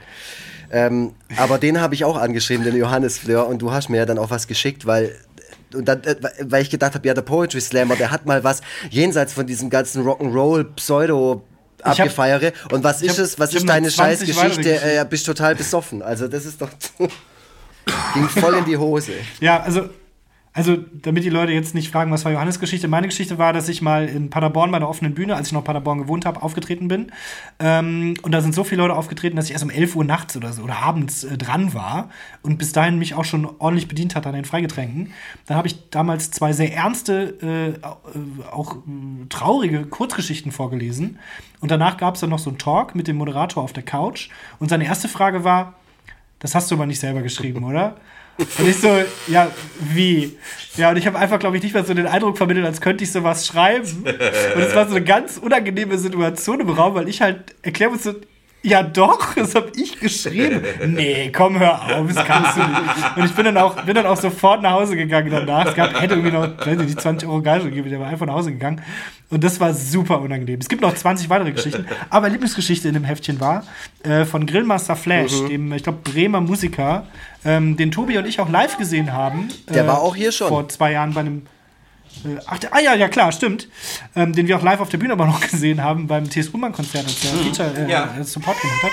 Ähm, 0.70 1.12
aber 1.36 1.58
den 1.58 1.80
habe 1.80 1.94
ich 1.94 2.04
auch 2.04 2.16
angeschrieben, 2.16 2.64
den 2.64 2.76
Johannes 2.76 3.18
Fleur, 3.18 3.46
und 3.46 3.62
du 3.62 3.72
hast 3.72 3.88
mir 3.88 3.98
ja 3.98 4.06
dann 4.06 4.18
auch 4.18 4.30
was 4.30 4.46
geschickt, 4.46 4.86
weil 4.86 5.14
und 5.74 5.86
dann, 5.86 6.02
äh, 6.04 6.16
weil 6.42 6.62
ich 6.62 6.70
gedacht 6.70 6.94
habe, 6.94 7.06
ja, 7.06 7.14
der 7.14 7.22
Poetry 7.22 7.60
Slammer, 7.60 7.96
der 7.96 8.10
hat 8.10 8.26
mal 8.26 8.42
was 8.44 8.60
jenseits 8.90 9.32
von 9.32 9.46
diesem 9.46 9.70
ganzen 9.70 10.04
Rock'n'Roll, 10.04 10.64
Pseudo 10.76 11.44
hab- 11.82 11.98
abgefeiere. 12.00 12.52
Und 12.72 12.84
was 12.84 13.02
ist 13.02 13.18
hab- 13.18 13.24
es? 13.24 13.38
Was 13.38 13.50
hab 13.50 13.56
ist 13.58 13.68
deine 13.68 13.88
20 13.88 14.28
weitere 14.36 14.48
Scheißgeschichte? 14.54 14.82
Äh, 15.00 15.06
bist 15.08 15.26
total 15.26 15.54
besoffen. 15.54 16.02
Also 16.02 16.26
das 16.28 16.44
ist 16.44 16.60
doch 16.60 16.70
ging 18.14 18.28
voll 18.28 18.54
in 18.54 18.64
die 18.64 18.76
Hose. 18.76 19.12
Ja, 19.40 19.60
also, 19.60 19.88
also 20.58 20.76
damit 20.76 21.22
die 21.22 21.30
Leute 21.30 21.52
jetzt 21.52 21.72
nicht 21.76 21.88
fragen, 21.88 22.10
was 22.10 22.24
war 22.24 22.32
Johannes 22.32 22.58
Geschichte. 22.58 22.88
Meine 22.88 23.06
Geschichte 23.06 23.38
war, 23.38 23.52
dass 23.52 23.68
ich 23.68 23.80
mal 23.80 24.08
in 24.08 24.28
Paderborn 24.28 24.72
bei 24.72 24.80
der 24.80 24.88
offenen 24.88 25.14
Bühne, 25.14 25.36
als 25.36 25.46
ich 25.46 25.52
noch 25.52 25.60
in 25.60 25.64
Paderborn 25.64 25.98
gewohnt 25.98 26.26
habe, 26.26 26.42
aufgetreten 26.42 26.88
bin. 26.88 27.12
Ähm, 27.60 28.14
und 28.22 28.32
da 28.32 28.40
sind 28.40 28.56
so 28.56 28.64
viele 28.64 28.82
Leute 28.82 28.96
aufgetreten, 28.96 29.36
dass 29.36 29.44
ich 29.44 29.52
erst 29.52 29.62
um 29.62 29.70
11 29.70 29.94
Uhr 29.94 30.04
nachts 30.04 30.36
oder 30.36 30.52
so 30.52 30.64
oder 30.64 30.78
abends 30.78 31.22
äh, 31.22 31.38
dran 31.38 31.74
war 31.74 32.10
und 32.42 32.58
bis 32.58 32.72
dahin 32.72 32.98
mich 32.98 33.14
auch 33.14 33.24
schon 33.24 33.48
ordentlich 33.60 33.86
bedient 33.86 34.16
hat 34.16 34.26
an 34.26 34.32
den 34.32 34.44
Freigetränken. 34.44 35.12
Dann 35.46 35.56
habe 35.56 35.68
ich 35.68 35.90
damals 35.90 36.32
zwei 36.32 36.52
sehr 36.52 36.74
ernste, 36.74 37.78
äh, 37.80 38.46
auch 38.50 38.78
äh, 38.78 38.80
traurige 39.28 39.86
Kurzgeschichten 39.86 40.50
vorgelesen. 40.50 41.20
Und 41.60 41.70
danach 41.70 41.98
gab 41.98 42.16
es 42.16 42.20
dann 42.20 42.30
noch 42.30 42.40
so 42.40 42.50
einen 42.50 42.58
Talk 42.58 42.96
mit 42.96 43.06
dem 43.06 43.16
Moderator 43.16 43.62
auf 43.62 43.72
der 43.72 43.84
Couch. 43.84 44.28
Und 44.58 44.70
seine 44.70 44.86
erste 44.86 45.06
Frage 45.06 45.44
war, 45.44 45.74
das 46.40 46.54
hast 46.54 46.70
du 46.70 46.74
aber 46.76 46.86
nicht 46.86 47.00
selber 47.00 47.22
geschrieben, 47.22 47.64
oder? 47.64 47.96
Und 48.38 48.68
ich 48.68 48.76
so, 48.76 48.88
ja, 49.26 49.50
wie? 49.80 50.38
Ja, 50.76 50.90
und 50.90 50.96
ich 50.96 51.06
habe 51.08 51.18
einfach, 51.18 51.40
glaube 51.40 51.56
ich, 51.56 51.62
nicht 51.62 51.74
mal 51.74 51.84
so 51.84 51.92
den 51.92 52.06
Eindruck 52.06 52.36
vermittelt, 52.36 52.64
als 52.66 52.80
könnte 52.80 53.02
ich 53.02 53.10
sowas 53.10 53.46
schreiben. 53.46 54.04
Und 54.04 54.62
es 54.62 54.74
war 54.76 54.86
so 54.86 54.94
eine 54.94 55.04
ganz 55.04 55.38
unangenehme 55.38 55.98
Situation 55.98 56.60
im 56.60 56.70
Raum, 56.70 56.94
weil 56.94 57.08
ich 57.08 57.20
halt 57.20 57.56
erklären 57.62 57.92
musste, 57.92 58.20
ja 58.62 58.82
doch, 58.82 59.34
das 59.34 59.54
habe 59.54 59.70
ich 59.76 59.98
geschrieben. 60.00 60.62
Nee, 60.86 61.30
komm, 61.34 61.58
hör 61.58 61.96
auf, 61.96 62.12
das 62.12 62.24
kannst 62.24 62.56
du 62.56 62.60
nicht. 62.60 63.16
Und 63.16 63.24
ich 63.24 63.32
bin 63.32 63.44
dann 63.44 63.56
auch, 63.56 63.82
bin 63.82 63.94
dann 63.94 64.06
auch 64.06 64.16
sofort 64.16 64.62
nach 64.62 64.72
Hause 64.72 64.96
gegangen 64.96 65.30
danach. 65.30 65.66
Es 65.66 65.74
gab, 65.74 66.00
hätte 66.00 66.14
irgendwie 66.14 66.32
noch, 66.32 66.58
weiß 66.58 66.80
ich 66.80 66.86
nicht, 66.86 67.00
20 67.00 67.28
Euro 67.28 67.42
Gage 67.42 67.64
gegeben, 67.64 67.90
der 67.90 68.00
war 68.00 68.08
einfach 68.08 68.26
nach 68.26 68.34
Hause 68.34 68.52
gegangen. 68.52 68.82
Und 69.30 69.44
das 69.44 69.60
war 69.60 69.74
super 69.74 70.20
unangenehm. 70.20 70.58
Es 70.60 70.68
gibt 70.68 70.82
noch 70.82 70.94
20 70.94 71.28
weitere 71.28 71.52
Geschichten. 71.52 71.86
Aber 72.08 72.28
Lieblingsgeschichte 72.28 72.88
in 72.88 72.94
dem 72.94 73.04
Heftchen 73.04 73.40
war 73.40 73.64
äh, 74.02 74.24
von 74.24 74.46
Grillmaster 74.46 74.96
Flash, 74.96 75.32
dem, 75.48 75.72
ich 75.72 75.82
glaube, 75.82 75.98
Bremer 76.02 76.40
Musiker, 76.40 77.06
ähm, 77.44 77.76
den 77.76 77.90
Tobi 77.90 78.16
und 78.18 78.26
ich 78.26 78.40
auch 78.40 78.48
live 78.48 78.78
gesehen 78.78 79.12
haben. 79.12 79.48
Der 79.68 79.84
äh, 79.84 79.86
war 79.86 80.00
auch 80.00 80.16
hier 80.16 80.32
schon. 80.32 80.48
Vor 80.48 80.68
zwei 80.68 80.92
Jahren 80.92 81.12
bei 81.12 81.20
einem 81.20 81.38
äh, 81.38 81.57
Ach, 82.46 82.58
der, 82.58 82.74
ah 82.74 82.80
ja, 82.80 82.94
ja 82.94 83.08
klar, 83.08 83.32
stimmt. 83.32 83.68
Ähm, 84.16 84.32
den 84.32 84.46
wir 84.48 84.56
auch 84.56 84.62
live 84.62 84.80
auf 84.80 84.88
der 84.88 84.98
Bühne 84.98 85.12
aber 85.12 85.26
noch 85.26 85.40
gesehen 85.50 85.82
haben 85.82 86.06
beim 86.06 86.28
T.S. 86.28 86.48
Ullmann-Konzert, 86.48 87.04
als 87.04 87.20
der 87.20 87.30
Feature 87.30 87.86
äh, 87.86 87.90
Ja. 87.90 88.14
äh, 88.18 88.24
Support 88.24 88.60
gemacht 88.60 88.82
hat. 88.82 88.90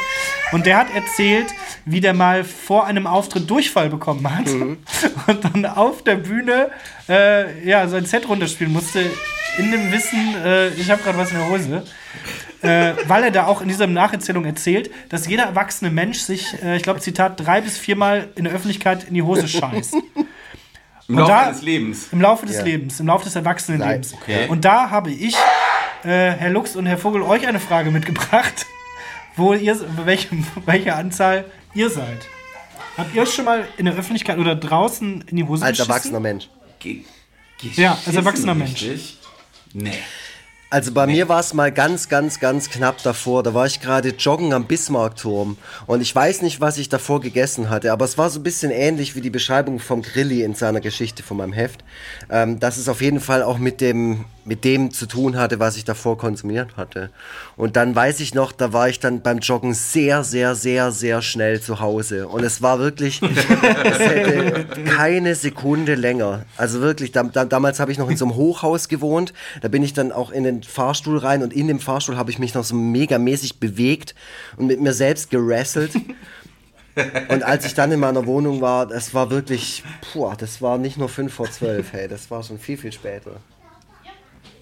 Und 0.51 0.65
der 0.65 0.77
hat 0.77 0.87
erzählt, 0.95 1.47
wie 1.85 2.01
der 2.01 2.13
mal 2.13 2.43
vor 2.43 2.85
einem 2.85 3.07
Auftritt 3.07 3.49
Durchfall 3.49 3.89
bekommen 3.89 4.29
hat 4.35 4.47
und 5.27 5.43
dann 5.43 5.65
auf 5.65 6.03
der 6.03 6.15
Bühne 6.15 6.69
äh, 7.09 7.67
ja, 7.67 7.87
sein 7.87 8.05
Set 8.05 8.27
runterspielen 8.29 8.71
musste, 8.73 9.05
in 9.57 9.71
dem 9.71 9.91
Wissen, 9.91 10.35
äh, 10.43 10.69
ich 10.69 10.89
habe 10.91 11.01
gerade 11.01 11.17
was 11.17 11.31
in 11.31 11.37
der 11.37 11.49
Hose. 11.49 11.83
Äh, 12.61 12.93
weil 13.07 13.23
er 13.23 13.31
da 13.31 13.45
auch 13.45 13.61
in 13.61 13.67
dieser 13.67 13.85
Nacherzählung 13.85 14.43
erzählt, 14.45 14.89
dass 15.09 15.27
jeder 15.27 15.43
erwachsene 15.43 15.91
Mensch 15.91 16.19
sich, 16.19 16.47
äh, 16.63 16.77
ich 16.77 16.83
glaube, 16.83 16.99
Zitat, 16.99 17.39
drei 17.39 17.61
bis 17.61 17.77
viermal 17.77 18.29
in 18.35 18.45
der 18.45 18.53
Öffentlichkeit 18.53 19.03
in 19.07 19.13
die 19.13 19.21
Hose 19.21 19.47
scheißt. 19.47 19.95
Im 21.07 21.17
Laufe 21.19 21.31
da- 21.31 21.41
eines 21.47 21.61
Lebens. 21.61 22.07
Im 22.11 22.21
Laufe 22.21 22.45
des 22.45 22.57
Ja. 22.57 22.63
Lebens, 22.63 22.99
im 22.99 23.07
Laufe 23.07 23.23
des 23.25 23.35
Erwachsenenlebens. 23.35 24.13
Okay. 24.13 24.47
Und 24.47 24.65
da 24.65 24.89
habe 24.89 25.11
ich, 25.11 25.35
äh, 26.03 26.07
Herr 26.31 26.49
Lux 26.49 26.75
und 26.75 26.85
Herr 26.85 26.97
Vogel, 26.97 27.21
euch 27.21 27.45
eine 27.47 27.59
Frage 27.59 27.91
mitgebracht, 27.91 28.65
wo 29.35 29.53
ihr, 29.53 29.79
welche, 30.05 30.29
welche 30.65 30.95
Anzahl 30.95 31.45
ihr 31.73 31.89
seid. 31.89 32.27
Habt 32.97 33.13
ihr 33.13 33.21
euch 33.23 33.33
schon 33.33 33.45
mal 33.45 33.67
in 33.77 33.85
der 33.85 33.95
Öffentlichkeit 33.95 34.37
oder 34.39 34.55
draußen 34.55 35.25
in 35.27 35.35
die 35.37 35.43
Hose 35.43 35.63
Als 35.65 35.77
geschissen? 35.77 35.91
erwachsener 35.91 36.19
Mensch. 36.21 36.49
Ge 36.79 37.01
Ja, 37.75 37.91
als 37.91 37.99
geschissen, 37.99 38.17
erwachsener 38.19 38.55
Mensch. 38.55 38.71
richtig? 38.81 39.17
Nee. 39.73 39.91
Also 40.71 40.91
bei 40.91 41.05
mir 41.05 41.29
war 41.29 41.39
es 41.39 41.53
mal 41.53 41.71
ganz, 41.71 42.09
ganz, 42.09 42.39
ganz 42.39 42.69
knapp 42.69 43.01
davor. 43.03 43.43
Da 43.43 43.53
war 43.53 43.65
ich 43.67 43.79
gerade 43.79 44.09
joggen 44.09 44.51
am 44.51 44.65
Bismarckturm. 44.65 45.57
Und 45.85 46.01
ich 46.01 46.13
weiß 46.13 46.41
nicht, 46.41 46.59
was 46.59 46.77
ich 46.77 46.89
davor 46.89 47.21
gegessen 47.21 47.69
hatte, 47.69 47.91
aber 47.91 48.03
es 48.03 48.17
war 48.17 48.29
so 48.29 48.39
ein 48.39 48.43
bisschen 48.43 48.71
ähnlich 48.71 49.15
wie 49.15 49.21
die 49.21 49.29
Beschreibung 49.29 49.79
vom 49.79 50.01
Grilli 50.01 50.43
in 50.43 50.55
seiner 50.55 50.81
Geschichte 50.81 51.21
von 51.23 51.37
meinem 51.37 51.53
Heft. 51.53 51.83
Ähm, 52.29 52.59
dass 52.59 52.77
es 52.77 52.89
auf 52.89 53.01
jeden 53.01 53.19
Fall 53.19 53.43
auch 53.43 53.59
mit 53.59 53.79
dem, 53.79 54.25
mit 54.45 54.63
dem 54.63 54.91
zu 54.91 55.07
tun 55.07 55.37
hatte, 55.37 55.59
was 55.59 55.75
ich 55.75 55.85
davor 55.85 56.17
konsumiert 56.17 56.77
hatte. 56.77 57.09
Und 57.57 57.75
dann 57.75 57.95
weiß 57.95 58.19
ich 58.19 58.35
noch, 58.35 58.51
da 58.51 58.73
war 58.73 58.87
ich 58.87 58.99
dann 58.99 59.21
beim 59.21 59.39
Joggen 59.39 59.73
sehr, 59.73 60.23
sehr, 60.23 60.53
sehr, 60.53 60.91
sehr 60.91 61.21
schnell 61.23 61.59
zu 61.61 61.79
Hause. 61.79 62.27
Und 62.27 62.43
es 62.43 62.61
war 62.61 62.79
wirklich, 62.79 63.21
es 63.83 63.99
hätte 63.99 64.65
keine 64.85 65.33
Sekunde 65.33 65.95
länger. 65.95 66.45
Also 66.57 66.79
wirklich, 66.81 67.11
da, 67.11 67.23
da, 67.23 67.45
damals 67.45 67.79
habe 67.79 67.91
ich 67.91 67.97
noch 67.97 68.09
in 68.09 68.17
so 68.17 68.25
einem 68.25 68.35
Hochhaus 68.35 68.87
gewohnt. 68.87 69.33
Da 69.61 69.67
bin 69.67 69.81
ich 69.81 69.93
dann 69.93 70.11
auch 70.11 70.31
in 70.31 70.43
den 70.43 70.61
Fahrstuhl 70.61 71.17
rein 71.17 71.41
und 71.41 71.51
in 71.51 71.67
dem 71.67 71.79
Fahrstuhl 71.79 72.15
habe 72.15 72.29
ich 72.29 72.37
mich 72.37 72.53
noch 72.53 72.63
so 72.63 72.75
megamäßig 72.75 73.59
bewegt 73.59 74.13
und 74.57 74.67
mit 74.67 74.79
mir 74.79 74.93
selbst 74.93 75.31
gerasselt. 75.31 75.91
Und 77.27 77.43
als 77.43 77.65
ich 77.65 77.73
dann 77.73 77.91
in 77.91 77.99
meiner 77.99 78.25
Wohnung 78.25 78.61
war, 78.61 78.85
das 78.85 79.13
war 79.13 79.29
wirklich, 79.29 79.83
puh, 80.13 80.31
das 80.37 80.61
war 80.61 80.77
nicht 80.77 80.97
nur 80.97 81.09
5 81.09 81.33
vor 81.33 81.51
12, 81.51 81.91
hey, 81.91 82.07
das 82.07 82.31
war 82.31 82.41
schon 82.41 82.57
viel, 82.57 82.77
viel 82.77 82.93
später. 82.93 83.41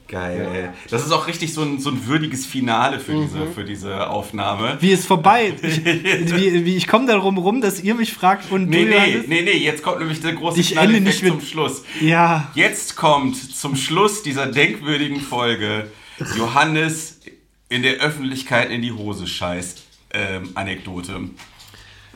Geil, 0.07 0.47
ey. 0.53 0.69
Das 0.89 1.05
ist 1.05 1.11
auch 1.11 1.27
richtig 1.27 1.53
so 1.53 1.61
ein, 1.61 1.79
so 1.79 1.89
ein 1.89 2.05
würdiges 2.05 2.45
Finale 2.45 2.99
für, 2.99 3.13
diese, 3.13 3.47
für 3.47 3.63
diese 3.63 4.09
Aufnahme. 4.09 4.77
Wie 4.79 4.91
ist 4.91 5.07
vorbei? 5.07 5.53
Ich, 5.61 5.85
wie, 5.85 6.65
wie, 6.65 6.75
ich 6.75 6.87
komme 6.87 7.07
darum 7.07 7.37
rum, 7.37 7.61
dass 7.61 7.81
ihr 7.81 7.95
mich 7.95 8.13
fragt 8.13 8.51
und 8.51 8.69
Nee, 8.69 8.85
du 8.85 8.91
nee, 8.91 9.23
nee, 9.27 9.41
nee, 9.41 9.57
jetzt 9.57 9.81
kommt 9.81 9.99
nämlich 9.99 10.21
der 10.21 10.33
große 10.33 10.59
Ich 10.59 10.77
ende 10.77 11.01
nicht 11.01 11.25
zum 11.25 11.41
Schluss. 11.41 11.83
Ja. 12.01 12.51
Jetzt 12.53 12.95
kommt 12.95 13.35
zum 13.35 13.75
Schluss 13.75 14.23
dieser 14.23 14.47
denkwürdigen 14.47 15.21
Folge 15.21 15.89
Johannes 16.37 17.21
in 17.69 17.81
der 17.81 17.95
Öffentlichkeit 17.95 18.69
in 18.69 18.81
die 18.81 18.91
Hose 18.91 19.25
scheißt. 19.25 19.83
Ähm, 20.15 20.51
Anekdote. 20.53 21.21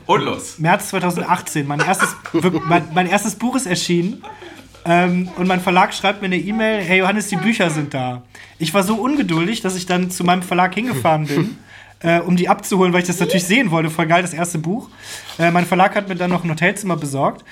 Und 0.06 0.22
los. 0.22 0.58
März 0.58 0.90
2018. 0.90 1.66
Mein 1.66 1.80
erstes, 1.80 2.14
mein, 2.66 2.88
mein 2.94 3.08
erstes 3.08 3.34
Buch 3.34 3.56
ist 3.56 3.66
erschienen. 3.66 4.22
Ähm, 4.88 5.28
und 5.36 5.46
mein 5.46 5.60
Verlag 5.60 5.92
schreibt 5.92 6.22
mir 6.22 6.26
eine 6.26 6.38
E-Mail: 6.38 6.82
Hey 6.82 6.98
Johannes, 6.98 7.28
die 7.28 7.36
Bücher 7.36 7.68
sind 7.68 7.92
da. 7.92 8.22
Ich 8.58 8.72
war 8.72 8.82
so 8.82 8.94
ungeduldig, 8.94 9.60
dass 9.60 9.76
ich 9.76 9.84
dann 9.84 10.10
zu 10.10 10.24
meinem 10.24 10.42
Verlag 10.42 10.74
hingefahren 10.74 11.26
bin, 11.26 11.58
äh, 12.00 12.20
um 12.20 12.36
die 12.36 12.48
abzuholen, 12.48 12.92
weil 12.94 13.02
ich 13.02 13.06
das 13.06 13.20
natürlich 13.20 13.44
sehen 13.44 13.70
wollte. 13.70 13.90
Voll 13.90 14.06
geil, 14.06 14.22
das 14.22 14.32
erste 14.32 14.58
Buch. 14.58 14.88
Äh, 15.38 15.50
mein 15.50 15.66
Verlag 15.66 15.94
hat 15.94 16.08
mir 16.08 16.16
dann 16.16 16.30
noch 16.30 16.42
ein 16.42 16.50
Hotelzimmer 16.50 16.96
besorgt, 16.96 17.44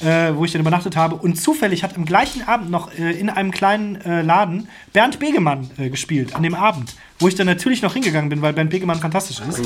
äh, 0.00 0.32
wo 0.34 0.44
ich 0.44 0.52
dann 0.52 0.60
übernachtet 0.60 0.96
habe. 0.96 1.16
Und 1.16 1.40
zufällig 1.40 1.82
hat 1.82 1.96
am 1.96 2.04
gleichen 2.04 2.46
Abend 2.46 2.70
noch 2.70 2.96
äh, 2.96 3.10
in 3.10 3.28
einem 3.28 3.50
kleinen 3.50 4.00
äh, 4.02 4.22
Laden 4.22 4.68
Bernd 4.92 5.18
Begemann 5.18 5.70
äh, 5.78 5.90
gespielt, 5.90 6.36
an 6.36 6.44
dem 6.44 6.54
Abend. 6.54 6.94
Wo 7.20 7.28
ich 7.28 7.36
dann 7.36 7.46
natürlich 7.46 7.80
noch 7.80 7.92
hingegangen 7.92 8.28
bin, 8.28 8.42
weil 8.42 8.52
Bernd 8.52 8.70
Begemann 8.70 8.98
fantastisch 8.98 9.40
ist. 9.48 9.60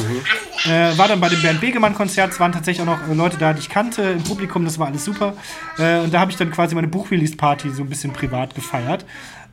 Äh, 0.67 0.99
war 0.99 1.09
dann 1.09 1.19
bei 1.19 1.31
dem 1.31 1.41
Bernd 1.41 1.61
Begemann-Konzert, 1.61 2.33
es 2.33 2.41
waren 2.41 2.53
tatsächlich 2.53 2.87
auch 2.87 2.99
noch 2.99 3.09
äh, 3.09 3.15
Leute 3.15 3.39
da, 3.39 3.55
die 3.55 3.61
ich 3.61 3.71
kannte 3.71 4.03
im 4.03 4.23
Publikum, 4.23 4.65
das 4.65 4.79
war 4.79 4.89
alles 4.89 5.05
super. 5.05 5.35
Äh, 5.79 6.01
und 6.01 6.13
da 6.13 6.21
habe 6.21 6.31
ich 6.31 6.37
dann 6.37 6.51
quasi 6.51 6.75
meine 6.75 6.89
Buchrelease-Party 6.89 7.71
so 7.71 7.83
ein 7.83 7.89
bisschen 7.89 8.13
privat 8.13 8.55
gefeiert. 8.55 9.07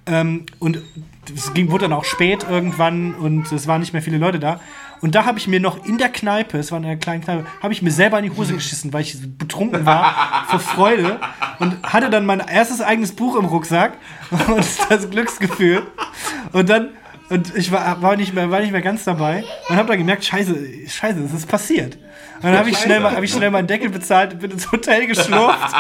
Ähm, 0.07 0.45
und 0.59 0.81
es 1.33 1.53
ging, 1.53 1.71
wurde 1.71 1.85
dann 1.85 1.93
auch 1.93 2.03
spät 2.05 2.45
irgendwann 2.49 3.15
und 3.15 3.51
es 3.51 3.65
waren 3.65 3.79
nicht 3.79 3.93
mehr 3.93 4.01
viele 4.01 4.17
Leute 4.17 4.39
da. 4.39 4.59
Und 5.01 5.15
da 5.15 5.25
habe 5.25 5.37
ich 5.37 5.47
mir 5.47 5.59
noch 5.59 5.85
in 5.85 5.97
der 5.97 6.09
Kneipe, 6.09 6.57
es 6.57 6.71
war 6.71 6.79
in 6.79 6.85
einer 6.85 6.95
kleinen 6.95 7.23
Kneipe, 7.23 7.45
habe 7.61 7.73
ich 7.73 7.81
mir 7.81 7.91
selber 7.91 8.17
in 8.19 8.25
die 8.25 8.37
Hose 8.37 8.53
geschissen, 8.53 8.93
weil 8.93 9.01
ich 9.01 9.17
betrunken 9.37 9.85
war 9.85 10.45
vor 10.49 10.59
Freude 10.59 11.19
und 11.59 11.77
hatte 11.83 12.09
dann 12.09 12.25
mein 12.25 12.39
erstes 12.39 12.81
eigenes 12.81 13.11
Buch 13.13 13.35
im 13.35 13.45
Rucksack 13.45 13.93
und 14.47 14.65
das 14.89 15.09
Glücksgefühl. 15.09 15.83
Und 16.53 16.69
dann 16.69 16.89
und 17.29 17.55
ich 17.55 17.71
war, 17.71 18.01
war, 18.01 18.15
nicht 18.15 18.33
mehr, 18.33 18.51
war 18.51 18.59
nicht 18.59 18.71
mehr 18.71 18.81
ganz 18.81 19.03
dabei 19.03 19.43
und 19.69 19.75
habe 19.75 19.87
dann 19.89 19.97
gemerkt, 19.97 20.23
scheiße, 20.25 20.55
scheiße, 20.87 21.21
das 21.21 21.33
ist 21.33 21.47
passiert. 21.47 21.95
Und 22.35 22.43
dann 22.43 22.57
habe 22.57 22.69
ich, 22.69 22.77
schnell 22.77 22.99
mal- 22.99 23.15
hab 23.15 23.23
ich 23.23 23.31
schnell 23.31 23.49
meinen 23.51 23.67
Deckel 23.67 23.89
bezahlt 23.89 24.33
und 24.33 24.39
bin 24.41 24.51
ins 24.51 24.71
Hotel 24.71 25.07
geschlurft 25.07 25.73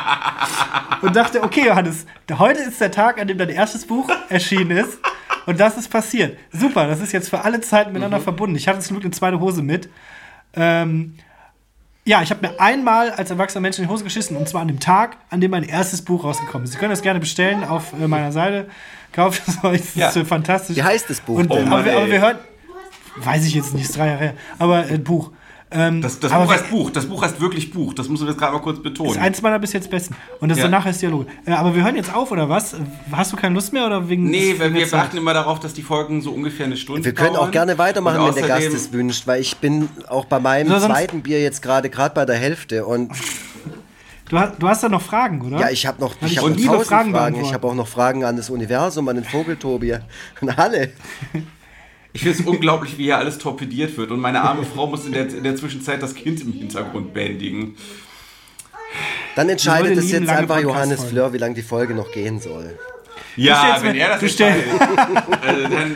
und 1.01 1.15
dachte, 1.15 1.43
okay, 1.43 1.65
Johannes, 1.67 2.05
heute 2.37 2.61
ist 2.61 2.79
der 2.81 2.91
Tag, 2.91 3.19
an 3.19 3.27
dem 3.27 3.37
dein 3.37 3.49
erstes 3.49 3.85
Buch 3.85 4.09
erschienen 4.29 4.71
ist. 4.71 4.97
Und 5.45 5.59
das 5.59 5.77
ist 5.77 5.89
passiert. 5.89 6.37
Super, 6.51 6.87
das 6.87 7.01
ist 7.01 7.11
jetzt 7.11 7.29
für 7.29 7.43
alle 7.43 7.61
Zeiten 7.61 7.91
miteinander 7.93 8.19
verbunden. 8.19 8.55
Ich 8.55 8.67
hatte 8.67 8.79
zum 8.79 8.95
Glück 8.95 9.03
eine 9.05 9.11
zweite 9.13 9.39
Hose 9.39 9.61
mit. 9.61 9.89
Ähm, 10.55 11.15
ja, 12.05 12.21
ich 12.21 12.29
habe 12.29 12.47
mir 12.47 12.59
einmal 12.59 13.11
als 13.11 13.31
erwachsener 13.31 13.61
Mensch 13.61 13.77
in 13.79 13.85
die 13.85 13.89
Hose 13.89 14.03
geschissen. 14.03 14.37
Und 14.37 14.47
zwar 14.47 14.61
an 14.61 14.67
dem 14.67 14.79
Tag, 14.79 15.17
an 15.29 15.41
dem 15.41 15.51
mein 15.51 15.63
erstes 15.63 16.03
Buch 16.03 16.23
rausgekommen 16.23 16.65
ist. 16.65 16.73
Sie 16.73 16.77
können 16.77 16.91
das 16.91 17.01
gerne 17.01 17.19
bestellen 17.19 17.63
auf 17.63 17.93
äh, 17.99 18.07
meiner 18.07 18.31
Seite. 18.31 18.67
Kauft 19.11 19.41
es 19.47 19.63
euch, 19.63 19.81
das 19.81 19.95
Ja. 19.95 20.09
ist 20.09 20.15
äh, 20.17 20.25
fantastisch. 20.25 20.75
Wie 20.77 20.83
heißt 20.83 21.09
das 21.09 21.19
Buch 21.21 21.37
Und, 21.39 21.51
äh, 21.51 21.63
Mann, 21.63 21.73
aber, 21.73 21.85
wir, 21.85 21.97
aber 21.97 22.07
wir 22.11 22.21
hören, 22.21 22.37
weiß 23.17 23.45
ich 23.47 23.55
jetzt 23.55 23.73
nicht, 23.73 23.85
ist 23.85 23.97
drei 23.97 24.07
Jahre 24.07 24.19
her, 24.19 24.33
aber 24.59 24.89
äh, 24.89 24.97
Buch. 24.97 25.31
Ähm, 25.71 25.99
Das, 26.01 26.19
das 26.19 26.31
Buch 26.31 26.51
heißt 26.51 26.69
Buch. 26.69 26.89
Das 26.91 27.05
Buch 27.07 27.23
heißt 27.23 27.41
wirklich 27.41 27.71
Buch. 27.71 27.93
Das 27.95 28.07
müssen 28.07 28.25
wir 28.25 28.31
jetzt 28.31 28.39
gerade 28.39 28.53
mal 28.53 28.61
kurz 28.61 28.77
ist 28.77 28.83
betonen. 28.83 29.17
eins 29.17 29.41
meiner 29.41 29.57
bis 29.59 29.73
jetzt 29.73 29.89
besten. 29.89 30.15
Und 30.39 30.49
das 30.49 30.59
Ja. 30.59 30.65
danach 30.65 30.85
heißt 30.85 31.01
Dialog. 31.01 31.25
Äh, 31.45 31.51
aber 31.53 31.75
wir 31.75 31.83
hören 31.83 31.95
jetzt 31.95 32.13
auf, 32.13 32.31
oder 32.31 32.47
was? 32.49 32.75
Hast 33.11 33.33
du 33.33 33.35
keine 33.35 33.55
Lust 33.55 33.73
mehr 33.73 33.85
oder 33.87 34.07
wegen 34.07 34.29
Nee, 34.29 34.55
weil 34.59 34.73
wir 34.73 34.93
achten 34.93 35.17
immer 35.17 35.33
darauf, 35.33 35.59
dass 35.59 35.73
die 35.73 35.81
Folgen 35.81 36.21
so 36.21 36.31
ungefähr 36.31 36.67
eine 36.67 36.77
Stunde 36.77 37.03
Wir 37.03 37.13
können 37.13 37.33
dauern. 37.33 37.47
auch 37.47 37.51
gerne 37.51 37.77
weitermachen, 37.79 38.23
wenn 38.25 38.35
der 38.35 38.47
Gast 38.47 38.67
es 38.73 38.93
wünscht, 38.93 39.25
weil 39.27 39.41
ich 39.41 39.57
bin 39.57 39.89
auch 40.07 40.25
bei 40.25 40.39
meinem 40.39 40.69
So, 40.69 40.85
zweiten 40.87 41.21
Bier 41.23 41.41
jetzt 41.41 41.61
gerade 41.61 41.89
gerade 41.89 42.13
bei 42.13 42.25
der 42.25 42.35
Hälfte 42.37 42.85
und 42.85 43.11
Du 44.27 44.39
hast, 44.39 44.53
du 44.57 44.67
hast 44.67 44.81
da 44.83 44.89
noch 44.89 45.03
Fragen, 45.03 45.39
oder? 45.45 45.59
ja, 45.59 45.69
ich 45.69 45.85
habe 45.85 46.01
noch 46.01 46.15
ich 46.21 46.31
ich 46.31 46.37
habe 46.39 46.49
noch 46.49 46.57
tausend 46.65 46.87
Fragen 46.87 47.11
Fragen. 47.11 47.41
Ich 47.41 47.53
habe 47.53 47.67
auch 47.67 47.75
noch 47.75 47.87
Fragen 47.87 48.23
an 48.23 48.35
das 48.37 48.49
Universum, 48.49 49.07
an 49.07 49.17
den 49.17 49.23
Vogeltobi, 49.25 49.93
an 50.41 50.49
alle. 50.57 50.89
Ich 52.15 52.21
finde 52.21 52.39
es 52.39 52.45
unglaublich, 52.47 52.97
wie 52.97 53.03
hier 53.03 53.17
alles 53.17 53.37
torpediert 53.37 53.97
wird. 53.97 54.09
Und 54.09 54.21
meine 54.21 54.41
arme 54.41 54.63
Frau 54.63 54.87
muss 54.87 55.05
in 55.05 55.11
der, 55.11 55.27
in 55.27 55.43
der 55.43 55.57
Zwischenzeit 55.57 56.01
das 56.01 56.15
Kind 56.15 56.39
im 56.41 56.53
Hintergrund 56.53 57.13
bändigen. 57.13 57.75
Dann 59.35 59.49
entscheidet 59.49 59.97
es 59.97 60.09
jetzt 60.11 60.29
einfach 60.29 60.61
Johannes. 60.61 61.03
Fleur, 61.03 61.33
wie 61.33 61.37
lange 61.39 61.55
die 61.55 61.61
Folge 61.61 61.93
noch 61.93 62.09
gehen 62.13 62.39
soll. 62.39 62.79
Ja, 63.35 63.77
wenn 63.81 63.91
mir- 63.91 64.03
er 64.03 64.09
das 64.17 64.21
entscheidet, 64.21 64.65
äh, 64.65 65.69
dann... 65.69 65.95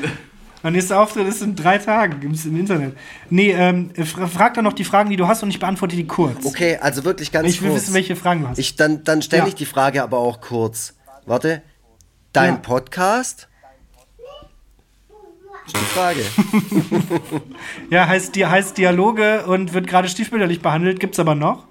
Mein 0.61 0.73
nächster 0.73 0.99
Auftritt 0.99 1.25
ist 1.25 1.41
in 1.41 1.55
drei 1.55 1.77
Tagen 1.77 2.19
gibt's 2.19 2.43
im 2.43 2.59
Internet. 2.59 2.97
Nee, 3.29 3.51
ähm, 3.53 3.91
fra- 4.03 4.27
frag 4.27 4.55
dann 4.55 4.65
noch 4.65 4.73
die 4.73 4.83
Fragen, 4.83 5.09
die 5.09 5.15
du 5.15 5.25
hast 5.25 5.41
und 5.41 5.49
ich 5.51 5.59
beantworte 5.59 5.95
die 5.95 6.05
kurz. 6.05 6.45
Okay, 6.45 6.77
also 6.81 7.05
wirklich 7.05 7.31
ganz 7.31 7.47
Ich 7.47 7.61
will 7.61 7.69
kurz. 7.69 7.83
wissen, 7.83 7.93
welche 7.93 8.17
Fragen 8.17 8.41
du 8.41 8.49
hast. 8.49 8.57
ich, 8.59 8.75
dann 8.75 9.05
dann 9.05 9.21
stelle 9.21 9.43
Ja. 9.43 9.47
ich 9.47 9.55
die 9.55 9.65
Frage 9.65 10.03
aber 10.03 10.17
auch 10.17 10.41
kurz. 10.41 10.95
Warte. 11.25 11.61
Dein 12.33 12.55
Ja. 12.55 12.59
Podcast? 12.59 13.47
Ist 15.73 15.75
die 15.75 15.85
Frage. 15.85 16.21
ja, 17.91 18.07
heißt, 18.07 18.35
die, 18.35 18.45
heißt 18.45 18.77
Dialoge 18.77 19.45
und 19.45 19.73
wird 19.73 19.85
gerade 19.87 20.09
stiefmütterlich 20.09 20.61
behandelt, 20.61 20.99
gibt's 20.99 21.19
aber 21.19 21.35
noch. 21.35 21.67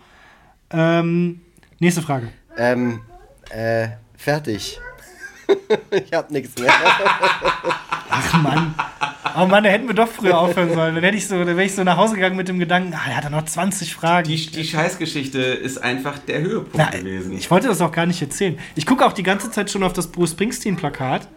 Ähm, 0.70 1.40
nächste 1.80 2.02
Frage. 2.02 2.28
ähm, 2.56 3.00
äh, 3.50 3.88
fertig. 4.16 4.78
ich 5.90 6.12
hab 6.12 6.30
nichts 6.30 6.60
mehr. 6.60 6.70
Ach 8.10 8.42
Mann. 8.42 8.74
Oh 9.36 9.46
Mann, 9.46 9.64
da 9.64 9.70
hätten 9.70 9.86
wir 9.88 9.94
doch 9.94 10.08
früher 10.08 10.38
aufhören 10.38 10.74
sollen. 10.74 10.94
Dann 10.94 11.04
hätte 11.04 11.16
ich 11.16 11.26
so, 11.26 11.36
dann 11.38 11.46
wäre 11.48 11.64
ich 11.64 11.74
so 11.74 11.82
nach 11.84 11.96
Hause 11.96 12.14
gegangen 12.16 12.36
mit 12.36 12.48
dem 12.48 12.58
Gedanken, 12.58 12.92
ah, 12.94 13.08
er 13.08 13.16
hat 13.16 13.24
da 13.24 13.30
noch 13.30 13.44
20 13.44 13.94
Fragen. 13.94 14.28
Die, 14.28 14.50
die 14.50 14.64
Scheißgeschichte 14.64 15.40
ist 15.40 15.78
einfach 15.78 16.18
der 16.18 16.40
Höhepunkt 16.40 16.76
Na, 16.76 16.90
gewesen. 16.90 17.32
ich 17.36 17.50
wollte 17.50 17.68
das 17.68 17.80
auch 17.80 17.92
gar 17.92 18.06
nicht 18.06 18.20
erzählen. 18.20 18.58
Ich 18.74 18.84
gucke 18.86 19.04
auch 19.06 19.12
die 19.12 19.22
ganze 19.22 19.50
Zeit 19.50 19.70
schon 19.70 19.82
auf 19.82 19.92
das 19.92 20.08
Bruce 20.08 20.32
Springsteen-Plakat 20.32 21.28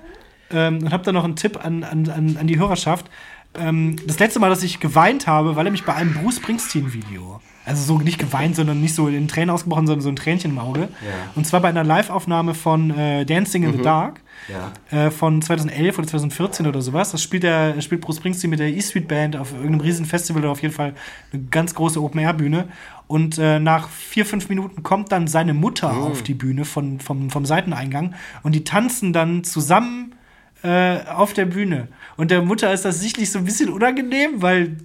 ähm, 0.54 0.80
und 0.80 0.92
habe 0.92 1.04
da 1.04 1.12
noch 1.12 1.24
einen 1.24 1.36
Tipp 1.36 1.64
an, 1.64 1.84
an, 1.84 2.10
an, 2.40 2.48
die 2.48 2.60
Hörerschaft. 2.60 3.10
Ähm, 3.54 3.98
das 4.08 4.20
letzte 4.20 4.40
Mal, 4.40 4.50
dass 4.50 4.64
ich 4.64 4.80
geweint 4.80 5.28
habe, 5.28 5.56
weil 5.56 5.66
er 5.66 5.72
mich 5.72 5.84
bei 5.84 5.94
einem 5.94 6.14
Bruce 6.14 6.38
Springsteen-Video, 6.38 7.42
also 7.66 7.84
so 7.84 8.00
nicht 8.00 8.18
geweint, 8.18 8.56
sondern 8.56 8.80
nicht 8.82 8.96
so 8.96 9.08
in 9.08 9.28
Tränen 9.28 9.50
ausgebrochen, 9.50 9.88
sondern 9.88 10.02
so 10.02 10.10
ein 10.10 10.16
Tränchen 10.16 10.52
im 10.52 10.60
Auge. 10.60 10.88
Und 11.36 11.46
zwar 11.46 11.60
bei 11.60 11.68
einer 11.70 11.84
Live-Aufnahme 11.84 12.54
von 12.54 12.92
äh, 12.92 13.26
Dancing 13.26 13.64
in 13.64 13.74
the 13.74 13.82
Dark 13.82 14.22
Ja. 14.48 15.06
äh, 15.06 15.12
von 15.12 15.42
2011 15.42 16.00
oder 16.00 16.08
2014 16.08 16.66
oder 16.66 16.82
sowas. 16.82 17.12
Das 17.12 17.22
spielt, 17.22 17.44
der, 17.44 17.80
spielt 17.82 18.02
Bruce 18.02 18.18
Springsteen 18.18 18.50
mit 18.50 18.60
der 18.60 18.70
E-Street 18.70 19.08
Band 19.08 19.36
auf 19.36 19.52
irgendeinem 19.52 19.82
riesen 19.82 20.06
Festival 20.06 20.42
oder 20.44 20.52
auf 20.52 20.62
jeden 20.62 20.74
Fall 20.74 20.96
eine 21.34 21.44
ganz 21.52 21.76
große 21.76 22.02
Open-Air-Bühne. 22.02 22.70
Und 23.08 23.38
äh, 23.38 23.60
nach 23.60 23.90
vier, 23.90 24.26
fünf 24.26 24.48
Minuten 24.48 24.82
kommt 24.82 25.12
dann 25.12 25.28
seine 25.28 25.54
Mutter 25.54 25.92
auf 25.94 26.24
die 26.24 26.34
Bühne 26.34 26.64
von, 26.64 27.00
vom, 27.02 27.30
vom 27.30 27.46
Seiteneingang 27.46 28.16
und 28.44 28.56
die 28.56 28.64
tanzen 28.64 29.12
dann 29.12 29.44
zusammen 29.44 30.16
äh, 30.64 31.00
auf 31.06 31.34
der 31.34 31.46
Bühne. 31.46 31.88
Und 32.18 32.32
der 32.32 32.42
Mutter 32.42 32.74
ist 32.74 32.86
das 32.86 33.00
sichtlich 33.00 33.32
so 33.32 33.40
ein 33.40 33.46
bisschen 33.46 33.70
unangenehm, 33.70 34.42
weil, 34.42 34.78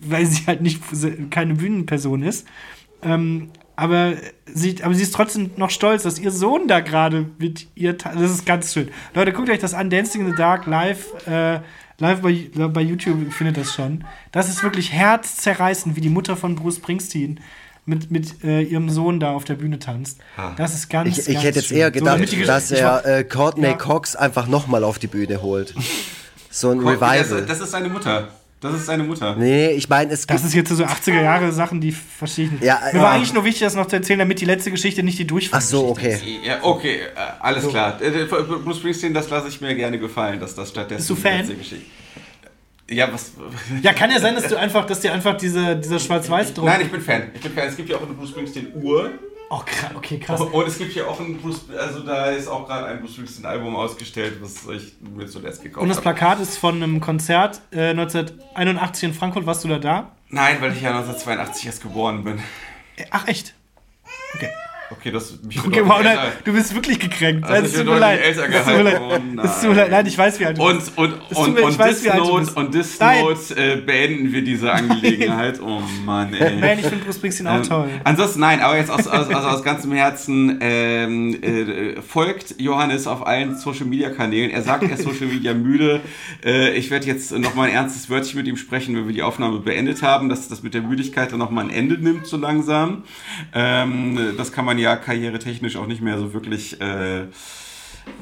weil 0.00 0.26
sie 0.26 0.46
halt 0.46 0.60
nicht 0.60 0.80
keine 1.30 1.54
Bühnenperson 1.54 2.22
ist. 2.22 2.46
Ähm, 3.02 3.50
aber 3.76 4.14
sie, 4.46 4.82
aber 4.82 4.92
sie 4.94 5.04
ist 5.04 5.14
trotzdem 5.14 5.52
noch 5.56 5.70
stolz, 5.70 6.02
dass 6.02 6.18
ihr 6.18 6.32
Sohn 6.32 6.66
da 6.66 6.80
gerade 6.80 7.30
mit 7.38 7.68
ihr. 7.76 7.92
Das 7.92 8.30
ist 8.32 8.44
ganz 8.44 8.72
schön. 8.72 8.88
Leute, 9.14 9.32
guckt 9.32 9.50
euch 9.50 9.60
das 9.60 9.72
an. 9.72 9.88
Dancing 9.88 10.22
in 10.22 10.26
the 10.32 10.36
Dark 10.36 10.66
live, 10.66 11.14
äh, 11.28 11.60
live 11.98 12.20
bei, 12.20 12.50
bei 12.68 12.80
YouTube 12.80 13.32
findet 13.32 13.56
das 13.56 13.72
schon. 13.72 14.04
Das 14.32 14.48
ist 14.48 14.64
wirklich 14.64 14.92
herzzerreißend, 14.92 15.94
wie 15.94 16.00
die 16.00 16.08
Mutter 16.08 16.36
von 16.36 16.56
Bruce 16.56 16.78
Springsteen 16.78 17.38
mit, 17.88 18.10
mit 18.10 18.44
äh, 18.44 18.62
ihrem 18.62 18.90
Sohn 18.90 19.18
da 19.18 19.32
auf 19.32 19.44
der 19.44 19.54
Bühne 19.54 19.78
tanzt. 19.78 20.18
Das 20.56 20.74
ist 20.74 20.88
ganz, 20.90 21.18
Ich, 21.18 21.26
ich 21.28 21.34
ganz 21.34 21.44
hätte 21.46 21.58
jetzt 21.60 21.68
schön. 21.68 21.78
eher 21.78 21.86
So, 21.88 21.92
gedacht, 21.98 22.20
die 22.32 22.36
Gesch- 22.36 22.46
dass 22.46 22.70
war- 22.70 23.04
er 23.04 23.18
äh, 23.18 23.24
Courtney 23.24 23.68
Ja. 23.68 23.72
Cox 23.74 24.14
einfach 24.14 24.46
nochmal 24.46 24.84
auf 24.84 24.98
die 24.98 25.06
Bühne 25.08 25.42
holt. 25.42 25.74
So 26.50 26.70
ein 26.70 26.78
Das, 26.82 26.86
Revival. 26.94 27.44
das 27.46 27.60
ist 27.60 27.70
seine 27.72 27.88
Mutter. 27.90 28.28
Das 28.60 28.74
ist 28.74 28.86
seine 28.86 29.04
Mutter. 29.04 29.36
Nee, 29.36 29.68
ich 29.72 29.88
meine, 29.88 30.10
es 30.12 30.26
Das 30.26 30.42
ist 30.42 30.54
jetzt 30.54 30.70
so 30.74 30.82
80er 30.82 31.20
Jahre 31.22 31.52
Sachen, 31.52 31.80
die 31.80 31.92
verstehe 31.92 32.46
ich 32.46 32.50
nicht. 32.52 32.64
Ja, 32.64 32.80
Mir 32.92 33.00
war 33.00 33.12
äh, 33.12 33.16
eigentlich 33.16 33.34
nur 33.34 33.44
wichtig, 33.44 33.60
das 33.60 33.74
noch 33.76 33.86
zu 33.86 33.96
erzählen, 33.96 34.18
damit 34.18 34.40
die 34.40 34.46
letzte 34.46 34.70
Geschichte 34.70 35.02
nicht 35.02 35.18
die 35.18 35.24
Ach 35.24 35.28
Durchfallgeschichte 35.28 35.76
so, 35.76 35.88
okay. 35.90 36.14
ist. 36.14 36.22
Ja, 36.44 36.58
okay, 36.62 36.96
äh, 37.14 37.20
alles 37.40 37.68
klar. 37.68 38.00
Äh, 38.02 38.24
Bruce 38.24 38.78
Springsteen, 38.78 39.12
das 39.14 39.28
lasse 39.30 39.48
ich 39.48 39.60
mir 39.60 39.74
gerne 39.76 39.98
gefallen, 39.98 40.40
dass 40.40 40.54
das 40.56 40.70
stattdessen 40.70 40.96
Bist 40.98 41.10
du 41.10 41.14
die 41.14 41.20
Fan? 41.20 41.38
letzte 41.38 41.54
Geschichte. 41.54 41.86
Ja, 42.90 43.12
was. 43.12 43.32
Ja, 43.82 43.92
kann 43.92 44.10
ja 44.10 44.18
sein, 44.18 44.34
dass 44.34 44.48
du 44.48 44.56
einfach, 44.58 44.86
dass 44.86 45.00
dir 45.00 45.12
einfach 45.12 45.36
diese, 45.36 45.76
dieser 45.76 45.98
Schwarz-Weiß-Druck. 45.98 46.64
Nein, 46.64 46.80
ich 46.82 46.90
bin 46.90 47.00
Fan. 47.00 47.30
Ich 47.34 47.40
bin 47.40 47.52
Fan. 47.52 47.68
Es 47.68 47.76
gibt 47.76 47.88
ja 47.90 47.96
auch 47.96 48.02
eine 48.02 48.14
Bruce 48.14 48.30
Springsteen-Uhr. 48.30 49.10
Oh, 49.50 49.60
krass, 49.64 49.90
okay, 49.94 50.18
krass. 50.18 50.40
Und 50.40 50.66
es 50.68 50.76
gibt 50.78 50.94
ja 50.94 51.06
auch 51.06 51.18
ein 51.20 51.38
Bruce, 51.38 51.62
also 51.78 52.00
da 52.00 52.26
ist 52.26 52.48
auch 52.48 52.66
gerade 52.66 52.86
ein 52.86 53.00
Bruce 53.00 53.12
Springsteen 53.14 53.46
Album 53.46 53.76
ausgestellt, 53.76 54.34
was 54.40 54.66
ich 54.68 54.94
mir 55.00 55.26
zuletzt 55.26 55.62
gekauft 55.62 55.82
Und 55.82 55.88
das 55.88 55.98
habe. 55.98 56.14
Plakat 56.14 56.40
ist 56.40 56.58
von 56.58 56.82
einem 56.82 57.00
Konzert 57.00 57.62
äh, 57.70 57.90
1981 57.90 59.04
in 59.04 59.14
Frankfurt. 59.14 59.46
Warst 59.46 59.64
du 59.64 59.68
da 59.68 59.78
da? 59.78 60.12
Nein, 60.28 60.56
weil 60.60 60.72
ich 60.72 60.82
ja 60.82 60.90
1982 60.90 61.66
erst 61.66 61.82
geboren 61.82 62.24
bin. 62.24 62.38
Äh, 62.96 63.04
Ach, 63.10 63.26
echt? 63.26 63.54
Okay. 64.34 64.50
Okay, 64.90 65.10
das 65.10 65.38
mich 65.42 65.62
Okay, 65.62 65.82
wow, 65.84 66.00
nein, 66.02 66.16
du 66.44 66.52
bist 66.52 66.74
wirklich 66.74 66.98
gekränkt. 66.98 67.44
Also 67.44 67.66
es 67.66 67.72
ich 67.72 67.78
tut 67.78 67.86
mir 67.86 67.98
leid. 67.98 68.20
Es 68.24 68.36
tut 68.36 68.48
mir 68.48 68.82
leid. 68.82 69.00
Es 69.44 69.60
tut 69.60 69.70
mir 69.70 69.76
leid. 69.76 69.90
Nein, 69.90 70.06
ich 70.06 70.16
weiß, 70.16 70.40
wie 70.40 70.46
alt 70.46 70.56
du 70.58 70.62
Und, 70.62 70.76
bist. 70.78 70.96
und, 70.96 71.14
Es 71.30 71.36
und, 71.36 71.58
ich 71.58 71.64
und 71.64 71.78
weiß, 71.78 72.02
bist. 72.02 72.56
und 72.56 72.72
this 72.72 72.98
Nein. 72.98 73.22
Note 73.24 73.56
äh, 73.56 73.76
beenden 73.76 74.32
wir 74.32 74.42
diese 74.42 74.72
Angelegenheit. 74.72 75.60
Oh 75.68 75.82
Mann, 76.04 76.32
ey. 76.34 76.56
Nein, 76.56 76.78
ich 76.78 76.86
finde 76.86 77.04
Bruce 77.04 77.16
Springsteen 77.16 77.46
auch 77.46 77.56
Ähm, 77.56 77.62
toll. 77.64 77.88
Ansonsten, 78.04 78.40
nein, 78.40 78.60
aber 78.60 78.76
jetzt 78.78 78.90
aus, 78.90 79.06
aus, 79.06 79.28
also 79.28 79.48
aus 79.48 79.62
ganzem 79.62 79.92
Herzen 79.92 80.58
ähm, 80.60 81.42
äh, 81.42 82.00
folgt 82.00 82.54
Johannes 82.58 83.06
auf 83.06 83.26
allen 83.26 83.56
Social 83.56 83.84
Media 83.86 84.08
Kanälen. 84.10 84.50
Er 84.50 84.62
sagt, 84.62 84.84
er 84.84 84.92
ist 84.92 85.02
Social 85.02 85.26
Media 85.26 85.52
müde. 85.52 86.00
Äh, 86.44 86.74
ich 86.74 86.90
werde 86.90 87.06
jetzt 87.06 87.32
nochmal 87.32 87.68
ein 87.68 87.74
ernstes 87.74 88.08
Wörtchen 88.08 88.38
mit 88.38 88.46
ihm 88.46 88.56
sprechen, 88.56 88.96
wenn 88.96 89.06
wir 89.06 89.14
die 89.14 89.22
Aufnahme 89.22 89.58
beendet 89.58 90.02
haben, 90.02 90.28
dass 90.28 90.48
das 90.48 90.62
mit 90.62 90.72
der 90.74 90.82
Müdigkeit 90.82 91.30
dann 91.32 91.38
nochmal 91.38 91.64
ein 91.64 91.70
Ende 91.70 91.98
nimmt, 91.98 92.26
so 92.26 92.36
langsam. 92.38 93.02
Ähm, 93.54 94.34
das 94.38 94.52
kann 94.52 94.64
man 94.64 94.77
ja 94.78 94.96
karrieretechnisch 94.96 95.76
auch 95.76 95.86
nicht 95.86 96.02
mehr 96.02 96.18
so 96.18 96.32
wirklich. 96.32 96.80
Äh, 96.80 97.26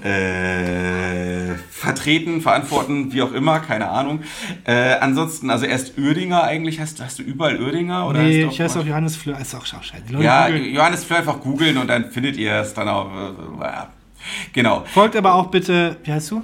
äh, 0.02 1.54
vertreten, 1.70 2.40
verantworten, 2.40 3.12
wie 3.12 3.22
auch 3.22 3.32
immer, 3.32 3.60
keine 3.60 3.88
Ahnung. 3.88 4.20
Äh, 4.64 4.94
ansonsten, 4.94 5.50
also 5.50 5.64
erst 5.64 5.96
Uerdinger 5.96 6.42
eigentlich, 6.42 6.80
hast, 6.80 7.00
hast 7.02 7.18
du 7.18 7.22
überall 7.22 7.60
Uerdinger? 7.60 8.06
Oder 8.08 8.22
Nee, 8.22 8.44
ich 8.44 8.60
heiße 8.60 8.80
auch 8.80 8.84
Johannes 8.84 9.16
Fleur. 9.16 9.38
Ist 9.38 9.54
auch 9.54 9.64
scheiße. 9.64 10.02
Ja, 10.18 10.46
googeln. 10.48 10.74
Johannes 10.74 11.04
Fleur 11.04 11.20
einfach 11.20 11.40
googeln 11.40 11.78
und 11.78 11.88
dann 11.88 12.10
findet 12.10 12.36
ihr 12.36 12.54
es 12.54 12.74
dann 12.74 12.88
auch. 12.88 13.06
Äh. 13.60 13.70
Genau. 14.52 14.84
Folgt 14.92 15.16
aber 15.16 15.34
auch 15.34 15.46
bitte, 15.46 15.96
wie 16.04 16.12
heißt 16.12 16.30
du? 16.30 16.42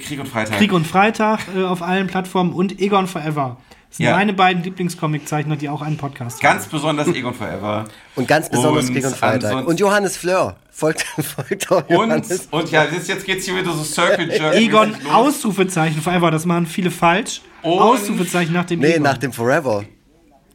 Krieg 0.00 0.20
und 0.20 0.28
Freitag. 0.28 0.56
Krieg 0.56 0.72
und 0.72 0.86
Freitag 0.86 1.40
äh, 1.54 1.64
auf 1.64 1.82
allen 1.82 2.06
Plattformen 2.06 2.52
und 2.52 2.80
Egon 2.80 3.06
Forever. 3.06 3.58
Das 3.92 3.98
sind 3.98 4.06
Ja. 4.06 4.16
meine 4.16 4.32
beiden 4.32 4.62
Lieblingscomiczeichner, 4.62 5.56
die 5.56 5.68
auch 5.68 5.82
einen 5.82 5.98
Podcast 5.98 6.40
Ganz 6.40 6.64
besonders 6.66 7.08
Egon 7.08 7.34
Forever. 7.34 7.84
Und 8.16 8.26
ganz 8.26 8.48
besonders 8.48 8.88
Und 8.88 8.96
und 8.96 9.16
Freitag. 9.16 9.66
Und 9.66 9.78
Johannes 9.80 10.16
Fleur. 10.16 10.56
Folgt, 10.70 11.02
folgt 11.36 11.70
auch 11.70 11.82
Johannes. 11.90 12.48
Und, 12.50 12.62
und 12.62 12.70
ja, 12.70 12.84
jetzt, 12.84 13.06
jetzt 13.08 13.26
geht's 13.26 13.44
hier 13.44 13.54
wieder 13.54 13.70
so 13.70 13.84
Circle 13.84 14.30
Jerk. 14.30 14.40
haben. 14.40 14.56
Egon. 14.56 14.96
Ausrufezeichen 15.12 16.00
Forever, 16.00 16.30
das 16.30 16.46
machen 16.46 16.64
viele 16.64 16.90
falsch. 16.90 17.42
Und- 17.60 17.78
Ausrufezeichen 17.80 18.54
nach 18.54 18.64
dem 18.64 18.80
Nee, 18.80 18.92
Egon. 18.92 19.02
nach 19.02 19.18
dem 19.18 19.30
Forever. 19.34 19.84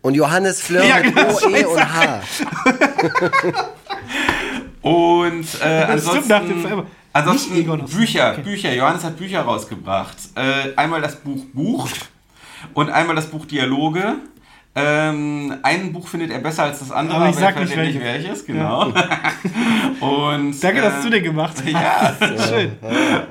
Und 0.01 0.15
Johannes 0.15 0.59
Fleur 0.59 0.83
Ja, 0.83 0.95
mit 1.03 1.15
genau, 1.15 1.31
O, 1.35 1.49
E 1.55 1.65
und 1.65 1.93
H. 1.93 2.21
Und 4.81 5.47
äh, 5.61 5.65
ansonsten, 5.83 6.09
stimmt, 6.23 6.27
nach 6.29 6.41
dem 6.41 6.61
Forever. 6.61 6.85
ansonsten 7.13 7.55
Egon 7.55 7.85
Bücher, 7.85 8.31
okay. 8.33 8.41
Bücher. 8.41 8.73
Johannes 8.73 9.03
hat 9.03 9.17
Bücher 9.17 9.41
rausgebracht. 9.41 10.15
Äh, 10.35 10.73
einmal 10.75 11.01
das 11.01 11.17
Buch 11.17 11.43
Buch 11.53 11.87
und 12.73 12.89
einmal 12.89 13.15
das 13.15 13.27
Buch 13.27 13.45
Dialoge. 13.45 14.15
Ähm, 14.79 15.55
ein 15.63 15.91
Buch 15.91 16.07
findet 16.07 16.29
er 16.29 16.37
besser 16.37 16.63
als 16.63 16.77
das 16.79 16.91
andere, 16.91 17.17
Aber 17.17 17.29
ich 17.29 17.35
sag 17.35 17.55
er 17.55 17.61
nicht 17.63 17.73
verrät 17.73 17.99
welches. 17.99 18.45
Genau. 18.45 18.83
und 19.99 20.63
Danke, 20.63 20.81
dass 20.81 20.99
äh, 20.99 21.03
du 21.03 21.09
den 21.09 21.23
gemacht 21.23 21.55
hast. 21.73 22.21
Ja, 22.21 22.47
Schön. 22.47 22.73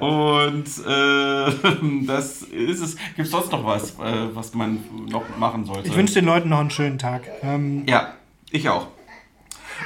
und 0.00 0.64
äh, 0.66 2.04
das 2.06 2.42
ist 2.42 2.80
es. 2.80 2.96
Gibt 3.14 3.20
es 3.26 3.30
sonst 3.30 3.52
noch 3.52 3.64
was, 3.64 3.90
äh, 3.90 4.34
was 4.34 4.54
man 4.54 4.82
noch 5.08 5.22
machen 5.38 5.64
sollte? 5.64 5.88
Ich 5.88 5.94
wünsche 5.94 6.14
den 6.14 6.24
Leuten 6.24 6.48
noch 6.48 6.58
einen 6.58 6.70
schönen 6.70 6.98
Tag. 6.98 7.22
Ähm, 7.44 7.84
Ja, 7.86 8.14
ich 8.50 8.68
auch. 8.68 8.88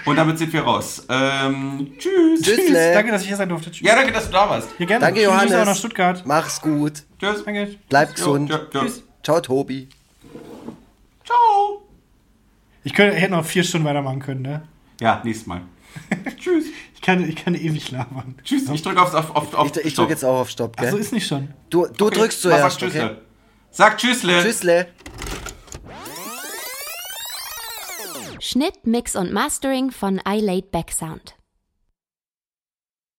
Und 0.07 0.16
damit 0.16 0.38
sind 0.38 0.53
wir 0.55 0.62
raus. 0.62 1.05
Ähm, 1.11 1.93
tschüss. 1.99 2.41
Tschüssle. 2.41 2.95
danke, 2.95 3.12
dass 3.12 3.20
ich 3.20 3.28
hier 3.28 3.36
sein 3.36 3.51
durfte. 3.51 3.70
Tschüss. 3.70 3.86
Ja, 3.86 3.97
danke, 3.97 4.12
dass 4.12 4.26
du 4.28 4.32
da 4.32 4.49
warst. 4.49 4.70
Hier 4.78 4.86
gerne. 4.86 5.05
Danke, 5.05 5.22
Johannes. 5.22 5.53
auch 5.53 5.66
nach 5.66 5.76
Stuttgart. 5.76 6.22
Mach's 6.24 6.62
gut. 6.62 7.03
Tschüss. 7.18 7.45
Danke. 7.45 7.76
Bleib 7.91 8.14
gesund. 8.14 8.49
Ja, 8.49 8.57
ja, 8.57 8.62
ja. 8.72 8.80
Tschüss. 8.80 9.03
Ciao, 9.23 9.41
Tobi. 9.41 9.89
Ciao. 11.25 11.83
Ich 12.85 12.95
könnte, 12.95 13.16
hätte 13.16 13.33
noch 13.33 13.45
vier 13.45 13.62
Stunden 13.62 13.87
weitermachen 13.87 14.21
können, 14.21 14.43
ne? 14.43 14.62
Ja, 15.01 15.21
nächstes 15.25 15.47
Mal. 15.47 15.62
Tschüss. 16.39 16.66
Ich 16.95 17.01
kann, 17.01 17.29
ich 17.29 17.37
kann 17.37 17.55
ewig 17.55 17.91
labern. 17.91 18.37
Tschüss. 18.45 18.68
Ich 18.71 18.83
drücke 18.83 19.03
auf, 19.03 19.12
auf, 19.14 19.35
auf, 19.35 19.55
auf 19.55 19.77
Ich, 19.77 19.85
ich 19.87 19.93
Stopp. 19.93 20.05
drück 20.05 20.11
jetzt 20.11 20.25
auch 20.25 20.41
auf 20.41 20.51
Stopp, 20.51 20.77
Ach 20.79 20.85
so 20.85 20.91
gell? 20.93 21.01
ist 21.01 21.12
nicht 21.12 21.27
schon. 21.27 21.53
Du, 21.68 21.87
du 21.87 22.07
Okay. 22.07 22.18
drückst 22.18 22.43
zuerst, 22.43 22.81
Sag 22.81 22.89
okay? 22.89 22.99
Tschüssle. 22.99 23.21
Sag 23.71 23.99
Tschüssle. 23.99 24.43
Tschüssle. 24.43 24.87
Schnitt, 28.39 28.87
Mix 28.87 29.16
und 29.16 29.33
Mastering 29.33 29.91
von 29.91 30.21
iLaid 30.27 30.71
Back 30.71 30.91
Sound. 30.93 31.35